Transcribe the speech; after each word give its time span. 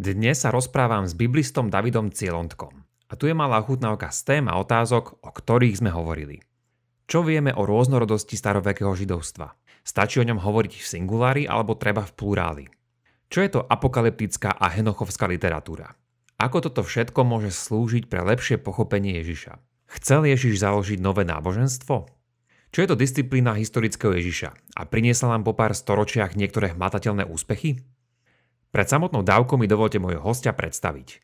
Dnes 0.00 0.40
sa 0.40 0.48
rozprávam 0.48 1.04
s 1.04 1.12
biblistom 1.12 1.68
Davidom 1.68 2.08
Cielontkom. 2.08 2.72
A 3.12 3.20
tu 3.20 3.28
je 3.28 3.36
malá 3.36 3.60
chutnávka 3.60 4.08
z 4.08 4.24
tém 4.24 4.44
a 4.48 4.56
otázok, 4.56 5.20
o 5.20 5.28
ktorých 5.28 5.76
sme 5.76 5.92
hovorili. 5.92 6.40
Čo 7.04 7.20
vieme 7.20 7.52
o 7.52 7.68
rôznorodosti 7.68 8.32
starovekého 8.32 8.96
židovstva? 8.96 9.52
Stačí 9.84 10.16
o 10.16 10.24
ňom 10.24 10.40
hovoriť 10.40 10.72
v 10.72 10.88
singulári 10.88 11.44
alebo 11.44 11.76
treba 11.76 12.00
v 12.00 12.16
pluráli? 12.16 12.64
Čo 13.28 13.44
je 13.44 13.50
to 13.52 13.60
apokalyptická 13.60 14.56
a 14.56 14.72
henochovská 14.72 15.28
literatúra? 15.28 15.92
Ako 16.40 16.64
toto 16.64 16.80
všetko 16.80 17.20
môže 17.20 17.52
slúžiť 17.52 18.08
pre 18.08 18.24
lepšie 18.24 18.56
pochopenie 18.56 19.20
Ježiša? 19.20 19.60
Chcel 20.00 20.32
Ježiš 20.32 20.64
založiť 20.64 20.96
nové 20.96 21.28
náboženstvo? 21.28 22.08
Čo 22.72 22.78
je 22.80 22.88
to 22.88 22.96
disciplína 22.96 23.52
historického 23.52 24.16
Ježiša 24.16 24.80
a 24.80 24.82
priniesla 24.88 25.36
nám 25.36 25.44
po 25.44 25.52
pár 25.52 25.76
storočiach 25.76 26.40
niektoré 26.40 26.72
hmatateľné 26.72 27.28
úspechy? 27.28 27.84
Pred 28.70 28.86
samotnou 28.86 29.26
dávkou 29.26 29.58
mi 29.58 29.66
dovolte 29.66 29.98
môjho 29.98 30.22
hostia 30.22 30.54
predstaviť. 30.54 31.18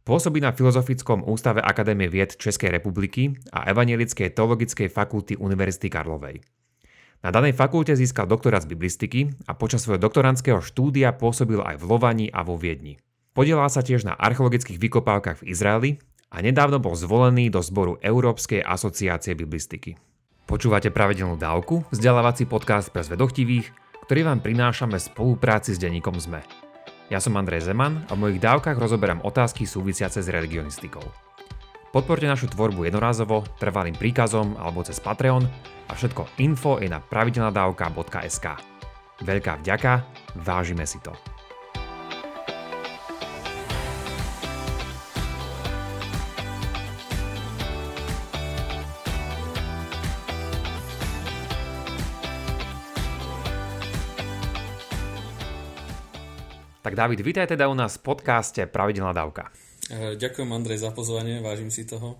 Pôsobí 0.00 0.40
na 0.40 0.56
Filozofickom 0.56 1.28
ústave 1.28 1.60
Akadémie 1.60 2.08
vied 2.08 2.40
Českej 2.40 2.72
republiky 2.72 3.36
a 3.52 3.68
Evangelickej 3.68 4.32
teologickej 4.32 4.88
fakulty 4.88 5.36
Univerzity 5.36 5.92
Karlovej. 5.92 6.40
Na 7.20 7.28
danej 7.28 7.52
fakulte 7.52 7.92
získal 7.92 8.24
doktorát 8.24 8.64
z 8.64 8.72
biblistiky 8.72 9.28
a 9.44 9.52
počas 9.52 9.84
svojho 9.84 10.00
doktorandského 10.00 10.64
štúdia 10.64 11.12
pôsobil 11.12 11.60
aj 11.60 11.76
v 11.76 11.84
Lovani 11.84 12.26
a 12.32 12.40
vo 12.40 12.56
Viedni. 12.56 12.96
Podielal 13.36 13.68
sa 13.68 13.84
tiež 13.84 14.08
na 14.08 14.16
archeologických 14.16 14.80
vykopávkach 14.80 15.44
v 15.44 15.52
Izraeli 15.52 15.90
a 16.32 16.40
nedávno 16.40 16.80
bol 16.80 16.96
zvolený 16.96 17.52
do 17.52 17.60
zboru 17.60 18.00
Európskej 18.00 18.64
asociácie 18.64 19.36
biblistiky. 19.36 20.00
Počúvate 20.48 20.88
pravidelnú 20.88 21.36
dávku, 21.36 21.84
vzdelávací 21.92 22.48
podcast 22.48 22.88
pre 22.88 23.04
zvedochtivých, 23.04 23.68
ktorý 24.08 24.26
vám 24.26 24.40
prinášame 24.40 24.96
v 24.96 25.06
spolupráci 25.12 25.76
s 25.76 25.78
denníkom 25.78 26.16
ZME. 26.16 26.69
Ja 27.10 27.18
som 27.18 27.34
Andrej 27.34 27.66
Zeman 27.66 28.06
a 28.06 28.14
v 28.14 28.22
mojich 28.22 28.38
dávkach 28.38 28.78
rozoberám 28.78 29.26
otázky 29.26 29.66
súvisiace 29.66 30.22
s 30.22 30.30
religionistikou. 30.30 31.02
Podporte 31.90 32.22
našu 32.22 32.46
tvorbu 32.46 32.86
jednorázovo, 32.86 33.42
trvalým 33.58 33.98
príkazom 33.98 34.54
alebo 34.54 34.86
cez 34.86 35.02
Patreon 35.02 35.42
a 35.90 35.92
všetko 35.98 36.38
info 36.38 36.78
je 36.78 36.86
na 36.86 37.02
pravidelnadavka.sk. 37.02 38.46
Veľká 39.26 39.58
vďaka, 39.58 40.06
vážime 40.38 40.86
si 40.86 41.02
to. 41.02 41.10
Tak 56.80 56.96
David, 56.96 57.20
vítaj 57.20 57.44
teda 57.44 57.68
u 57.68 57.76
nás 57.76 58.00
v 58.00 58.08
podcaste 58.08 58.64
Pravidelná 58.64 59.12
dávka. 59.12 59.52
E, 59.92 60.16
ďakujem 60.16 60.48
Andrej 60.48 60.80
za 60.80 60.88
pozvanie, 60.96 61.44
vážim 61.44 61.68
si 61.68 61.84
toho. 61.84 62.16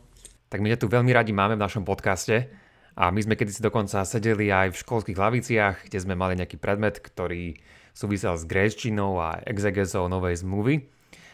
Tak 0.52 0.60
my 0.60 0.68
ťa 0.68 0.84
tu 0.84 0.92
veľmi 0.92 1.08
radi 1.16 1.32
máme 1.32 1.56
v 1.56 1.64
našom 1.64 1.88
podcaste 1.88 2.44
a 2.92 3.08
my 3.08 3.24
sme 3.24 3.40
kedysi 3.40 3.64
dokonca 3.64 4.04
sedeli 4.04 4.52
aj 4.52 4.76
v 4.76 4.80
školských 4.84 5.16
laviciach, 5.16 5.88
kde 5.88 5.98
sme 6.04 6.12
mali 6.12 6.36
nejaký 6.36 6.60
predmet, 6.60 7.00
ktorý 7.00 7.56
súvisel 7.96 8.36
s 8.36 8.44
gréčtinou 8.44 9.16
a 9.16 9.40
exegezou 9.48 10.12
novej 10.12 10.44
zmluvy. 10.44 10.84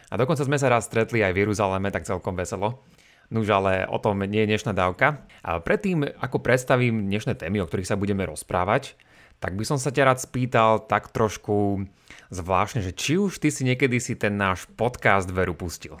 A 0.07 0.15
dokonca 0.15 0.47
sme 0.47 0.55
sa 0.55 0.71
raz 0.71 0.87
stretli 0.87 1.19
aj 1.19 1.35
v 1.35 1.43
Jeruzaleme, 1.43 1.91
tak 1.91 2.07
celkom 2.07 2.39
veselo. 2.39 2.79
Nuž, 3.27 3.51
ale 3.51 3.83
o 3.91 3.99
tom 3.99 4.23
nie 4.23 4.47
je 4.47 4.55
dnešná 4.55 4.71
dávka. 4.71 5.27
A 5.43 5.59
predtým, 5.59 6.07
ako 6.23 6.39
predstavím 6.39 7.11
dnešné 7.11 7.35
témy, 7.35 7.59
o 7.59 7.67
ktorých 7.67 7.91
sa 7.91 7.99
budeme 7.99 8.23
rozprávať, 8.23 8.95
tak 9.43 9.59
by 9.59 9.67
som 9.67 9.75
sa 9.75 9.91
ťa 9.91 10.15
rád 10.15 10.19
spýtal 10.23 10.87
tak 10.87 11.11
trošku 11.11 11.83
zvláštne, 12.31 12.83
že 12.83 12.95
či 12.95 13.19
už 13.19 13.39
ty 13.39 13.49
si 13.51 13.63
niekedy 13.63 13.97
si 13.99 14.15
ten 14.19 14.35
náš 14.35 14.67
podcast 14.75 15.27
veru 15.31 15.55
pustil. 15.55 15.95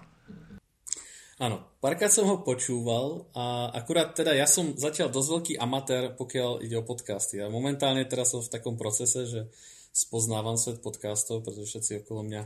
Áno, 1.37 1.61
párkrát 1.77 2.09
som 2.09 2.25
ho 2.25 2.41
počúval 2.41 3.29
a 3.37 3.69
akurát 3.69 4.17
teda 4.17 4.33
ja 4.33 4.49
som 4.49 4.73
zatiaľ 4.73 5.13
dosť 5.13 5.29
veľký 5.29 5.53
amatér, 5.61 6.03
pokiaľ 6.17 6.65
ide 6.65 6.81
o 6.81 6.87
podcasty. 6.87 7.37
A 7.37 7.53
momentálne 7.53 8.01
teraz 8.09 8.33
som 8.33 8.41
v 8.41 8.49
takom 8.49 8.73
procese, 8.73 9.29
že 9.29 9.41
spoznávam 9.93 10.57
svet 10.57 10.81
podcastov, 10.81 11.45
pretože 11.45 11.77
všetci 11.77 12.05
okolo 12.05 12.25
mňa 12.25 12.41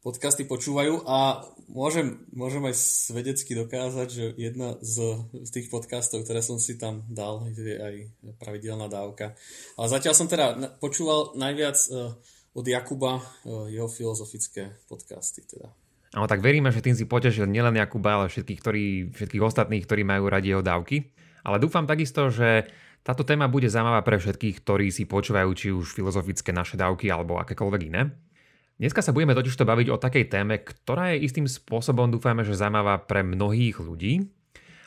podcasty 0.00 0.48
počúvajú 0.48 1.04
a 1.04 1.44
môžem, 1.68 2.24
môžem 2.32 2.64
aj 2.64 2.76
svedecky 2.76 3.52
dokázať, 3.52 4.08
že 4.08 4.24
jedna 4.36 4.80
z, 4.80 5.28
z 5.44 5.50
tých 5.52 5.68
podcastov, 5.68 6.24
ktoré 6.24 6.40
som 6.40 6.56
si 6.56 6.80
tam 6.80 7.04
dal, 7.08 7.44
je 7.52 7.76
aj 7.76 7.94
pravidelná 8.40 8.88
dávka. 8.88 9.36
Ale 9.76 9.86
zatiaľ 9.92 10.14
som 10.16 10.28
teda 10.28 10.76
počúval 10.80 11.36
najviac 11.36 11.76
uh, 11.92 12.16
od 12.54 12.66
Jakuba 12.66 13.20
uh, 13.20 13.70
jeho 13.70 13.86
filozofické 13.86 14.74
podcasty. 14.90 15.46
Teda. 15.46 15.70
No 16.10 16.26
tak 16.26 16.42
veríme, 16.42 16.74
že 16.74 16.82
tým 16.82 16.98
si 16.98 17.06
potešil 17.06 17.46
nielen 17.46 17.78
Jakuba, 17.78 18.18
ale 18.18 18.26
všetkých, 18.26 18.58
ktorí, 18.58 18.84
všetkých 19.14 19.42
ostatných, 19.44 19.86
ktorí 19.86 20.02
majú 20.02 20.26
radi 20.26 20.50
jeho 20.50 20.64
dávky. 20.64 21.06
Ale 21.46 21.62
dúfam 21.62 21.86
takisto, 21.86 22.28
že 22.28 22.66
táto 23.00 23.24
téma 23.24 23.48
bude 23.48 23.70
zaujímavá 23.70 24.04
pre 24.04 24.20
všetkých, 24.20 24.60
ktorí 24.60 24.92
si 24.92 25.08
počúvajú 25.08 25.50
či 25.56 25.68
už 25.72 25.96
filozofické 25.96 26.52
naše 26.52 26.76
dávky 26.76 27.08
alebo 27.08 27.40
akékoľvek 27.40 27.82
iné. 27.88 28.12
Dneska 28.80 29.04
sa 29.04 29.12
budeme 29.12 29.36
totižto 29.36 29.64
baviť 29.68 29.88
o 29.92 30.00
takej 30.00 30.24
téme, 30.32 30.56
ktorá 30.60 31.12
je 31.12 31.28
istým 31.28 31.44
spôsobom, 31.44 32.08
dúfame, 32.08 32.44
že 32.48 32.56
zaujímavá 32.56 33.04
pre 33.04 33.20
mnohých 33.20 33.76
ľudí. 33.76 34.24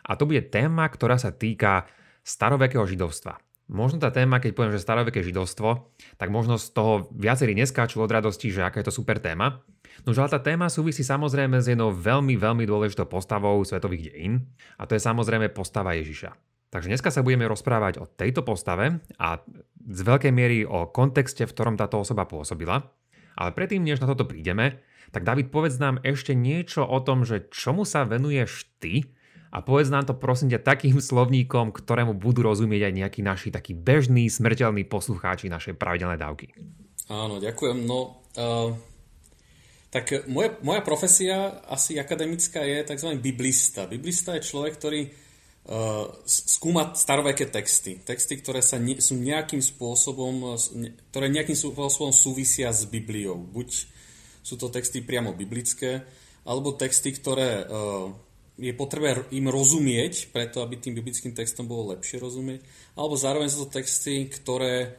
A 0.03 0.17
to 0.17 0.27
bude 0.27 0.49
téma, 0.49 0.89
ktorá 0.89 1.15
sa 1.15 1.31
týka 1.31 1.87
starovekého 2.25 2.83
židovstva. 2.83 3.39
Možno 3.71 3.97
tá 3.97 4.11
téma, 4.11 4.43
keď 4.43 4.51
poviem, 4.53 4.75
že 4.75 4.83
staroveké 4.83 5.23
židovstvo, 5.23 5.87
tak 6.19 6.27
možno 6.27 6.59
z 6.59 6.67
toho 6.75 7.07
viacerí 7.15 7.55
neskáču 7.55 8.03
od 8.03 8.11
radosti, 8.11 8.51
že 8.51 8.67
aká 8.67 8.83
je 8.83 8.91
to 8.91 8.97
super 8.99 9.23
téma. 9.23 9.63
No 10.03 10.11
ale 10.11 10.27
tá 10.27 10.41
téma 10.41 10.67
súvisí 10.67 10.99
samozrejme 11.05 11.63
s 11.63 11.71
jednou 11.71 11.95
veľmi, 11.95 12.35
veľmi 12.35 12.67
dôležitou 12.67 13.07
postavou 13.07 13.55
svetových 13.63 14.11
dejín 14.11 14.51
a 14.75 14.83
to 14.83 14.99
je 14.99 15.01
samozrejme 15.01 15.47
postava 15.55 15.95
Ježiša. 15.95 16.35
Takže 16.73 16.89
dneska 16.89 17.13
sa 17.13 17.21
budeme 17.21 17.45
rozprávať 17.45 18.01
o 18.01 18.09
tejto 18.09 18.41
postave 18.41 18.99
a 19.21 19.39
z 19.85 19.99
veľkej 20.01 20.33
miery 20.33 20.65
o 20.65 20.89
kontexte, 20.89 21.45
v 21.45 21.53
ktorom 21.53 21.77
táto 21.77 22.01
osoba 22.01 22.25
pôsobila. 22.25 22.89
Ale 23.37 23.53
predtým, 23.53 23.85
než 23.85 24.01
na 24.01 24.09
toto 24.09 24.25
prídeme, 24.25 24.81
tak 25.13 25.21
David, 25.21 25.53
povedz 25.53 25.77
nám 25.77 26.01
ešte 26.01 26.33
niečo 26.33 26.81
o 26.81 26.97
tom, 26.97 27.21
že 27.21 27.45
čomu 27.53 27.85
sa 27.85 28.01
venuješ 28.09 28.65
ty 28.81 29.13
a 29.53 29.61
povedz 29.61 29.93
nám 29.93 30.09
to 30.09 30.17
prosím 30.17 30.49
ťa 30.49 30.65
takým 30.65 30.97
slovníkom, 30.97 31.69
ktorému 31.69 32.17
budú 32.17 32.49
rozumieť 32.49 32.89
aj 32.89 32.93
nejakí 32.97 33.21
naši 33.21 33.53
takí 33.53 33.77
bežní, 33.77 34.25
smrteľní 34.25 34.89
poslucháči 34.89 35.45
našej 35.45 35.77
pravidelnej 35.77 36.17
dávky. 36.17 36.57
Áno, 37.13 37.37
ďakujem. 37.37 37.85
No, 37.85 38.25
uh, 38.33 38.73
tak 39.93 40.25
moje, 40.25 40.57
moja 40.65 40.81
profesia 40.81 41.61
asi 41.69 42.01
akademická 42.01 42.65
je 42.65 42.81
tzv. 42.81 43.13
biblista. 43.21 43.85
Biblista 43.85 44.33
je 44.33 44.41
človek, 44.41 44.73
ktorý 44.73 45.01
uh, 45.05 46.09
skúma 46.25 46.97
staroveké 46.97 47.53
texty. 47.53 48.01
Texty, 48.01 48.41
ktoré 48.41 48.65
sa 48.65 48.81
ne, 48.81 48.97
sú 48.97 49.21
nejakým 49.21 49.61
spôsobom, 49.61 50.57
ktoré 51.13 51.29
nejakým 51.29 51.53
spôsobom 51.53 52.09
súvisia 52.09 52.73
s 52.73 52.89
Bibliou. 52.89 53.37
Buď 53.37 53.85
sú 54.41 54.57
to 54.57 54.73
texty 54.73 55.05
priamo 55.05 55.37
biblické, 55.37 56.01
alebo 56.41 56.73
texty, 56.73 57.13
ktoré 57.13 57.69
uh, 57.69 58.09
je 58.57 58.73
potrebné 58.73 59.25
im 59.33 59.49
rozumieť, 59.49 60.29
preto 60.29 60.61
aby 60.61 60.77
tým 60.77 60.93
biblickým 60.93 61.33
textom 61.33 61.65
bolo 61.65 61.97
lepšie 61.97 62.21
rozumieť, 62.21 62.61
alebo 62.93 63.17
zároveň 63.17 63.49
sú 63.49 63.65
to 63.65 63.81
texty, 63.81 64.29
ktoré 64.29 64.93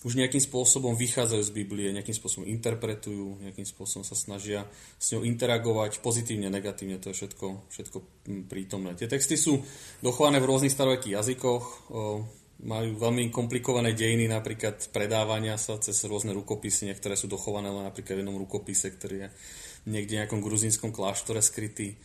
už 0.00 0.16
nejakým 0.16 0.40
spôsobom 0.40 0.96
vychádzajú 0.96 1.42
z 1.44 1.52
Biblie, 1.52 1.92
nejakým 1.92 2.16
spôsobom 2.16 2.48
interpretujú, 2.48 3.36
nejakým 3.44 3.68
spôsobom 3.68 4.00
sa 4.00 4.16
snažia 4.16 4.64
s 4.96 5.12
ňou 5.12 5.28
interagovať 5.28 6.00
pozitívne, 6.00 6.48
negatívne, 6.48 6.96
to 6.96 7.12
je 7.12 7.20
všetko, 7.20 7.46
všetko 7.68 7.98
hm, 8.00 8.42
prítomné. 8.48 8.96
Tie 8.96 9.10
texty 9.10 9.36
sú 9.36 9.60
dochované 10.00 10.40
v 10.40 10.48
rôznych 10.48 10.72
starovekých 10.72 11.20
jazykoch, 11.20 11.64
majú 12.60 12.90
veľmi 12.96 13.32
komplikované 13.32 13.96
dejiny, 13.96 14.28
napríklad 14.28 14.92
predávania 14.92 15.56
sa 15.56 15.80
cez 15.80 15.96
rôzne 16.04 16.32
rukopisy, 16.36 16.92
niektoré 16.92 17.16
sú 17.16 17.28
dochované 17.28 17.72
len 17.72 17.84
napríklad 17.84 18.20
v 18.20 18.20
jednom 18.24 18.40
rukopise, 18.40 18.92
ktorý 18.92 19.16
je 19.16 19.28
niekde 19.88 20.16
v 20.16 20.18
nejakom 20.24 20.40
gruzínskom 20.44 20.92
kláštore 20.92 21.40
skrytý 21.40 21.96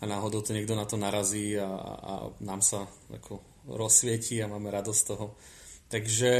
a 0.00 0.04
náhodou 0.06 0.42
to 0.42 0.56
niekto 0.56 0.74
na 0.74 0.84
to 0.88 0.98
narazí 0.98 1.54
a, 1.58 1.68
a 1.68 2.12
nám 2.42 2.64
sa 2.64 2.88
ako 3.12 3.40
rozsvietí 3.70 4.42
a 4.42 4.50
máme 4.50 4.68
radosť 4.72 5.00
z 5.00 5.06
toho. 5.06 5.26
Takže 5.88 6.32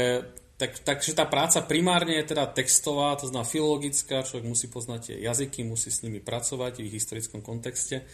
tak, 0.55 0.79
takže 0.87 1.11
tá 1.19 1.27
práca 1.27 1.59
primárne 1.67 2.15
je 2.23 2.31
teda 2.31 2.47
textová, 2.47 3.19
to 3.19 3.27
znamená 3.27 3.43
filologická, 3.43 4.23
človek 4.23 4.47
musí 4.47 4.71
poznať 4.71 5.11
tie 5.11 5.15
jazyky, 5.19 5.67
musí 5.67 5.91
s 5.91 5.99
nimi 5.99 6.23
pracovať 6.23 6.79
v 6.79 6.87
ich 6.87 6.95
historickom 6.95 7.43
kontexte. 7.43 8.07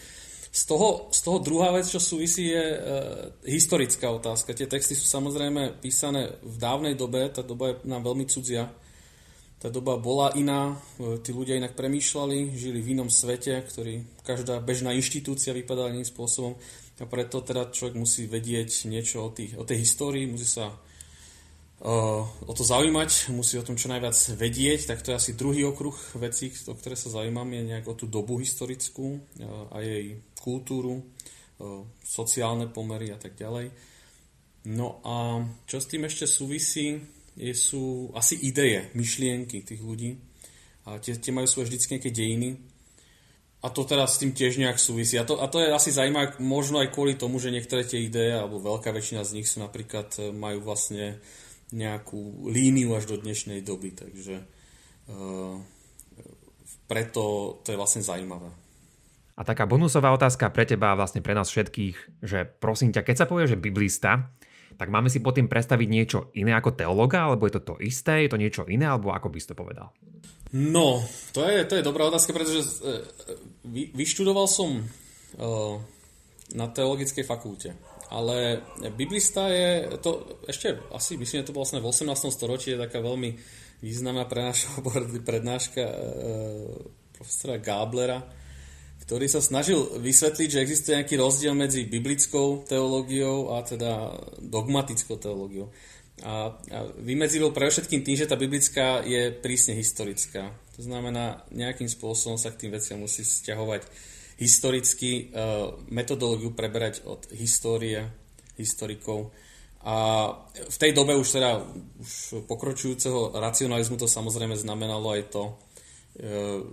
Z 0.52 0.64
toho, 0.68 1.14
z 1.14 1.20
toho 1.22 1.38
druhá 1.40 1.70
vec, 1.72 1.88
čo 1.88 2.02
súvisí, 2.02 2.50
je 2.50 2.66
e, 2.76 2.78
historická 3.46 4.10
otázka. 4.12 4.58
Tie 4.58 4.68
texty 4.68 4.98
sú 4.98 5.06
samozrejme 5.06 5.80
písané 5.80 6.34
v 6.42 6.56
dávnej 6.58 6.98
dobe, 6.98 7.30
tá 7.30 7.46
doba 7.46 7.72
je 7.72 7.88
nám 7.88 8.04
veľmi 8.04 8.26
cudzia. 8.28 8.74
Tá 9.62 9.70
doba 9.70 9.94
bola 10.02 10.34
iná, 10.34 10.74
e, 10.98 11.22
tí 11.22 11.30
ľudia 11.30 11.54
inak 11.54 11.78
premýšľali, 11.78 12.58
žili 12.58 12.82
v 12.82 12.98
inom 12.98 13.14
svete, 13.14 13.54
ktorý 13.62 14.02
každá 14.26 14.58
bežná 14.58 14.90
inštitúcia 14.98 15.54
vypadala 15.54 15.94
iným 15.94 16.10
spôsobom. 16.10 16.58
A 16.98 17.06
preto 17.06 17.46
teda 17.46 17.70
človek 17.70 17.94
musí 17.94 18.26
vedieť 18.26 18.90
niečo 18.90 19.22
o, 19.26 19.30
tých, 19.30 19.54
o 19.58 19.66
tej 19.66 19.86
histórii, 19.86 20.26
musí 20.26 20.50
sa 20.50 20.74
o 21.82 22.54
to 22.54 22.62
zaujímať, 22.62 23.34
musí 23.34 23.58
o 23.58 23.66
tom 23.66 23.74
čo 23.74 23.90
najviac 23.90 24.14
vedieť, 24.38 24.86
tak 24.86 25.02
to 25.02 25.10
je 25.14 25.18
asi 25.18 25.32
druhý 25.34 25.66
okruh 25.66 25.98
vecí, 26.22 26.54
o 26.70 26.78
ktoré 26.78 26.94
sa 26.94 27.10
zaujímam, 27.10 27.50
je 27.50 27.74
nejak 27.74 27.90
o 27.90 27.98
tú 27.98 28.06
dobu 28.06 28.38
historickú 28.38 29.18
a 29.74 29.82
jej 29.82 30.22
kultúru, 30.38 31.02
sociálne 32.06 32.70
pomery 32.70 33.10
a 33.10 33.18
tak 33.18 33.34
ďalej. 33.34 33.74
No 34.70 35.02
a 35.02 35.42
čo 35.66 35.82
s 35.82 35.90
tým 35.90 36.06
ešte 36.06 36.30
súvisí, 36.30 37.02
sú 37.56 38.12
asi 38.14 38.36
ideje, 38.42 38.92
myšlienky 38.94 39.64
tých 39.64 39.82
ľudí. 39.82 40.20
A 40.88 40.98
tie, 40.98 41.16
tie 41.16 41.32
majú 41.32 41.46
svoje 41.46 41.72
vždycky 41.72 41.98
nejaké 41.98 42.12
dejiny. 42.12 42.50
A 43.62 43.70
to 43.70 43.86
teda 43.86 44.10
s 44.10 44.18
tým 44.18 44.34
tiež 44.34 44.58
nejak 44.58 44.82
súvisí. 44.82 45.22
A 45.22 45.24
to, 45.24 45.38
a 45.38 45.46
to 45.46 45.62
je 45.62 45.70
asi 45.70 45.94
zaujímavé 45.94 46.42
možno 46.42 46.82
aj 46.82 46.90
kvôli 46.90 47.14
tomu, 47.14 47.38
že 47.38 47.54
niektoré 47.54 47.86
tie 47.86 48.02
ideje, 48.02 48.34
alebo 48.34 48.58
veľká 48.58 48.90
väčšina 48.90 49.22
z 49.22 49.38
nich 49.38 49.46
sú 49.46 49.62
napríklad, 49.62 50.34
majú 50.34 50.66
vlastne 50.66 51.22
nejakú 51.72 52.52
líniu 52.52 52.98
až 52.98 53.08
do 53.08 53.16
dnešnej 53.22 53.64
doby, 53.64 53.96
takže 53.96 54.44
uh, 54.44 55.56
preto 56.92 57.56
to 57.64 57.68
je 57.72 57.80
vlastne 57.80 58.04
zaujímavé. 58.04 58.52
A 59.40 59.48
taká 59.48 59.64
bonusová 59.64 60.12
otázka 60.12 60.52
pre 60.52 60.68
teba 60.68 60.92
a 60.92 61.00
vlastne 61.00 61.24
pre 61.24 61.32
nás 61.32 61.48
všetkých, 61.48 62.22
že 62.22 62.44
prosím 62.44 62.92
ťa, 62.92 63.08
keď 63.08 63.16
sa 63.16 63.30
povie, 63.30 63.48
že 63.48 63.56
biblista, 63.56 64.36
tak 64.82 64.90
máme 64.90 65.14
si 65.14 65.22
pod 65.22 65.38
tým 65.38 65.46
predstaviť 65.46 65.86
niečo 65.86 66.20
iné 66.34 66.58
ako 66.58 66.74
teologa, 66.74 67.30
alebo 67.30 67.46
je 67.46 67.62
to 67.62 67.62
to 67.62 67.76
isté, 67.86 68.26
je 68.26 68.34
to 68.34 68.42
niečo 68.42 68.66
iné, 68.66 68.90
alebo 68.90 69.14
ako 69.14 69.30
by 69.30 69.38
si 69.38 69.54
to 69.54 69.54
povedal? 69.54 69.94
No, 70.58 71.06
to 71.38 71.46
je, 71.46 71.70
to 71.70 71.78
je 71.78 71.86
dobrá 71.86 72.10
otázka, 72.10 72.34
pretože 72.34 72.82
uh, 72.82 73.06
vy, 73.70 73.94
vyštudoval 73.94 74.50
som 74.50 74.82
uh, 74.82 75.78
na 76.58 76.66
teologickej 76.66 77.22
fakulte 77.22 77.78
ale 78.12 78.60
biblista 78.92 79.48
je, 79.48 79.88
to 80.04 80.44
ešte 80.44 80.84
asi 80.92 81.16
myslím, 81.16 81.42
že 81.42 81.48
to 81.48 81.56
bolo 81.56 81.64
vlastne 81.64 81.80
v 81.80 81.88
18. 82.12 82.12
storočí, 82.28 82.76
je 82.76 82.84
taká 82.84 83.00
veľmi 83.00 83.40
významná 83.80 84.28
pre 84.28 84.44
našho 84.52 84.84
prednáška 85.30 85.80
e, 85.80 85.96
profesora 87.16 87.56
Gáblera, 87.56 88.20
ktorý 89.12 89.28
sa 89.28 89.44
snažil 89.44 90.00
vysvetliť, 90.00 90.48
že 90.48 90.64
existuje 90.64 90.96
nejaký 90.96 91.20
rozdiel 91.20 91.52
medzi 91.52 91.84
biblickou 91.84 92.64
teológiou 92.64 93.52
a 93.52 93.60
teda 93.60 94.16
dogmatickou 94.40 95.20
teológiou. 95.20 95.68
A, 96.24 96.56
a 96.56 96.80
vymedzil 96.96 97.44
pre 97.52 97.68
všetkým 97.68 98.08
tým, 98.08 98.16
že 98.16 98.24
tá 98.24 98.40
biblická 98.40 99.04
je 99.04 99.36
prísne 99.36 99.76
historická. 99.76 100.56
To 100.80 100.88
znamená, 100.88 101.44
nejakým 101.52 101.92
spôsobom 101.92 102.40
sa 102.40 102.56
k 102.56 102.64
tým 102.64 102.72
veciam 102.72 103.04
musí 103.04 103.28
vzťahovať 103.28 103.84
historicky 104.40 105.28
uh, 105.28 105.76
metodológiu 105.92 106.56
preberať 106.56 107.04
od 107.04 107.28
histórie, 107.36 108.08
historikov. 108.56 109.36
A 109.84 110.32
v 110.56 110.78
tej 110.80 110.96
dobe 110.96 111.20
už 111.20 111.36
teda 111.36 111.60
už 112.00 112.48
pokročujúceho 112.48 113.36
racionalizmu 113.36 114.00
to 114.00 114.08
samozrejme 114.08 114.56
znamenalo 114.56 115.20
aj 115.20 115.36
to, 115.36 115.52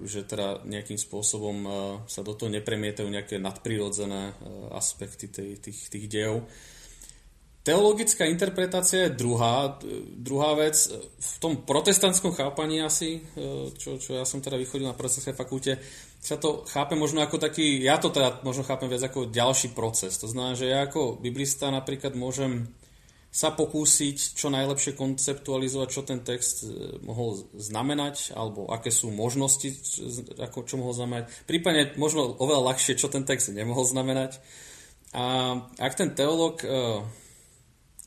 že 0.02 0.26
teda 0.26 0.66
nejakým 0.66 0.98
spôsobom 0.98 1.56
uh, 1.62 1.72
sa 2.10 2.26
do 2.26 2.34
toho 2.34 2.50
nepremietajú 2.50 3.06
nejaké 3.06 3.38
nadprirodzené 3.38 4.34
aspekty 4.74 5.30
tej, 5.30 5.62
tých, 5.62 5.86
tých 5.86 6.06
dejov. 6.10 6.42
Teologická 7.62 8.24
interpretácia 8.24 9.06
je 9.06 9.18
druhá, 9.18 9.76
druhá 10.16 10.56
vec. 10.56 10.88
V 11.20 11.36
tom 11.36 11.68
protestantskom 11.68 12.32
chápaní 12.32 12.80
asi, 12.80 13.20
čo, 13.76 14.00
čo 14.00 14.16
ja 14.16 14.24
som 14.24 14.40
teda 14.40 14.56
vychodil 14.56 14.88
na 14.88 14.96
protestantskej 14.96 15.36
fakulte, 15.36 15.72
sa 16.16 16.40
to 16.40 16.64
chápe 16.64 16.96
možno 16.96 17.20
ako 17.20 17.36
taký, 17.36 17.84
ja 17.84 18.00
to 18.00 18.08
teda 18.08 18.40
možno 18.40 18.64
chápem 18.64 18.88
viac 18.88 19.12
ako 19.12 19.28
ďalší 19.28 19.76
proces. 19.76 20.16
To 20.16 20.32
znamená, 20.32 20.56
že 20.56 20.72
ja 20.72 20.88
ako 20.88 21.20
biblista 21.20 21.68
napríklad 21.68 22.16
môžem 22.16 22.72
sa 23.38 23.54
pokúsiť 23.54 24.34
čo 24.34 24.50
najlepšie 24.50 24.98
konceptualizovať, 24.98 25.88
čo 25.94 26.02
ten 26.02 26.26
text 26.26 26.66
e, 26.66 26.98
mohol 27.06 27.38
znamenať, 27.54 28.34
alebo 28.34 28.66
aké 28.66 28.90
sú 28.90 29.14
možnosti, 29.14 29.70
ako, 30.42 30.66
čo 30.66 30.74
mohol 30.74 30.90
znamenať. 30.90 31.30
Prípadne 31.46 31.94
možno 31.94 32.34
oveľa 32.34 32.74
ľahšie, 32.74 32.98
čo 32.98 33.06
ten 33.06 33.22
text 33.22 33.54
nemohol 33.54 33.86
znamenať. 33.86 34.42
A 35.14 35.54
ak 35.78 35.94
ten 35.94 36.12
teológ 36.12 36.60
uh, 36.66 37.00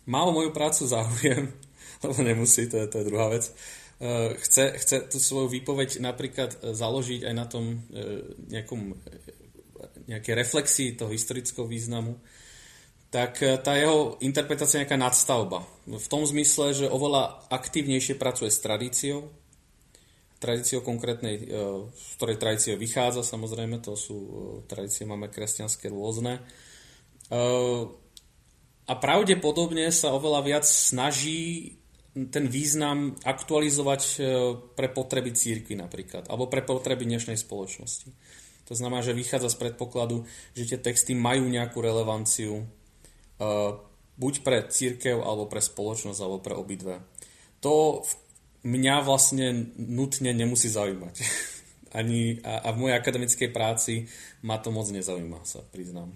mal 0.06 0.30
moju 0.30 0.54
prácu 0.54 0.86
záujem, 0.86 1.50
lebo 2.04 2.20
nemusí, 2.22 2.68
to 2.68 2.84
je, 2.84 2.86
to 2.92 3.00
je 3.02 3.10
druhá 3.10 3.32
vec, 3.32 3.48
uh, 3.48 4.36
chce, 4.36 4.78
chce 4.84 4.98
tú 5.10 5.18
svoju 5.18 5.50
výpoveď 5.50 6.04
napríklad 6.04 6.60
uh, 6.60 6.78
založiť 6.78 7.26
aj 7.26 7.34
na 7.34 7.46
tom 7.50 7.80
uh, 7.90 8.22
nejakom, 8.54 8.94
nejaké 10.12 10.38
reflexii 10.38 10.94
toho 10.94 11.10
historického 11.10 11.66
významu, 11.66 12.20
tak 13.12 13.44
tá 13.44 13.76
jeho 13.76 14.16
interpretácia 14.24 14.80
je 14.80 14.88
nejaká 14.88 14.96
nadstavba. 14.96 15.68
V 15.84 16.08
tom 16.08 16.24
zmysle, 16.24 16.72
že 16.72 16.88
oveľa 16.88 17.44
aktívnejšie 17.52 18.16
pracuje 18.16 18.48
s 18.48 18.64
tradíciou, 18.64 19.28
tradíciou 20.40 20.80
konkrétnej, 20.80 21.44
z 21.92 22.10
ktorej 22.16 22.40
tradície 22.40 22.74
vychádza, 22.80 23.28
samozrejme, 23.28 23.84
to 23.84 24.00
sú 24.00 24.18
tradície, 24.72 25.04
máme 25.04 25.28
kresťanské 25.28 25.92
rôzne 25.92 26.40
a 28.92 28.94
pravdepodobne 29.00 29.88
sa 29.94 30.12
oveľa 30.12 30.42
viac 30.44 30.66
snaží 30.68 31.78
ten 32.12 32.52
význam 32.52 33.16
aktualizovať 33.24 34.02
e, 34.04 34.14
pre 34.76 34.92
potreby 34.92 35.32
církvy 35.32 35.80
napríklad, 35.80 36.28
alebo 36.28 36.52
pre 36.52 36.60
potreby 36.60 37.08
dnešnej 37.08 37.40
spoločnosti. 37.40 38.12
To 38.68 38.74
znamená, 38.76 39.00
že 39.00 39.16
vychádza 39.16 39.56
z 39.56 39.60
predpokladu, 39.64 40.28
že 40.52 40.76
tie 40.76 40.80
texty 40.80 41.16
majú 41.16 41.48
nejakú 41.48 41.80
relevanciu 41.80 42.60
e, 42.60 42.64
buď 44.22 44.34
pre 44.46 44.62
církev, 44.70 45.18
alebo 45.22 45.50
pre 45.50 45.62
spoločnosť, 45.64 46.20
alebo 46.22 46.40
pre 46.40 46.54
obidve. 46.54 47.02
To 47.66 48.06
mňa 48.62 48.96
vlastne 49.02 49.74
nutne 49.78 50.32
nemusí 50.34 50.70
zaujímať. 50.70 51.16
Ani, 52.00 52.40
a, 52.46 52.64
a 52.64 52.70
v 52.72 52.88
mojej 52.88 52.96
akademickej 52.96 53.50
práci 53.52 54.08
ma 54.48 54.62
to 54.62 54.72
moc 54.72 54.88
nezaujíma, 54.88 55.44
sa 55.44 55.60
priznám. 55.60 56.16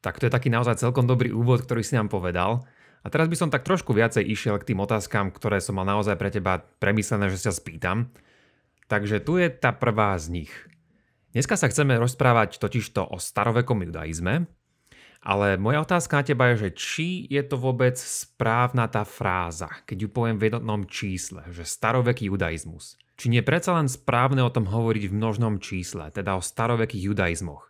Tak 0.00 0.16
to 0.22 0.30
je 0.30 0.32
taký 0.32 0.48
naozaj 0.48 0.80
celkom 0.80 1.04
dobrý 1.04 1.34
úvod, 1.34 1.66
ktorý 1.66 1.82
si 1.84 1.98
nám 1.98 2.08
povedal. 2.08 2.64
A 3.00 3.08
teraz 3.08 3.28
by 3.32 3.36
som 3.36 3.52
tak 3.52 3.64
trošku 3.64 3.96
viacej 3.96 4.24
išiel 4.28 4.60
k 4.60 4.72
tým 4.72 4.80
otázkam, 4.84 5.32
ktoré 5.32 5.58
som 5.60 5.76
mal 5.76 5.88
naozaj 5.88 6.20
pre 6.20 6.28
teba 6.28 6.60
premyslené, 6.60 7.32
že 7.32 7.40
sa 7.40 7.52
spýtam. 7.52 8.12
Takže 8.92 9.24
tu 9.24 9.40
je 9.40 9.48
tá 9.48 9.72
prvá 9.72 10.16
z 10.20 10.44
nich. 10.44 10.52
Dneska 11.32 11.56
sa 11.56 11.70
chceme 11.70 11.96
rozprávať 11.96 12.58
totižto 12.58 13.06
o 13.06 13.16
starovekom 13.16 13.86
judaizme, 13.86 14.50
ale 15.20 15.60
moja 15.60 15.84
otázka 15.84 16.20
na 16.20 16.24
teba 16.24 16.44
je, 16.52 16.68
že 16.68 16.70
či 16.72 17.08
je 17.28 17.44
to 17.44 17.60
vôbec 17.60 18.00
správna 18.00 18.88
tá 18.88 19.04
fráza, 19.04 19.68
keď 19.84 19.96
ju 20.04 20.08
poviem 20.08 20.40
v 20.40 20.48
jednotnom 20.48 20.88
čísle, 20.88 21.44
že 21.52 21.68
staroveký 21.68 22.32
judaizmus. 22.32 22.96
Či 23.20 23.28
nie 23.28 23.44
predsa 23.44 23.76
len 23.76 23.84
správne 23.84 24.40
o 24.40 24.48
tom 24.48 24.64
hovoriť 24.64 25.12
v 25.12 25.16
množnom 25.20 25.60
čísle, 25.60 26.08
teda 26.08 26.40
o 26.40 26.42
starovekých 26.42 27.12
judaizmoch. 27.12 27.68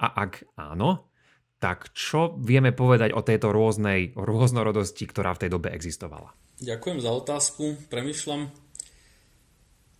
A 0.00 0.08
ak 0.24 0.48
áno, 0.56 1.12
tak 1.60 1.92
čo 1.92 2.36
vieme 2.40 2.72
povedať 2.72 3.12
o 3.12 3.20
tejto 3.20 3.52
rôznej 3.52 4.16
rôznorodosti, 4.16 5.04
ktorá 5.04 5.36
v 5.36 5.46
tej 5.46 5.50
dobe 5.52 5.68
existovala? 5.72 6.32
Ďakujem 6.64 6.98
za 7.04 7.12
otázku, 7.12 7.64
premyšľam. 7.92 8.48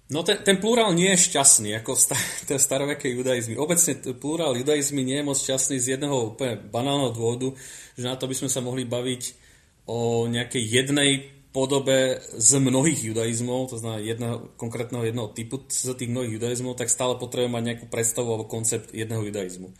No 0.06 0.22
ten, 0.22 0.38
ten 0.46 0.62
plurál 0.62 0.94
nie 0.94 1.10
je 1.14 1.30
šťastný, 1.30 1.74
ako 1.82 1.98
sta- 1.98 2.18
starovekej 2.66 3.10
judaizmy. 3.10 3.58
Obecne 3.58 3.98
plurál 4.14 4.54
judaizmy 4.54 5.02
nie 5.02 5.18
je 5.18 5.26
moc 5.26 5.38
šťastný 5.38 5.82
z 5.82 5.98
jedného 5.98 6.34
úplne 6.34 6.62
banálneho 6.62 7.10
dôvodu, 7.10 7.50
že 7.98 8.06
na 8.06 8.14
to 8.14 8.30
by 8.30 8.34
sme 8.38 8.50
sa 8.50 8.62
mohli 8.62 8.86
baviť 8.86 9.22
o 9.86 10.30
nejakej 10.30 10.62
jednej 10.62 11.10
podobe 11.50 12.20
z 12.36 12.50
mnohých 12.60 13.00
judaizmov, 13.00 13.72
to 13.72 13.80
znamená 13.80 14.04
jedného, 14.04 14.52
konkrétneho 14.60 15.08
jedného 15.08 15.32
typu 15.32 15.64
z 15.72 15.96
tých 15.96 16.12
mnohých 16.12 16.36
judaizmov, 16.36 16.76
tak 16.76 16.92
stále 16.92 17.16
potrebujeme 17.16 17.56
mať 17.56 17.64
nejakú 17.64 17.86
predstavu 17.88 18.28
alebo 18.28 18.44
koncept 18.44 18.92
jedného 18.92 19.24
judaizmu. 19.24 19.72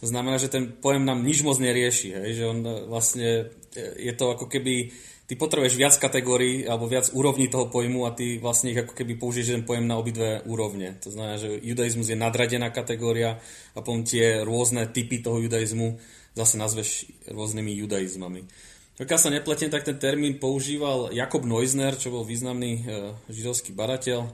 To 0.00 0.06
znamená, 0.08 0.40
že 0.40 0.48
ten 0.48 0.72
pojem 0.72 1.04
nám 1.04 1.20
nič 1.20 1.44
moc 1.44 1.60
nerieši, 1.60 2.16
hej? 2.16 2.30
že 2.32 2.44
on 2.48 2.64
e, 2.64 2.86
vlastne 2.86 3.50
e, 3.76 3.82
je 4.08 4.12
to 4.14 4.30
ako 4.30 4.48
keby 4.48 4.94
ty 5.28 5.36
potrebuješ 5.36 5.76
viac 5.76 5.94
kategórií 6.00 6.64
alebo 6.64 6.88
viac 6.88 7.12
úrovní 7.12 7.52
toho 7.52 7.68
pojmu 7.68 8.08
a 8.08 8.16
ty 8.16 8.40
vlastne 8.40 8.72
ich 8.72 8.80
ako 8.80 8.96
keby 8.96 9.20
použiješ 9.20 9.60
ten 9.60 9.64
pojem 9.68 9.84
na 9.84 10.00
obidve 10.00 10.40
úrovne. 10.48 10.96
To 11.04 11.12
znamená, 11.12 11.36
že 11.36 11.52
judaizmus 11.60 12.08
je 12.08 12.16
nadradená 12.16 12.72
kategória 12.72 13.36
a 13.76 13.78
potom 13.84 14.08
tie 14.08 14.40
rôzne 14.40 14.88
typy 14.88 15.20
toho 15.20 15.44
judaizmu 15.44 16.00
zase 16.32 16.56
nazveš 16.56 17.12
rôznymi 17.28 17.76
judaizmami. 17.76 18.48
Ak 18.98 19.14
sa 19.14 19.30
nepletiem, 19.30 19.70
tak 19.70 19.86
ten 19.86 19.94
termín 19.94 20.42
používal 20.42 21.14
Jakob 21.14 21.46
Neusner, 21.46 21.94
čo 21.94 22.10
bol 22.10 22.26
významný 22.26 22.82
e, 22.82 22.82
židovský 23.30 23.70
barateľ, 23.70 24.26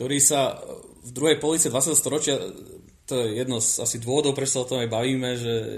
ktorý 0.00 0.18
sa 0.24 0.56
v 1.04 1.10
druhej 1.12 1.36
polici 1.36 1.68
20. 1.68 1.92
storočia 1.92 2.40
to 3.04 3.26
je 3.26 3.42
jedno 3.42 3.60
z 3.60 3.82
asi 3.82 4.00
dôvodov, 4.00 4.32
prečo 4.32 4.56
sa 4.56 4.64
o 4.64 4.68
tom 4.70 4.80
aj 4.80 4.88
bavíme, 4.88 5.36
že 5.36 5.52
e, 5.52 5.68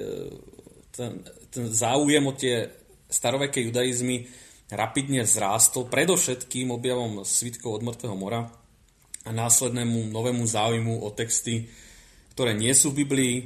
ten, 0.95 1.25
ten 1.51 1.67
záujem 1.67 2.23
o 2.23 2.37
tie 2.37 2.69
staroveké 3.11 3.65
judaizmy 3.65 4.29
rapidne 4.73 5.29
vzrástol, 5.29 5.93
predovšetkým 5.93 6.73
objavom 6.73 7.29
svitkov 7.29 7.81
od 7.81 7.83
Mŕtvého 7.85 8.17
mora 8.17 8.49
a 9.23 9.31
následnému 9.31 10.09
novému 10.09 10.43
záujmu 10.49 11.05
o 11.05 11.09
texty, 11.13 11.69
ktoré 12.33 12.57
nie 12.57 12.73
sú 12.73 12.91
v 12.91 13.05
Biblii, 13.05 13.37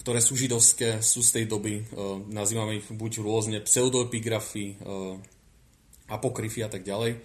ktoré 0.00 0.22
sú 0.22 0.38
židovské, 0.38 1.02
sú 1.02 1.20
z 1.22 1.42
tej 1.42 1.44
doby, 1.50 1.82
e, 1.82 1.84
nazývame 2.30 2.78
ich 2.78 2.88
buď 2.90 3.22
rôzne 3.22 3.58
pseudoepigrafy, 3.62 4.66
e, 4.72 4.76
apokryfy 6.10 6.66
a 6.66 6.70
tak 6.70 6.82
ďalej. 6.86 7.22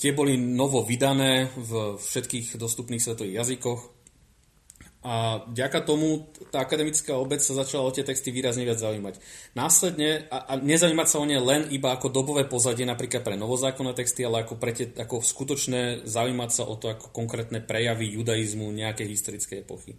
Tie 0.00 0.16
boli 0.16 0.40
novo 0.40 0.80
vydané 0.80 1.52
v 1.54 2.00
všetkých 2.00 2.56
dostupných 2.56 3.04
svetových 3.04 3.44
jazykoch 3.44 3.99
a 5.00 5.48
vďaka 5.48 5.80
tomu 5.88 6.28
tá 6.52 6.60
akademická 6.60 7.16
obec 7.16 7.40
sa 7.40 7.56
začala 7.56 7.88
o 7.88 7.94
tie 7.94 8.04
texty 8.04 8.28
výrazne 8.28 8.68
viac 8.68 8.76
zaujímať. 8.84 9.16
Následne, 9.56 10.28
a, 10.28 10.44
a 10.44 10.52
nezaujímať 10.60 11.08
sa 11.08 11.20
o 11.20 11.24
ne 11.24 11.40
len 11.40 11.72
iba 11.72 11.96
ako 11.96 12.12
dobové 12.12 12.44
pozadie, 12.44 12.84
napríklad 12.84 13.24
pre 13.24 13.32
novozákonné 13.40 13.96
texty, 13.96 14.28
ale 14.28 14.44
ako, 14.44 14.60
pre 14.60 14.76
tie, 14.76 14.92
ako 14.92 15.24
skutočné 15.24 16.04
zaujímať 16.04 16.50
sa 16.52 16.68
o 16.68 16.76
to 16.76 16.92
ako 16.92 17.16
konkrétne 17.16 17.64
prejavy 17.64 18.12
judaizmu 18.12 18.68
nejakej 18.76 19.08
historickej 19.08 19.64
epochy. 19.64 19.96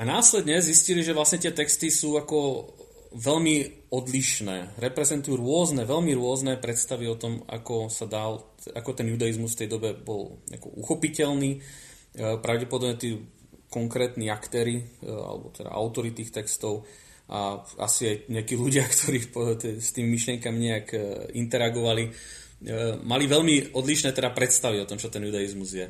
A 0.00 0.02
následne 0.02 0.58
zistili, 0.58 1.06
že 1.06 1.14
vlastne 1.14 1.38
tie 1.38 1.54
texty 1.54 1.86
sú 1.86 2.18
ako 2.18 2.74
veľmi 3.14 3.86
odlišné. 3.92 4.82
Reprezentujú 4.82 5.36
rôzne, 5.38 5.84
veľmi 5.84 6.16
rôzne 6.16 6.58
predstavy 6.58 7.06
o 7.06 7.14
tom, 7.14 7.44
ako 7.46 7.92
sa 7.92 8.08
dal, 8.08 8.50
ako 8.72 8.90
ten 8.96 9.06
judaizmus 9.12 9.54
v 9.54 9.60
tej 9.62 9.68
dobe 9.68 9.94
bol 9.94 10.40
uchopiteľný. 10.80 11.50
E, 11.54 11.60
pravdepodobne 12.40 12.96
tí 12.96 13.20
konkrétni 13.72 14.28
aktéry, 14.28 14.84
e, 15.00 15.08
alebo 15.08 15.48
teda 15.48 15.72
autory 15.72 16.12
tých 16.12 16.28
textov 16.28 16.84
a 17.32 17.64
asi 17.80 18.12
aj 18.12 18.16
nejakí 18.28 18.54
ľudia, 18.60 18.84
ktorí 18.92 19.32
s 19.80 19.96
tými 19.96 20.12
myšlienkami 20.12 20.58
nejak 20.60 20.88
e, 20.92 21.00
interagovali, 21.40 22.04
e, 22.04 22.10
mali 23.00 23.24
veľmi 23.24 23.72
odlišné 23.72 24.12
teda 24.12 24.36
predstavy 24.36 24.84
o 24.84 24.88
tom, 24.88 25.00
čo 25.00 25.08
ten 25.08 25.24
judaizmus 25.24 25.72
je. 25.72 25.88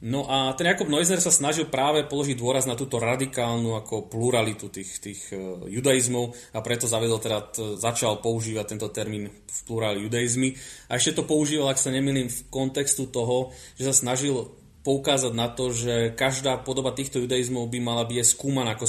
No 0.00 0.24
a 0.24 0.56
ten 0.56 0.64
Jakob 0.64 0.88
Neusner 0.88 1.20
sa 1.20 1.28
snažil 1.28 1.68
práve 1.68 2.08
položiť 2.08 2.40
dôraz 2.40 2.64
na 2.64 2.72
túto 2.72 2.96
radikálnu 2.96 3.76
ako 3.76 4.08
pluralitu 4.08 4.72
tých, 4.72 4.96
tých 4.96 5.28
judaizmov 5.68 6.32
a 6.56 6.64
preto 6.64 6.88
zavedol 6.88 7.20
teda, 7.20 7.52
začal 7.76 8.16
používať 8.24 8.64
tento 8.64 8.88
termín 8.88 9.28
v 9.28 9.60
pluráli 9.68 10.08
judaizmy. 10.08 10.56
A 10.88 10.96
ešte 10.96 11.20
to 11.20 11.28
používal, 11.28 11.68
ak 11.68 11.76
sa 11.76 11.92
nemýlim, 11.92 12.32
v 12.32 12.40
kontextu 12.48 13.12
toho, 13.12 13.52
že 13.76 13.92
sa 13.92 14.08
snažil 14.08 14.48
poukázať 14.80 15.32
na 15.36 15.48
to, 15.52 15.72
že 15.72 16.16
každá 16.16 16.56
podoba 16.56 16.96
týchto 16.96 17.20
judaizmov 17.20 17.68
by 17.68 17.78
mala 17.84 18.04
byť 18.08 18.24
skúmaná 18.24 18.72
ako, 18.72 18.88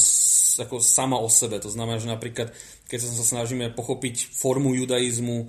ako 0.63 0.75
sama 0.79 1.19
o 1.19 1.27
sebe. 1.27 1.59
To 1.59 1.67
znamená, 1.67 1.99
že 1.99 2.07
napríklad, 2.07 2.55
keď 2.87 2.97
sa 3.03 3.25
snažíme 3.27 3.75
pochopiť 3.75 4.31
formu 4.31 4.71
judaizmu 4.71 5.37
e, 5.43 5.45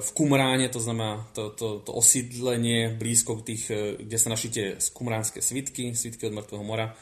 v 0.00 0.08
Kumráne, 0.16 0.72
to 0.72 0.80
znamená 0.80 1.28
to, 1.36 1.52
to, 1.52 1.84
to 1.84 1.92
osídlenie 1.92 2.96
blízko 2.96 3.44
tých, 3.44 3.68
e, 3.68 4.00
kde 4.00 4.16
sa 4.16 4.32
našli 4.32 4.48
tie 4.48 4.66
kumránske 4.96 5.44
svitky, 5.44 5.92
svitky 5.92 6.32
od 6.32 6.40
mŕtvého 6.40 6.64
mora, 6.64 6.96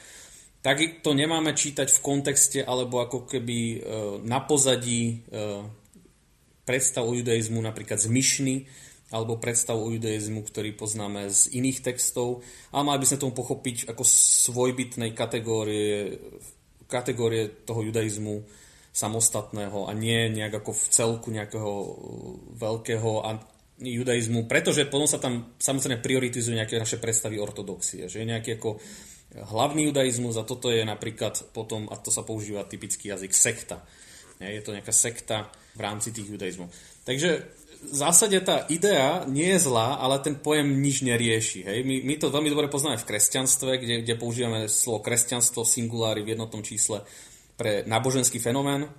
tak 0.58 0.82
to 1.06 1.14
nemáme 1.14 1.54
čítať 1.54 1.86
v 1.86 2.02
kontexte 2.02 2.58
alebo 2.66 2.98
ako 2.98 3.30
keby 3.30 3.58
e, 3.58 3.76
na 4.26 4.42
pozadí 4.42 5.22
predstav 6.66 7.06
o 7.06 7.16
judaizmu 7.16 7.56
napríklad 7.64 7.96
z 7.96 8.12
myšny, 8.12 8.54
alebo 9.08 9.40
predstavu 9.40 9.88
o 9.88 9.92
judaizmu, 9.96 10.44
ktorý 10.44 10.76
poznáme 10.76 11.32
z 11.32 11.56
iných 11.56 11.80
textov 11.80 12.44
a 12.72 12.84
mali 12.84 13.00
by 13.00 13.06
sme 13.08 13.22
tomu 13.24 13.32
pochopiť 13.32 13.88
ako 13.88 14.04
svojbytnej 14.04 15.16
kategórie, 15.16 16.20
kategórie 16.84 17.64
toho 17.64 17.80
judaizmu 17.88 18.44
samostatného 18.92 19.88
a 19.88 19.92
nie 19.96 20.28
nejak 20.28 20.60
ako 20.60 20.76
v 20.76 20.84
celku 20.92 21.28
nejakého 21.32 21.72
veľkého 22.58 23.10
judaizmu, 23.78 24.50
pretože 24.50 24.90
potom 24.90 25.06
sa 25.06 25.22
tam 25.22 25.54
samozrejme 25.56 26.02
prioritizujú 26.02 26.58
nejaké 26.58 26.76
naše 26.76 26.98
predstavy 26.98 27.38
ortodoxie, 27.38 28.10
že 28.10 28.20
je 28.20 28.26
nejaký 28.26 28.58
ako 28.58 28.76
hlavný 29.38 29.92
judaizmus 29.92 30.34
a 30.36 30.48
toto 30.48 30.72
je 30.72 30.82
napríklad 30.82 31.52
potom, 31.54 31.86
a 31.92 31.96
to 32.00 32.10
sa 32.10 32.26
používa 32.26 32.66
typický 32.66 33.12
jazyk, 33.12 33.32
sekta. 33.32 33.84
Je 34.38 34.62
to 34.62 34.74
nejaká 34.74 34.94
sekta 34.94 35.50
v 35.74 35.80
rámci 35.82 36.14
tých 36.14 36.30
judaizmov. 36.30 36.70
Takže 37.02 37.57
v 37.78 37.94
zásade 37.94 38.38
tá 38.42 38.66
idea 38.66 39.22
nie 39.30 39.54
je 39.54 39.70
zlá, 39.70 40.02
ale 40.02 40.18
ten 40.18 40.34
pojem 40.34 40.82
nič 40.82 41.06
nerieši. 41.06 41.62
Hej? 41.62 41.78
My, 41.86 42.02
my 42.02 42.14
to 42.18 42.34
veľmi 42.34 42.50
dobre 42.50 42.66
poznáme 42.66 42.98
v 42.98 43.08
kresťanstve, 43.08 43.70
kde, 43.78 43.94
kde 44.02 44.14
používame 44.18 44.66
slovo 44.66 45.00
kresťanstvo 45.06 45.62
singulári 45.62 46.26
v 46.26 46.34
jednotnom 46.34 46.66
čísle 46.66 47.06
pre 47.54 47.86
náboženský 47.86 48.42
fenomén 48.42 48.90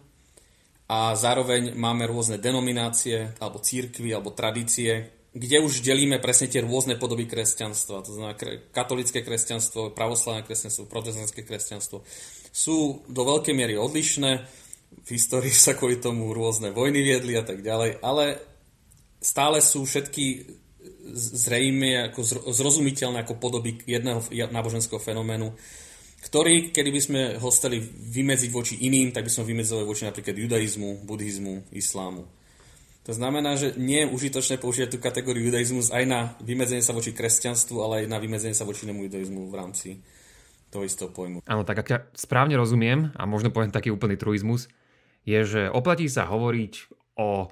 a 0.90 1.14
zároveň 1.14 1.78
máme 1.78 2.10
rôzne 2.10 2.42
denominácie 2.42 3.36
alebo 3.38 3.62
církvy 3.62 4.10
alebo 4.16 4.34
tradície, 4.34 5.12
kde 5.30 5.62
už 5.62 5.86
delíme 5.86 6.18
presne 6.18 6.50
tie 6.50 6.66
rôzne 6.66 6.98
podoby 6.98 7.30
kresťanstva. 7.30 8.02
To 8.02 8.12
znamená 8.18 8.34
katolické 8.74 9.22
kresťanstvo, 9.22 9.94
pravoslavné 9.94 10.42
kresťanstvo, 10.42 10.90
protestantské 10.90 11.46
kresťanstvo. 11.46 12.02
Sú 12.50 13.06
do 13.06 13.22
veľkej 13.22 13.54
miery 13.54 13.78
odlišné, 13.78 14.32
v 14.90 15.10
histórii 15.14 15.54
sa 15.54 15.78
kvôli 15.78 16.02
tomu 16.02 16.34
rôzne 16.34 16.74
vojny 16.74 17.06
viedli 17.06 17.38
a 17.38 17.46
tak 17.46 17.62
ďalej, 17.62 18.02
ale 18.02 18.49
stále 19.20 19.60
sú 19.60 19.84
všetky 19.84 20.48
zrejme 21.16 22.12
ako 22.12 22.24
zrozumiteľné 22.56 23.28
ako 23.28 23.36
podoby 23.36 23.80
jedného 23.84 24.24
náboženského 24.32 25.00
fenoménu, 25.02 25.52
ktorý, 26.20 26.76
kedy 26.76 26.90
by 26.92 27.02
sme 27.02 27.22
ho 27.40 27.50
stali 27.52 27.80
vymedziť 27.84 28.50
voči 28.52 28.76
iným, 28.84 29.16
tak 29.16 29.28
by 29.28 29.32
sme 29.32 29.48
vymedzovali 29.48 29.88
voči 29.88 30.04
napríklad 30.04 30.36
judaizmu, 30.36 31.08
buddhizmu, 31.08 31.72
islámu. 31.72 32.28
To 33.08 33.16
znamená, 33.16 33.56
že 33.56 33.74
nie 33.80 34.06
je 34.06 34.12
užitočné 34.12 34.60
používať 34.60 34.90
tú 34.94 35.00
kategóriu 35.02 35.50
judaizmus 35.50 35.90
aj 35.90 36.04
na 36.06 36.20
vymedzenie 36.44 36.84
sa 36.84 36.94
voči 36.94 37.16
kresťanstvu, 37.16 37.80
ale 37.82 37.94
aj 38.04 38.12
na 38.12 38.20
vymedzenie 38.20 38.54
sa 38.54 38.68
voči 38.68 38.86
inému 38.86 39.08
judaizmu 39.08 39.50
v 39.50 39.56
rámci 39.56 39.90
toho 40.70 40.86
istého 40.86 41.10
pojmu. 41.10 41.42
Áno, 41.50 41.66
tak 41.66 41.82
ak 41.82 41.88
ja 41.90 42.00
správne 42.14 42.54
rozumiem, 42.60 43.10
a 43.18 43.26
možno 43.26 43.50
poviem 43.50 43.74
taký 43.74 43.90
úplný 43.90 44.20
truizmus, 44.20 44.70
je, 45.26 45.42
že 45.42 45.62
oplatí 45.74 46.06
sa 46.06 46.30
hovoriť 46.30 46.74
o 47.18 47.50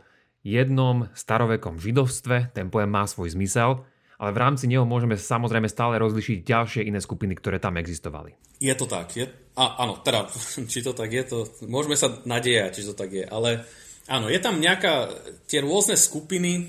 jednom 0.47 1.11
starovekom 1.11 1.75
židovstve, 1.83 2.55
ten 2.55 2.71
pojem 2.71 2.87
má 2.87 3.03
svoj 3.03 3.35
zmysel, 3.35 3.83
ale 4.17 4.31
v 4.33 4.41
rámci 4.41 4.65
neho 4.65 4.87
môžeme 4.87 5.19
samozrejme 5.19 5.69
stále 5.69 5.99
rozlišiť 6.01 6.37
ďalšie 6.41 6.81
iné 6.87 6.97
skupiny, 7.03 7.37
ktoré 7.37 7.59
tam 7.59 7.77
existovali. 7.77 8.33
Je 8.57 8.73
to 8.73 8.89
tak, 8.89 9.13
je? 9.13 9.27
A, 9.59 9.83
áno, 9.83 10.01
teda, 10.01 10.25
či 10.71 10.79
to 10.81 10.95
tak 10.95 11.11
je, 11.11 11.23
to 11.27 11.37
môžeme 11.67 11.93
sa 11.99 12.09
nadejať, 12.25 12.71
či 12.73 12.83
to 12.87 12.93
tak 12.97 13.13
je, 13.13 13.25
ale 13.27 13.67
áno, 14.09 14.31
je 14.31 14.39
tam 14.41 14.57
nejaká, 14.57 15.11
tie 15.45 15.61
rôzne 15.61 15.99
skupiny 15.99 16.65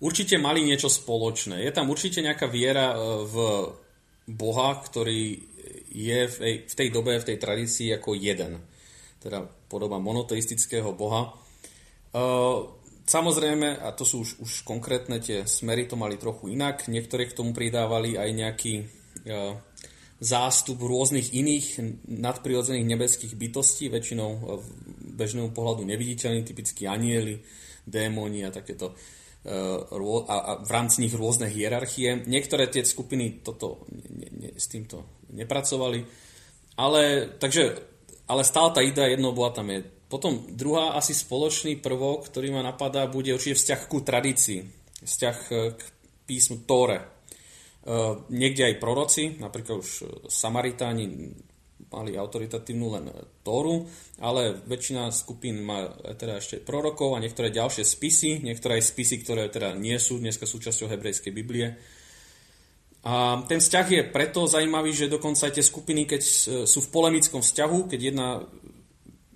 určite 0.00 0.40
mali 0.40 0.64
niečo 0.64 0.88
spoločné. 0.88 1.60
Je 1.64 1.72
tam 1.74 1.92
určite 1.92 2.24
nejaká 2.24 2.48
viera 2.48 2.92
e, 2.92 2.96
v 3.28 3.36
Boha, 4.24 4.80
ktorý 4.80 5.36
je 5.94 6.20
v 6.26 6.72
tej, 6.74 6.88
dobe, 6.90 7.16
v 7.20 7.28
tej 7.28 7.38
tradícii 7.38 7.94
ako 7.94 8.18
jeden. 8.18 8.58
Teda 9.22 9.46
podoba 9.68 10.02
monoteistického 10.02 10.90
Boha. 10.92 11.32
Uh, 12.14 12.70
Samozrejme, 13.04 13.84
a 13.84 13.92
to 13.92 14.08
sú 14.08 14.24
už, 14.24 14.30
už 14.40 14.52
konkrétne 14.64 15.20
tie 15.20 15.44
smery, 15.44 15.84
to 15.84 15.92
mali 15.92 16.16
trochu 16.16 16.56
inak. 16.56 16.88
Niektoré 16.88 17.28
k 17.28 17.36
tomu 17.36 17.52
pridávali 17.52 18.16
aj 18.16 18.30
nejaký 18.32 18.74
e, 18.80 18.84
zástup 20.24 20.80
rôznych 20.80 21.36
iných 21.36 22.00
nadprirodzených 22.08 22.88
nebeských 22.88 23.36
bytostí, 23.36 23.92
väčšinou 23.92 24.30
e, 24.32 24.40
bežnému 25.20 25.52
pohľadu 25.52 25.84
neviditeľní, 25.84 26.48
typicky 26.48 26.88
anieli, 26.88 27.44
démoni 27.84 28.40
a 28.40 28.48
takéto 28.48 28.96
e, 29.44 29.52
a, 29.52 30.36
a 30.40 30.52
v 30.64 30.70
rámci 30.72 31.04
nich 31.04 31.12
rôzne 31.12 31.52
hierarchie. 31.52 32.24
Niektoré 32.24 32.72
tie 32.72 32.88
skupiny 32.88 33.44
toto 33.44 33.84
ne, 33.92 34.28
ne, 34.32 34.50
s 34.56 34.64
týmto 34.72 35.28
nepracovali, 35.28 36.00
ale, 36.80 37.36
takže, 37.36 37.76
ale 38.32 38.48
stále 38.48 38.72
tá 38.72 38.80
idea 38.80 39.12
jednou 39.12 39.36
bola 39.36 39.52
tam 39.52 39.68
je 39.68 39.84
potom 40.14 40.46
druhá 40.54 40.94
asi 40.94 41.10
spoločný 41.10 41.82
prvok, 41.82 42.30
ktorý 42.30 42.54
ma 42.54 42.62
napadá, 42.62 43.10
bude 43.10 43.34
určite 43.34 43.58
vzťah 43.58 43.80
ku 43.90 43.98
tradícii. 43.98 44.62
Vzťah 45.02 45.38
e, 45.50 45.54
k 45.74 45.82
písmu 46.22 46.62
Tóre. 46.62 47.02
E, 47.02 47.06
niekde 48.30 48.70
aj 48.70 48.78
proroci, 48.78 49.42
napríklad 49.42 49.82
už 49.82 49.90
Samaritáni 50.30 51.34
mali 51.90 52.14
autoritatívnu 52.14 52.86
len 52.94 53.10
Tóru, 53.42 53.90
ale 54.22 54.54
väčšina 54.62 55.10
skupín 55.10 55.66
má 55.66 55.90
teda 56.14 56.38
ešte 56.38 56.62
prorokov 56.62 57.18
a 57.18 57.22
niektoré 57.22 57.50
ďalšie 57.50 57.82
spisy, 57.82 58.38
niektoré 58.38 58.78
aj 58.78 58.94
spisy, 58.94 59.18
ktoré 59.18 59.50
teda 59.50 59.74
nie 59.74 59.98
sú 59.98 60.22
dneska 60.22 60.46
súčasťou 60.46 60.94
hebrejskej 60.94 61.34
Biblie. 61.34 61.74
A 63.02 63.42
ten 63.50 63.58
vzťah 63.58 63.86
je 63.90 64.02
preto 64.14 64.46
zaujímavý, 64.46 64.94
že 64.94 65.12
dokonca 65.12 65.50
aj 65.50 65.60
tie 65.60 65.66
skupiny, 65.66 66.06
keď 66.06 66.22
sú 66.64 66.78
v 66.80 66.92
polemickom 66.94 67.44
vzťahu, 67.44 67.90
keď 67.90 68.00
jedna 68.00 68.28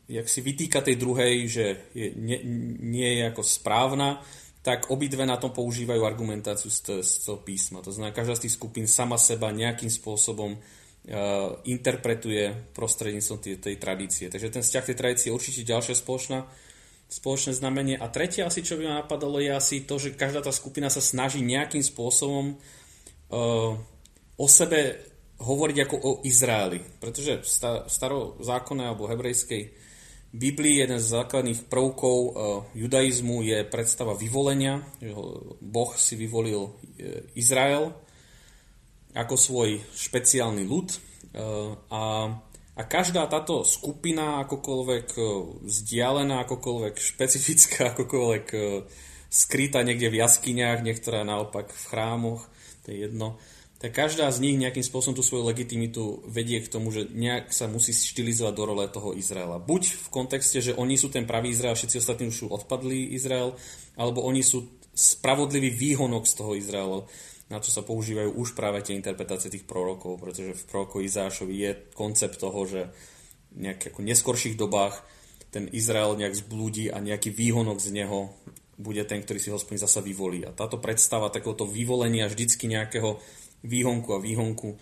jak 0.09 0.27
si 0.27 0.41
vytýka 0.41 0.81
tej 0.81 0.97
druhej, 0.97 1.35
že 1.45 1.67
je, 1.93 2.17
nie, 2.17 2.41
nie 2.81 3.21
je 3.21 3.29
ako 3.29 3.45
správna, 3.45 4.25
tak 4.65 4.89
obidve 4.91 5.23
na 5.29 5.37
tom 5.37 5.53
používajú 5.53 6.03
argumentáciu 6.03 6.73
z, 6.73 7.05
z 7.05 7.13
toho 7.25 7.45
písma. 7.45 7.85
To 7.85 7.93
znamená, 7.93 8.17
každá 8.17 8.35
z 8.37 8.49
tých 8.49 8.57
skupín 8.57 8.89
sama 8.89 9.21
seba 9.21 9.53
nejakým 9.53 9.93
spôsobom 9.93 10.57
uh, 10.57 10.61
interpretuje 11.69 12.73
prostredníctvom 12.73 13.39
tej, 13.39 13.55
tej 13.61 13.77
tradície. 13.77 14.27
Takže 14.33 14.49
ten 14.49 14.65
vzťah 14.65 14.85
tej 14.89 14.97
tradície 14.97 15.27
je 15.31 15.37
určite 15.37 15.63
ďalšia 15.65 15.95
spoločná, 15.95 16.49
spoločné 17.09 17.53
znamenie. 17.55 17.97
A 17.97 18.09
tretie 18.13 18.45
asi, 18.45 18.65
čo 18.65 18.77
by 18.77 18.85
ma 18.89 19.01
napadalo, 19.05 19.41
je 19.41 19.53
asi 19.53 19.85
to, 19.89 19.97
že 19.97 20.19
každá 20.19 20.45
tá 20.45 20.53
skupina 20.53 20.93
sa 20.93 21.01
snaží 21.01 21.41
nejakým 21.41 21.85
spôsobom 21.85 22.57
uh, 22.57 23.73
o 24.37 24.47
sebe 24.49 25.05
hovoriť 25.39 25.77
ako 25.87 25.97
o 25.97 26.11
Izraeli. 26.27 26.83
Pretože 26.99 27.41
v 27.41 27.49
starozákonnej 27.89 28.91
alebo 28.91 29.07
hebrejskej 29.09 29.88
Biblii 30.29 30.85
jeden 30.85 31.01
z 31.01 31.09
základných 31.09 31.73
prvkov 31.73 32.17
uh, 32.21 32.33
judaizmu 32.77 33.41
je 33.41 33.65
predstava 33.65 34.13
vyvolenia. 34.13 34.85
Boh 35.65 35.91
si 35.97 36.21
vyvolil 36.21 36.69
uh, 36.69 36.73
Izrael 37.33 37.97
ako 39.17 39.35
svoj 39.41 39.81
špeciálny 39.97 40.69
ľud 40.69 40.89
uh, 40.93 41.73
a, 41.89 42.03
a 42.77 42.83
každá 42.85 43.25
táto 43.25 43.65
skupina, 43.65 44.45
akokoľvek 44.45 45.09
vzdialená, 45.65 46.45
akokoľvek 46.45 46.95
špecifická, 47.01 47.81
akokoľvek 47.97 48.47
skrytá 49.33 49.81
niekde 49.81 50.13
v 50.13 50.21
jaskyniach, 50.25 50.85
niektorá 50.85 51.25
naopak 51.25 51.73
v 51.73 51.85
chrámoch, 51.89 52.49
to 52.85 52.93
je 52.93 53.09
jedno, 53.09 53.41
tak 53.79 53.95
každá 53.95 54.27
z 54.35 54.43
nich 54.43 54.59
nejakým 54.59 54.83
spôsobom 54.83 55.15
tú 55.15 55.23
svoju 55.23 55.47
legitimitu 55.47 56.19
vedie 56.27 56.59
k 56.59 56.67
tomu, 56.67 56.91
že 56.91 57.07
nejak 57.07 57.55
sa 57.55 57.71
musí 57.71 57.95
štilizovať 57.95 58.55
do 58.59 58.65
role 58.67 58.87
toho 58.91 59.15
Izraela. 59.15 59.63
Buď 59.63 59.95
v 59.95 60.07
kontexte, 60.11 60.59
že 60.59 60.75
oni 60.75 60.99
sú 60.99 61.15
ten 61.15 61.31
pravý 61.31 61.55
Izrael, 61.55 61.79
všetci 61.79 62.03
ostatní 62.03 62.27
už 62.27 62.37
sú 62.43 62.47
odpadlý 62.51 63.15
Izrael, 63.15 63.55
alebo 63.95 64.27
oni 64.27 64.43
sú 64.43 64.67
spravodlivý 64.99 65.71
výhonok 65.71 66.27
z 66.27 66.35
toho 66.35 66.59
Izraela, 66.59 67.07
na 67.49 67.63
čo 67.63 67.71
sa 67.71 67.87
používajú 67.87 68.35
už 68.35 68.59
práve 68.59 68.83
tie 68.83 68.99
interpretácie 68.99 69.47
tých 69.47 69.63
prorokov, 69.63 70.19
pretože 70.19 70.59
v 70.59 70.67
proroku 70.67 70.99
Izášovi 70.99 71.55
je 71.55 71.71
koncept 71.95 72.35
toho, 72.43 72.67
že 72.67 72.91
v 73.55 73.71
nejakých 73.71 73.95
neskorších 73.95 74.59
dobách 74.59 75.07
ten 75.55 75.71
Izrael 75.71 76.19
nejak 76.19 76.35
zblúdi 76.35 76.91
a 76.91 76.99
nejaký 76.99 77.31
výhonok 77.31 77.79
z 77.79 77.95
neho 77.95 78.35
bude 78.79 79.03
ten, 79.07 79.23
ktorý 79.23 79.39
si 79.43 79.55
hospodin 79.55 79.81
zasa 79.81 80.05
vyvolí. 80.05 80.45
A 80.45 80.55
táto 80.55 80.79
predstava 80.79 81.33
takéhoto 81.33 81.67
vyvolenia 81.67 82.31
vždycky 82.31 82.71
nejakého 82.71 83.19
výhonku 83.63 84.15
a 84.15 84.23
výhonku 84.23 84.79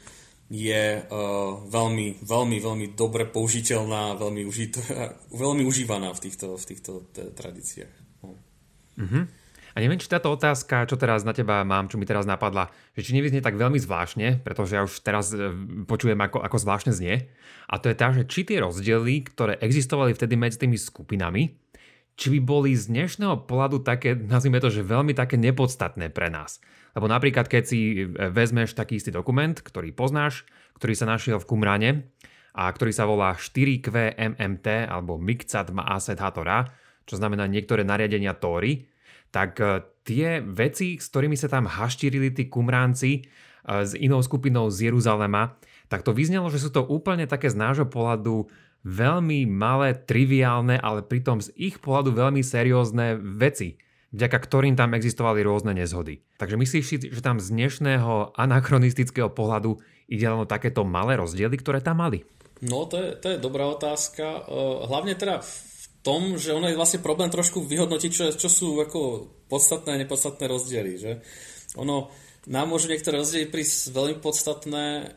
je 0.47 1.03
uh, 1.03 1.59
veľmi, 1.67 2.23
veľmi, 2.23 2.57
veľmi 2.63 2.87
dobre 2.95 3.27
použiteľná, 3.27 4.15
veľmi, 4.15 4.47
užito, 4.47 4.79
veľmi 5.43 5.67
užívaná 5.67 6.15
v 6.15 6.21
týchto, 6.23 6.55
v 6.55 6.65
týchto 6.65 6.93
t- 7.11 7.31
tradíciách. 7.35 7.95
Mm-hmm. 8.97 9.25
A 9.77 9.85
neviem, 9.85 10.01
či 10.01 10.09
táto 10.09 10.33
otázka, 10.33 10.89
čo 10.89 10.97
teraz 10.97 11.21
na 11.21 11.37
teba 11.37 11.61
mám, 11.61 11.93
čo 11.93 12.01
mi 12.01 12.09
teraz 12.09 12.25
napadla, 12.25 12.73
že 12.97 13.05
či 13.05 13.13
nevyznie 13.13 13.45
tak 13.45 13.61
veľmi 13.61 13.77
zvláštne, 13.77 14.41
pretože 14.41 14.73
ja 14.73 14.81
už 14.81 15.05
teraz 15.05 15.37
e, 15.37 15.53
počujem, 15.85 16.17
ako, 16.17 16.41
ako 16.41 16.57
zvláštne 16.57 16.97
znie. 16.97 17.29
A 17.69 17.77
to 17.77 17.93
je 17.93 17.97
tá, 18.01 18.09
že 18.09 18.25
či 18.25 18.49
tie 18.49 18.65
rozdiely, 18.65 19.29
ktoré 19.29 19.61
existovali 19.61 20.17
vtedy 20.17 20.33
medzi 20.33 20.57
tými 20.65 20.81
skupinami, 20.81 21.61
či 22.17 22.33
by 22.33 22.39
boli 22.41 22.73
z 22.73 22.89
dnešného 22.89 23.45
pohľadu 23.45 23.85
také, 23.85 24.17
nazvime 24.17 24.65
to, 24.65 24.73
že 24.73 24.81
veľmi 24.81 25.13
také 25.13 25.37
nepodstatné 25.37 26.09
pre 26.09 26.33
nás. 26.33 26.57
Lebo 26.97 27.13
napríklad, 27.13 27.45
keď 27.45 27.65
si 27.69 27.81
e, 27.93 28.33
vezmeš 28.33 28.73
taký 28.73 28.97
istý 28.97 29.13
dokument, 29.13 29.53
ktorý 29.53 29.93
poznáš, 29.93 30.49
ktorý 30.81 30.97
sa 30.97 31.05
našiel 31.05 31.37
v 31.37 31.49
Kumrane 31.49 31.91
a 32.57 32.73
ktorý 32.73 32.89
sa 32.97 33.05
volá 33.05 33.37
4QMMT 33.37 34.89
alebo 34.89 35.21
Mikcat 35.21 35.77
Maaset 35.77 36.17
Hatora, 36.17 36.65
čo 37.05 37.21
znamená 37.21 37.45
niektoré 37.45 37.85
nariadenia 37.85 38.33
Tóry, 38.33 38.89
tak 39.29 39.61
e, 39.61 39.85
tie 40.09 40.41
veci, 40.41 40.97
s 40.97 41.13
ktorými 41.13 41.37
sa 41.37 41.53
tam 41.53 41.69
haštírili 41.69 42.33
tí 42.33 42.49
kumránci 42.49 43.13
e, 43.13 43.23
s 43.85 43.93
inou 43.93 44.25
skupinou 44.25 44.73
z 44.73 44.89
Jeruzalema, 44.89 45.61
tak 45.93 46.01
to 46.01 46.17
vyznelo, 46.17 46.49
že 46.49 46.65
sú 46.65 46.73
to 46.73 46.81
úplne 46.89 47.29
také 47.29 47.53
z 47.53 47.61
nášho 47.61 47.87
pohľadu 47.87 48.49
veľmi 48.89 49.45
malé, 49.45 49.93
triviálne, 49.93 50.81
ale 50.81 51.05
pritom 51.05 51.45
z 51.45 51.53
ich 51.61 51.77
pohľadu 51.77 52.17
veľmi 52.17 52.41
seriózne 52.41 53.21
veci 53.21 53.77
vďaka 54.15 54.39
ktorým 54.39 54.75
tam 54.79 54.95
existovali 54.95 55.43
rôzne 55.43 55.75
nezhody. 55.75 56.23
Takže 56.39 56.57
myslíš 56.57 56.85
si, 56.85 56.97
že 57.11 57.21
tam 57.25 57.43
z 57.43 57.51
dnešného 57.51 58.39
anachronistického 58.39 59.33
pohľadu 59.33 59.79
ide 60.07 60.27
len 60.27 60.43
o 60.43 60.51
takéto 60.51 60.87
malé 60.87 61.19
rozdiely, 61.19 61.57
ktoré 61.59 61.83
tam 61.83 62.03
mali? 62.03 62.23
No, 62.65 62.89
to 62.89 62.97
je, 62.97 63.09
to 63.21 63.27
je 63.37 63.43
dobrá 63.43 63.69
otázka. 63.69 64.25
E, 64.25 64.41
hlavne 64.89 65.13
teda 65.19 65.45
v 65.45 65.55
tom, 66.01 66.39
že 66.39 66.55
ono 66.55 66.71
je 66.71 66.79
vlastne 66.79 67.05
problém 67.05 67.29
trošku 67.29 67.67
vyhodnotiť, 67.67 68.11
čo, 68.11 68.25
čo 68.33 68.49
sú 68.49 68.79
ako 68.81 69.29
podstatné 69.51 69.99
a 69.99 70.01
nepodstatné 70.01 70.45
rozdiely. 70.47 70.93
Že? 70.97 71.13
Ono, 71.83 72.09
nám 72.47 72.67
môžu 72.71 72.89
niektoré 72.89 73.19
rozdiely 73.19 73.51
prísť 73.51 73.91
veľmi 73.93 74.23
podstatné 74.23 75.13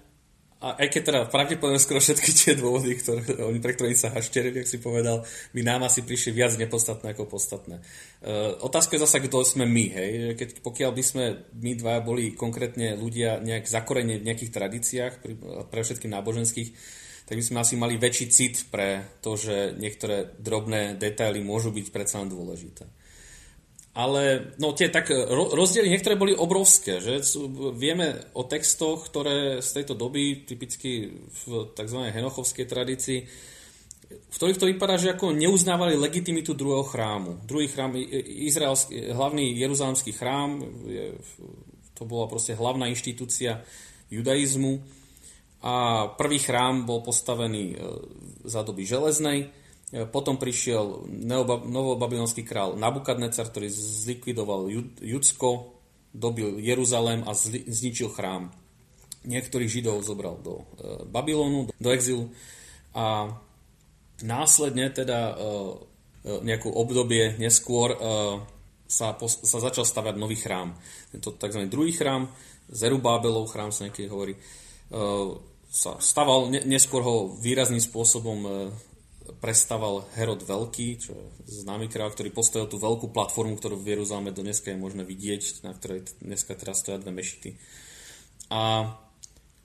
a 0.59 0.75
aj 0.75 0.87
keď 0.91 1.01
teda 1.07 1.21
pravdepodobne 1.31 1.79
skoro 1.79 2.03
všetky 2.03 2.29
tie 2.35 2.53
dôvody, 2.59 2.99
ktoré, 2.99 3.23
oni, 3.47 3.63
pre 3.63 3.79
ktoré 3.79 3.95
sa 3.95 4.11
hašterili, 4.11 4.59
ak 4.59 4.67
si 4.67 4.83
povedal, 4.83 5.24
by 5.55 5.61
nám 5.63 5.87
asi 5.87 6.03
prišli 6.03 6.35
viac 6.35 6.59
nepodstatné 6.59 7.15
ako 7.15 7.31
podstatné. 7.31 7.79
Uh, 8.19 8.59
otázka 8.67 9.00
je 9.00 9.03
zasa, 9.07 9.24
kto 9.24 9.39
sme 9.48 9.63
my, 9.63 9.85
hej? 9.95 10.11
Keď, 10.35 10.59
pokiaľ 10.59 10.91
by 10.91 11.03
sme 11.03 11.24
my 11.55 11.72
dva 11.79 12.03
boli 12.03 12.35
konkrétne 12.35 13.00
ľudia 13.00 13.39
nejak 13.39 13.72
zakorene 13.72 14.19
v 14.19 14.27
nejakých 14.27 14.51
tradíciách, 14.51 15.13
pre 15.72 15.79
všetkých 15.79 16.11
náboženských, 16.11 16.69
tak 17.24 17.39
by 17.39 17.43
sme 17.45 17.57
asi 17.63 17.79
mali 17.79 17.95
väčší 17.95 18.27
cit 18.27 18.67
pre 18.67 19.15
to, 19.24 19.39
že 19.39 19.79
niektoré 19.79 20.35
drobné 20.43 21.00
detaily 21.00 21.39
môžu 21.39 21.72
byť 21.72 21.87
predsa 21.87 22.19
len 22.19 22.27
dôležité 22.27 22.99
ale 23.97 24.53
no 24.61 24.71
tie 24.77 24.93
tak 24.93 25.09
rozdiely 25.31 25.89
niektoré 25.89 26.13
boli 26.13 26.37
obrovské, 26.37 27.01
že 27.01 27.25
vieme 27.73 28.21
o 28.37 28.45
textoch, 28.45 29.09
ktoré 29.09 29.65
z 29.65 29.69
tejto 29.81 29.97
doby, 29.97 30.45
typicky 30.45 31.09
v 31.45 31.73
tzv. 31.73 31.99
henochovskej 32.13 32.65
tradícii, 32.69 33.19
v 34.09 34.35
ktorých 34.35 34.61
to 34.61 34.69
vypadá, 34.69 34.97
že 34.97 35.13
ako 35.13 35.33
neuznávali 35.33 35.97
legitimitu 35.97 36.53
druhého 36.53 36.85
chrámu. 36.85 37.41
Druhý 37.45 37.69
chrám, 37.69 37.97
izraelský, 38.25 39.13
hlavný 39.13 39.57
jeruzalemský 39.57 40.11
chrám, 40.17 40.65
to 41.93 42.03
bola 42.05 42.29
proste 42.29 42.57
hlavná 42.57 42.89
inštitúcia 42.89 43.61
judaizmu 44.09 44.81
a 45.61 46.07
prvý 46.15 46.39
chrám 46.39 46.87
bol 46.87 47.03
postavený 47.03 47.75
e, 47.75 47.77
za 48.47 48.63
doby 48.63 48.87
železnej 48.87 49.51
E, 49.51 49.58
potom 49.89 50.37
prišiel 50.37 51.09
novobabylonský 51.65 52.45
král 52.45 52.77
Nabukadnecar, 52.77 53.49
ktorý 53.49 53.73
zlikvidoval 53.73 54.69
Judsko, 55.01 55.81
dobil 56.13 56.61
Jeruzalém 56.61 57.25
a 57.25 57.33
zničil 57.33 58.13
chrám. 58.13 58.53
Niektorých 59.25 59.69
Židov 59.69 60.05
zobral 60.05 60.37
do 60.39 60.61
e, 60.61 60.65
Babylonu, 61.09 61.73
do 61.73 61.89
exilu 61.91 62.29
a 62.93 63.33
následne 64.21 64.93
teda 64.93 65.33
e, 65.33 65.35
nejakú 66.23 66.69
obdobie 66.69 67.39
neskôr 67.39 67.95
sa, 68.89 69.15
sa 69.23 69.57
začal 69.63 69.87
stavať 69.87 70.19
nový 70.19 70.35
chrám. 70.35 70.75
Tento 71.15 71.31
tzv. 71.31 71.63
druhý 71.71 71.95
chrám, 71.95 72.27
Zerubábelov 72.67 73.47
chrám 73.47 73.71
sa 73.71 73.87
niekedy 73.87 74.11
hovorí, 74.11 74.35
sa 75.69 75.91
staval, 76.01 76.51
neskôr 76.51 77.01
ho 77.05 77.15
výrazným 77.39 77.79
spôsobom 77.79 78.39
prestaval 79.37 80.09
Herod 80.18 80.42
Veľký, 80.42 80.98
čo 80.98 81.13
je 81.46 81.61
známy 81.61 81.85
kráľ, 81.92 82.18
ktorý 82.18 82.33
postavil 82.33 82.65
tú 82.65 82.81
veľkú 82.81 83.13
platformu, 83.13 83.53
ktorú 83.55 83.77
v 83.77 83.98
Jeruzaleme 83.98 84.33
do 84.33 84.42
dneska 84.42 84.74
je 84.74 84.81
možné 84.81 85.05
vidieť, 85.05 85.61
na 85.61 85.77
ktorej 85.77 86.09
dneska 86.20 86.57
teraz 86.57 86.81
stoja 86.81 86.98
dve 86.98 87.13
mešity. 87.13 87.59
A, 88.50 88.94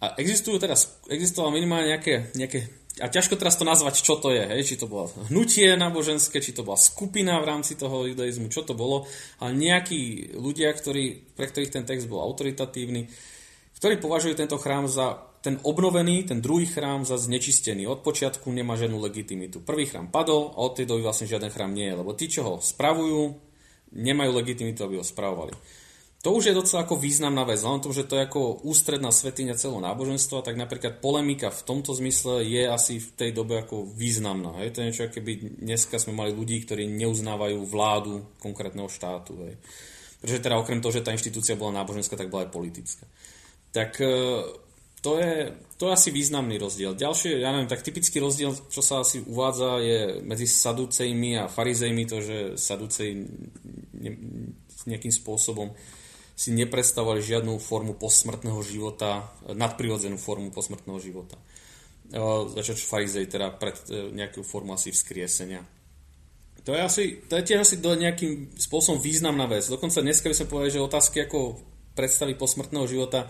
a 0.01 0.05
existujú 0.21 0.61
teraz, 0.61 1.01
existovalo 1.09 1.57
minimálne 1.57 1.97
nejaké, 1.97 2.33
nejaké 2.37 2.85
a 3.03 3.11
ťažko 3.11 3.35
teraz 3.35 3.59
to 3.59 3.67
nazvať, 3.67 4.07
čo 4.07 4.23
to 4.23 4.31
je, 4.31 4.47
hej? 4.47 4.63
či 4.63 4.79
to 4.79 4.87
bolo 4.87 5.11
hnutie 5.27 5.75
náboženské, 5.75 6.39
či 6.39 6.55
to 6.55 6.63
bola 6.63 6.79
skupina 6.79 7.43
v 7.43 7.49
rámci 7.51 7.75
toho 7.75 8.07
judaizmu, 8.07 8.55
čo 8.55 8.63
to 8.63 8.79
bolo, 8.79 9.11
ale 9.43 9.51
nejakí 9.59 10.31
ľudia, 10.39 10.71
ktorí, 10.71 11.35
pre 11.35 11.51
ktorých 11.51 11.75
ten 11.75 11.83
text 11.83 12.07
bol 12.07 12.23
autoritatívny, 12.23 13.11
ktorí 13.83 13.99
považujú 13.99 14.39
tento 14.39 14.63
chrám 14.63 14.87
za 14.87 15.34
ten 15.45 15.61
obnovený, 15.61 16.25
ten 16.25 16.41
druhý 16.41 16.65
chrám 16.65 17.05
za 17.05 17.21
znečistený. 17.21 17.85
Od 17.85 18.01
počiatku 18.01 18.49
nemá 18.49 18.81
žiadnu 18.81 18.97
legitimitu. 18.97 19.61
Prvý 19.61 19.85
chrám 19.85 20.09
padol 20.09 20.57
a 20.57 20.65
od 20.65 20.73
tej 20.73 20.89
doby 20.89 21.05
vlastne 21.05 21.29
žiaden 21.29 21.53
chrám 21.53 21.77
nie 21.77 21.93
je, 21.93 21.99
lebo 22.01 22.17
tí, 22.17 22.33
čo 22.33 22.49
ho 22.49 22.55
spravujú, 22.65 23.37
nemajú 23.93 24.31
legitimitu, 24.41 24.81
aby 24.89 24.97
ho 24.97 25.05
spravovali. 25.05 25.53
To 26.25 26.33
už 26.33 26.49
je 26.49 26.57
docela 26.57 26.89
ako 26.89 26.97
významná 26.97 27.45
vec, 27.45 27.61
len 27.61 27.85
tom, 27.85 27.93
že 27.93 28.09
to 28.09 28.17
je 28.17 28.25
ako 28.25 28.65
ústredná 28.65 29.13
svetiňa 29.13 29.61
celého 29.61 29.85
náboženstva, 29.85 30.41
tak 30.41 30.57
napríklad 30.57 31.05
polemika 31.05 31.53
v 31.53 31.61
tomto 31.69 31.93
zmysle 31.93 32.41
je 32.41 32.65
asi 32.65 32.97
v 32.97 33.13
tej 33.13 33.31
dobe 33.37 33.61
ako 33.61 33.85
významná. 33.85 34.65
Hej? 34.65 34.73
To 34.73 34.81
je 34.81 34.87
niečo, 34.89 35.13
keby 35.13 35.61
dneska 35.61 36.01
sme 36.01 36.17
mali 36.17 36.33
ľudí, 36.33 36.65
ktorí 36.65 36.89
neuznávajú 36.89 37.69
vládu 37.69 38.25
konkrétneho 38.41 38.89
štátu. 38.89 39.37
Hej? 39.45 39.61
Pretože 40.25 40.41
teda 40.41 40.57
okrem 40.57 40.81
toho, 40.81 40.97
že 40.97 41.05
tá 41.05 41.13
inštitúcia 41.13 41.61
bola 41.61 41.85
náboženská, 41.85 42.17
tak 42.17 42.33
bola 42.33 42.49
aj 42.49 42.57
politická. 42.57 43.05
Tak 43.69 44.01
e, 44.01 44.09
to 45.05 45.21
je, 45.21 45.53
to 45.77 45.93
je 45.93 45.93
asi 45.93 46.09
významný 46.09 46.57
rozdiel. 46.57 46.97
Ďalšie, 46.97 47.37
ja 47.45 47.53
neviem, 47.53 47.69
tak 47.69 47.85
typický 47.85 48.25
rozdiel, 48.25 48.57
čo 48.73 48.81
sa 48.81 49.05
asi 49.05 49.21
uvádza, 49.21 49.85
je 49.85 50.01
medzi 50.25 50.49
saducejmi 50.49 51.45
a 51.45 51.53
farizejmi 51.53 52.09
to, 52.09 52.25
že 52.25 52.39
saducej 52.57 53.29
ne, 54.01 54.11
nejakým 54.89 55.13
spôsobom 55.13 55.77
si 56.35 56.57
nepredstavovali 56.57 57.21
žiadnu 57.21 57.61
formu 57.61 58.01
posmrtného 58.01 58.59
života, 58.65 59.29
nadprirodzenú 59.45 60.17
formu 60.17 60.49
posmrtného 60.49 60.99
života. 60.99 61.37
Začať 62.57 62.81
farizej 62.81 63.29
teda 63.29 63.53
pred 63.55 63.77
e, 63.93 64.09
nejakú 64.13 64.41
formu 64.41 64.73
asi 64.73 64.89
vzkriesenia. 64.89 65.63
To 66.65 66.73
je, 66.73 66.81
asi, 66.81 67.05
to 67.29 67.37
je 67.39 67.45
tiež 67.45 67.61
asi 67.61 67.77
do 67.77 67.93
nejakým 67.93 68.57
spôsobom 68.57 68.99
významná 68.99 69.45
vec. 69.45 69.69
Dokonca 69.69 70.01
dneska 70.01 70.33
by 70.33 70.37
sme 70.37 70.51
povedali, 70.51 70.73
že 70.73 70.81
otázky 70.81 71.17
ako 71.29 71.61
predstavy 71.93 72.35
posmrtného 72.41 72.89
života 72.89 73.29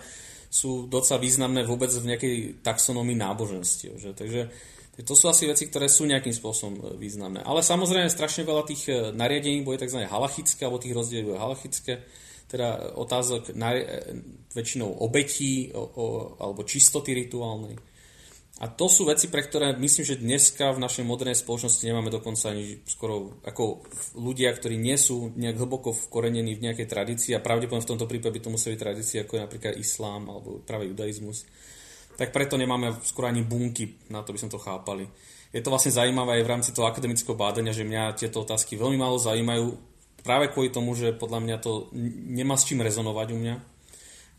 sú 0.55 0.87
docela 0.87 1.19
významné 1.19 1.67
vôbec 1.67 1.91
v 1.91 2.15
nejakej 2.15 2.35
taxonomii 2.63 3.19
náboženstiev. 3.19 3.99
Že? 3.99 4.11
Takže, 4.15 4.41
To 5.03 5.11
sú 5.11 5.27
asi 5.27 5.43
veci, 5.43 5.67
ktoré 5.67 5.91
sú 5.91 6.07
nejakým 6.07 6.31
spôsobom 6.31 6.75
e, 6.79 6.81
významné. 6.95 7.43
Ale 7.43 7.59
samozrejme 7.59 8.07
strašne 8.07 8.47
veľa 8.47 8.63
tých 8.63 8.87
e, 8.87 9.11
nariadení 9.11 9.67
bude 9.67 9.83
tzv. 9.83 10.07
halachické, 10.07 10.63
alebo 10.63 10.79
tých 10.79 10.95
rozdielov 10.95 11.35
bude 11.35 11.43
halachické, 11.43 11.93
teda 12.47 12.95
otázok 12.95 13.51
na, 13.59 13.75
e, 13.75 13.83
väčšinou 14.55 15.03
obetí 15.03 15.75
o, 15.75 15.83
o, 15.83 16.05
alebo 16.39 16.63
čistoty 16.63 17.11
rituálnej. 17.11 17.75
A 18.55 18.71
to 18.71 18.87
sú 18.87 19.03
veci, 19.03 19.27
pre 19.27 19.43
ktoré 19.43 19.75
myslím, 19.75 20.05
že 20.07 20.15
dneska 20.15 20.71
v 20.71 20.79
našej 20.79 21.03
modernej 21.03 21.35
spoločnosti 21.35 21.83
nemáme 21.83 22.07
dokonca 22.07 22.55
ani 22.55 22.79
skoro 22.87 23.35
ako 23.43 23.83
ľudia, 24.15 24.55
ktorí 24.55 24.79
nie 24.79 24.95
sú 24.95 25.35
nejak 25.35 25.59
hlboko 25.59 25.91
vkorenení 25.91 26.55
v 26.55 26.63
nejakej 26.71 26.87
tradícii 26.87 27.35
a 27.35 27.43
pravdepodobne 27.43 27.83
v 27.83 27.91
tomto 27.91 28.07
prípade 28.07 28.39
by 28.39 28.41
to 28.47 28.53
museli 28.55 28.79
tradície 28.79 29.19
ako 29.19 29.35
je 29.35 29.43
napríklad 29.43 29.75
islám 29.75 30.31
alebo 30.31 30.63
práve 30.63 30.87
judaizmus 30.87 31.43
tak 32.15 32.31
preto 32.31 32.55
nemáme 32.55 32.95
skoro 33.03 33.27
ani 33.27 33.43
bunky, 33.43 33.99
na 34.09 34.23
to 34.23 34.31
by 34.31 34.39
som 34.39 34.51
to 34.51 34.59
chápali. 34.59 35.07
Je 35.51 35.63
to 35.63 35.71
vlastne 35.71 35.91
zaujímavé 35.91 36.39
aj 36.39 36.43
v 36.43 36.51
rámci 36.51 36.69
toho 36.71 36.87
akademického 36.87 37.35
bádania, 37.35 37.75
že 37.75 37.87
mňa 37.87 38.15
tieto 38.15 38.43
otázky 38.43 38.75
veľmi 38.75 38.99
málo 38.99 39.19
zaujímajú, 39.19 39.75
práve 40.23 40.51
kvôli 40.51 40.71
tomu, 40.71 40.95
že 40.95 41.15
podľa 41.15 41.39
mňa 41.43 41.57
to 41.59 41.91
nemá 42.31 42.55
s 42.59 42.67
čím 42.67 42.83
rezonovať 42.83 43.27
u 43.35 43.37
mňa. 43.39 43.55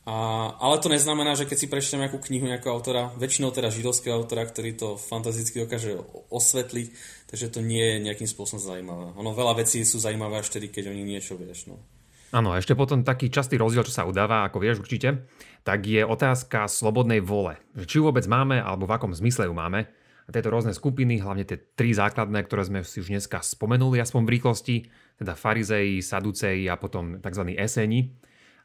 A, 0.06 0.54
ale 0.62 0.78
to 0.78 0.86
neznamená, 0.86 1.34
že 1.34 1.50
keď 1.50 1.58
si 1.58 1.66
prečítam 1.66 1.98
nejakú 1.98 2.22
knihu 2.22 2.46
nejakého 2.46 2.70
autora, 2.70 3.10
väčšinou 3.18 3.50
teda 3.50 3.74
židovského 3.74 4.14
autora, 4.14 4.46
ktorý 4.46 4.78
to 4.78 4.88
fantasticky 4.94 5.66
dokáže 5.66 5.98
osvetliť, 6.30 6.86
takže 7.26 7.50
to 7.50 7.58
nie 7.58 7.82
je 7.82 7.96
nejakým 8.06 8.30
spôsobom 8.30 8.62
zaujímavé. 8.62 9.18
Ono 9.18 9.34
veľa 9.34 9.58
vecí 9.66 9.82
sú 9.82 9.98
zaujímavé 9.98 10.38
až 10.38 10.54
vtedy, 10.54 10.70
keď 10.70 10.94
o 10.94 10.96
nich 10.96 11.10
niečo 11.10 11.34
vieš. 11.34 11.66
No. 11.66 11.82
Áno, 12.30 12.54
ešte 12.54 12.78
potom 12.78 13.02
taký 13.02 13.34
častý 13.34 13.58
rozdiel, 13.58 13.82
čo 13.82 13.98
sa 13.98 14.06
udáva, 14.06 14.46
ako 14.46 14.62
vieš 14.62 14.78
určite, 14.86 15.26
tak 15.66 15.82
je 15.82 16.06
otázka 16.06 16.70
slobodnej 16.70 17.18
vole. 17.18 17.58
Že 17.74 17.84
či 17.90 17.98
vôbec 17.98 18.22
máme, 18.30 18.62
alebo 18.62 18.86
v 18.86 18.94
akom 18.94 19.10
zmysle 19.10 19.50
ju 19.50 19.54
máme. 19.58 19.90
A 20.26 20.28
tieto 20.30 20.50
rôzne 20.50 20.74
skupiny, 20.74 21.18
hlavne 21.22 21.46
tie 21.46 21.58
tri 21.58 21.94
základné, 21.94 22.46
ktoré 22.46 22.62
sme 22.66 22.82
si 22.86 23.02
už 23.02 23.10
dneska 23.10 23.42
spomenuli 23.42 23.98
aspoň 24.02 24.22
v 24.26 24.32
rýchlosti, 24.38 24.76
teda 25.22 25.34
farizei, 25.34 26.02
saduceji 26.02 26.66
a 26.66 26.74
potom 26.78 27.22
tzv. 27.22 27.54
eseni, 27.58 28.10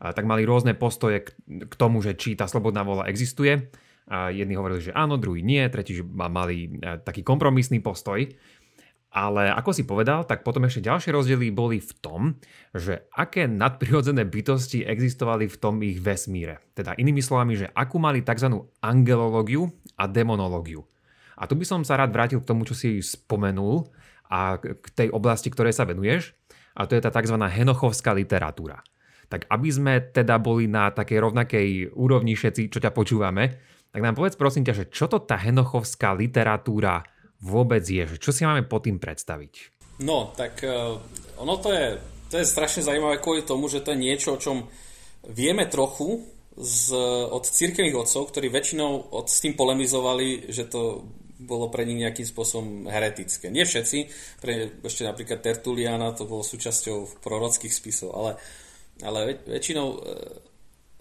tak 0.02 0.26
mali 0.26 0.42
rôzne 0.42 0.74
postoje 0.74 1.30
k 1.46 1.74
tomu, 1.78 2.02
že 2.02 2.18
či 2.18 2.34
tá 2.34 2.50
slobodná 2.50 2.82
vola 2.82 3.06
existuje. 3.06 3.70
Jedni 4.10 4.58
hovorili, 4.58 4.82
že 4.90 4.98
áno, 4.98 5.22
druhý 5.22 5.46
nie, 5.46 5.62
tretí, 5.70 5.94
že 5.94 6.04
mali 6.04 6.68
e, 6.68 7.00
taký 7.06 7.22
kompromisný 7.22 7.80
postoj. 7.86 8.26
Ale 9.12 9.52
ako 9.52 9.72
si 9.76 9.84
povedal, 9.84 10.24
tak 10.24 10.42
potom 10.42 10.66
ešte 10.66 10.88
ďalšie 10.88 11.12
rozdiely 11.12 11.52
boli 11.52 11.84
v 11.84 11.92
tom, 12.00 12.22
že 12.72 13.12
aké 13.12 13.44
nadprirodzené 13.46 14.24
bytosti 14.24 14.88
existovali 14.88 15.52
v 15.52 15.60
tom 15.60 15.84
ich 15.84 16.00
vesmíre. 16.00 16.64
Teda 16.72 16.96
inými 16.98 17.22
slovami, 17.22 17.60
že 17.60 17.68
akú 17.76 18.00
mali 18.02 18.24
tzv. 18.24 18.52
angelológiu 18.80 19.68
a 20.00 20.08
demonológiu. 20.08 20.88
A 21.36 21.46
tu 21.46 21.60
by 21.60 21.64
som 21.68 21.84
sa 21.84 22.00
rád 22.00 22.16
vrátil 22.16 22.40
k 22.40 22.50
tomu, 22.50 22.64
čo 22.64 22.74
si 22.74 23.04
spomenul 23.04 23.86
a 24.32 24.58
k 24.60 24.88
tej 24.96 25.08
oblasti, 25.12 25.52
ktorej 25.52 25.76
sa 25.76 25.84
venuješ. 25.84 26.32
A 26.76 26.88
to 26.88 26.96
je 26.96 27.04
tá 27.04 27.12
tzv. 27.12 27.36
henochovská 27.36 28.16
literatúra. 28.16 28.80
Tak 29.32 29.48
aby 29.48 29.70
sme 29.72 29.94
teda 30.12 30.36
boli 30.44 30.68
na 30.68 30.92
takej 30.92 31.18
rovnakej 31.24 31.68
úrovni 31.96 32.36
všetci, 32.36 32.68
čo 32.68 32.84
ťa 32.84 32.92
počúvame, 32.92 33.44
tak 33.92 34.04
nám 34.04 34.20
povedz 34.20 34.36
prosím 34.36 34.68
ťa, 34.68 34.76
že 34.76 34.86
čo 34.92 35.08
to 35.08 35.24
tá 35.24 35.40
henochovská 35.40 36.12
literatúra 36.12 37.08
vôbec 37.40 37.82
je? 37.88 38.04
Čo 38.20 38.36
si 38.36 38.44
máme 38.44 38.68
pod 38.68 38.84
tým 38.84 39.00
predstaviť? 39.00 39.80
No, 40.04 40.36
tak 40.36 40.60
uh, 40.68 41.00
ono 41.40 41.56
to 41.64 41.72
je, 41.72 41.96
to 42.28 42.36
je 42.44 42.46
strašne 42.46 42.84
zaujímavé 42.84 43.24
kvôli 43.24 43.48
tomu, 43.48 43.72
že 43.72 43.80
to 43.80 43.96
je 43.96 44.04
niečo, 44.04 44.36
o 44.36 44.42
čom 44.42 44.68
vieme 45.28 45.64
trochu 45.72 46.28
z, 46.58 46.92
od 47.32 47.48
církevných 47.48 47.96
otcov, 47.96 48.28
ktorí 48.34 48.52
väčšinou 48.52 49.16
od, 49.16 49.32
s 49.32 49.40
tým 49.40 49.56
polemizovali, 49.56 50.52
že 50.52 50.68
to 50.68 51.08
bolo 51.42 51.74
pre 51.74 51.90
nich 51.90 51.98
nejakým 51.98 52.28
spôsobom 52.28 52.86
heretické. 52.86 53.50
Nie 53.50 53.66
všetci, 53.66 53.98
pre 54.44 54.78
ešte 54.86 55.08
napríklad 55.08 55.42
Tertuliana 55.42 56.14
to 56.14 56.30
bolo 56.30 56.46
súčasťou 56.46 57.22
prorockých 57.24 57.74
spisov, 57.74 58.14
ale, 58.14 58.38
ale 59.00 59.40
väčšinou 59.48 59.88
e, 59.88 60.00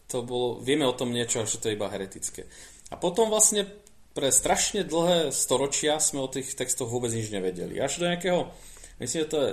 to 0.07 0.23
bolo, 0.23 0.63
vieme 0.63 0.87
o 0.87 0.95
tom 0.95 1.11
niečo, 1.11 1.43
že 1.47 1.59
to 1.59 1.71
je 1.71 1.77
iba 1.79 1.91
heretické. 1.91 2.47
A 2.91 2.99
potom 2.99 3.31
vlastne 3.31 3.67
pre 4.11 4.35
strašne 4.35 4.83
dlhé 4.83 5.31
storočia 5.31 6.03
sme 6.03 6.27
o 6.27 6.33
tých 6.33 6.59
textoch 6.59 6.91
vôbec 6.91 7.15
nič 7.15 7.31
nevedeli. 7.31 7.79
Až 7.79 8.03
do 8.03 8.11
nejakého, 8.11 8.51
myslím, 8.99 9.19
že 9.27 9.31
to 9.31 9.39
je 9.39 9.53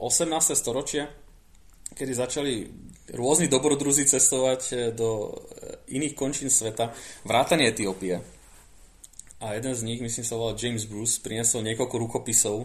18. 0.00 0.56
storočia, 0.56 1.12
kedy 1.92 2.12
začali 2.16 2.52
rôzni 3.12 3.52
dobrodruzi 3.52 4.08
cestovať 4.08 4.60
eh, 4.72 4.76
do 4.96 5.30
eh, 5.30 5.94
iných 5.94 6.16
končín 6.16 6.48
sveta, 6.48 6.96
vrátane 7.28 7.68
Etiópie. 7.68 8.24
A 9.44 9.60
jeden 9.60 9.76
z 9.76 9.84
nich, 9.84 10.00
myslím 10.00 10.24
sa 10.24 10.40
volal 10.40 10.56
James 10.56 10.88
Bruce, 10.88 11.20
priniesol 11.20 11.60
niekoľko 11.68 11.96
rukopisov, 12.00 12.64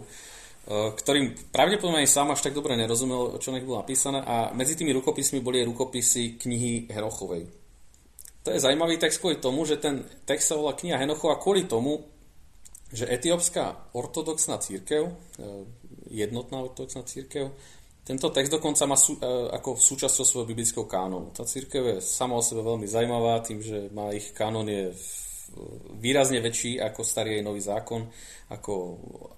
ktorým 0.67 1.33
pravdepodobne 1.49 2.05
aj 2.05 2.13
sám 2.13 2.29
až 2.29 2.45
tak 2.45 2.53
dobre 2.53 2.77
nerozumel, 2.77 3.41
čo 3.41 3.49
nech 3.49 3.65
bolo 3.65 3.81
napísané. 3.81 4.21
A 4.21 4.51
medzi 4.53 4.77
tými 4.77 4.93
rukopismi 4.93 5.41
boli 5.41 5.65
rukopisy 5.65 6.37
knihy 6.37 6.91
Herochovej. 6.93 7.49
To 8.45 8.53
je 8.53 8.63
zaujímavý 8.63 9.01
text 9.01 9.19
kvôli 9.19 9.41
tomu, 9.41 9.65
že 9.67 9.81
ten 9.81 10.05
text 10.23 10.53
sa 10.53 10.55
volá 10.55 10.77
kniha 10.77 11.01
Henochova 11.01 11.41
kvôli 11.41 11.67
tomu, 11.67 12.05
že 12.89 13.05
etiópska 13.05 13.93
ortodoxná 13.93 14.57
církev, 14.57 15.05
e, 15.05 15.13
jednotná 16.09 16.65
ortodoxná 16.65 17.05
církev, 17.05 17.53
tento 18.01 18.33
text 18.33 18.49
dokonca 18.49 18.89
má 18.89 18.97
sú, 18.97 19.21
e, 19.21 19.53
ako 19.53 19.77
súčasťou 19.77 20.25
svojho 20.25 20.49
biblického 20.49 20.89
kánonu. 20.89 21.29
Tá 21.29 21.45
církev 21.45 21.83
je 21.85 21.97
sama 22.01 22.39
o 22.39 22.41
sebe 22.41 22.65
veľmi 22.65 22.89
zaujímavá 22.89 23.45
tým, 23.45 23.61
že 23.61 23.93
má 23.93 24.09
ich 24.09 24.33
kánon 24.33 24.65
je 24.65 24.89
výrazne 25.99 26.39
väčší 26.39 26.79
ako 26.79 27.01
starý 27.03 27.41
nový 27.41 27.59
zákon, 27.59 28.07
ako 28.49 28.73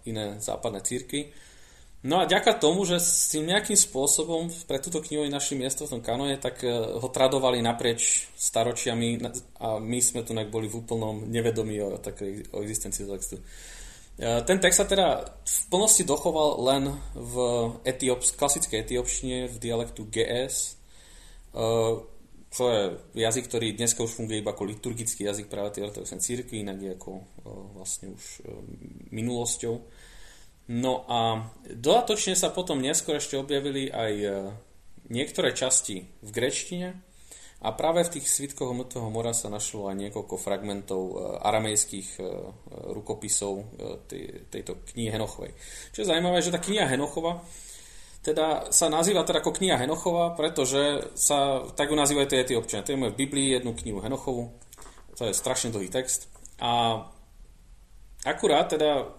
iné 0.07 0.37
západné 0.37 0.81
círky. 0.81 1.31
No 2.01 2.17
a 2.17 2.25
ďaká 2.25 2.57
tomu, 2.57 2.81
že 2.81 2.97
s 2.97 3.29
tým 3.29 3.45
nejakým 3.45 3.77
spôsobom 3.77 4.49
pre 4.65 4.81
túto 4.81 5.05
knihu 5.05 5.21
našli 5.29 5.53
miesto 5.53 5.85
v 5.85 5.97
tom 5.97 6.01
kanone, 6.01 6.41
tak 6.41 6.65
e, 6.65 6.73
ho 6.73 7.07
tradovali 7.13 7.61
naprieč 7.61 8.25
staročiami 8.33 9.21
a 9.61 9.77
my 9.77 9.99
sme 10.01 10.25
tu 10.25 10.33
boli 10.49 10.65
v 10.65 10.81
úplnom 10.81 11.29
nevedomí 11.29 11.77
o, 11.77 12.01
takej, 12.01 12.57
o 12.57 12.65
existencii 12.65 13.05
textu. 13.05 13.37
E, 13.37 13.43
ten 14.49 14.57
text 14.57 14.81
sa 14.81 14.89
teda 14.89 15.29
v 15.45 15.61
plnosti 15.69 16.01
dochoval 16.01 16.49
len 16.73 16.89
v 17.13 17.35
etiops, 17.85 18.33
klasickej 18.33 18.81
etiopštine, 18.81 19.37
v 19.45 19.55
dialektu 19.61 20.09
GS, 20.09 20.81
e, 22.59 22.99
je 23.15 23.21
jazyk, 23.23 23.47
ktorý 23.47 23.77
dnes 23.79 23.95
už 23.95 24.11
funguje 24.11 24.43
iba 24.43 24.51
ako 24.51 24.67
liturgický 24.67 25.23
jazyk 25.23 25.47
práve 25.47 25.71
tej 25.71 25.87
ortodoxnej 25.87 26.19
církvy, 26.19 26.67
inak 26.67 26.79
je 26.83 26.91
ako 26.99 27.11
vlastne 27.77 28.11
už 28.11 28.43
minulosťou. 29.15 29.75
No 30.71 31.03
a 31.11 31.51
dodatočne 31.67 32.37
sa 32.37 32.53
potom 32.53 32.79
neskôr 32.79 33.19
ešte 33.19 33.35
objavili 33.35 33.91
aj 33.91 34.13
e, 34.23 34.29
niektoré 35.11 35.51
časti 35.51 36.07
v 36.23 36.29
grečtine 36.31 37.01
a 37.59 37.75
práve 37.75 38.07
v 38.07 38.13
tých 38.17 38.31
svitkoch 38.31 38.71
Mŕtvého 38.71 39.09
mora 39.11 39.35
sa 39.35 39.51
našlo 39.51 39.91
aj 39.91 39.99
niekoľko 39.99 40.39
fragmentov 40.39 41.01
e, 41.01 41.13
aramejských 41.43 42.09
e, 42.15 42.23
rukopisov 42.93 43.67
tejto 44.47 44.79
knihy 44.95 45.11
Henochovej. 45.11 45.51
Čo 45.91 46.05
je 46.05 46.09
zaujímavé, 46.13 46.39
že 46.39 46.55
tá 46.55 46.63
kniha 46.63 46.87
Henochova 46.87 47.43
teda 48.21 48.69
sa 48.69 48.85
nazýva 48.85 49.25
teda 49.25 49.41
ako 49.41 49.57
kniha 49.57 49.81
Henochova, 49.81 50.37
pretože 50.37 51.09
sa 51.17 51.65
tak 51.73 51.89
ju 51.89 51.97
nazývajú 51.97 52.27
tie 52.29 52.57
občania. 52.57 52.85
To 52.85 52.93
je 52.93 53.01
v 53.09 53.17
Biblii 53.17 53.57
jednu 53.57 53.73
knihu 53.73 53.97
Henochovu, 54.01 54.53
to 55.17 55.25
je 55.25 55.33
strašne 55.33 55.73
dlhý 55.73 55.89
text. 55.89 56.29
A 56.61 57.01
akurát 58.21 58.69
teda, 58.69 59.09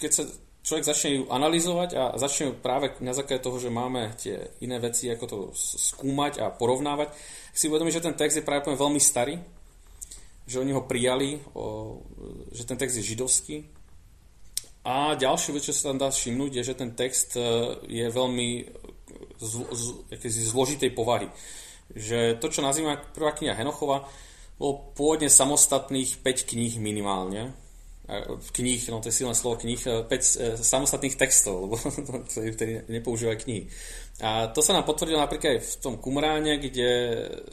keď 0.00 0.10
sa 0.12 0.22
človek 0.68 0.84
začne 0.84 1.10
ju 1.16 1.22
analyzovať 1.32 1.90
a 1.96 2.04
začne 2.20 2.52
práve 2.52 2.92
na 3.00 3.16
základe 3.16 3.40
toho, 3.40 3.56
že 3.56 3.72
máme 3.72 4.12
tie 4.20 4.52
iné 4.60 4.76
veci, 4.76 5.08
ako 5.08 5.24
to 5.24 5.38
skúmať 5.56 6.44
a 6.44 6.52
porovnávať, 6.52 7.12
si 7.56 7.72
uvedomí, 7.72 7.88
že 7.88 8.04
ten 8.04 8.12
text 8.12 8.36
je 8.36 8.44
práve 8.44 8.68
veľmi 8.68 9.00
starý, 9.00 9.40
že 10.44 10.60
oni 10.60 10.76
ho 10.76 10.84
prijali, 10.84 11.40
o, 11.56 12.00
že 12.52 12.68
ten 12.68 12.76
text 12.76 13.00
je 13.00 13.04
židovský. 13.04 13.64
A 14.86 15.18
ďalšiu 15.18 15.54
vec, 15.56 15.66
čo 15.66 15.74
sa 15.74 15.90
tam 15.90 15.98
dá 15.98 16.08
všimnúť, 16.08 16.60
je, 16.60 16.62
že 16.62 16.78
ten 16.78 16.94
text 16.94 17.34
e, 17.34 17.42
je 17.86 18.06
veľmi 18.08 18.48
zl, 19.42 19.64
zl, 19.74 19.94
zložitej 20.22 20.90
povahy. 20.94 21.28
Že 21.92 22.38
to, 22.38 22.46
čo 22.52 22.60
nazývame 22.60 23.00
prvá 23.12 23.32
kniha 23.32 23.56
Henochova, 23.58 24.06
bolo 24.58 24.92
pôvodne 24.94 25.30
samostatných 25.30 26.20
5 26.20 26.50
kníh 26.50 26.82
minimálne, 26.82 27.54
kníh, 28.56 28.82
no 28.88 29.04
to 29.04 29.12
je 29.12 29.20
silné 29.20 29.36
slovo 29.36 29.60
kníh, 29.60 29.78
5 29.78 30.08
e, 30.08 30.16
e, 30.16 30.26
samostatných 30.56 31.20
textov, 31.20 31.68
lebo 31.68 31.74
vtedy 32.56 32.88
nepoužívajú 32.88 33.36
knihy. 33.44 33.64
A 34.24 34.48
to 34.50 34.64
sa 34.64 34.72
nám 34.72 34.88
potvrdilo 34.88 35.20
napríklad 35.20 35.60
aj 35.60 35.62
v 35.62 35.74
tom 35.78 35.94
Kumráne, 36.00 36.56
kde 36.58 36.90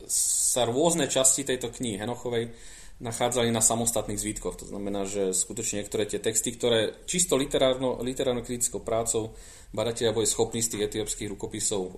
sa 0.09 0.63
rôzne 0.65 1.11
časti 1.11 1.43
tejto 1.43 1.69
knihy 1.69 1.99
Henochovej 1.99 2.55
nachádzali 2.95 3.51
na 3.51 3.59
samostatných 3.59 4.15
zvítkoch. 4.15 4.55
To 4.63 4.65
znamená, 4.71 5.03
že 5.03 5.35
skutočne 5.35 5.83
niektoré 5.83 6.07
tie 6.07 6.23
texty, 6.23 6.55
ktoré 6.55 7.03
čisto 7.03 7.35
literárno, 7.35 7.99
literárno-kritickou 7.99 8.79
prácou 8.87 9.35
badatelia 9.75 10.15
boli 10.15 10.23
schopní 10.23 10.63
z 10.63 10.71
tých 10.71 10.85
etiópskych 10.87 11.27
rukopisov 11.35 11.81
uh, 11.83 11.91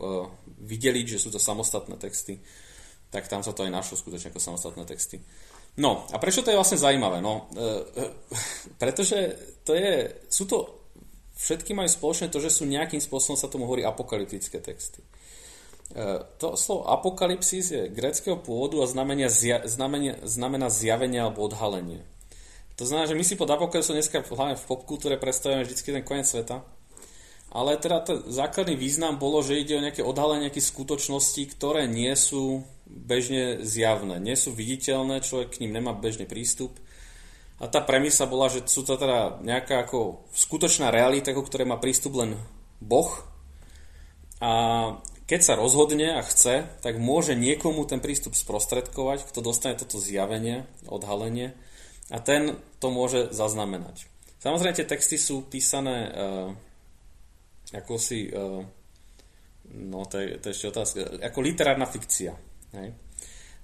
videliť, 0.66 1.06
že 1.06 1.22
sú 1.22 1.30
to 1.30 1.38
samostatné 1.38 2.02
texty, 2.02 2.42
tak 3.14 3.30
tam 3.30 3.46
sa 3.46 3.54
to 3.54 3.62
aj 3.62 3.72
našlo 3.72 3.94
skutočne 3.94 4.34
ako 4.34 4.42
samostatné 4.42 4.84
texty. 4.90 5.22
No, 5.78 6.10
a 6.10 6.18
prečo 6.18 6.42
to 6.42 6.50
je 6.50 6.58
vlastne 6.58 6.82
zaujímavé? 6.82 7.22
No, 7.22 7.54
e, 7.54 7.62
e, 8.02 8.04
pretože 8.82 9.38
to 9.62 9.78
je, 9.78 10.10
sú 10.26 10.50
to, 10.50 10.58
všetky 11.38 11.78
majú 11.78 11.86
spoločné 11.86 12.34
to, 12.34 12.42
že 12.42 12.50
sú 12.50 12.66
nejakým 12.66 12.98
spôsobom, 12.98 13.38
sa 13.38 13.46
tomu 13.46 13.70
hovorí 13.70 13.86
apokalyptické 13.86 14.58
texty. 14.58 15.06
E, 15.94 16.26
to 16.42 16.58
slovo 16.58 16.90
apokalypsis 16.90 17.66
je 17.70 17.82
greckého 17.94 18.42
pôvodu 18.42 18.82
a 18.82 18.90
znamenia, 18.90 19.30
zja, 19.30 19.62
znamenia, 19.70 20.18
znamená 20.26 20.74
zjavenie 20.74 21.22
alebo 21.22 21.46
odhalenie. 21.46 22.02
To 22.82 22.86
znamená, 22.86 23.10
že 23.10 23.18
my 23.18 23.26
si 23.26 23.38
pod 23.38 23.50
apokalypsou 23.50 23.94
dneska 23.94 24.26
hlavne 24.26 24.58
v 24.58 24.66
popkultúre 24.66 25.22
predstavujeme 25.22 25.62
vždy 25.62 26.02
ten 26.02 26.06
koniec 26.06 26.26
sveta, 26.26 26.66
ale 27.54 27.78
teda 27.78 28.02
ten 28.02 28.18
základný 28.26 28.74
význam 28.74 29.22
bolo, 29.22 29.46
že 29.46 29.62
ide 29.62 29.78
o 29.78 29.86
nejaké 29.86 30.02
odhalenie 30.02 30.50
nejakých 30.50 30.74
skutočností, 30.74 31.54
ktoré 31.54 31.86
nie 31.86 32.14
sú 32.18 32.66
bežne 32.88 33.64
zjavné, 33.68 34.18
nie 34.24 34.36
sú 34.40 34.56
viditeľné, 34.56 35.24
človek 35.24 35.58
k 35.58 35.62
ním 35.66 35.76
nemá 35.76 35.92
bežný 35.92 36.24
prístup. 36.24 36.80
A 37.58 37.66
tá 37.68 37.82
premisa 37.82 38.30
bola, 38.30 38.54
že 38.54 38.64
sú 38.70 38.86
to 38.86 38.96
teda 38.96 39.42
nejaká 39.42 39.84
ako 39.84 40.30
skutočná 40.32 40.94
realita, 40.94 41.34
ako 41.34 41.44
ktoré 41.44 41.66
má 41.66 41.82
prístup 41.82 42.22
len 42.22 42.38
Boh. 42.78 43.10
A 44.38 44.52
keď 45.26 45.40
sa 45.42 45.54
rozhodne 45.58 46.16
a 46.16 46.22
chce, 46.22 46.70
tak 46.86 47.02
môže 47.02 47.34
niekomu 47.34 47.84
ten 47.90 47.98
prístup 47.98 48.38
sprostredkovať, 48.38 49.26
kto 49.28 49.40
dostane 49.42 49.76
toto 49.76 49.98
zjavenie, 49.98 50.70
odhalenie 50.86 51.58
a 52.14 52.22
ten 52.22 52.62
to 52.78 52.94
môže 52.94 53.34
zaznamenať. 53.34 54.06
Samozrejme, 54.40 54.78
tie 54.78 54.88
texty 54.88 55.18
sú 55.18 55.44
písané 55.50 56.14
ako 57.74 58.00
si, 58.00 58.32
uh, 58.32 58.64
no 59.76 60.00
to 60.08 60.24
je, 60.24 60.40
to 60.40 60.46
je 60.50 60.56
ešte 60.56 60.72
otázka, 60.72 61.00
ako 61.20 61.40
literárna 61.44 61.88
fikcia. 61.90 62.32
Hej? 62.78 62.90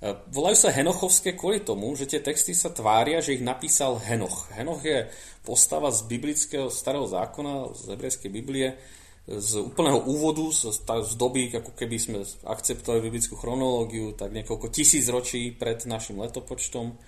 Uh, 0.04 0.19
volajú 0.34 0.58
sa 0.58 0.73
Henochovské 0.73 1.38
kvôli 1.38 1.63
tomu, 1.63 1.93
že 1.95 2.10
tie 2.10 2.19
texty 2.19 2.52
sa 2.52 2.73
tvária, 2.73 3.23
že 3.23 3.39
ich 3.39 3.43
napísal 3.45 4.02
Henoch. 4.02 4.52
Henoch 4.52 4.84
je 4.84 5.08
postava 5.45 5.93
z 5.93 6.04
biblického 6.10 6.67
starého 6.67 7.08
zákona, 7.08 7.71
z 7.71 7.82
hebrejskej 7.95 8.32
Biblie, 8.34 8.76
z 9.23 9.63
úplného 9.63 10.04
úvodu, 10.04 10.43
z, 10.52 10.76
z 10.84 11.13
doby, 11.15 11.47
ako 11.56 11.71
keby 11.71 11.95
sme 11.95 12.19
akceptovali 12.43 13.08
biblickú 13.08 13.39
chronológiu, 13.39 14.12
tak 14.12 14.36
niekoľko 14.36 14.67
tisíc 14.67 15.08
ročí 15.08 15.56
pred 15.56 15.88
našim 15.88 16.19
letopočtom. 16.19 16.99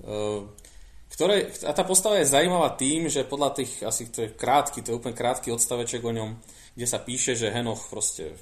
Uh, 0.00 0.48
ktoré, 1.10 1.52
a 1.66 1.74
tá 1.74 1.82
postava 1.84 2.22
je 2.22 2.32
zaujímavá 2.32 2.78
tým, 2.78 3.10
že 3.10 3.28
podľa 3.28 3.60
tých, 3.60 3.82
asi 3.84 4.08
to 4.08 4.24
je 4.24 4.30
krátky, 4.32 4.80
to 4.80 4.94
je 4.94 4.98
úplne 5.02 5.12
krátky 5.12 5.52
odstaveček 5.52 6.00
o 6.00 6.14
ňom, 6.14 6.38
kde 6.78 6.86
sa 6.86 7.02
píše, 7.02 7.36
že 7.36 7.52
Henoch 7.52 7.90
proste 7.90 8.38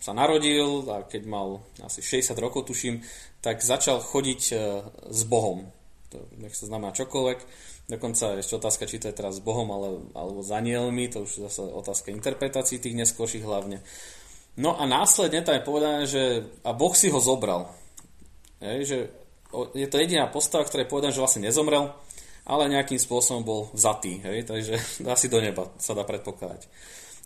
sa 0.00 0.16
narodil 0.16 0.88
a 0.88 1.04
keď 1.04 1.22
mal 1.28 1.60
asi 1.84 2.00
60 2.00 2.32
rokov, 2.40 2.66
tuším, 2.66 3.04
tak 3.44 3.60
začal 3.60 4.00
chodiť 4.00 4.42
e, 4.50 4.54
s 5.12 5.22
Bohom. 5.28 5.68
To 6.10 6.24
nech 6.40 6.56
sa 6.56 6.66
znamená 6.66 6.96
čokoľvek. 6.96 7.38
Dokonca 7.92 8.40
ešte 8.40 8.56
otázka, 8.56 8.88
či 8.88 8.96
to 8.96 9.12
je 9.12 9.18
teraz 9.18 9.38
s 9.38 9.44
Bohom 9.44 9.68
ale, 9.70 10.00
alebo 10.16 10.40
s 10.40 10.50
anielmi, 10.50 11.12
to 11.12 11.28
už 11.28 11.30
je 11.36 11.44
zase 11.46 11.62
otázka 11.62 12.10
interpretácií 12.16 12.80
tých 12.80 12.96
neskôrších 12.96 13.44
hlavne. 13.44 13.84
No 14.56 14.74
a 14.74 14.88
následne 14.88 15.44
tam 15.44 15.60
je 15.60 15.68
povedané, 15.68 16.00
že 16.08 16.48
a 16.64 16.72
Boh 16.72 16.96
si 16.96 17.12
ho 17.12 17.20
zobral. 17.20 17.70
Je, 18.58 18.82
že 18.82 18.98
je 19.74 19.86
to 19.90 20.00
jediná 20.00 20.30
postava, 20.30 20.64
ktorá 20.64 20.86
je 20.86 20.90
povedaná, 20.90 21.12
že 21.12 21.22
vlastne 21.22 21.44
nezomrel, 21.44 21.90
ale 22.46 22.72
nejakým 22.72 22.98
spôsobom 22.98 23.42
bol 23.42 23.60
vzatý, 23.74 24.22
hej, 24.22 24.46
takže 24.46 24.74
asi 25.14 25.26
do 25.28 25.42
neba 25.42 25.68
sa 25.76 25.92
dá 25.92 26.06
predpokladať. 26.06 26.66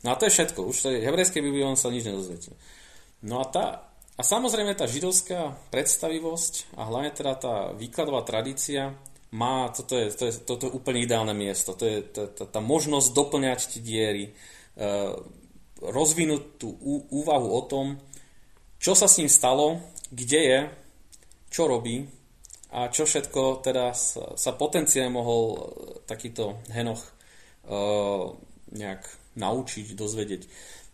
No 0.05 0.12
a 0.12 0.19
to 0.21 0.29
je 0.29 0.37
všetko, 0.37 0.69
už 0.69 0.77
v 0.85 1.09
hebrejskej 1.09 1.40
Biblii 1.40 1.64
sa 1.81 1.88
nič 1.88 2.05
nedozviete. 2.05 2.53
No 3.25 3.40
a 3.40 3.49
tá, 3.49 3.88
a 4.14 4.23
samozrejme 4.23 4.77
tá 4.77 4.85
židovská 4.85 5.57
predstavivosť 5.73 6.77
a 6.77 6.85
hlavne 6.85 7.11
teda 7.17 7.33
tá 7.40 7.55
výkladová 7.73 8.21
tradícia 8.21 8.93
má, 9.33 9.73
toto 9.73 9.97
je, 9.97 10.12
to 10.12 10.25
je, 10.29 10.33
toto 10.45 10.62
je 10.69 10.77
úplne 10.77 11.03
ideálne 11.03 11.33
miesto, 11.33 11.75
to 11.75 11.88
je 11.88 11.99
tá, 12.05 12.29
tá, 12.31 12.45
tá 12.47 12.61
možnosť 12.61 13.17
doplňať 13.17 13.61
tie 13.75 13.81
diery, 13.83 14.25
e, 14.31 14.33
rozvinúť 15.83 16.43
tú 16.61 16.71
úvahu 17.11 17.49
o 17.51 17.62
tom, 17.67 17.99
čo 18.79 18.93
sa 18.93 19.09
s 19.09 19.19
ním 19.19 19.33
stalo, 19.33 19.83
kde 20.12 20.40
je, 20.45 20.61
čo 21.51 21.67
robí 21.67 22.07
a 22.71 22.93
čo 22.93 23.09
všetko 23.09 23.64
teda 23.64 23.97
sa, 23.97 24.37
sa 24.37 24.53
potenciálne 24.53 25.11
mohol 25.11 25.43
e, 25.51 25.59
takýto 26.05 26.61
Henoch 26.71 27.03
uh, 27.64 28.35
nejak 28.75 29.23
naučiť, 29.37 29.94
dozvedieť. 29.94 30.42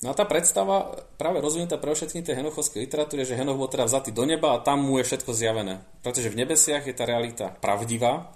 No 0.00 0.12
a 0.12 0.16
tá 0.16 0.24
predstava 0.24 0.96
práve 1.20 1.44
rozvinutá 1.44 1.76
pre 1.76 1.92
všetkým 1.92 2.24
tej 2.24 2.40
henochovskej 2.40 2.88
literatúre, 2.88 3.28
že 3.28 3.36
Henoch 3.36 3.60
bol 3.60 3.68
teda 3.68 3.84
vzatý 3.84 4.16
do 4.16 4.24
neba 4.24 4.56
a 4.56 4.64
tam 4.64 4.80
mu 4.80 4.96
je 4.96 5.04
všetko 5.04 5.36
zjavené. 5.36 5.84
Pretože 6.00 6.32
v 6.32 6.40
nebesiach 6.40 6.88
je 6.88 6.96
tá 6.96 7.04
realita 7.04 7.52
pravdivá, 7.52 8.32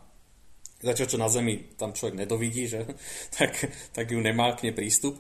zatiaľ 0.85 1.07
čo 1.09 1.17
na 1.17 1.33
Zemi 1.33 1.73
tam 1.81 1.97
človek 1.97 2.21
nedovidí, 2.21 2.69
že? 2.69 2.85
tak, 3.37 3.57
tak 3.97 4.07
ju 4.12 4.21
nemá 4.21 4.53
k 4.53 4.69
nej 4.69 4.77
prístup. 4.77 5.17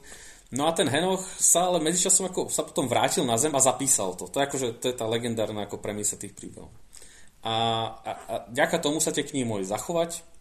No 0.52 0.68
a 0.68 0.76
ten 0.76 0.86
Henoch 0.86 1.24
sa 1.40 1.72
ale 1.72 1.80
medzičasom 1.80 2.28
ako 2.28 2.52
sa 2.52 2.62
potom 2.62 2.92
vrátil 2.92 3.24
na 3.24 3.40
Zem 3.40 3.56
a 3.56 3.64
zapísal 3.64 4.12
to. 4.12 4.28
To 4.28 4.36
je, 4.36 4.44
akože, 4.44 4.68
to 4.84 4.92
je 4.92 4.94
tá 4.94 5.08
legendárna 5.08 5.64
ako 5.64 5.80
premisa 5.80 6.20
tých 6.20 6.36
príbehov. 6.36 6.68
A, 7.40 7.56
a, 8.04 8.10
a 8.28 8.34
ďaká 8.52 8.84
tomu 8.84 9.00
sa 9.00 9.16
tie 9.16 9.24
knihy 9.24 9.48
mohli 9.48 9.64
zachovať 9.64 10.33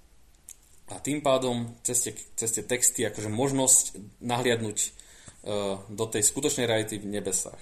a 0.92 1.00
tým 1.00 1.24
pádom 1.24 1.72
cez 1.86 2.04
tie, 2.04 2.14
cez 2.36 2.50
tie 2.52 2.64
texty 2.64 3.08
akože 3.08 3.32
možnosť 3.32 3.84
nahliadnúť 4.20 4.78
uh, 4.84 5.80
do 5.88 6.06
tej 6.08 6.24
skutočnej 6.28 6.68
reality 6.68 7.00
v 7.00 7.08
nebesách. 7.08 7.60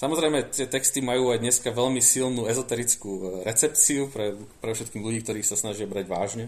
Samozrejme, 0.00 0.48
tie 0.48 0.64
texty 0.64 1.04
majú 1.04 1.28
aj 1.34 1.44
dneska 1.44 1.76
veľmi 1.76 2.00
silnú 2.00 2.48
ezoterickú 2.48 3.10
e, 3.20 3.24
recepciu 3.44 4.08
pre, 4.08 4.32
pre 4.56 4.72
všetkých 4.72 5.04
ľudí, 5.04 5.20
ktorí 5.20 5.44
sa 5.44 5.60
snažia 5.60 5.84
brať 5.84 6.08
vážne. 6.08 6.44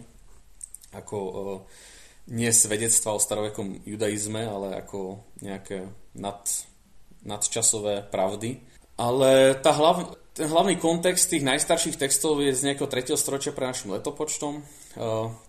Ako 0.96 1.16
uh, 1.20 1.60
nie 2.32 2.48
svedectva 2.48 3.12
o 3.12 3.20
starovekom 3.20 3.84
judaizme, 3.84 4.48
ale 4.48 4.80
ako 4.80 5.20
nejaké 5.44 5.84
nad, 6.16 6.40
nadčasové 7.28 8.08
pravdy. 8.08 8.62
Ale 8.96 9.58
tá 9.60 9.76
hlav, 9.76 10.16
ten 10.32 10.48
hlavný 10.48 10.80
kontext 10.80 11.28
tých 11.28 11.44
najstarších 11.44 12.00
textov 12.00 12.40
je 12.40 12.56
z 12.56 12.72
nejakého 12.72 12.88
3. 12.88 13.12
storočia 13.20 13.52
pre 13.52 13.68
našim 13.68 13.92
letopočtom, 13.92 14.64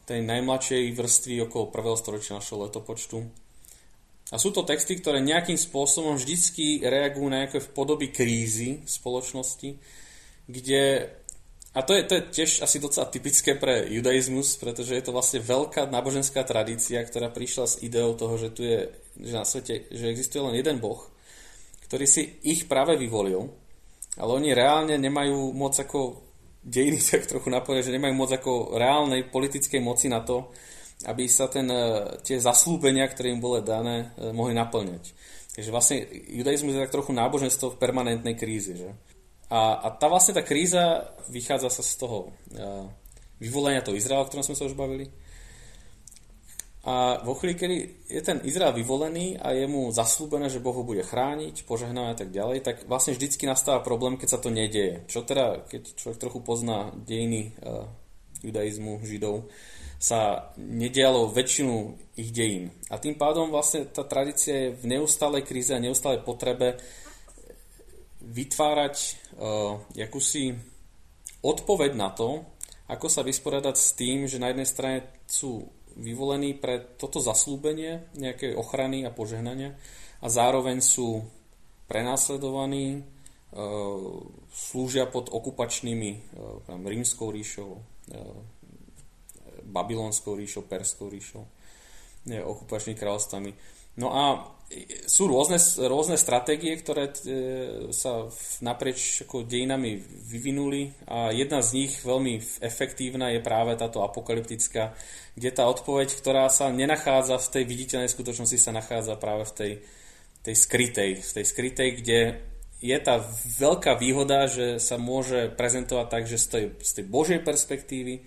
tej 0.08 0.20
najmladšej 0.24 0.96
vrstvy 0.96 1.48
okolo 1.48 1.72
1. 1.72 2.02
storočia 2.02 2.38
našho 2.40 2.60
letopočtu. 2.64 3.18
A 4.32 4.42
sú 4.42 4.50
to 4.50 4.66
texty, 4.66 4.98
ktoré 4.98 5.22
nejakým 5.22 5.60
spôsobom 5.60 6.18
vždycky 6.18 6.82
reagujú 6.82 7.28
na 7.30 7.46
nejaké 7.46 7.62
podoby 7.62 8.10
krízy 8.10 8.82
spoločnosti, 8.88 9.78
kde 10.50 11.14
a 11.74 11.82
to 11.82 11.98
je, 11.98 12.06
to 12.06 12.14
je 12.14 12.24
tiež 12.30 12.52
asi 12.62 12.78
docela 12.78 13.10
typické 13.10 13.58
pre 13.58 13.90
judaizmus, 13.90 14.62
pretože 14.62 14.94
je 14.94 15.02
to 15.02 15.10
vlastne 15.10 15.42
veľká 15.42 15.90
náboženská 15.90 16.46
tradícia, 16.46 17.02
ktorá 17.02 17.34
prišla 17.34 17.66
s 17.66 17.80
ideou 17.82 18.14
toho, 18.14 18.38
že 18.38 18.54
tu 18.54 18.62
je, 18.62 18.94
že 19.18 19.34
na 19.34 19.42
svete, 19.42 19.90
že 19.90 20.06
existuje 20.14 20.38
len 20.38 20.54
jeden 20.54 20.78
boh, 20.78 21.02
ktorý 21.90 22.06
si 22.06 22.38
ich 22.46 22.70
práve 22.70 22.94
vyvolil 22.94 23.50
ale 24.18 24.32
oni 24.38 24.50
reálne 24.54 24.96
nemajú 24.98 25.54
moc 25.58 25.74
ako 25.74 26.22
dejiny 26.64 27.00
tak 27.12 27.28
trochu 27.28 27.52
napojené, 27.52 27.84
že 27.84 27.96
nemajú 27.96 28.14
moc 28.16 28.32
ako 28.32 28.80
reálnej 28.80 29.28
politickej 29.28 29.84
moci 29.84 30.08
na 30.08 30.24
to, 30.24 30.50
aby 31.04 31.28
sa 31.28 31.52
ten, 31.52 31.68
e, 31.68 32.18
tie 32.24 32.40
zaslúbenia, 32.40 33.08
ktoré 33.12 33.36
im 33.36 33.44
boli 33.44 33.60
dané, 33.60 34.16
e, 34.16 34.32
mohli 34.32 34.56
naplňať. 34.56 35.12
Takže 35.54 35.70
vlastne 35.70 35.98
judaizmus 36.34 36.74
je 36.74 36.84
tak 36.88 36.96
trochu 36.96 37.14
náboženstvo 37.14 37.76
v 37.76 37.80
permanentnej 37.80 38.34
kríze. 38.34 38.74
Že? 38.74 38.90
A, 39.54 39.86
a 39.86 39.88
tá 39.94 40.10
vlastne 40.10 40.34
tá 40.34 40.42
kríza 40.42 41.14
vychádza 41.30 41.70
sa 41.70 41.86
z 41.86 41.94
toho 42.02 42.34
uh, 42.58 42.90
vyvolenia 43.38 43.86
toho 43.86 43.94
Izraela, 43.94 44.26
o 44.26 44.30
ktorom 44.34 44.42
sme 44.42 44.58
sa 44.58 44.66
už 44.66 44.74
bavili, 44.74 45.14
a 46.84 47.24
vo 47.24 47.32
chvíli, 47.40 47.56
kedy 47.56 47.78
je 48.12 48.22
ten 48.22 48.44
Izrael 48.44 48.76
vyvolený 48.76 49.40
a 49.40 49.56
je 49.56 49.64
mu 49.72 49.88
zaslúbené, 49.96 50.52
že 50.52 50.60
Boh 50.60 50.76
ho 50.76 50.84
bude 50.84 51.00
chrániť, 51.00 51.64
požehnať 51.64 52.08
a 52.12 52.18
tak 52.20 52.30
ďalej, 52.36 52.60
tak 52.60 52.76
vlastne 52.92 53.16
vždycky 53.16 53.48
nastáva 53.48 53.80
problém, 53.80 54.20
keď 54.20 54.30
sa 54.36 54.44
to 54.44 54.52
nedieje. 54.52 55.08
Čo 55.08 55.24
teda, 55.24 55.64
keď 55.72 55.96
človek 55.96 56.20
trochu 56.20 56.44
pozná 56.44 56.92
dejiny 56.92 57.56
uh, 57.64 57.88
judaizmu, 58.44 59.00
židov, 59.08 59.48
sa 59.96 60.52
nedialo 60.60 61.32
väčšinu 61.32 61.96
ich 62.20 62.36
dejín. 62.36 62.76
A 62.92 63.00
tým 63.00 63.16
pádom 63.16 63.48
vlastne 63.48 63.88
tá 63.88 64.04
tradícia 64.04 64.68
je 64.68 64.76
v 64.76 64.84
neustálej 64.92 65.48
kríze 65.48 65.72
a 65.72 65.80
neustálej 65.80 66.28
potrebe 66.28 66.76
vytvárať 68.20 68.96
uh, 69.40 69.80
jakúsi 69.96 70.52
odpoveď 71.40 71.96
na 71.96 72.12
to, 72.12 72.44
ako 72.92 73.08
sa 73.08 73.24
vysporiadať 73.24 73.76
s 73.80 73.96
tým, 73.96 74.28
že 74.28 74.44
na 74.44 74.52
jednej 74.52 74.68
strane 74.68 74.98
sú 75.24 75.64
vyvolení 75.98 76.58
pre 76.58 76.82
toto 76.98 77.22
zaslúbenie 77.22 78.10
nejakej 78.18 78.58
ochrany 78.58 79.06
a 79.06 79.14
požehnania 79.14 79.78
a 80.24 80.28
zároveň 80.32 80.80
sú 80.80 81.26
prenásledovaní, 81.86 82.98
e, 82.98 83.02
slúžia 84.50 85.06
pod 85.06 85.30
okupačnými 85.30 86.12
e, 86.16 86.20
rímskou 86.70 87.30
ríšou, 87.30 87.78
e, 87.78 88.20
babylonskou 89.64 90.34
ríšou, 90.40 90.64
perskou 90.66 91.12
ríšou, 91.12 91.44
okupačnými 92.24 92.98
kráľstvami. 92.98 93.52
No 93.98 94.10
a 94.10 94.54
sú 95.06 95.30
rôzne, 95.30 95.62
rôzne 95.86 96.18
stratégie, 96.18 96.74
ktoré 96.80 97.12
e, 97.12 97.16
sa 97.94 98.26
naprieč 98.66 99.22
ako 99.26 99.46
dejinami 99.46 100.02
vyvinuli 100.02 100.90
a 101.06 101.30
jedna 101.30 101.62
z 101.62 101.70
nich 101.78 101.94
veľmi 102.02 102.42
efektívna 102.64 103.30
je 103.34 103.44
práve 103.44 103.78
táto 103.78 104.02
apokalyptická, 104.02 104.98
kde 105.38 105.50
tá 105.54 105.70
odpoveď, 105.70 106.10
ktorá 106.18 106.50
sa 106.50 106.74
nenachádza 106.74 107.38
v 107.38 107.52
tej 107.60 107.64
viditeľnej 107.70 108.10
skutočnosti, 108.10 108.58
sa 108.58 108.74
nachádza 108.74 109.14
práve 109.20 109.46
v 109.46 109.54
tej, 109.54 109.72
tej 110.42 110.56
skrytej, 110.58 111.10
v 111.22 111.32
tej 111.38 111.46
skrytej, 111.46 111.90
kde 112.02 112.20
je 112.84 112.98
tá 113.00 113.24
veľká 113.62 113.96
výhoda, 113.96 114.50
že 114.52 114.82
sa 114.82 115.00
môže 115.00 115.54
prezentovať 115.56 116.08
tak, 116.10 116.24
že 116.28 116.38
z 116.42 116.48
tej, 116.50 116.66
z 116.84 116.92
tej 117.00 117.06
Božej 117.08 117.40
perspektívy, 117.46 118.26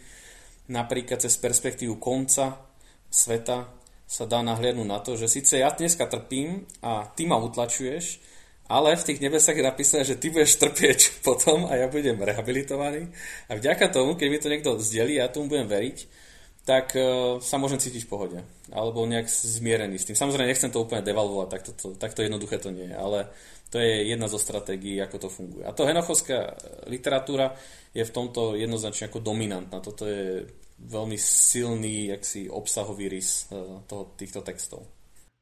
napríklad 0.73 1.21
cez 1.21 1.37
perspektívu 1.37 2.01
konca 2.01 2.57
sveta, 3.11 3.69
sa 4.07 4.25
dá 4.25 4.39
nahliadnúť 4.41 4.89
na 4.89 5.03
to, 5.03 5.19
že 5.19 5.27
síce 5.27 5.59
ja 5.59 5.75
dneska 5.75 6.07
trpím 6.07 6.63
a 6.79 7.11
ty 7.11 7.27
ma 7.27 7.43
utlačuješ, 7.43 8.23
ale 8.67 8.99
v 8.99 9.07
tých 9.07 9.23
nebesách 9.23 9.59
je 9.59 9.67
napísané, 9.67 10.03
že 10.07 10.19
ty 10.19 10.31
budeš 10.31 10.59
trpieť 10.63 10.99
potom 11.27 11.67
a 11.67 11.75
ja 11.75 11.87
budem 11.91 12.19
rehabilitovaný. 12.19 13.11
A 13.51 13.59
vďaka 13.59 13.91
tomu, 13.91 14.15
keď 14.15 14.29
mi 14.31 14.39
to 14.39 14.51
niekto 14.51 14.71
zdieľi 14.79 15.19
a 15.19 15.27
ja 15.27 15.35
tomu 15.35 15.51
budem 15.51 15.67
veriť, 15.67 16.27
tak 16.67 16.99
uh, 16.99 17.39
sa 17.39 17.63
môžem 17.63 17.79
cítiť 17.79 18.07
v 18.07 18.11
pohode. 18.11 18.39
Alebo 18.75 19.07
nejak 19.07 19.31
zmierený 19.31 20.03
s 20.03 20.07
tým. 20.11 20.19
Samozrejme, 20.19 20.51
nechcem 20.51 20.75
to 20.75 20.83
úplne 20.83 21.07
devalvovať, 21.07 21.49
tak 21.51 21.63
to, 21.63 21.73
to, 21.79 21.87
tak 21.95 22.11
to 22.11 22.27
jednoduché 22.27 22.59
to 22.59 22.75
nie 22.75 22.91
je, 22.91 22.97
ale 22.99 23.31
to 23.71 23.79
je 23.79 24.11
jedna 24.11 24.27
zo 24.27 24.39
stratégií, 24.39 24.99
ako 24.99 25.27
to 25.27 25.29
funguje. 25.31 25.63
A 25.63 25.71
to 25.71 25.87
henochovská 25.87 26.59
literatúra 26.91 27.55
je 27.95 28.03
v 28.03 28.15
tomto 28.15 28.59
jednoznačne 28.59 29.07
ako 29.07 29.23
dominantná. 29.23 29.79
Toto 29.79 30.11
je 30.11 30.43
veľmi 30.81 31.17
silný 31.17 32.13
jaksi 32.13 32.53
obsahový 32.53 33.09
rys 33.09 33.49
eh, 33.49 33.57
toho, 33.89 34.13
týchto 34.17 34.45
textov. 34.45 34.85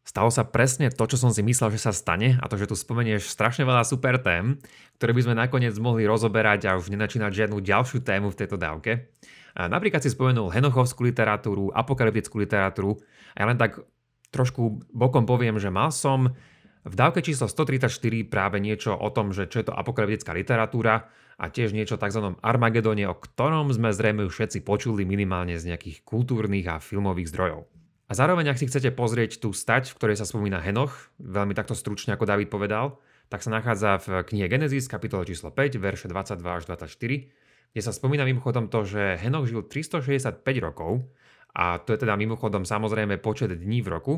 Stalo 0.05 0.29
sa 0.29 0.45
presne 0.45 0.93
to, 0.93 1.09
čo 1.09 1.17
som 1.17 1.33
si 1.33 1.41
myslel, 1.41 1.73
že 1.75 1.89
sa 1.89 1.93
stane 1.97 2.37
a 2.37 2.45
to, 2.45 2.61
že 2.61 2.69
tu 2.69 2.77
spomenieš 2.77 3.33
strašne 3.33 3.65
veľa 3.65 3.89
super 3.89 4.21
tém, 4.21 4.61
ktoré 5.01 5.17
by 5.17 5.23
sme 5.25 5.35
nakoniec 5.35 5.73
mohli 5.81 6.05
rozoberať 6.05 6.69
a 6.69 6.77
už 6.77 6.93
nenačínať 6.93 7.33
žiadnu 7.33 7.65
ďalšiu 7.65 8.05
tému 8.05 8.29
v 8.29 8.37
tejto 8.37 8.61
dávke. 8.61 9.09
Napríklad 9.57 10.05
si 10.05 10.13
spomenul 10.13 10.53
henochovskú 10.53 11.09
literatúru, 11.09 11.73
apokalyptickú 11.73 12.37
literatúru 12.37 13.01
a 13.33 13.37
ja 13.41 13.47
len 13.49 13.57
tak 13.57 13.81
trošku 14.29 14.85
bokom 14.93 15.25
poviem, 15.25 15.57
že 15.57 15.73
mal 15.73 15.89
som 15.89 16.37
v 16.85 16.95
dávke 16.95 17.25
číslo 17.25 17.49
134 17.49 17.89
práve 18.29 18.61
niečo 18.61 18.93
o 18.93 19.09
tom, 19.09 19.33
že 19.33 19.49
čo 19.49 19.65
je 19.65 19.73
to 19.73 19.73
apokalyptická 19.73 20.37
literatúra 20.37 21.09
a 21.39 21.51
tiež 21.51 21.75
niečo 21.75 21.97
o 21.97 22.03
tzv. 22.03 22.39
Armagedone, 22.41 23.05
o 23.11 23.15
ktorom 23.19 23.71
sme 23.75 23.91
zrejme 23.91 24.23
už 24.27 24.35
všetci 24.35 24.63
počuli 24.63 25.03
minimálne 25.03 25.59
z 25.59 25.75
nejakých 25.75 26.07
kultúrnych 26.07 26.67
a 26.71 26.79
filmových 26.79 27.31
zdrojov. 27.35 27.67
A 28.05 28.13
zároveň, 28.13 28.53
ak 28.53 28.61
si 28.61 28.69
chcete 28.69 28.93
pozrieť 28.93 29.41
tú 29.41 29.57
stať, 29.57 29.91
v 29.91 29.97
ktorej 29.97 30.17
sa 30.21 30.29
spomína 30.29 30.61
Henoch, 30.61 30.93
veľmi 31.19 31.57
takto 31.57 31.73
stručne 31.73 32.13
ako 32.13 32.29
David 32.29 32.53
povedal, 32.53 33.01
tak 33.33 33.41
sa 33.41 33.49
nachádza 33.49 33.97
v 34.05 34.29
knihe 34.29 34.47
Genesis, 34.53 34.87
kapitole 34.87 35.25
číslo 35.25 35.49
5, 35.49 35.81
verše 35.81 36.07
22 36.13 36.45
až 36.45 36.63
24, 36.69 37.73
kde 37.73 37.83
sa 37.83 37.93
spomína 37.97 38.29
mimochodom 38.29 38.69
to, 38.69 38.85
že 38.85 39.17
Henoch 39.25 39.49
žil 39.49 39.65
365 39.65 40.45
rokov, 40.61 41.09
a 41.57 41.81
to 41.81 41.97
je 41.97 42.05
teda 42.05 42.15
mimochodom 42.21 42.69
samozrejme 42.69 43.17
počet 43.25 43.51
dní 43.57 43.81
v 43.81 43.89
roku, 43.89 44.15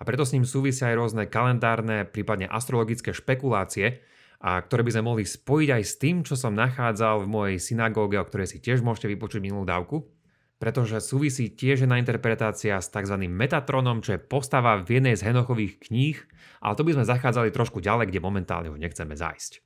a 0.00 0.02
preto 0.02 0.24
s 0.24 0.32
ním 0.32 0.48
súvisia 0.48 0.90
aj 0.90 0.96
rôzne 0.96 1.24
kalendárne, 1.28 2.08
prípadne 2.08 2.48
astrologické 2.48 3.12
špekulácie, 3.12 4.00
a 4.40 4.56
ktoré 4.64 4.80
by 4.80 4.96
sme 4.96 5.04
mohli 5.04 5.24
spojiť 5.28 5.68
aj 5.68 5.82
s 5.84 5.94
tým, 6.00 6.16
čo 6.24 6.32
som 6.32 6.56
nachádzal 6.56 7.24
v 7.24 7.28
mojej 7.28 7.56
synagóge, 7.60 8.16
o 8.16 8.24
ktorej 8.24 8.56
si 8.56 8.58
tiež 8.64 8.80
môžete 8.80 9.12
vypočuť 9.12 9.44
minulú 9.44 9.68
dávku, 9.68 10.08
pretože 10.56 11.00
súvisí 11.04 11.52
tiež 11.52 11.84
jedna 11.84 12.00
interpretácia 12.00 12.80
s 12.80 12.88
tzv. 12.88 13.16
Metatronom, 13.28 14.00
čo 14.00 14.16
je 14.16 14.20
postava 14.20 14.80
v 14.80 15.00
jednej 15.00 15.16
z 15.16 15.28
Henochových 15.28 15.80
kníh, 15.88 16.16
ale 16.64 16.76
to 16.76 16.84
by 16.84 16.96
sme 16.96 17.04
zachádzali 17.04 17.52
trošku 17.52 17.84
ďalej, 17.84 18.12
kde 18.12 18.24
momentálne 18.24 18.68
už 18.72 18.80
nechceme 18.80 19.12
zájsť. 19.12 19.60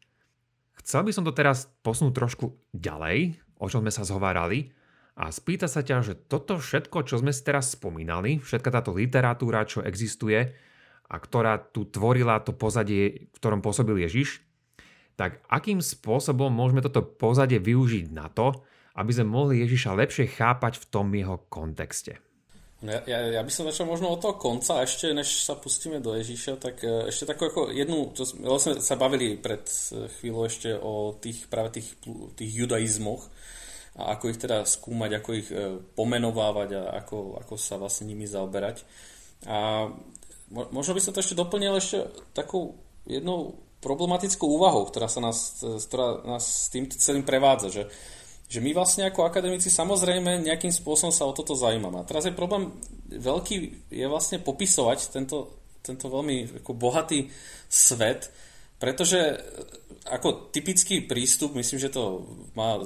Chcel 0.82 1.06
by 1.06 1.12
som 1.14 1.22
to 1.26 1.34
teraz 1.34 1.70
posunúť 1.86 2.14
trošku 2.14 2.58
ďalej, 2.74 3.38
o 3.62 3.66
čom 3.70 3.82
sme 3.86 3.94
sa 3.94 4.02
zhovárali, 4.02 4.74
a 5.14 5.30
spýta 5.30 5.70
sa 5.70 5.86
ťa, 5.86 6.02
že 6.02 6.14
toto 6.26 6.58
všetko, 6.58 7.06
čo 7.06 7.22
sme 7.22 7.30
si 7.30 7.46
teraz 7.46 7.78
spomínali, 7.78 8.42
všetka 8.42 8.74
táto 8.74 8.90
literatúra, 8.90 9.62
čo 9.62 9.78
existuje 9.86 10.50
a 11.06 11.14
ktorá 11.22 11.62
tu 11.70 11.86
tvorila 11.86 12.42
to 12.42 12.50
pozadie, 12.50 13.30
v 13.30 13.36
ktorom 13.38 13.62
pôsobil 13.62 14.02
Ježiš, 14.02 14.42
tak 15.14 15.42
akým 15.46 15.78
spôsobom 15.78 16.50
môžeme 16.50 16.82
toto 16.82 17.02
pozadie 17.02 17.62
využiť 17.62 18.10
na 18.10 18.26
to, 18.30 18.50
aby 18.94 19.10
sme 19.10 19.26
mohli 19.26 19.62
Ježiša 19.62 19.94
lepšie 19.94 20.26
chápať 20.38 20.78
v 20.78 20.88
tom 20.90 21.06
jeho 21.14 21.46
kontexte? 21.50 22.18
Ja, 22.84 23.00
ja, 23.08 23.40
ja 23.40 23.42
by 23.42 23.48
som 23.48 23.64
začal 23.64 23.88
možno 23.88 24.12
od 24.12 24.20
toho 24.20 24.36
konca, 24.36 24.84
ešte 24.84 25.08
než 25.16 25.40
sa 25.40 25.56
pustíme 25.56 26.04
do 26.04 26.12
Ježíša, 26.20 26.60
tak 26.60 26.84
e, 26.84 27.08
ešte 27.08 27.24
takú 27.24 27.48
ako 27.48 27.60
jednu, 27.72 28.12
to 28.12 28.28
sme, 28.28 28.44
sme 28.60 28.76
sa 28.76 29.00
bavili 29.00 29.40
pred 29.40 29.64
e, 29.64 30.04
chvíľou 30.20 30.44
ešte 30.44 30.76
o 30.76 31.16
tých 31.16 31.48
práve 31.48 31.80
tých, 31.80 31.96
tých 32.36 32.50
judaizmoch, 32.52 33.24
a 33.96 34.18
ako 34.18 34.24
ich 34.28 34.42
teda 34.42 34.68
skúmať, 34.68 35.10
ako 35.16 35.30
ich 35.32 35.48
e, 35.48 35.80
pomenovávať 35.96 36.68
a 36.76 36.82
ako, 37.00 37.40
ako 37.40 37.54
sa 37.56 37.80
vlastne 37.80 38.10
nimi 38.10 38.28
zaoberať. 38.28 38.84
A 39.48 39.88
možno 40.52 40.92
by 40.92 41.00
som 41.00 41.16
to 41.16 41.24
ešte 41.24 41.38
doplnil 41.38 41.80
ešte 41.80 42.04
takou 42.36 42.76
jednou 43.08 43.63
problematickou 43.84 44.48
úvahou, 44.48 44.88
ktorá, 44.88 45.12
sa 45.12 45.20
nás, 45.20 45.60
ktorá 45.60 46.24
nás 46.24 46.66
s 46.66 46.72
tým 46.72 46.88
celým 46.88 47.20
prevádza, 47.20 47.68
že, 47.68 47.82
že 48.48 48.64
my 48.64 48.72
vlastne 48.72 49.04
ako 49.04 49.28
akademici 49.28 49.68
samozrejme 49.68 50.40
nejakým 50.40 50.72
spôsobom 50.72 51.12
sa 51.12 51.28
o 51.28 51.36
toto 51.36 51.52
zaujímame. 51.52 52.00
A 52.00 52.08
teraz 52.08 52.24
je 52.24 52.32
problém 52.32 52.72
veľký, 53.12 53.56
je 53.92 54.06
vlastne 54.08 54.40
popisovať 54.40 55.12
tento, 55.12 55.60
tento 55.84 56.08
veľmi 56.08 56.64
ako 56.64 56.72
bohatý 56.72 57.28
svet, 57.68 58.32
pretože 58.80 59.20
ako 60.08 60.48
typický 60.48 61.04
prístup, 61.04 61.52
myslím, 61.56 61.80
že 61.80 61.92
to 61.92 62.24
má 62.56 62.80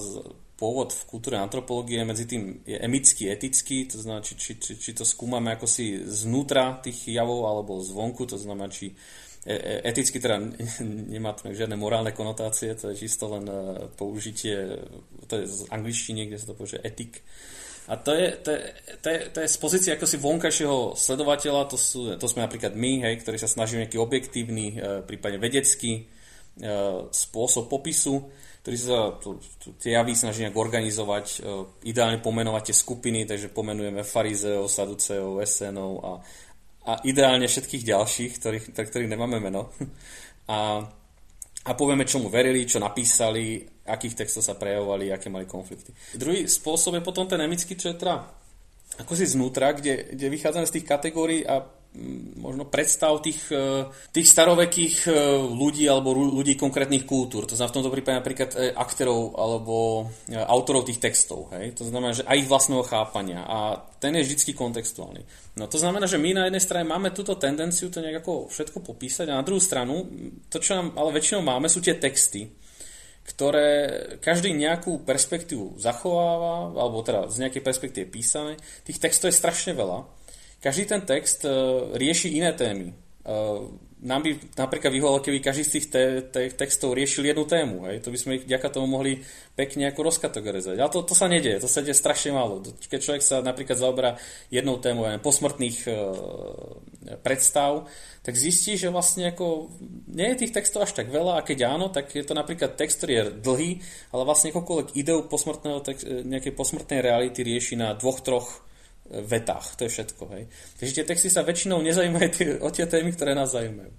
pôvod 0.59 0.91
v 0.91 1.07
kultúre 1.07 1.39
antropológie 1.39 2.03
medzi 2.03 2.27
tým 2.27 2.67
je 2.67 2.75
emický, 2.83 3.31
etický, 3.31 3.87
to 3.87 4.03
znamená, 4.03 4.27
či, 4.27 4.35
či, 4.35 4.59
či, 4.59 4.75
či 4.75 4.91
to 4.91 5.07
skúmame 5.07 5.55
ako 5.55 5.71
si 5.71 6.03
znútra 6.03 6.83
tých 6.83 7.15
javov 7.15 7.47
alebo 7.47 7.79
zvonku, 7.79 8.27
to 8.27 8.35
znamená, 8.35 8.67
či 8.67 8.91
e, 8.91 8.95
e, 8.95 8.99
eticky 9.85 10.21
teda 10.21 10.37
nemá 11.15 11.33
to 11.33 11.49
žiadne 11.51 11.75
morálne 11.81 12.13
konotácie, 12.13 12.77
to 12.77 12.93
je 12.93 13.01
čisto 13.09 13.33
len 13.33 13.45
e, 13.49 13.57
použitie, 13.97 14.85
to 15.25 15.41
je 15.41 15.45
z 15.49 15.59
angličtiny, 15.73 16.29
kde 16.29 16.39
sa 16.39 16.53
to 16.53 16.59
použije 16.59 16.85
etik. 16.85 17.25
A 17.89 17.97
to 17.97 18.13
je, 18.13 18.37
to, 18.45 18.51
je, 18.53 18.61
to, 19.01 19.09
je, 19.09 19.19
to 19.33 19.39
je 19.41 19.49
z 19.49 19.57
pozície 19.57 19.91
ako 19.97 20.05
si 20.05 20.21
vonkajšieho 20.21 20.93
sledovateľa, 20.93 21.73
to, 21.73 21.81
sú, 21.81 22.21
to 22.21 22.27
sme 22.29 22.45
napríklad 22.45 22.77
my, 22.77 23.09
hej, 23.09 23.25
ktorí 23.25 23.41
sa 23.41 23.49
snažíme 23.49 23.89
nejaký 23.89 23.97
objektívny, 23.97 24.77
prípadne 25.09 25.41
vedecký 25.41 26.05
spôsob 27.09 27.73
popisu 27.73 28.29
ktorý 28.69 28.77
sa 28.85 29.17
tu, 29.17 29.41
tu, 29.57 29.73
tie 29.81 29.97
javy 29.97 30.13
snaží 30.13 30.45
nejak 30.45 30.61
organizovať, 30.61 31.41
e, 31.41 31.89
ideálne 31.89 32.21
pomenovať 32.21 32.69
tie 32.69 32.77
skupiny, 32.77 33.25
takže 33.25 33.49
pomenujeme 33.49 34.05
farizeov, 34.05 34.69
saduceov, 34.69 35.41
esenov 35.41 35.93
a, 36.05 36.11
a 36.89 37.05
ideálne 37.05 37.45
všetkých 37.45 37.85
ďalších, 37.85 38.33
ktorých, 38.41 38.65
ktorých 38.73 39.13
nemáme 39.13 39.37
meno. 39.37 39.77
A, 40.49 40.81
a 41.69 41.71
povieme, 41.77 42.09
čomu 42.09 42.33
verili, 42.33 42.65
čo 42.65 42.81
napísali, 42.81 43.61
akých 43.85 44.25
textov 44.25 44.41
sa 44.41 44.57
prejavovali, 44.57 45.13
aké 45.13 45.29
mali 45.29 45.45
konflikty. 45.45 45.93
Druhý 46.17 46.49
spôsob 46.49 46.97
je 46.97 47.05
potom 47.05 47.29
ten 47.29 47.37
emický, 47.45 47.77
čo 47.77 47.93
je 47.93 48.01
teda 48.01 48.17
ako 48.99 49.13
si 49.15 49.27
znútra, 49.31 49.73
kde, 49.73 50.13
kde 50.15 50.27
vychádzame 50.27 50.67
z 50.67 50.75
tých 50.79 50.87
kategórií 50.87 51.47
a 51.47 51.63
možno 52.39 52.69
predstav 52.69 53.19
tých, 53.25 53.49
e, 53.51 53.89
tých 54.13 54.29
starovekých 54.29 55.09
e, 55.09 55.13
ľudí 55.51 55.89
alebo 55.89 56.15
ľudí 56.15 56.55
konkrétnych 56.55 57.09
kultúr. 57.09 57.49
To 57.49 57.57
znamená 57.57 57.73
v 57.73 57.77
tomto 57.81 57.95
prípade 57.95 58.21
napríklad 58.21 58.51
e, 58.55 58.57
aktorov 58.77 59.35
alebo 59.35 60.07
autorov 60.31 60.87
tých 60.87 61.01
textov. 61.01 61.49
Hej? 61.57 61.75
To 61.81 61.89
znamená, 61.89 62.13
že 62.15 62.29
aj 62.29 62.45
ich 62.45 62.51
vlastného 62.51 62.85
chápania. 62.85 63.43
A 63.43 63.81
ten 63.99 64.15
je 64.15 64.23
vždy 64.23 64.53
kontextuálny. 64.53 65.23
No 65.59 65.67
to 65.67 65.81
znamená, 65.81 66.07
že 66.07 66.21
my 66.21 66.37
na 66.37 66.47
jednej 66.47 66.63
strane 66.63 66.87
máme 66.87 67.11
túto 67.11 67.35
tendenciu 67.35 67.91
to 67.91 68.05
nejak 68.05 68.23
ako 68.23 68.47
všetko 68.53 68.79
popísať 68.85 69.27
a 69.33 69.41
na 69.41 69.47
druhú 69.47 69.59
stranu, 69.59 70.07
to 70.53 70.63
čo 70.63 70.79
nám 70.79 70.95
ale 70.95 71.11
väčšinou 71.19 71.43
máme, 71.43 71.67
sú 71.67 71.83
tie 71.83 71.99
texty, 71.99 72.47
ktoré 73.29 73.69
každý 74.25 74.57
nejakú 74.57 75.05
perspektívu 75.05 75.77
zachováva, 75.77 76.73
alebo 76.73 77.05
teda 77.05 77.29
z 77.29 77.45
nejakej 77.45 77.63
perspektívy 77.63 78.07
písané. 78.09 78.57
Tých 78.89 78.97
textov 78.97 79.29
je 79.29 79.37
strašne 79.37 79.77
veľa 79.77 80.19
každý 80.59 80.91
ten 80.91 81.03
text 81.07 81.47
uh, 81.47 81.95
rieši 81.95 82.35
iné 82.35 82.51
témy. 82.53 82.91
Nám 83.99 84.23
by 84.23 84.31
napríklad 84.55 84.95
vyhovalo, 84.95 85.19
keby 85.19 85.43
každý 85.43 85.67
z 85.67 85.73
tých 85.75 85.87
te- 85.91 86.23
te- 86.31 86.55
textov 86.55 86.95
riešil 86.95 87.27
jednu 87.27 87.43
tému. 87.51 87.91
Hej? 87.91 88.07
To 88.07 88.15
by 88.15 88.19
sme 88.19 88.33
ich 88.39 88.47
vďaka 88.47 88.71
tomu 88.71 88.87
mohli 88.87 89.19
pekne 89.59 89.91
ako 89.91 90.07
rozkategorizovať. 90.07 90.79
Ale 90.79 90.91
to, 90.95 91.03
to 91.03 91.19
sa 91.19 91.27
nedieje, 91.27 91.59
to 91.59 91.67
sa 91.67 91.83
deje 91.83 91.99
strašne 91.99 92.31
málo. 92.31 92.63
Keď 92.63 93.01
človek 93.03 93.23
sa 93.27 93.43
napríklad 93.43 93.75
zaoberá 93.75 94.15
jednou 94.55 94.79
témou 94.79 95.11
ja 95.11 95.19
posmrtných 95.19 95.79
uh, 95.91 95.99
predstav, 97.27 97.91
tak 98.23 98.39
zistí, 98.39 98.79
že 98.79 98.93
vlastne 98.93 99.35
ako 99.35 99.73
nie 100.15 100.31
je 100.31 100.47
tých 100.47 100.55
textov 100.55 100.87
až 100.87 100.95
tak 100.95 101.11
veľa 101.11 101.41
a 101.41 101.47
keď 101.47 101.59
áno, 101.67 101.91
tak 101.91 102.15
je 102.15 102.23
to 102.23 102.39
napríklad 102.39 102.79
text, 102.79 103.03
ktorý 103.03 103.13
je 103.15 103.25
dlhý, 103.41 103.71
ale 104.15 104.23
vlastne 104.23 104.55
akokoľvek 104.55 104.95
ideu 104.95 105.27
posmrtného, 105.27 105.81
nejakej 106.29 106.53
posmrtnej 106.55 107.01
reality 107.03 107.41
rieši 107.43 107.75
na 107.75 107.97
dvoch, 107.99 108.21
troch 108.23 108.68
vetách. 109.11 109.77
To 109.81 109.89
je 109.89 109.91
všetko. 109.91 110.23
Hej. 110.37 110.45
Takže 110.79 110.93
tie 111.01 111.05
texty 111.09 111.29
sa 111.33 111.45
väčšinou 111.45 111.81
nezaujímajú 111.81 112.29
tie, 112.33 112.49
o 112.61 112.69
tie 112.69 112.85
témy, 112.85 113.13
ktoré 113.17 113.33
nás 113.33 113.53
zaujímajú. 113.53 113.93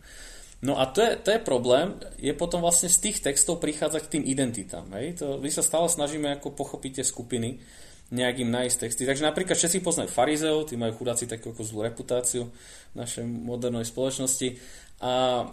No 0.60 0.76
a 0.76 0.91
to 0.91 0.99
je, 0.99 1.16
to 1.24 1.32
je 1.32 1.39
problém, 1.39 1.95
je 2.20 2.36
potom 2.36 2.60
vlastne 2.60 2.91
z 2.91 2.99
tých 2.99 3.24
textov 3.24 3.64
prichádzať 3.64 4.01
k 4.05 4.12
tým 4.20 4.24
identitám. 4.28 4.91
Hej? 4.99 5.24
To, 5.24 5.39
my 5.39 5.47
sa 5.47 5.64
stále 5.64 5.88
snažíme 5.88 6.36
ako 6.36 6.51
pochopiť 6.51 6.99
tie 6.99 7.05
skupiny, 7.07 7.64
nejakým 8.10 8.49
nájsť 8.49 8.78
texty. 8.78 9.03
Takže 9.05 9.24
napríklad 9.24 9.55
všetci 9.55 9.86
poznajú 9.86 10.10
farizeov, 10.10 10.66
tí 10.66 10.76
majú 10.76 10.97
chudáci 10.97 11.30
takú 11.30 11.53
ako 11.53 11.62
zlú 11.62 11.80
reputáciu 11.86 12.49
v 12.93 12.95
našej 12.97 13.24
modernej 13.24 13.86
spoločnosti. 13.86 14.57
A, 15.05 15.45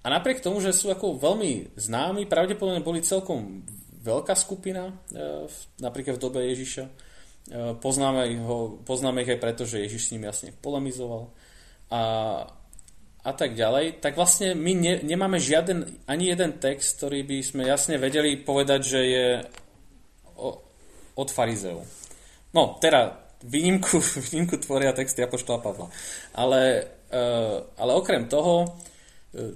a 0.00 0.06
napriek 0.06 0.38
tomu, 0.38 0.62
že 0.62 0.70
sú 0.70 0.94
ako 0.94 1.18
veľmi 1.18 1.74
známi, 1.74 2.30
pravdepodobne 2.30 2.86
boli 2.86 3.02
celkom 3.02 3.66
veľká 4.04 4.38
skupina, 4.38 4.94
e, 5.10 5.50
napríklad 5.82 6.16
v 6.16 6.22
dobe 6.22 6.40
Ježiša. 6.54 6.84
E, 7.44 7.76
poznáme, 7.76 8.24
ho, 8.40 8.80
poznáme 8.88 9.20
ich 9.20 9.32
aj 9.36 9.40
preto, 9.42 9.62
že 9.68 9.84
Ježiš 9.84 10.08
s 10.08 10.12
nimi 10.16 10.24
jasne 10.24 10.56
polemizoval. 10.64 11.28
A, 11.92 12.00
a 13.24 13.32
tak 13.36 13.52
ďalej, 13.52 14.00
tak 14.00 14.16
vlastne 14.16 14.56
my 14.56 14.72
ne, 14.72 14.94
nemáme 15.04 15.36
žiaden, 15.36 16.00
ani 16.08 16.32
jeden 16.32 16.56
text, 16.56 17.00
ktorý 17.00 17.24
by 17.24 17.38
sme 17.44 17.62
jasne 17.68 18.00
vedeli 18.00 18.40
povedať, 18.40 18.80
že 18.80 19.00
je 19.00 19.28
o, 20.40 20.56
od 21.16 21.28
farizeov. 21.28 21.84
No, 22.56 22.80
teda 22.80 23.24
výnimku, 23.44 24.00
výnimku 24.28 24.56
tvoria 24.64 24.96
texty 24.96 25.20
Apoštola 25.20 25.60
Pavla. 25.60 25.88
Ale, 26.32 26.62
uh, 27.12 27.60
ale 27.76 27.92
okrem 27.92 28.24
toho, 28.24 28.64
uh, 28.64 29.52